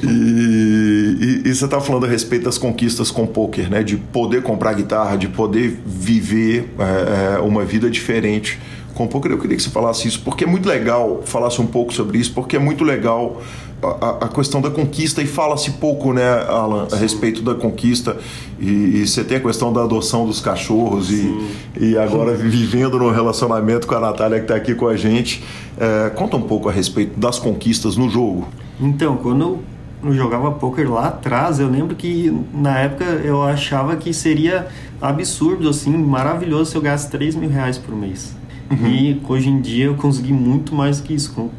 E, 0.03 1.17
e, 1.47 1.49
e, 1.49 1.55
você 1.55 1.65
está 1.65 1.81
falando 1.81 2.05
a 2.05 2.09
respeito 2.09 2.45
das 2.45 2.59
conquistas 2.59 3.11
com 3.11 3.27
poker, 3.27 3.71
né? 3.71 3.83
De 3.83 3.97
poder 3.97 4.43
comprar 4.43 4.75
guitarra, 4.75 5.17
de 5.17 5.29
poder 5.29 5.81
viver 5.87 6.69
é, 6.79 7.39
uma 7.39 7.65
vida 7.65 7.89
diferente 7.89 8.59
com 8.95 9.07
poker. 9.07 9.33
Eu 9.33 9.39
queria 9.39 9.57
que 9.57 9.63
você 9.63 9.71
falasse 9.71 10.09
isso, 10.09 10.21
porque 10.25 10.45
é 10.45 10.47
muito 10.47 10.69
legal, 10.69 11.23
falasse 11.25 11.61
um 11.61 11.67
pouco 11.67 11.93
sobre 11.93 12.19
isso, 12.19 12.33
porque 12.33 12.57
é 12.57 12.59
muito 12.59 12.85
legal 12.85 13.41
a, 13.83 14.25
a 14.25 14.29
questão 14.29 14.61
da 14.61 14.71
conquista 14.71 15.21
e 15.21 15.27
fala-se 15.27 15.73
pouco, 15.73 16.13
né, 16.13 16.45
Alan, 16.49 16.89
a 16.91 16.97
respeito 16.97 17.43
da 17.43 17.55
conquista. 17.55 18.17
E, 18.59 19.03
e, 19.03 19.07
você 19.07 19.23
tem 19.23 19.37
a 19.37 19.41
questão 19.41 19.73
da 19.73 19.83
adoção 19.83 20.27
dos 20.27 20.41
cachorros 20.41 21.11
e, 21.11 21.49
e 21.79 21.99
agora 21.99 22.33
vivendo 22.37 22.99
no 22.99 23.11
relacionamento 23.11 23.87
com 23.87 23.95
a 23.95 24.01
Natália 24.01 24.39
que 24.39 24.45
está 24.45 24.55
aqui 24.55 24.75
com 24.75 24.89
a 24.89 24.97
gente. 24.97 25.43
É, 25.79 26.11
conta 26.11 26.37
um 26.37 26.43
pouco 26.43 26.69
a 26.69 26.73
respeito 26.73 27.19
das 27.19 27.39
conquistas 27.39 27.97
no 27.97 28.09
jogo. 28.09 28.49
Então, 28.81 29.17
quando 29.17 29.59
eu 30.03 30.13
jogava 30.13 30.53
poker 30.53 30.91
lá 30.91 31.09
atrás, 31.09 31.59
eu 31.59 31.69
lembro 31.69 31.97
que 31.97 32.33
na 32.53 32.79
época 32.79 33.05
eu 33.05 33.43
achava 33.43 33.97
que 33.97 34.13
seria 34.13 34.69
absurdo, 35.01 35.69
assim, 35.69 35.97
maravilhoso 35.97 36.71
se 36.71 36.77
eu 36.77 36.83
gastasse 36.83 37.11
3 37.11 37.35
mil 37.37 37.51
reais 37.51 37.79
por 37.79 37.95
mês. 37.95 38.35
Uhum. 38.71 38.87
E 38.87 39.21
hoje 39.29 39.49
em 39.49 39.61
dia 39.61 39.87
eu 39.87 39.95
consegui 39.95 40.33
muito 40.33 40.75
mais 40.75 41.01
que 41.01 41.15
isso. 41.15 41.51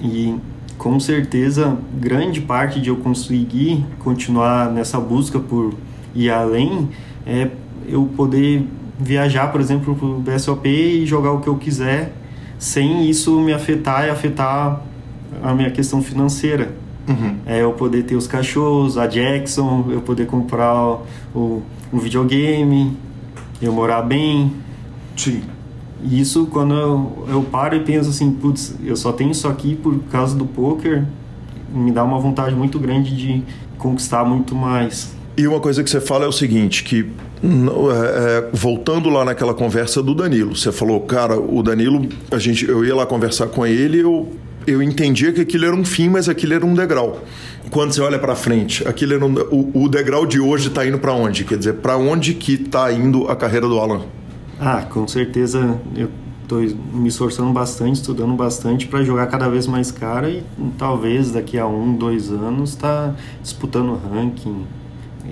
E 0.00 0.34
com 0.76 0.98
certeza, 1.00 1.76
grande 2.00 2.40
parte 2.40 2.80
de 2.80 2.88
eu 2.88 2.96
conseguir 2.96 3.84
continuar 3.98 4.70
nessa 4.70 5.00
busca 5.00 5.38
por 5.38 5.74
ir 6.14 6.30
além 6.30 6.88
é 7.26 7.50
eu 7.86 8.04
poder 8.16 8.66
viajar, 8.98 9.50
por 9.52 9.60
exemplo, 9.60 9.94
para 9.94 10.06
o 10.06 10.20
BSOP 10.20 10.68
e 10.68 11.06
jogar 11.06 11.32
o 11.32 11.40
que 11.40 11.48
eu 11.48 11.56
quiser 11.56 12.12
sem 12.58 13.08
isso 13.08 13.38
me 13.40 13.52
afetar 13.52 14.06
e 14.06 14.10
afetar 14.10 14.82
a 15.42 15.54
minha 15.54 15.70
questão 15.70 16.02
financeira. 16.02 16.72
Uhum. 17.08 17.36
É 17.46 17.62
eu 17.62 17.72
poder 17.72 18.02
ter 18.02 18.16
os 18.16 18.26
cachorros, 18.26 18.98
a 18.98 19.06
Jackson, 19.06 19.86
eu 19.90 20.00
poder 20.00 20.26
comprar 20.26 20.98
o, 21.34 21.62
um 21.92 21.98
videogame, 21.98 22.96
eu 23.62 23.72
morar 23.72 24.02
bem. 24.02 24.52
Sim. 25.16 25.42
Isso 26.02 26.46
quando 26.46 26.74
eu, 26.74 27.26
eu 27.28 27.42
paro 27.42 27.76
e 27.76 27.80
penso 27.80 28.10
assim, 28.10 28.30
putz, 28.30 28.74
eu 28.84 28.96
só 28.96 29.12
tenho 29.12 29.30
isso 29.30 29.48
aqui 29.48 29.74
por 29.74 29.98
causa 30.10 30.36
do 30.36 30.46
poker, 30.46 31.04
me 31.72 31.90
dá 31.90 32.04
uma 32.04 32.18
vontade 32.18 32.54
muito 32.54 32.78
grande 32.78 33.16
de 33.16 33.42
conquistar 33.76 34.24
muito 34.24 34.54
mais. 34.54 35.16
E 35.36 35.46
uma 35.46 35.60
coisa 35.60 35.82
que 35.82 35.90
você 35.90 36.00
fala 36.00 36.24
é 36.24 36.28
o 36.28 36.32
seguinte, 36.32 36.82
que 36.82 37.10
é, 37.42 38.46
é, 38.46 38.50
voltando 38.52 39.08
lá 39.08 39.24
naquela 39.24 39.54
conversa 39.54 40.02
do 40.02 40.14
Danilo, 40.14 40.56
você 40.56 40.72
falou, 40.72 41.00
cara, 41.00 41.38
o 41.38 41.62
Danilo, 41.62 42.08
a 42.30 42.38
gente, 42.38 42.68
eu 42.68 42.84
ia 42.84 42.94
lá 42.94 43.06
conversar 43.06 43.46
com 43.48 43.66
ele, 43.66 44.00
eu 44.00 44.28
eu 44.68 44.82
entendia 44.82 45.32
que 45.32 45.40
aquilo 45.40 45.64
era 45.64 45.74
um 45.74 45.84
fim, 45.84 46.10
mas 46.10 46.28
aquilo 46.28 46.52
era 46.52 46.66
um 46.66 46.74
degrau. 46.74 47.22
Quando 47.70 47.92
você 47.92 48.02
olha 48.02 48.18
para 48.18 48.34
frente, 48.36 48.86
aquilo 48.86 49.24
um, 49.26 49.34
o, 49.50 49.84
o 49.84 49.88
degrau 49.88 50.26
de 50.26 50.38
hoje 50.38 50.68
está 50.68 50.86
indo 50.86 50.98
para 50.98 51.14
onde? 51.14 51.44
Quer 51.44 51.56
dizer, 51.56 51.74
para 51.74 51.96
onde 51.96 52.34
que 52.34 52.52
está 52.52 52.92
indo 52.92 53.26
a 53.28 53.34
carreira 53.34 53.66
do 53.66 53.78
Alan? 53.78 54.02
Ah, 54.60 54.82
com 54.82 55.06
certeza 55.06 55.78
eu 55.96 56.10
estou 56.42 56.60
me 56.92 57.08
esforçando 57.08 57.52
bastante, 57.52 57.96
estudando 57.96 58.34
bastante 58.34 58.86
para 58.86 59.04
jogar 59.04 59.26
cada 59.26 59.48
vez 59.48 59.66
mais 59.66 59.90
cara 59.90 60.30
e 60.30 60.42
talvez 60.78 61.30
daqui 61.30 61.58
a 61.58 61.66
um, 61.66 61.94
dois 61.94 62.30
anos 62.30 62.74
tá 62.74 63.14
disputando 63.42 64.00
ranking. 64.10 64.64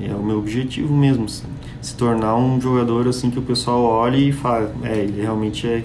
É 0.03 0.15
o 0.15 0.23
meu 0.23 0.39
objetivo 0.39 0.95
mesmo, 0.95 1.25
assim, 1.25 1.47
se 1.81 1.95
tornar 1.95 2.37
um 2.37 2.61
jogador 2.61 3.09
assim 3.09 3.31
que 3.31 3.39
o 3.39 3.43
pessoal 3.43 3.83
olha 3.83 4.17
e 4.19 4.31
fala, 4.31 4.71
é, 4.83 4.99
ele 4.99 5.23
realmente 5.23 5.67
é, 5.67 5.85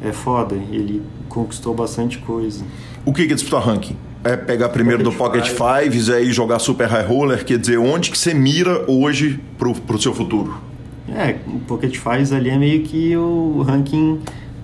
é 0.00 0.12
foda, 0.12 0.54
ele 0.54 1.02
conquistou 1.28 1.74
bastante 1.74 2.18
coisa. 2.18 2.64
O 3.04 3.12
que 3.12 3.22
é 3.22 3.26
disputar 3.26 3.62
ranking? 3.62 3.96
É 4.22 4.36
pegar 4.36 4.68
primeiro 4.68 5.02
Pocket 5.02 5.18
do 5.18 5.18
Pocket 5.18 5.48
Five. 5.48 5.90
Fives 5.90 6.08
é, 6.10 6.22
e 6.22 6.32
jogar 6.32 6.60
Super 6.60 6.86
High 6.86 7.06
Roller? 7.06 7.44
Quer 7.44 7.58
dizer, 7.58 7.78
onde 7.78 8.10
que 8.10 8.18
você 8.18 8.32
mira 8.32 8.84
hoje 8.86 9.40
pro, 9.58 9.74
pro 9.74 10.00
seu 10.00 10.14
futuro? 10.14 10.69
É, 11.10 11.36
o 11.46 11.58
Pocket 11.60 11.96
Fives 11.96 12.32
ali 12.32 12.50
é 12.50 12.56
meio 12.56 12.82
que 12.82 13.16
o 13.16 13.62
ranking 13.62 14.20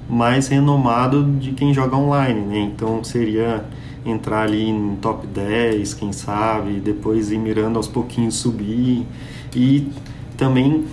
mais 0.09 0.47
renomado 0.47 1.25
de 1.25 1.51
quem 1.53 1.75
joga 1.75 1.97
online, 1.97 2.41
né? 2.41 2.59
Então 2.61 3.03
seria 3.03 3.65
entrar 4.05 4.43
ali 4.43 4.73
no 4.73 4.97
top 4.97 5.27
10, 5.27 5.95
quem 5.95 6.13
sabe, 6.13 6.75
depois 6.75 7.33
ir 7.33 7.39
mirando 7.39 7.77
aos 7.77 7.89
pouquinhos 7.89 8.37
subir 8.37 9.05
e 9.55 9.89
também 10.37 10.85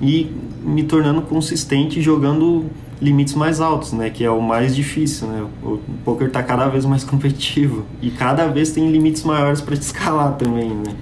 ir 0.00 0.34
me 0.62 0.82
tornando 0.84 1.20
consistente 1.20 2.00
jogando 2.00 2.64
limites 3.00 3.34
mais 3.34 3.60
altos, 3.60 3.92
né? 3.92 4.08
Que 4.08 4.24
é 4.24 4.30
o 4.30 4.40
mais 4.40 4.74
difícil, 4.74 5.28
né? 5.28 5.46
O 5.62 5.78
poker 6.04 6.28
está 6.28 6.42
cada 6.42 6.68
vez 6.68 6.86
mais 6.86 7.04
competitivo 7.04 7.84
e 8.00 8.10
cada 8.10 8.46
vez 8.46 8.70
tem 8.70 8.90
limites 8.90 9.22
maiores 9.22 9.60
para 9.60 9.74
escalar 9.74 10.36
também, 10.36 10.70
né? 10.70 10.94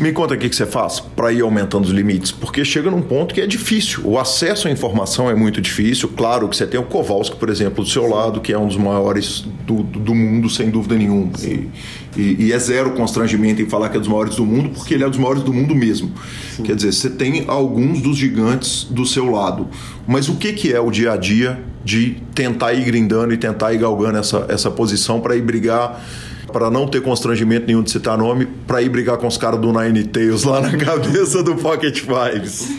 Me 0.00 0.12
conta 0.12 0.32
o 0.32 0.38
que 0.38 0.48
você 0.48 0.64
faz 0.64 0.98
para 0.98 1.30
ir 1.30 1.42
aumentando 1.42 1.84
os 1.84 1.90
limites, 1.90 2.32
porque 2.32 2.64
chega 2.64 2.90
num 2.90 3.02
ponto 3.02 3.34
que 3.34 3.40
é 3.42 3.46
difícil. 3.46 4.00
O 4.06 4.18
acesso 4.18 4.66
à 4.66 4.70
informação 4.70 5.28
é 5.28 5.34
muito 5.34 5.60
difícil. 5.60 6.08
Claro 6.16 6.48
que 6.48 6.56
você 6.56 6.66
tem 6.66 6.80
o 6.80 6.84
Kowalski, 6.84 7.36
por 7.36 7.50
exemplo, 7.50 7.84
do 7.84 7.90
seu 7.90 8.08
lado, 8.08 8.40
que 8.40 8.50
é 8.50 8.58
um 8.58 8.66
dos 8.66 8.78
maiores 8.78 9.44
do, 9.66 9.82
do 9.82 10.14
mundo, 10.14 10.48
sem 10.48 10.70
dúvida 10.70 10.96
nenhuma. 10.96 11.32
E, 11.42 11.68
e, 12.16 12.46
e, 12.46 12.52
é 12.52 12.58
zero 12.58 12.92
constrangimento 12.92 13.60
em 13.60 13.68
falar 13.68 13.90
que 13.90 13.98
é 13.98 14.00
dos 14.00 14.08
maiores 14.08 14.36
do 14.36 14.46
mundo, 14.46 14.70
porque 14.70 14.94
ele 14.94 15.04
é 15.04 15.08
dos 15.08 15.18
maiores 15.18 15.42
do 15.42 15.52
mundo 15.52 15.74
mesmo. 15.74 16.10
Sim. 16.56 16.62
Quer 16.62 16.76
dizer, 16.76 16.94
você 16.94 17.10
tem 17.10 17.44
alguns 17.46 18.00
dos 18.00 18.16
gigantes 18.16 18.84
do 18.84 19.04
seu 19.04 19.30
lado. 19.30 19.68
Mas 20.08 20.30
o 20.30 20.36
que, 20.36 20.54
que 20.54 20.72
é 20.72 20.80
o 20.80 20.90
dia 20.90 21.12
a 21.12 21.18
dia 21.18 21.62
de 21.84 22.16
tentar 22.34 22.72
ir 22.72 22.84
grindando 22.84 23.34
e 23.34 23.36
tentar 23.36 23.74
ir 23.74 23.78
galgando 23.78 24.16
essa, 24.16 24.46
essa 24.48 24.70
posição 24.70 25.20
para 25.20 25.36
ir 25.36 25.42
brigar? 25.42 26.02
Para 26.50 26.70
não 26.70 26.86
ter 26.86 27.00
constrangimento 27.00 27.66
nenhum 27.66 27.82
de 27.82 27.90
citar 27.90 28.18
nome, 28.18 28.46
para 28.66 28.82
ir 28.82 28.88
brigar 28.88 29.16
com 29.16 29.26
os 29.26 29.36
caras 29.36 29.60
do 29.60 29.72
Nine 29.72 30.04
Tails 30.04 30.44
lá 30.44 30.60
na 30.60 30.76
cabeça 30.78 31.42
do 31.42 31.54
Pocket 31.56 32.00
Fives. 32.00 32.70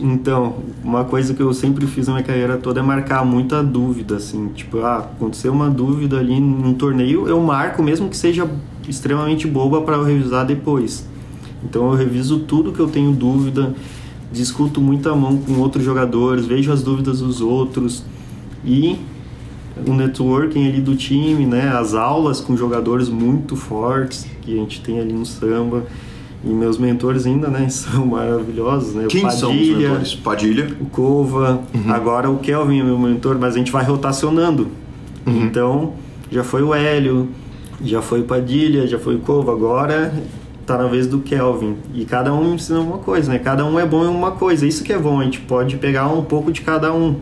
Então, 0.00 0.56
uma 0.84 1.04
coisa 1.04 1.32
que 1.32 1.42
eu 1.42 1.52
sempre 1.54 1.86
fiz 1.86 2.06
na 2.06 2.14
minha 2.14 2.24
carreira 2.24 2.56
toda 2.58 2.80
é 2.80 2.82
marcar 2.82 3.24
muita 3.24 3.62
dúvida, 3.62 4.16
assim, 4.16 4.48
tipo, 4.48 4.78
ah, 4.80 4.98
aconteceu 4.98 5.52
uma 5.52 5.70
dúvida 5.70 6.18
ali 6.18 6.38
num 6.38 6.74
torneio, 6.74 7.26
eu 7.26 7.40
marco, 7.40 7.82
mesmo 7.82 8.08
que 8.08 8.16
seja 8.16 8.48
extremamente 8.86 9.46
boba, 9.46 9.80
para 9.80 9.96
eu 9.96 10.04
revisar 10.04 10.44
depois. 10.44 11.06
Então, 11.64 11.90
eu 11.90 11.96
reviso 11.96 12.40
tudo 12.40 12.72
que 12.72 12.80
eu 12.80 12.88
tenho 12.88 13.12
dúvida, 13.12 13.74
discuto 14.30 14.80
muita 14.80 15.14
mão 15.14 15.38
com 15.38 15.54
outros 15.60 15.84
jogadores, 15.84 16.44
vejo 16.44 16.70
as 16.70 16.82
dúvidas 16.82 17.20
dos 17.20 17.40
outros 17.40 18.04
e 18.64 18.98
o 19.84 19.92
networking 19.92 20.68
ali 20.68 20.80
do 20.80 20.96
time, 20.96 21.44
né? 21.44 21.68
As 21.68 21.94
aulas 21.94 22.40
com 22.40 22.56
jogadores 22.56 23.08
muito 23.08 23.56
fortes 23.56 24.26
que 24.42 24.52
a 24.52 24.56
gente 24.56 24.80
tem 24.80 25.00
ali 25.00 25.12
no 25.12 25.26
samba. 25.26 25.84
E 26.44 26.48
meus 26.48 26.78
mentores 26.78 27.26
ainda, 27.26 27.48
né, 27.48 27.68
são 27.70 28.06
maravilhosos, 28.06 28.94
né? 28.94 29.06
Quem 29.08 29.22
Padilha, 29.22 29.40
são 29.40 29.50
os 29.50 29.68
mentores? 29.68 30.14
Padilha. 30.14 30.76
O 30.80 30.86
Cova. 30.86 31.62
Uhum. 31.74 31.92
Agora 31.92 32.30
o 32.30 32.38
Kelvin 32.38 32.80
é 32.80 32.84
meu 32.84 32.98
mentor, 32.98 33.36
mas 33.38 33.54
a 33.54 33.58
gente 33.58 33.72
vai 33.72 33.84
rotacionando. 33.84 34.68
Uhum. 35.26 35.44
Então, 35.44 35.92
já 36.30 36.44
foi 36.44 36.62
o 36.62 36.72
Hélio, 36.72 37.28
já 37.82 38.00
foi 38.00 38.20
o 38.20 38.24
Padilha, 38.24 38.86
já 38.86 38.98
foi 38.98 39.16
o 39.16 39.18
Cova. 39.18 39.52
Agora 39.52 40.12
tá 40.64 40.78
na 40.78 40.86
vez 40.88 41.06
do 41.06 41.20
Kelvin. 41.20 41.76
E 41.94 42.04
cada 42.04 42.32
um 42.32 42.54
ensina 42.54 42.80
uma 42.80 42.98
coisa, 42.98 43.32
né? 43.32 43.38
Cada 43.38 43.64
um 43.64 43.78
é 43.78 43.86
bom 43.86 44.04
em 44.04 44.08
uma 44.08 44.32
coisa. 44.32 44.66
Isso 44.66 44.84
que 44.84 44.92
é 44.92 44.98
bom, 44.98 45.20
a 45.20 45.24
gente 45.24 45.40
pode 45.40 45.76
pegar 45.76 46.08
um 46.08 46.22
pouco 46.22 46.52
de 46.52 46.60
cada 46.60 46.92
um 46.92 47.16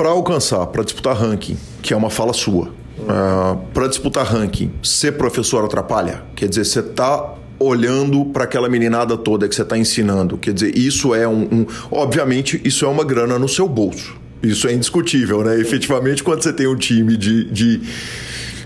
para 0.00 0.08
alcançar, 0.08 0.66
para 0.68 0.82
disputar 0.82 1.14
ranking, 1.14 1.58
que 1.82 1.92
é 1.92 1.96
uma 1.96 2.08
fala 2.08 2.32
sua, 2.32 2.80
Uh, 3.00 3.04
ah, 3.08 3.56
para 3.72 3.86
disputar 3.86 4.26
ranking, 4.26 4.70
ser 4.82 5.12
professor 5.12 5.64
atrapalha? 5.64 6.22
Quer 6.36 6.50
dizer, 6.50 6.66
você 6.66 6.80
está 6.80 7.34
olhando 7.58 8.26
para 8.26 8.44
aquela 8.44 8.68
meninada 8.68 9.16
toda 9.16 9.48
que 9.48 9.54
você 9.54 9.62
está 9.62 9.78
ensinando. 9.78 10.36
Quer 10.36 10.52
dizer, 10.52 10.76
isso 10.76 11.14
é 11.14 11.26
um, 11.26 11.42
um, 11.44 11.66
Obviamente, 11.90 12.60
isso 12.62 12.84
é 12.84 12.88
uma 12.88 13.02
grana 13.02 13.38
no 13.38 13.48
seu 13.48 13.66
bolso. 13.66 14.14
Isso 14.42 14.68
é 14.68 14.74
indiscutível, 14.74 15.42
né? 15.42 15.58
Efetivamente, 15.58 16.22
quando 16.22 16.42
você 16.42 16.52
tem 16.52 16.66
um 16.66 16.76
time 16.76 17.16
de, 17.16 17.44
de 17.50 17.80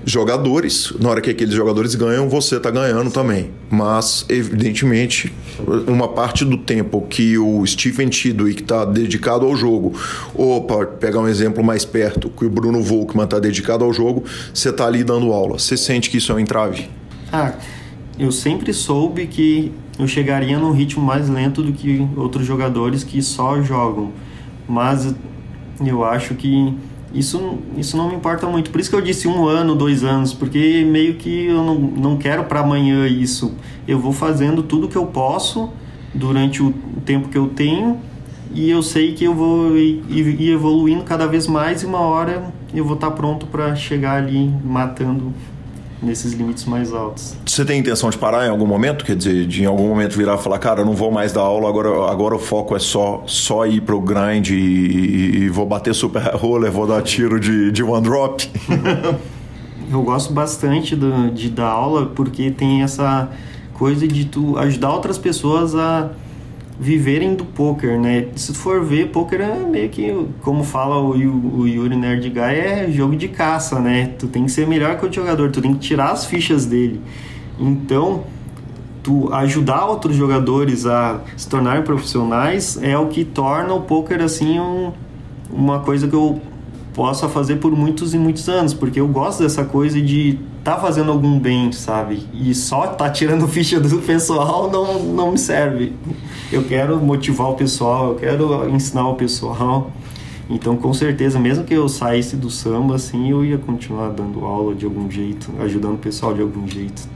jogadores, 0.04 0.92
na 1.00 1.08
hora 1.10 1.20
que 1.20 1.30
aqueles 1.30 1.54
jogadores 1.54 1.94
ganham, 1.94 2.28
você 2.28 2.56
está 2.56 2.70
ganhando 2.70 3.10
também. 3.10 3.50
Mas, 3.70 4.24
evidentemente, 4.28 5.32
uma 5.86 6.08
parte 6.08 6.44
do 6.44 6.58
tempo 6.58 7.02
que 7.08 7.38
o 7.38 7.66
Stephen 7.66 8.08
Tidway 8.08 8.52
está 8.54 8.84
dedicado 8.84 9.46
ao 9.46 9.56
jogo, 9.56 9.94
ou 10.34 10.62
para 10.62 10.86
pegar 10.86 11.20
um 11.20 11.28
exemplo 11.28 11.64
mais 11.64 11.84
perto, 11.84 12.28
que 12.28 12.44
o 12.44 12.50
Bruno 12.50 12.82
Volkman 12.82 13.24
está 13.24 13.38
dedicado 13.38 13.84
ao 13.84 13.92
jogo, 13.92 14.24
você 14.52 14.70
está 14.70 14.86
ali 14.86 15.02
dando 15.02 15.32
aula. 15.32 15.58
Você 15.58 15.76
sente 15.76 16.10
que 16.10 16.18
isso 16.18 16.32
é 16.32 16.34
um 16.34 16.38
entrave? 16.38 16.88
Ah, 17.32 17.54
eu 18.18 18.30
sempre 18.30 18.72
soube 18.72 19.26
que 19.26 19.72
eu 19.98 20.06
chegaria 20.06 20.58
num 20.58 20.72
ritmo 20.72 21.02
mais 21.02 21.28
lento 21.28 21.62
do 21.62 21.72
que 21.72 22.06
outros 22.16 22.46
jogadores 22.46 23.02
que 23.02 23.22
só 23.22 23.60
jogam. 23.62 24.12
Mas 24.68 25.14
eu 25.84 26.04
acho 26.04 26.34
que 26.34 26.74
isso, 27.14 27.58
isso 27.76 27.96
não 27.96 28.08
me 28.08 28.16
importa 28.16 28.46
muito. 28.46 28.70
Por 28.70 28.80
isso 28.80 28.90
que 28.90 28.96
eu 28.96 29.00
disse 29.00 29.28
um 29.28 29.46
ano, 29.46 29.74
dois 29.74 30.02
anos, 30.02 30.34
porque 30.34 30.84
meio 30.84 31.14
que 31.14 31.46
eu 31.46 31.62
não, 31.62 31.74
não 31.76 32.16
quero 32.16 32.44
para 32.44 32.60
amanhã 32.60 33.06
isso. 33.06 33.54
Eu 33.86 33.98
vou 34.00 34.12
fazendo 34.12 34.62
tudo 34.62 34.88
que 34.88 34.96
eu 34.96 35.06
posso 35.06 35.70
durante 36.12 36.62
o 36.62 36.74
tempo 37.04 37.28
que 37.28 37.38
eu 37.38 37.48
tenho 37.48 38.00
e 38.52 38.70
eu 38.70 38.82
sei 38.82 39.14
que 39.14 39.24
eu 39.24 39.34
vou 39.34 39.76
ir, 39.76 40.02
evoluindo 40.50 41.02
cada 41.04 41.26
vez 41.26 41.46
mais 41.46 41.82
e 41.82 41.86
uma 41.86 42.00
hora 42.00 42.52
eu 42.72 42.84
vou 42.84 42.94
estar 42.94 43.10
pronto 43.12 43.46
para 43.46 43.74
chegar 43.74 44.22
ali 44.22 44.52
matando 44.64 45.32
nesses 46.04 46.32
limites 46.32 46.64
mais 46.64 46.92
altos. 46.92 47.34
Você 47.46 47.64
tem 47.64 47.80
intenção 47.80 48.10
de 48.10 48.18
parar 48.18 48.46
em 48.46 48.50
algum 48.50 48.66
momento? 48.66 49.04
Quer 49.04 49.16
dizer, 49.16 49.46
de 49.46 49.62
em 49.62 49.66
algum 49.66 49.88
momento 49.88 50.16
virar 50.16 50.34
e 50.36 50.38
falar, 50.38 50.58
cara, 50.58 50.80
eu 50.80 50.86
não 50.86 50.94
vou 50.94 51.10
mais 51.10 51.32
dar 51.32 51.42
aula, 51.42 51.68
agora, 51.68 52.10
agora 52.10 52.34
o 52.34 52.38
foco 52.38 52.76
é 52.76 52.78
só, 52.78 53.22
só 53.26 53.66
ir 53.66 53.80
pro 53.80 54.00
grind 54.00 54.50
e, 54.50 54.54
e 54.54 55.48
vou 55.48 55.66
bater 55.66 55.94
super 55.94 56.22
roller, 56.36 56.70
vou 56.70 56.86
dar 56.86 57.02
tiro 57.02 57.40
de, 57.40 57.72
de 57.72 57.82
one 57.82 58.02
drop? 58.02 58.48
eu 59.90 60.02
gosto 60.02 60.32
bastante 60.32 60.94
do, 60.94 61.30
de 61.30 61.48
dar 61.48 61.68
aula 61.68 62.06
porque 62.06 62.50
tem 62.50 62.82
essa 62.82 63.30
coisa 63.72 64.06
de 64.06 64.24
tu 64.24 64.56
ajudar 64.58 64.92
outras 64.92 65.18
pessoas 65.18 65.74
a 65.74 66.10
viverem 66.78 67.34
do 67.34 67.44
poker, 67.44 67.98
né? 67.98 68.26
Se 68.34 68.52
for 68.52 68.84
ver, 68.84 69.10
poker 69.10 69.40
é 69.40 69.58
meio 69.60 69.88
que, 69.88 70.26
como 70.42 70.64
fala 70.64 70.98
o, 70.98 71.60
o 71.60 71.68
Yuri 71.68 71.96
Nerd 71.96 72.28
Guy, 72.28 72.40
é 72.40 72.90
jogo 72.90 73.16
de 73.16 73.28
caça, 73.28 73.78
né? 73.80 74.12
Tu 74.18 74.26
tem 74.26 74.44
que 74.44 74.52
ser 74.52 74.66
melhor 74.66 74.98
que 74.98 75.06
o 75.06 75.12
jogador, 75.12 75.50
tu 75.50 75.60
tem 75.60 75.72
que 75.74 75.80
tirar 75.80 76.10
as 76.10 76.26
fichas 76.26 76.66
dele. 76.66 77.00
Então, 77.58 78.24
tu 79.02 79.32
ajudar 79.32 79.86
outros 79.86 80.16
jogadores 80.16 80.86
a 80.86 81.20
se 81.36 81.48
tornarem 81.48 81.82
profissionais 81.82 82.78
é 82.82 82.96
o 82.98 83.06
que 83.06 83.24
torna 83.24 83.74
o 83.74 83.82
poker 83.82 84.22
assim 84.22 84.58
um, 84.58 84.92
uma 85.50 85.80
coisa 85.80 86.08
que 86.08 86.14
eu 86.14 86.40
possa 86.94 87.28
fazer 87.28 87.56
por 87.56 87.72
muitos 87.72 88.14
e 88.14 88.18
muitos 88.18 88.48
anos, 88.48 88.72
porque 88.72 89.00
eu 89.00 89.08
gosto 89.08 89.42
dessa 89.42 89.64
coisa 89.64 90.00
de 90.00 90.38
tá 90.62 90.76
fazendo 90.76 91.10
algum 91.10 91.38
bem, 91.38 91.70
sabe? 91.72 92.26
E 92.32 92.54
só 92.54 92.86
tá 92.86 93.10
tirando 93.10 93.46
ficha 93.48 93.78
do 93.78 93.98
pessoal 93.98 94.70
não, 94.70 95.00
não 95.00 95.32
me 95.32 95.38
serve. 95.38 95.92
Eu 96.52 96.64
quero 96.64 96.96
motivar 96.98 97.50
o 97.50 97.54
pessoal, 97.54 98.10
eu 98.10 98.14
quero 98.16 98.68
ensinar 98.70 99.08
o 99.08 99.14
pessoal. 99.14 99.90
Então, 100.48 100.76
com 100.76 100.92
certeza, 100.92 101.40
mesmo 101.40 101.64
que 101.64 101.74
eu 101.74 101.88
saísse 101.88 102.36
do 102.36 102.50
samba, 102.50 102.96
assim, 102.96 103.30
eu 103.30 103.44
ia 103.44 103.56
continuar 103.56 104.10
dando 104.10 104.44
aula 104.44 104.74
de 104.74 104.84
algum 104.84 105.10
jeito, 105.10 105.50
ajudando 105.60 105.94
o 105.94 105.98
pessoal 105.98 106.34
de 106.34 106.42
algum 106.42 106.68
jeito. 106.68 107.13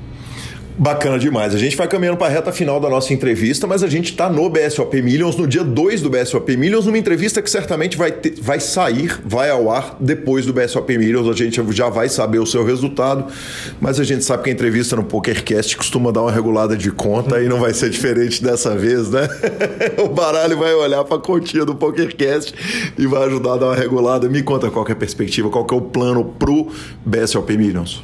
Bacana 0.79 1.19
demais. 1.19 1.57
A 1.57 1.59
gente 1.59 1.77
vai 1.77 1.89
caminhando 1.89 2.17
para 2.17 2.29
a 2.29 2.31
reta 2.31 2.53
final 2.53 2.79
da 2.79 2.89
nossa 2.89 3.13
entrevista, 3.13 3.67
mas 3.67 3.83
a 3.83 3.89
gente 3.89 4.13
está 4.13 4.31
no 4.31 4.49
BSOP 4.49 5.03
Millions, 5.03 5.37
no 5.37 5.45
dia 5.45 5.65
2 5.65 6.03
do 6.03 6.09
BSOP 6.09 6.57
Millions, 6.57 6.87
numa 6.87 6.97
entrevista 6.97 7.43
que 7.43 7.51
certamente 7.51 7.97
vai, 7.97 8.13
ter, 8.13 8.35
vai 8.41 8.61
sair, 8.61 9.19
vai 9.25 9.51
ao 9.51 9.73
ar 9.73 9.97
depois 9.99 10.47
do 10.47 10.53
BSOP 10.53 10.97
Millions. 10.97 11.29
A 11.29 11.33
gente 11.33 11.61
já 11.73 11.89
vai 11.89 12.09
saber 12.09 12.39
o 12.39 12.47
seu 12.47 12.65
resultado, 12.65 13.27
mas 13.81 13.99
a 13.99 14.05
gente 14.05 14.23
sabe 14.23 14.45
que 14.45 14.51
a 14.51 14.53
entrevista 14.53 14.95
no 14.95 15.03
PokerCast 15.03 15.77
costuma 15.77 16.13
dar 16.13 16.23
uma 16.23 16.31
regulada 16.31 16.77
de 16.77 16.93
conta 16.93 17.43
e 17.43 17.49
não 17.49 17.59
vai 17.59 17.75
ser 17.75 17.91
diferente 17.91 18.41
dessa 18.41 18.77
vez, 18.77 19.11
né? 19.11 19.29
o 19.99 20.09
baralho 20.09 20.57
vai 20.57 20.73
olhar 20.75 21.03
para 21.03 21.17
a 21.17 21.21
continha 21.21 21.65
do 21.65 21.75
PokerCast 21.75 22.55
e 22.97 23.05
vai 23.05 23.25
ajudar 23.25 23.55
a 23.55 23.57
dar 23.57 23.67
uma 23.67 23.75
regulada. 23.75 24.29
Me 24.29 24.45
conta 24.45 24.71
qual 24.71 24.87
é 24.87 24.93
a 24.93 24.97
perspectiva, 24.97 25.51
qual 25.51 25.67
é 25.69 25.75
o 25.75 25.81
plano 25.81 26.25
pro 26.39 26.69
BSOP 27.05 27.57
Millions. 27.57 28.01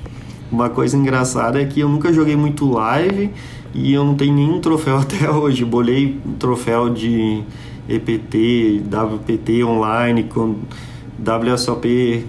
Uma 0.51 0.69
coisa 0.69 0.97
engraçada 0.97 1.61
é 1.61 1.65
que 1.65 1.81
eu 1.81 1.89
nunca 1.89 2.13
joguei 2.13 2.37
muito 2.37 2.71
live 2.71 3.31
e 3.75 3.93
eu 3.93 4.05
não 4.05 4.15
tenho 4.15 4.35
nenhum 4.35 4.61
troféu 4.61 4.99
até 5.03 5.31
hoje. 5.31 5.65
Bolei 5.65 6.19
troféu 6.39 6.91
de 6.91 7.43
EPT, 7.89 8.83
WPT 8.89 9.65
online, 9.65 10.25
com 10.25 10.57
WSOP 11.19 12.25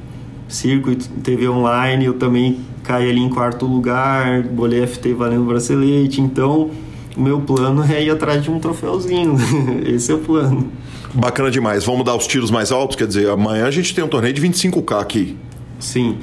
Circuit 0.48 1.10
TV 1.24 1.48
online, 1.50 2.06
eu 2.06 2.14
também 2.14 2.60
caí 2.84 3.10
ali 3.10 3.20
em 3.20 3.30
quarto 3.30 3.66
lugar, 3.66 4.44
bolei 4.44 4.86
FT 4.86 5.14
valendo 5.14 5.46
bracelete, 5.46 6.22
então 6.22 6.70
o 7.18 7.22
meu 7.22 7.42
plano 7.42 7.84
é 7.84 8.04
ir 8.04 8.10
atrás 8.12 8.44
de 8.44 8.52
um 8.52 8.60
troféuzinho. 8.60 9.36
Esse 9.86 10.12
é 10.12 10.16
o 10.16 10.20
plano. 10.20 10.70
Bacana 11.14 11.50
demais. 11.50 11.86
Vamos 11.86 12.06
dar 12.06 12.16
os 12.16 12.28
tiros 12.28 12.52
mais 12.52 12.72
altos? 12.72 12.96
Quer 12.96 13.08
dizer, 13.08 13.30
amanhã 13.30 13.66
a 13.66 13.72
gente 13.72 13.96
tem 13.96 14.04
um 14.04 14.08
torneio 14.08 14.34
de 14.34 14.42
25k 14.42 15.00
aqui. 15.00 15.38
Sim. 15.80 16.18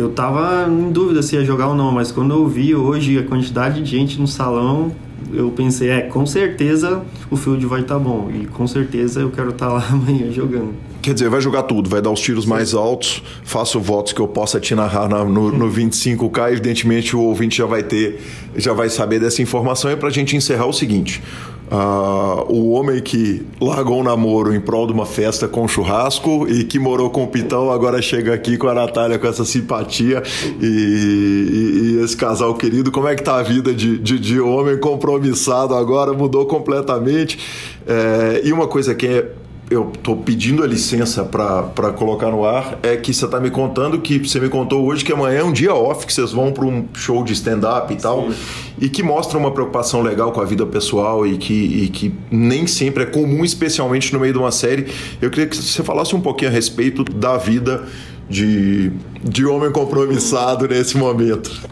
Eu 0.00 0.10
tava 0.10 0.68
em 0.70 0.92
dúvida 0.92 1.22
se 1.22 1.34
ia 1.34 1.44
jogar 1.44 1.68
ou 1.68 1.74
não, 1.74 1.90
mas 1.90 2.12
quando 2.12 2.32
eu 2.32 2.46
vi 2.46 2.74
hoje 2.74 3.18
a 3.18 3.24
quantidade 3.24 3.82
de 3.82 3.90
gente 3.90 4.20
no 4.20 4.28
salão, 4.28 4.92
eu 5.32 5.50
pensei, 5.50 5.90
é, 5.90 6.02
com 6.02 6.24
certeza 6.24 7.02
o 7.30 7.36
field 7.36 7.66
vai 7.66 7.80
estar 7.80 7.94
tá 7.94 8.00
bom. 8.00 8.30
E 8.32 8.46
com 8.46 8.66
certeza 8.66 9.20
eu 9.20 9.30
quero 9.30 9.50
estar 9.50 9.66
tá 9.66 9.72
lá 9.72 9.84
amanhã 9.90 10.30
jogando. 10.30 10.72
Quer 11.00 11.14
dizer, 11.14 11.28
vai 11.28 11.40
jogar 11.40 11.62
tudo, 11.62 11.88
vai 11.88 12.02
dar 12.02 12.10
os 12.10 12.20
tiros 12.20 12.44
mais 12.44 12.74
altos, 12.74 13.22
faço 13.44 13.80
votos 13.80 14.12
que 14.12 14.20
eu 14.20 14.28
possa 14.28 14.58
te 14.58 14.74
narrar 14.74 15.08
no, 15.08 15.52
no 15.52 15.70
25K. 15.70 16.52
Evidentemente, 16.52 17.14
o 17.14 17.20
ouvinte 17.20 17.58
já 17.58 17.66
vai 17.66 17.82
ter, 17.82 18.20
já 18.56 18.72
vai 18.72 18.88
saber 18.88 19.20
dessa 19.20 19.40
informação. 19.40 19.90
E 19.90 19.96
para 19.96 20.08
a 20.08 20.12
gente 20.12 20.36
encerrar 20.36 20.66
o 20.66 20.72
seguinte: 20.72 21.22
Uh, 21.70 22.50
o 22.50 22.70
homem 22.70 22.98
que 22.98 23.44
largou 23.60 24.00
um 24.00 24.02
namoro 24.02 24.54
em 24.54 24.60
prol 24.60 24.86
de 24.86 24.92
uma 24.94 25.04
festa 25.04 25.46
com 25.46 25.68
churrasco 25.68 26.46
e 26.48 26.64
que 26.64 26.78
morou 26.78 27.10
com 27.10 27.24
o 27.24 27.26
Pitão 27.26 27.70
agora 27.70 28.00
chega 28.00 28.32
aqui 28.32 28.56
com 28.56 28.68
a 28.68 28.74
Natália 28.74 29.18
com 29.18 29.26
essa 29.26 29.44
simpatia 29.44 30.22
e, 30.62 30.64
e, 30.64 31.98
e 31.98 32.02
esse 32.02 32.16
casal 32.16 32.54
querido. 32.54 32.90
Como 32.90 33.06
é 33.06 33.14
que 33.14 33.22
tá 33.22 33.36
a 33.36 33.42
vida 33.42 33.74
de, 33.74 33.98
de, 33.98 34.18
de 34.18 34.40
homem 34.40 34.78
compromissado 34.78 35.74
agora? 35.74 36.14
Mudou 36.14 36.46
completamente. 36.46 37.38
É, 37.86 38.40
e 38.44 38.50
uma 38.50 38.66
coisa 38.66 38.94
que 38.94 39.06
é 39.06 39.32
eu 39.70 39.92
estou 39.94 40.16
pedindo 40.16 40.62
a 40.62 40.66
licença 40.66 41.24
para 41.24 41.92
colocar 41.92 42.30
no 42.30 42.44
ar 42.44 42.78
é 42.82 42.96
que 42.96 43.12
você 43.12 43.24
está 43.26 43.38
me 43.38 43.50
contando 43.50 43.98
que 44.00 44.18
você 44.18 44.40
me 44.40 44.48
contou 44.48 44.86
hoje 44.86 45.04
que 45.04 45.12
amanhã 45.12 45.40
é 45.40 45.44
um 45.44 45.52
dia 45.52 45.74
off, 45.74 46.06
que 46.06 46.12
vocês 46.12 46.32
vão 46.32 46.52
para 46.52 46.64
um 46.64 46.86
show 46.94 47.22
de 47.22 47.34
stand-up 47.34 47.92
e 47.92 47.96
tal, 47.96 48.30
Sim. 48.30 48.36
e 48.80 48.88
que 48.88 49.02
mostra 49.02 49.36
uma 49.36 49.50
preocupação 49.50 50.00
legal 50.00 50.32
com 50.32 50.40
a 50.40 50.44
vida 50.44 50.64
pessoal 50.64 51.26
e 51.26 51.36
que, 51.36 51.52
e 51.52 51.88
que 51.88 52.14
nem 52.30 52.66
sempre 52.66 53.02
é 53.02 53.06
comum, 53.06 53.44
especialmente 53.44 54.12
no 54.12 54.20
meio 54.20 54.32
de 54.32 54.38
uma 54.38 54.50
série. 54.50 54.86
Eu 55.20 55.28
queria 55.28 55.46
que 55.46 55.56
você 55.56 55.82
falasse 55.82 56.16
um 56.16 56.20
pouquinho 56.20 56.50
a 56.50 56.54
respeito 56.54 57.04
da 57.04 57.36
vida 57.36 57.84
de, 58.28 58.90
de 59.22 59.44
homem 59.44 59.70
compromissado 59.70 60.66
nesse 60.66 60.96
momento. 60.96 61.68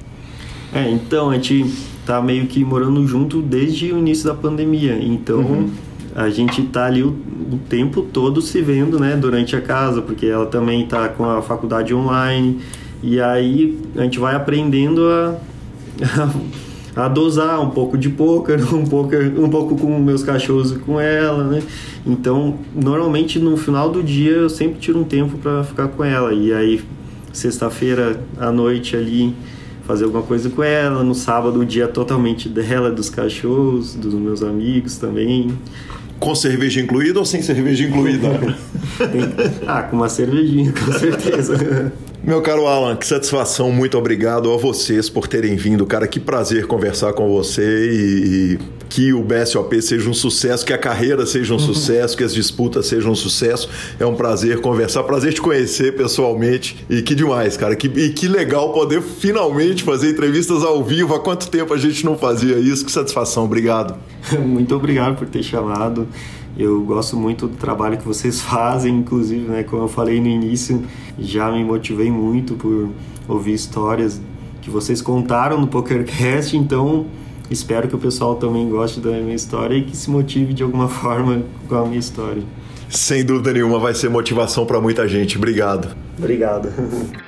É, 0.75 0.91
então, 0.91 1.31
a 1.31 1.35
gente 1.35 1.73
tá 2.05 2.21
meio 2.21 2.47
que 2.47 2.63
morando 2.63 3.07
junto 3.07 3.41
desde 3.41 3.91
o 3.93 3.99
início 3.99 4.27
da 4.27 4.35
pandemia, 4.35 4.99
então. 5.01 5.39
Uhum 5.39 5.87
a 6.17 6.31
gente 6.31 6.63
tá 6.63 6.87
ali 6.87 7.03
o, 7.03 7.09
o, 7.09 7.61
tempo 7.69 8.01
todo 8.01 8.41
se 8.41 8.63
vendo, 8.63 8.99
né, 8.99 9.15
durante 9.15 9.55
a 9.55 9.61
casa, 9.61 10.01
porque 10.01 10.25
ela 10.25 10.47
também 10.47 10.87
tá 10.87 11.11
com 11.11 11.27
a 11.27 11.43
faculdade 11.43 11.95
online, 11.95 12.59
e 13.03 13.21
aí 13.21 13.79
a 13.95 14.03
gente 14.03 14.19
vai 14.19 14.35
aprendendo 14.35 15.07
a, 15.07 15.37
a, 16.97 17.05
a 17.05 17.09
dosar 17.09 17.61
um 17.61 17.69
pouco 17.69 17.99
de 17.99 18.09
poker, 18.09 18.59
um 18.75 18.87
pouco, 18.87 19.15
um 19.15 19.51
pouco 19.51 19.77
com 19.77 19.99
meus 19.99 20.23
cachorros 20.23 20.73
e 20.73 20.79
com 20.79 20.99
ela, 20.99 21.45
né? 21.45 21.63
Então, 22.07 22.57
normalmente 22.75 23.39
no 23.39 23.55
final 23.59 23.91
do 23.91 24.03
dia 24.03 24.33
eu 24.33 24.49
sempre 24.49 24.79
tiro 24.79 24.99
um 24.99 25.05
tempo 25.05 25.37
para 25.37 25.65
ficar 25.65 25.89
com 25.89 26.03
ela, 26.03 26.33
e 26.33 26.51
aí 26.51 26.83
sexta-feira 27.31 28.19
à 28.39 28.51
noite 28.51 28.97
ali 28.97 29.35
fazer 29.87 30.05
alguma 30.05 30.23
coisa 30.23 30.49
com 30.49 30.63
ela. 30.63 31.05
No 31.05 31.15
sábado, 31.15 31.61
o 31.61 31.65
dia 31.65 31.87
totalmente 31.87 32.49
dela, 32.49 32.91
dos 32.91 33.11
cachorros, 33.11 33.95
dos 33.95 34.15
meus 34.15 34.43
amigos 34.43 34.97
também. 34.97 35.57
Com 36.19 36.35
cerveja 36.35 36.81
incluída 36.81 37.19
ou 37.19 37.25
sem 37.25 37.43
cerveja 37.43 37.85
incluída? 37.85 38.29
ah, 39.67 39.83
com 39.83 39.97
uma 39.97 40.09
cervejinha, 40.09 40.73
com 40.73 40.93
certeza. 40.93 41.93
Meu 42.25 42.43
caro 42.43 42.67
Alan, 42.67 42.97
que 42.97 43.07
satisfação, 43.07 43.71
muito 43.71 43.97
obrigado 43.97 44.53
a 44.53 44.57
vocês 44.57 45.09
por 45.09 45.29
terem 45.29 45.55
vindo. 45.55 45.87
Cara, 45.87 46.09
que 46.09 46.19
prazer 46.19 46.67
conversar 46.67 47.13
com 47.13 47.29
você 47.29 47.63
e, 47.93 48.59
que 48.89 49.13
o 49.13 49.23
BSOP 49.23 49.81
seja 49.83 50.09
um 50.09 50.15
sucesso, 50.15 50.65
que 50.65 50.73
a 50.73 50.79
carreira 50.79 51.27
seja 51.27 51.55
um 51.55 51.59
sucesso, 51.59 52.17
que 52.17 52.25
as 52.25 52.33
disputas 52.33 52.87
sejam 52.87 53.13
um 53.13 53.15
sucesso. 53.15 53.69
É 53.99 54.07
um 54.07 54.15
prazer 54.15 54.61
conversar, 54.61 55.03
prazer 55.05 55.35
te 55.35 55.41
conhecer 55.41 55.97
pessoalmente. 55.97 56.85
E 56.89 57.03
que 57.03 57.15
demais, 57.15 57.57
cara. 57.57 57.75
Que, 57.75 57.87
e 57.89 58.11
que 58.11 58.29
legal 58.29 58.73
poder 58.73 59.03
finalmente 59.03 59.83
fazer 59.83 60.11
entrevistas 60.11 60.63
ao 60.63 60.83
vivo. 60.83 61.15
Há 61.15 61.21
quanto 61.21 61.51
tempo 61.51 61.73
a 61.75 61.79
gente 61.79 62.05
não 62.05 62.17
fazia 62.17 62.59
isso? 62.59 62.85
Que 62.85 62.93
satisfação. 62.93 63.45
Obrigado. 63.45 63.97
Muito 64.45 64.75
obrigado 64.75 65.17
por 65.17 65.29
ter 65.29 65.43
chamado. 65.43 66.07
Eu 66.59 66.81
gosto 66.85 67.19
muito 67.19 67.47
do 67.49 67.57
trabalho 67.57 67.99
que 67.99 68.05
vocês 68.07 68.41
fazem, 68.43 68.97
inclusive, 68.97 69.47
né, 69.47 69.63
como 69.63 69.83
eu 69.83 69.89
falei 69.89 70.19
no 70.23 70.27
início, 70.27 70.83
já 71.19 71.53
me 71.53 71.63
motivei 71.63 72.11
muito 72.11 72.55
por 72.55 72.89
ouvir 73.29 73.53
histórias 73.53 74.19
que 74.63 74.71
vocês 74.71 75.03
contaram 75.03 75.61
no 75.61 75.67
PokerCast, 75.67 76.57
então 76.57 77.07
espero 77.51 77.89
que 77.89 77.95
o 77.95 77.99
pessoal 77.99 78.37
também 78.37 78.69
goste 78.69 79.01
da 79.01 79.11
minha 79.11 79.35
história 79.35 79.77
e 79.77 79.85
que 79.85 79.97
se 79.97 80.11
motive 80.11 80.53
de 80.53 80.63
alguma 80.63 80.89
forma 80.89 81.43
com 81.69 81.75
a 81.77 81.85
minha 81.87 81.99
história. 81.99 82.43
Sem 82.89 83.25
dúvida 83.25 83.53
nenhuma, 83.53 83.79
vai 83.79 83.95
ser 83.95 84.09
motivação 84.09 84.65
para 84.65 84.81
muita 84.81 85.09
gente. 85.09 85.37
Obrigado. 85.37 85.97
Obrigado. 86.19 86.69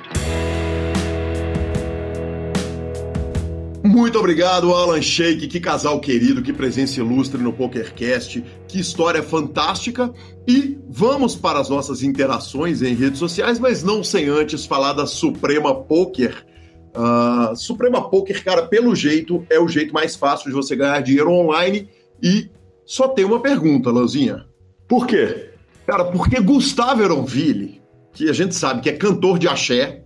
Muito 3.83 4.19
obrigado, 4.19 4.73
Alan 4.73 5.01
Sheik. 5.01 5.47
Que 5.47 5.59
casal 5.59 5.99
querido, 5.99 6.41
que 6.41 6.53
presença 6.53 6.99
ilustre 6.99 7.41
no 7.41 7.51
PokerCast. 7.51 8.43
Que 8.67 8.79
história 8.79 9.23
fantástica. 9.23 10.13
E 10.47 10.77
vamos 10.87 11.35
para 11.35 11.59
as 11.59 11.69
nossas 11.69 12.03
interações 12.03 12.81
em 12.81 12.93
redes 12.93 13.19
sociais, 13.19 13.59
mas 13.59 13.83
não 13.83 14.03
sem 14.03 14.27
antes 14.27 14.65
falar 14.65 14.93
da 14.93 15.05
Suprema 15.05 15.73
Poker. 15.73 16.45
Uh, 16.95 17.55
Suprema 17.55 18.09
Poker, 18.09 18.43
cara, 18.43 18.63
pelo 18.63 18.95
jeito, 18.95 19.45
é 19.49 19.59
o 19.59 19.67
jeito 19.67 19.93
mais 19.93 20.15
fácil 20.15 20.49
de 20.49 20.55
você 20.55 20.75
ganhar 20.75 21.01
dinheiro 21.01 21.31
online. 21.31 21.89
E 22.21 22.49
só 22.85 23.07
tem 23.07 23.25
uma 23.25 23.41
pergunta, 23.41 23.91
Lanzinha. 23.91 24.45
Por 24.87 25.05
quê? 25.05 25.51
Cara, 25.85 26.05
porque 26.05 26.39
Gustavo 26.39 27.01
Eronville, 27.01 27.81
que 28.13 28.29
a 28.29 28.33
gente 28.33 28.55
sabe 28.55 28.81
que 28.81 28.89
é 28.89 28.93
cantor 28.93 29.39
de 29.39 29.47
axé, 29.47 30.03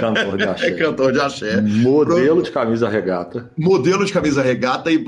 Cantor 0.00 0.36
de 0.36 0.44
axé. 0.48 0.66
É 0.68 0.70
cantor 0.72 1.12
de 1.12 1.20
axé. 1.20 1.60
Modelo 1.60 2.36
Pro... 2.36 2.42
de 2.42 2.50
camisa 2.50 2.88
regata. 2.88 3.50
Modelo 3.56 4.04
de 4.04 4.12
camisa 4.12 4.42
regata 4.42 4.90
e 4.90 5.04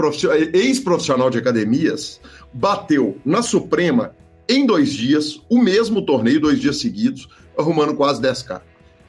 ex-profissional 0.53 1.31
de 1.31 1.39
academias, 1.39 2.21
bateu 2.53 3.17
na 3.25 3.43
Suprema 3.43 4.15
em 4.49 4.67
dois 4.67 4.93
dias, 4.93 5.41
o 5.49 5.59
mesmo 5.59 6.03
torneio, 6.05 6.41
dois 6.41 6.61
dias 6.61 6.79
seguidos, 6.79 7.29
arrumando 7.57 7.95
quase 7.95 8.21
10k. 8.21 8.61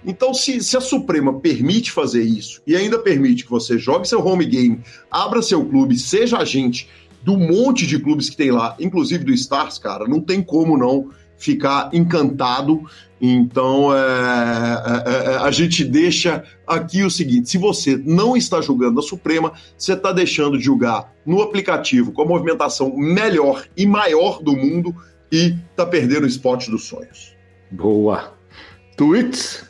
Então, 0.06 0.34
se, 0.34 0.61
se, 0.61 0.77
a 0.77 0.82
Suprema 0.82 1.40
permite 1.40 1.91
fazer 1.91 2.23
isso 2.23 2.61
e 2.65 2.76
ainda 2.76 2.99
permite 2.99 3.44
que 3.44 3.49
você 3.49 3.77
jogue 3.77 4.07
seu 4.07 4.26
home 4.26 4.45
game, 4.45 4.82
abra 5.10 5.41
seu 5.41 5.65
clube, 5.65 5.98
seja 5.98 6.38
agente 6.38 6.88
do 7.23 7.38
monte 7.38 7.88
de 7.88 7.98
clubes 7.98 8.30
que 8.30 8.38
tem 8.38 8.52
lá, 8.52 8.76
inclusive 8.80 9.23
do 9.23 9.34
Stars, 9.34 9.80
cara, 9.80 10.07
não 10.07 10.22
tem 10.22 10.44
como 10.44 10.77
não 10.77 11.10
ficar 11.38 11.90
encantado. 11.91 12.84
Então, 13.19 13.95
é, 13.95 13.99
é, 15.06 15.34
é, 15.34 15.38
a 15.38 15.49
gente 15.49 15.84
deixa 15.84 16.44
aqui 16.68 17.03
o 17.03 17.10
seguinte: 17.10 17.49
se 17.49 17.57
você 17.57 17.98
não 17.98 18.38
está 18.38 18.61
julgando 18.61 18.99
a 18.99 19.03
Suprema, 19.03 19.53
você 19.77 19.94
está 19.94 20.11
deixando 20.11 20.57
de 20.57 20.64
julgar 20.64 21.14
no 21.26 21.41
aplicativo 21.41 22.11
com 22.11 22.22
a 22.22 22.26
movimentação 22.26 22.95
melhor 22.95 23.65
e 23.76 23.86
maior 23.86 24.41
do 24.44 24.56
mundo 24.56 24.95
e 25.32 25.56
está 25.72 25.86
perdendo 25.86 26.26
o 26.26 26.27
spot 26.27 26.68
dos 26.69 26.84
sonhos. 26.84 27.34
Boa. 27.72 28.34
Tweets 28.95 29.65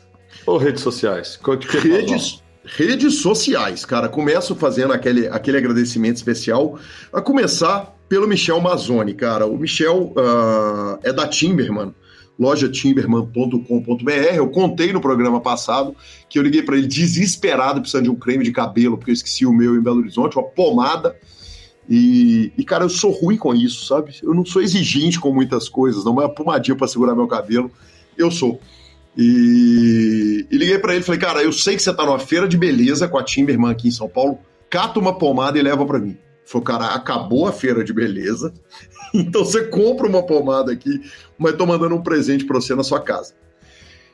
ou 0.46 0.56
redes 0.56 0.82
sociais? 0.82 1.38
Que 1.60 1.78
redes, 1.78 2.42
redes 2.64 3.20
sociais, 3.20 3.84
cara. 3.84 4.08
Começo 4.08 4.54
fazendo 4.54 4.92
aquele, 4.92 5.28
aquele 5.28 5.58
agradecimento 5.58 6.16
especial, 6.16 6.78
a 7.12 7.20
começar 7.20 7.96
pelo 8.08 8.26
Michel 8.26 8.60
Mazzoni, 8.60 9.14
cara. 9.14 9.46
O 9.46 9.58
Michel 9.58 10.12
uh, 10.16 10.98
é 11.02 11.12
da 11.12 11.26
Timberman, 11.26 11.94
loja 12.38 12.68
timberman.com.br. 12.68 14.10
Eu 14.34 14.48
contei 14.50 14.92
no 14.92 15.00
programa 15.00 15.40
passado 15.40 15.94
que 16.28 16.38
eu 16.38 16.42
liguei 16.42 16.62
para 16.62 16.76
ele 16.76 16.86
desesperado, 16.86 17.80
precisando 17.80 18.04
de 18.04 18.10
um 18.10 18.16
creme 18.16 18.44
de 18.44 18.52
cabelo, 18.52 18.96
porque 18.96 19.10
eu 19.10 19.14
esqueci 19.14 19.44
o 19.44 19.52
meu 19.52 19.76
em 19.76 19.82
Belo 19.82 19.98
Horizonte, 19.98 20.36
uma 20.36 20.48
pomada. 20.48 21.16
E, 21.88 22.52
e, 22.58 22.64
cara, 22.64 22.84
eu 22.84 22.88
sou 22.88 23.12
ruim 23.12 23.36
com 23.36 23.54
isso, 23.54 23.86
sabe? 23.86 24.16
Eu 24.22 24.34
não 24.34 24.44
sou 24.44 24.60
exigente 24.60 25.20
com 25.20 25.32
muitas 25.32 25.68
coisas, 25.68 26.04
não 26.04 26.20
é 26.20 26.24
uma 26.24 26.34
pomadinha 26.34 26.76
para 26.76 26.88
segurar 26.88 27.14
meu 27.14 27.28
cabelo. 27.28 27.70
Eu 28.18 28.30
sou. 28.30 28.60
E, 29.16 30.46
e 30.50 30.56
liguei 30.56 30.78
para 30.78 30.94
ele 30.94 31.02
falei, 31.02 31.20
cara, 31.20 31.42
eu 31.42 31.52
sei 31.52 31.74
que 31.74 31.82
você 31.82 31.92
tá 31.94 32.04
numa 32.04 32.18
feira 32.18 32.46
de 32.46 32.56
beleza 32.56 33.08
com 33.08 33.16
a 33.16 33.24
Timberman 33.24 33.70
aqui 33.70 33.88
em 33.88 33.92
São 33.92 34.08
Paulo, 34.08 34.38
cata 34.68 35.00
uma 35.00 35.16
pomada 35.16 35.58
e 35.58 35.62
leva 35.62 35.86
para 35.86 35.98
mim. 35.98 36.16
Falei, 36.44 36.66
cara, 36.66 36.86
acabou 36.94 37.48
a 37.48 37.52
feira 37.52 37.82
de 37.82 37.92
beleza, 37.92 38.52
então 39.14 39.44
você 39.44 39.64
compra 39.64 40.06
uma 40.06 40.22
pomada 40.22 40.70
aqui, 40.70 41.00
mas 41.38 41.56
tô 41.56 41.66
mandando 41.66 41.94
um 41.94 42.02
presente 42.02 42.44
para 42.44 42.60
você 42.60 42.74
na 42.74 42.84
sua 42.84 43.00
casa. 43.00 43.34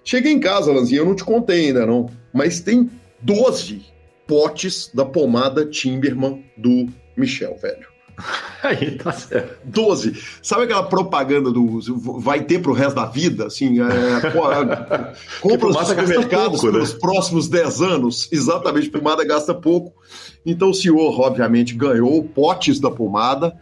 Cheguei 0.04 0.32
em 0.32 0.40
casa, 0.40 0.72
Lanzinha, 0.72 1.00
eu 1.00 1.04
não 1.04 1.14
te 1.14 1.24
contei 1.24 1.66
ainda 1.66 1.84
não, 1.84 2.08
mas 2.32 2.60
tem 2.60 2.90
12 3.20 3.82
potes 4.26 4.90
da 4.94 5.04
pomada 5.04 5.66
Timberman 5.66 6.44
do 6.56 6.86
Michel, 7.16 7.56
velho. 7.56 7.91
Aí 8.62 8.92
tá 8.92 9.12
certo. 9.12 9.58
12. 9.64 10.14
Sabe 10.42 10.64
aquela 10.64 10.84
propaganda 10.84 11.50
do 11.50 11.80
vai 12.20 12.42
ter 12.42 12.60
pro 12.60 12.72
resto 12.72 12.94
da 12.96 13.06
vida? 13.06 13.46
Assim, 13.46 13.80
é, 13.80 14.30
compra 15.40 15.68
os 15.68 15.88
supermercados 15.88 16.60
pouco, 16.60 16.72
pelos 16.72 16.92
né? 16.92 16.98
próximos 17.00 17.48
10 17.48 17.82
anos. 17.82 18.28
Exatamente, 18.32 18.90
pomada 18.90 19.24
gasta 19.24 19.54
pouco. 19.54 19.92
Então 20.44 20.70
o 20.70 20.74
senhor, 20.74 21.20
obviamente, 21.20 21.74
ganhou 21.74 22.22
potes 22.24 22.78
da 22.80 22.90
pomada. 22.90 23.56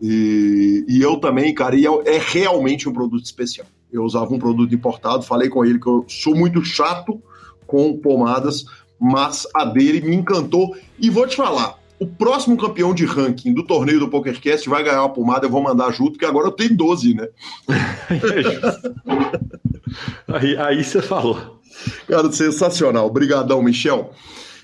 E, 0.00 0.84
e 0.88 1.00
eu 1.00 1.16
também, 1.18 1.54
cara, 1.54 1.74
e 1.74 1.86
é, 1.86 2.16
é 2.16 2.18
realmente 2.18 2.88
um 2.88 2.92
produto 2.92 3.24
especial. 3.24 3.66
Eu 3.90 4.02
usava 4.02 4.32
um 4.34 4.38
produto 4.38 4.74
importado, 4.74 5.22
falei 5.22 5.48
com 5.48 5.64
ele 5.64 5.78
que 5.78 5.86
eu 5.86 6.04
sou 6.08 6.34
muito 6.34 6.62
chato 6.64 7.22
com 7.66 7.96
pomadas, 7.96 8.64
mas 9.00 9.46
a 9.54 9.64
dele 9.64 10.00
me 10.00 10.14
encantou. 10.14 10.76
E 10.98 11.08
vou 11.08 11.26
te 11.26 11.36
falar, 11.36 11.78
o 11.98 12.06
próximo 12.06 12.56
campeão 12.56 12.94
de 12.94 13.04
ranking 13.04 13.54
do 13.54 13.62
torneio 13.62 13.98
do 13.98 14.08
PokerCast 14.08 14.68
vai 14.68 14.82
ganhar 14.82 15.00
uma 15.00 15.12
pomada, 15.12 15.46
eu 15.46 15.50
vou 15.50 15.62
mandar 15.62 15.90
junto, 15.92 16.12
porque 16.12 16.26
agora 16.26 16.48
eu 16.48 16.52
tenho 16.52 16.76
12, 16.76 17.14
né? 17.14 17.28
aí, 20.28 20.56
aí 20.56 20.84
você 20.84 21.00
falou. 21.00 21.60
Cara, 22.06 22.30
sensacional. 22.32 23.06
Obrigadão, 23.06 23.62
Michel. 23.62 24.12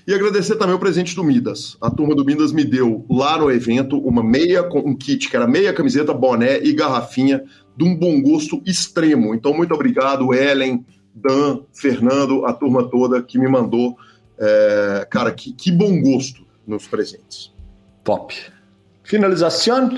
E 0.05 0.13
agradecer 0.13 0.57
também 0.57 0.75
o 0.75 0.79
presente 0.79 1.15
do 1.15 1.23
Midas. 1.23 1.77
A 1.79 1.89
turma 1.89 2.13
do 2.13 2.25
Midas 2.25 2.51
me 2.51 2.65
deu 2.65 3.05
lá 3.09 3.37
no 3.37 3.49
evento 3.49 3.97
uma 3.97 4.21
meia, 4.21 4.67
um 4.73 4.95
kit 4.95 5.29
que 5.29 5.35
era 5.35 5.47
meia 5.47 5.73
camiseta, 5.73 6.13
boné 6.13 6.59
e 6.59 6.73
garrafinha 6.73 7.43
de 7.75 7.83
um 7.83 7.95
bom 7.95 8.21
gosto 8.21 8.61
extremo. 8.65 9.33
Então, 9.33 9.53
muito 9.53 9.73
obrigado, 9.73 10.33
Ellen, 10.33 10.85
Dan, 11.15 11.61
Fernando, 11.73 12.45
a 12.45 12.53
turma 12.53 12.83
toda 12.83 13.23
que 13.23 13.39
me 13.39 13.47
mandou. 13.47 13.97
É, 14.37 15.07
cara, 15.09 15.31
que, 15.31 15.53
que 15.53 15.71
bom 15.71 16.01
gosto 16.01 16.42
nos 16.67 16.87
presentes. 16.87 17.51
Top. 18.03 18.35
Finalização? 19.03 19.91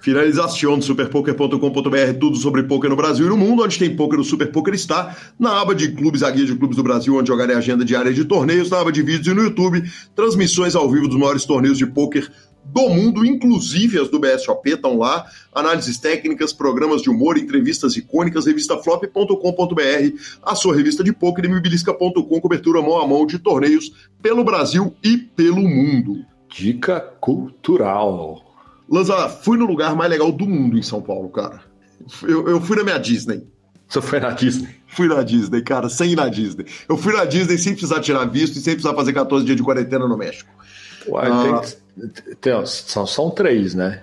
Finalização 0.00 0.78
do 0.78 0.84
superpoker.com.br, 0.84 2.18
tudo 2.18 2.36
sobre 2.36 2.62
poker 2.62 2.88
no 2.88 2.96
Brasil 2.96 3.26
e 3.26 3.28
no 3.28 3.36
mundo, 3.36 3.62
onde 3.62 3.78
tem 3.78 3.94
poker, 3.94 4.18
o 4.18 4.24
Super 4.24 4.50
Poker 4.50 4.74
está 4.74 5.14
na 5.38 5.60
aba 5.60 5.74
de 5.74 5.92
clubes, 5.92 6.22
a 6.22 6.30
guia 6.30 6.46
de 6.46 6.54
clubes 6.56 6.76
do 6.76 6.82
Brasil, 6.82 7.16
onde 7.16 7.28
jogarei 7.28 7.54
agenda 7.54 7.84
diária 7.84 8.12
de 8.12 8.24
torneios, 8.24 8.70
na 8.70 8.80
aba 8.80 8.92
de 8.92 9.02
vídeos 9.02 9.26
e 9.26 9.34
no 9.34 9.42
YouTube, 9.42 9.82
transmissões 10.14 10.74
ao 10.74 10.90
vivo 10.90 11.06
dos 11.06 11.18
maiores 11.18 11.44
torneios 11.44 11.76
de 11.76 11.86
poker 11.86 12.30
do 12.72 12.88
mundo, 12.88 13.24
inclusive 13.24 13.98
as 13.98 14.08
do 14.08 14.18
BSOP 14.18 14.70
estão 14.70 14.96
lá, 14.98 15.26
análises 15.54 15.98
técnicas, 15.98 16.52
programas 16.52 17.02
de 17.02 17.10
humor, 17.10 17.36
entrevistas 17.36 17.96
icônicas, 17.96 18.46
revistaflop.com.br, 18.46 20.16
a 20.42 20.54
sua 20.54 20.76
revista 20.76 21.02
de 21.02 21.12
poker, 21.12 21.44
imobilisca.com, 21.44 22.40
cobertura 22.40 22.80
mão 22.80 23.00
a 23.00 23.06
mão 23.06 23.26
de 23.26 23.38
torneios 23.38 23.92
pelo 24.22 24.44
Brasil 24.44 24.94
e 25.02 25.18
pelo 25.18 25.60
mundo. 25.60 26.24
Dica 26.48 27.00
cultural. 27.20 28.42
Lanza, 28.88 29.28
fui 29.28 29.56
no 29.56 29.66
lugar 29.66 29.94
mais 29.94 30.10
legal 30.10 30.32
do 30.32 30.46
mundo 30.46 30.78
em 30.78 30.82
São 30.82 31.00
Paulo, 31.00 31.28
cara. 31.28 31.60
Eu, 32.22 32.48
eu 32.48 32.60
fui 32.60 32.76
na 32.76 32.84
minha 32.84 32.98
Disney. 32.98 33.46
Você 33.88 34.00
foi 34.00 34.20
na 34.20 34.30
Disney? 34.30 34.68
Fui 34.86 35.08
na 35.08 35.22
Disney, 35.22 35.62
cara, 35.62 35.88
sem 35.88 36.12
ir 36.12 36.16
na 36.16 36.28
Disney. 36.28 36.64
Eu 36.88 36.96
fui 36.96 37.12
na 37.12 37.24
Disney 37.24 37.58
sem 37.58 37.72
precisar 37.72 38.00
tirar 38.00 38.24
visto 38.24 38.56
e 38.56 38.60
sem 38.60 38.74
precisar 38.74 38.94
fazer 38.94 39.12
14 39.12 39.44
dias 39.44 39.56
de 39.56 39.62
quarentena 39.64 40.06
no 40.06 40.16
México. 40.16 40.50
Ah, 41.16 41.62
tem, 41.96 42.34
tem, 42.40 42.66
são, 42.66 43.06
são 43.06 43.30
três, 43.30 43.74
né? 43.74 44.02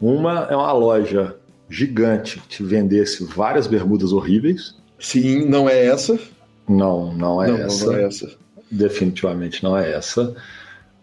Uma 0.00 0.46
é 0.50 0.56
uma 0.56 0.72
loja 0.72 1.36
gigante 1.68 2.40
que 2.40 2.48
te 2.48 2.62
vendesse 2.62 3.24
várias 3.24 3.66
bermudas 3.66 4.12
horríveis. 4.12 4.74
Sim, 4.98 5.44
não 5.46 5.68
é 5.68 5.86
essa. 5.86 6.18
Não, 6.68 7.12
não 7.14 7.42
é 7.42 7.48
não, 7.48 7.56
essa. 7.58 7.86
Não 7.86 7.94
é 7.94 8.04
essa. 8.04 8.30
Definitivamente 8.70 9.62
não 9.62 9.76
é 9.76 9.92
essa. 9.92 10.34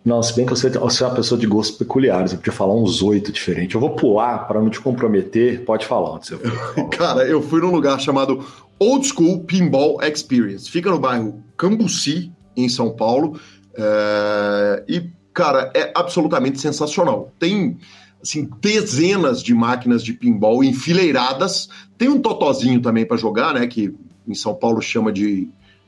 Não, 0.04 0.22
se 0.22 0.36
bem 0.36 0.46
que 0.46 0.52
você, 0.52 0.70
você 0.70 1.04
é 1.04 1.08
uma 1.08 1.16
pessoa 1.16 1.40
de 1.40 1.48
gostos 1.48 1.78
peculiares, 1.78 2.32
eu 2.32 2.38
podia 2.38 2.54
falar 2.54 2.76
uns 2.76 3.02
oito 3.02 3.32
diferentes. 3.32 3.74
Eu 3.74 3.82
vou 3.82 3.96
pular 3.96 4.48
para 4.48 4.62
não 4.62 4.70
te 4.70 4.80
comprometer. 4.80 5.66
Pode 5.66 5.86
falar 5.88 6.12
onde 6.12 6.28
você 6.28 6.38
foi. 6.38 6.88
Cara, 6.96 7.28
eu 7.28 7.42
fui 7.42 7.60
num 7.60 7.72
lugar 7.72 8.00
chamado 8.00 8.46
Old 8.78 9.08
School 9.08 9.44
Pinball 9.46 10.00
Experience. 10.04 10.70
Fica 10.70 10.92
no 10.92 11.00
bairro 11.00 11.44
Cambuci, 11.58 12.32
em 12.56 12.70
São 12.70 12.92
Paulo. 12.96 13.40
É... 13.76 14.84
E 14.88 15.10
cara, 15.36 15.70
é 15.76 15.92
absolutamente 15.94 16.60
sensacional. 16.60 17.32
Tem 17.38 17.78
assim, 18.24 18.50
dezenas 18.60 19.44
de 19.44 19.54
máquinas 19.54 20.04
de 20.04 20.14
pinball 20.14 20.64
enfileiradas. 20.64 21.70
Tem 21.98 22.10
um 22.10 22.20
totozinho 22.20 22.82
também 22.82 23.06
para 23.06 23.18
jogar, 23.18 23.54
né? 23.54 23.68
Que 23.68 23.94
em 24.28 24.34
São 24.34 24.56
Paulo 24.56 24.82
chama 24.82 25.12
de 25.12 25.48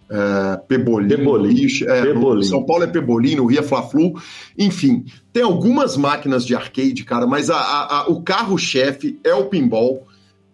é, 0.10 0.58
Pebolim. 0.68 1.08
Pebolim. 1.08 1.68
É, 1.88 2.02
Pebolim. 2.02 2.44
São 2.44 2.64
Paulo 2.64 2.84
é 2.84 2.88
Pebolim, 2.88 3.36
no 3.36 3.46
Rio 3.46 3.62
é 3.62 3.64
Fla-Flu. 3.64 4.22
Enfim, 4.58 5.06
tem 5.32 5.44
algumas 5.44 5.96
máquinas 5.96 6.46
de 6.46 6.54
arcade, 6.54 7.04
cara, 7.06 7.26
mas 7.26 7.50
a, 7.50 7.58
a, 7.58 8.00
a, 8.02 8.08
o 8.10 8.22
carro-chefe 8.22 9.18
é 9.24 9.34
o 9.34 9.46
pinball. 9.46 10.06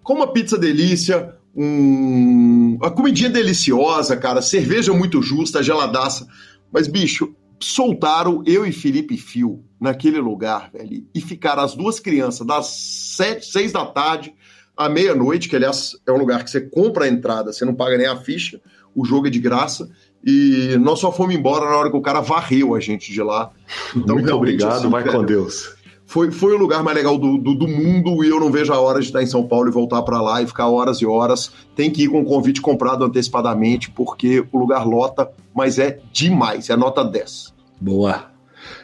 Com 0.03 0.13
uma 0.13 0.27
pizza 0.27 0.57
delícia, 0.57 1.33
um, 1.55 2.77
uma 2.79 2.91
comidinha 2.91 3.29
deliciosa, 3.29 4.15
cara, 4.15 4.41
cerveja 4.41 4.93
muito 4.93 5.21
justa, 5.21 5.63
geladaça. 5.63 6.27
Mas, 6.71 6.87
bicho, 6.87 7.33
soltaram 7.63 8.43
eu 8.45 8.65
e 8.65 8.71
Felipe 8.71 9.17
Fio 9.17 9.63
naquele 9.79 10.19
lugar, 10.19 10.69
velho, 10.71 11.05
e 11.13 11.21
ficaram 11.21 11.63
as 11.63 11.75
duas 11.75 11.99
crianças 11.99 12.45
das 12.45 12.67
sete, 12.67 13.45
seis 13.45 13.71
da 13.71 13.85
tarde 13.85 14.33
à 14.75 14.89
meia-noite, 14.89 15.47
que 15.47 15.55
aliás 15.55 15.95
é 16.05 16.11
um 16.11 16.17
lugar 16.17 16.43
que 16.43 16.49
você 16.49 16.61
compra 16.61 17.05
a 17.05 17.07
entrada, 17.07 17.53
você 17.53 17.63
não 17.63 17.75
paga 17.75 17.97
nem 17.97 18.07
a 18.07 18.17
ficha, 18.17 18.59
o 18.95 19.05
jogo 19.05 19.27
é 19.27 19.29
de 19.29 19.39
graça, 19.39 19.89
e 20.25 20.77
nós 20.79 20.99
só 20.99 21.11
fomos 21.11 21.35
embora 21.35 21.65
na 21.65 21.77
hora 21.77 21.89
que 21.89 21.97
o 21.97 22.01
cara 22.01 22.21
varreu 22.21 22.75
a 22.75 22.79
gente 22.79 23.11
de 23.11 23.21
lá. 23.21 23.51
Então, 23.95 24.15
Muito 24.15 24.33
obrigado, 24.33 24.79
assim, 24.79 24.89
vai 24.89 25.03
velho, 25.03 25.17
com 25.17 25.25
Deus. 25.25 25.75
Foi, 26.05 26.31
foi 26.31 26.53
o 26.53 26.57
lugar 26.57 26.83
mais 26.83 26.95
legal 26.95 27.17
do, 27.17 27.37
do, 27.37 27.55
do, 27.55 27.67
mundo 27.67 28.23
e 28.23 28.29
eu 28.29 28.39
não 28.39 28.51
vejo 28.51 28.71
a 28.71 28.79
hora 28.79 28.99
de 28.99 29.07
estar 29.07 29.23
em 29.23 29.25
São 29.25 29.47
Paulo 29.47 29.69
e 29.69 29.71
voltar 29.71 30.01
para 30.03 30.21
lá 30.21 30.41
e 30.41 30.47
ficar 30.47 30.67
horas 30.67 30.97
e 31.01 31.05
horas. 31.05 31.51
Tem 31.75 31.89
que 31.89 32.03
ir 32.03 32.07
com 32.07 32.21
o 32.21 32.25
convite 32.25 32.61
comprado 32.61 33.03
antecipadamente, 33.03 33.89
porque 33.89 34.45
o 34.51 34.59
lugar 34.59 34.85
lota, 34.85 35.31
mas 35.55 35.79
é 35.79 35.99
demais, 36.11 36.69
é 36.69 36.75
nota 36.75 37.03
10. 37.03 37.52
Boa. 37.83 38.31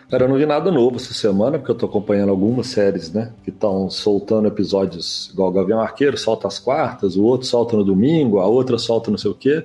Cara, 0.10 0.26
eu 0.26 0.30
não 0.30 0.36
vi 0.36 0.46
nada 0.46 0.70
novo 0.70 0.98
essa 0.98 1.14
semana, 1.14 1.58
porque 1.58 1.72
eu 1.72 1.76
tô 1.76 1.86
acompanhando 1.86 2.32
algumas 2.32 2.68
séries, 2.68 3.14
né? 3.14 3.32
Que 3.44 3.50
estão 3.50 3.90
soltando 3.90 4.50
episódios 4.50 5.30
igual 5.32 5.50
o 5.50 5.54
Gavião 5.54 5.80
Arqueiro, 5.80 6.18
solta 6.18 6.50
às 6.50 6.60
quartas, 6.60 7.16
o 7.16 7.24
outro 7.24 7.48
solta 7.48 7.78
no 7.78 7.84
domingo, 7.84 8.40
a 8.40 8.46
outra 8.46 8.78
solta 8.78 9.10
não 9.10 9.18
sei 9.18 9.32
o 9.32 9.36
quê. 9.36 9.64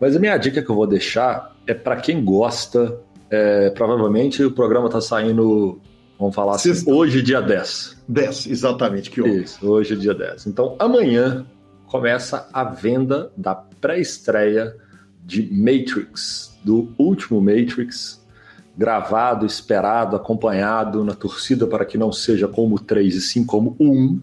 Mas 0.00 0.16
a 0.16 0.18
minha 0.18 0.36
dica 0.36 0.60
que 0.60 0.68
eu 0.68 0.74
vou 0.74 0.88
deixar 0.88 1.54
é 1.68 1.74
para 1.74 1.96
quem 1.96 2.24
gosta. 2.24 2.98
É, 3.30 3.70
provavelmente 3.70 4.42
o 4.42 4.50
programa 4.50 4.88
tá 4.88 5.00
saindo, 5.00 5.78
vamos 6.18 6.34
falar 6.34 6.56
assim, 6.56 6.74
Sexta. 6.74 6.90
hoje, 6.90 7.22
dia 7.22 7.40
10. 7.40 7.96
10, 8.08 8.46
exatamente, 8.48 9.08
que 9.08 9.22
hoje. 9.22 9.44
Isso, 9.44 9.70
hoje, 9.70 9.96
dia 9.96 10.14
10. 10.14 10.48
Então, 10.48 10.74
amanhã 10.80 11.46
começa 11.86 12.48
a 12.52 12.64
venda 12.64 13.30
da 13.36 13.54
pré-estreia 13.54 14.74
de 15.24 15.48
Matrix, 15.52 16.58
do 16.64 16.92
último 16.98 17.40
Matrix, 17.40 18.17
gravado, 18.78 19.44
esperado, 19.44 20.14
acompanhado 20.14 21.02
na 21.02 21.12
torcida 21.12 21.66
para 21.66 21.84
que 21.84 21.98
não 21.98 22.12
seja 22.12 22.46
como 22.46 22.78
três 22.78 23.16
e 23.16 23.20
sim 23.20 23.44
como 23.44 23.74
um, 23.80 24.20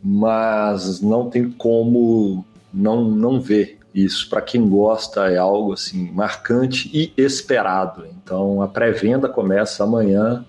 mas 0.00 1.00
não 1.00 1.28
tem 1.28 1.50
como 1.50 2.44
não, 2.72 3.04
não 3.04 3.40
ver 3.40 3.76
isso. 3.92 4.30
Para 4.30 4.40
quem 4.40 4.68
gosta, 4.68 5.28
é 5.28 5.36
algo 5.36 5.72
assim 5.72 6.12
marcante 6.12 6.88
e 6.94 7.12
esperado. 7.20 8.06
Então 8.22 8.62
a 8.62 8.68
pré-venda 8.68 9.28
começa 9.28 9.82
amanhã. 9.82 10.46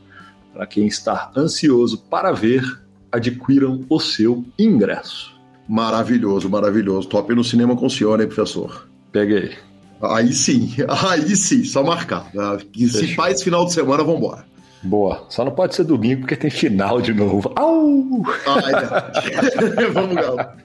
Para 0.54 0.68
quem 0.68 0.86
está 0.86 1.32
ansioso 1.36 1.98
para 2.10 2.32
ver, 2.32 2.64
adquiram 3.12 3.82
o 3.90 4.00
seu 4.00 4.46
ingresso. 4.60 5.34
Maravilhoso, 5.68 6.50
maravilhoso. 6.50 7.08
Top 7.08 7.34
no 7.34 7.44
cinema 7.44 7.76
com 7.76 7.88
o 7.88 7.90
senhor, 7.90 8.20
hein, 8.20 8.28
professor? 8.28 8.88
Peguei. 9.12 9.69
Aí 10.02 10.34
sim, 10.34 10.74
aí 10.88 11.36
sim, 11.36 11.64
só 11.64 11.84
marcar. 11.84 12.32
E 12.76 12.88
se 12.88 13.16
faz 13.16 13.42
final 13.42 13.66
de 13.66 13.74
semana, 13.74 14.04
vambora. 14.04 14.46
Boa. 14.82 15.26
Só 15.30 15.44
não 15.44 15.52
pode 15.52 15.76
ser 15.76 15.84
domingo 15.84 16.22
porque 16.22 16.36
tem 16.36 16.50
final 16.50 17.02
de 17.02 17.14
novo. 17.14 17.52
Au! 17.56 18.24
Ai, 18.48 19.92
Vamos 19.92 20.16
lá. 20.16 20.56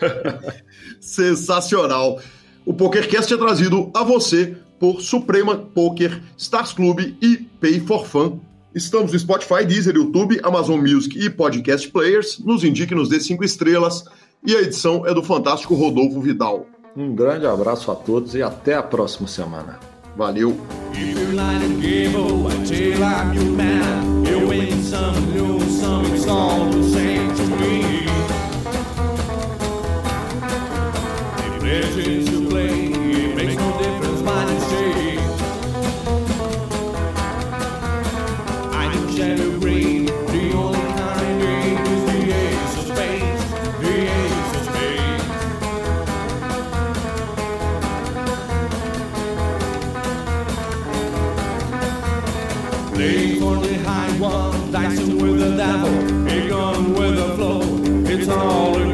Sensacional. 1.00 2.20
O 2.64 2.72
PokerCast 2.72 3.32
é 3.32 3.36
trazido 3.36 3.90
a 3.94 4.04
você 4.04 4.56
por 4.78 5.00
Suprema 5.00 5.56
Poker, 5.56 6.22
Stars 6.36 6.72
Club 6.72 7.00
e 7.20 7.36
Pay 7.60 7.80
for 7.80 8.06
Fun. 8.06 8.38
Estamos 8.72 9.12
no 9.12 9.18
Spotify, 9.18 9.64
Deezer, 9.66 9.96
YouTube, 9.96 10.40
Amazon 10.44 10.80
Music 10.80 11.18
e 11.18 11.28
Podcast 11.28 11.88
Players. 11.90 12.38
Nos 12.38 12.62
indique, 12.62 12.94
nos 12.94 13.08
dê 13.08 13.18
cinco 13.18 13.44
estrelas. 13.44 14.04
E 14.46 14.54
a 14.54 14.62
edição 14.62 15.04
é 15.06 15.12
do 15.12 15.22
fantástico 15.22 15.74
Rodolfo 15.74 16.20
Vidal. 16.20 16.66
Um 16.96 17.14
grande 17.14 17.46
abraço 17.46 17.90
a 17.90 17.94
todos 17.94 18.34
e 18.34 18.42
até 18.42 18.74
a 18.74 18.82
próxima 18.82 19.28
semana. 19.28 19.78
Valeu! 20.16 20.56
travel, 55.70 56.26
it 56.26 56.48
gone 56.48 56.94
with 56.94 57.14
the 57.14 57.28
flow. 57.36 57.60
It's 58.12 58.28
all 58.28 58.89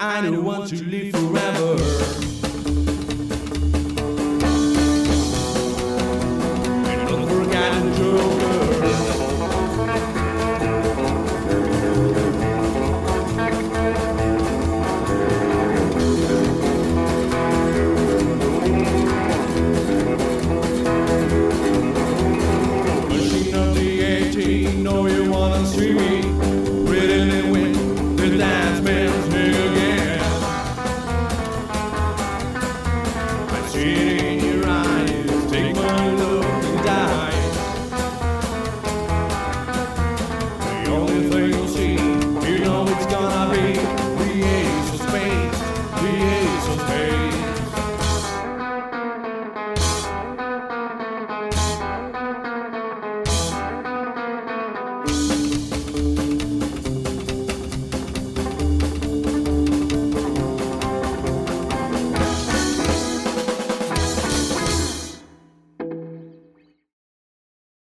I 0.00 0.22
don't 0.22 0.44
want 0.44 0.70
to 0.70 0.82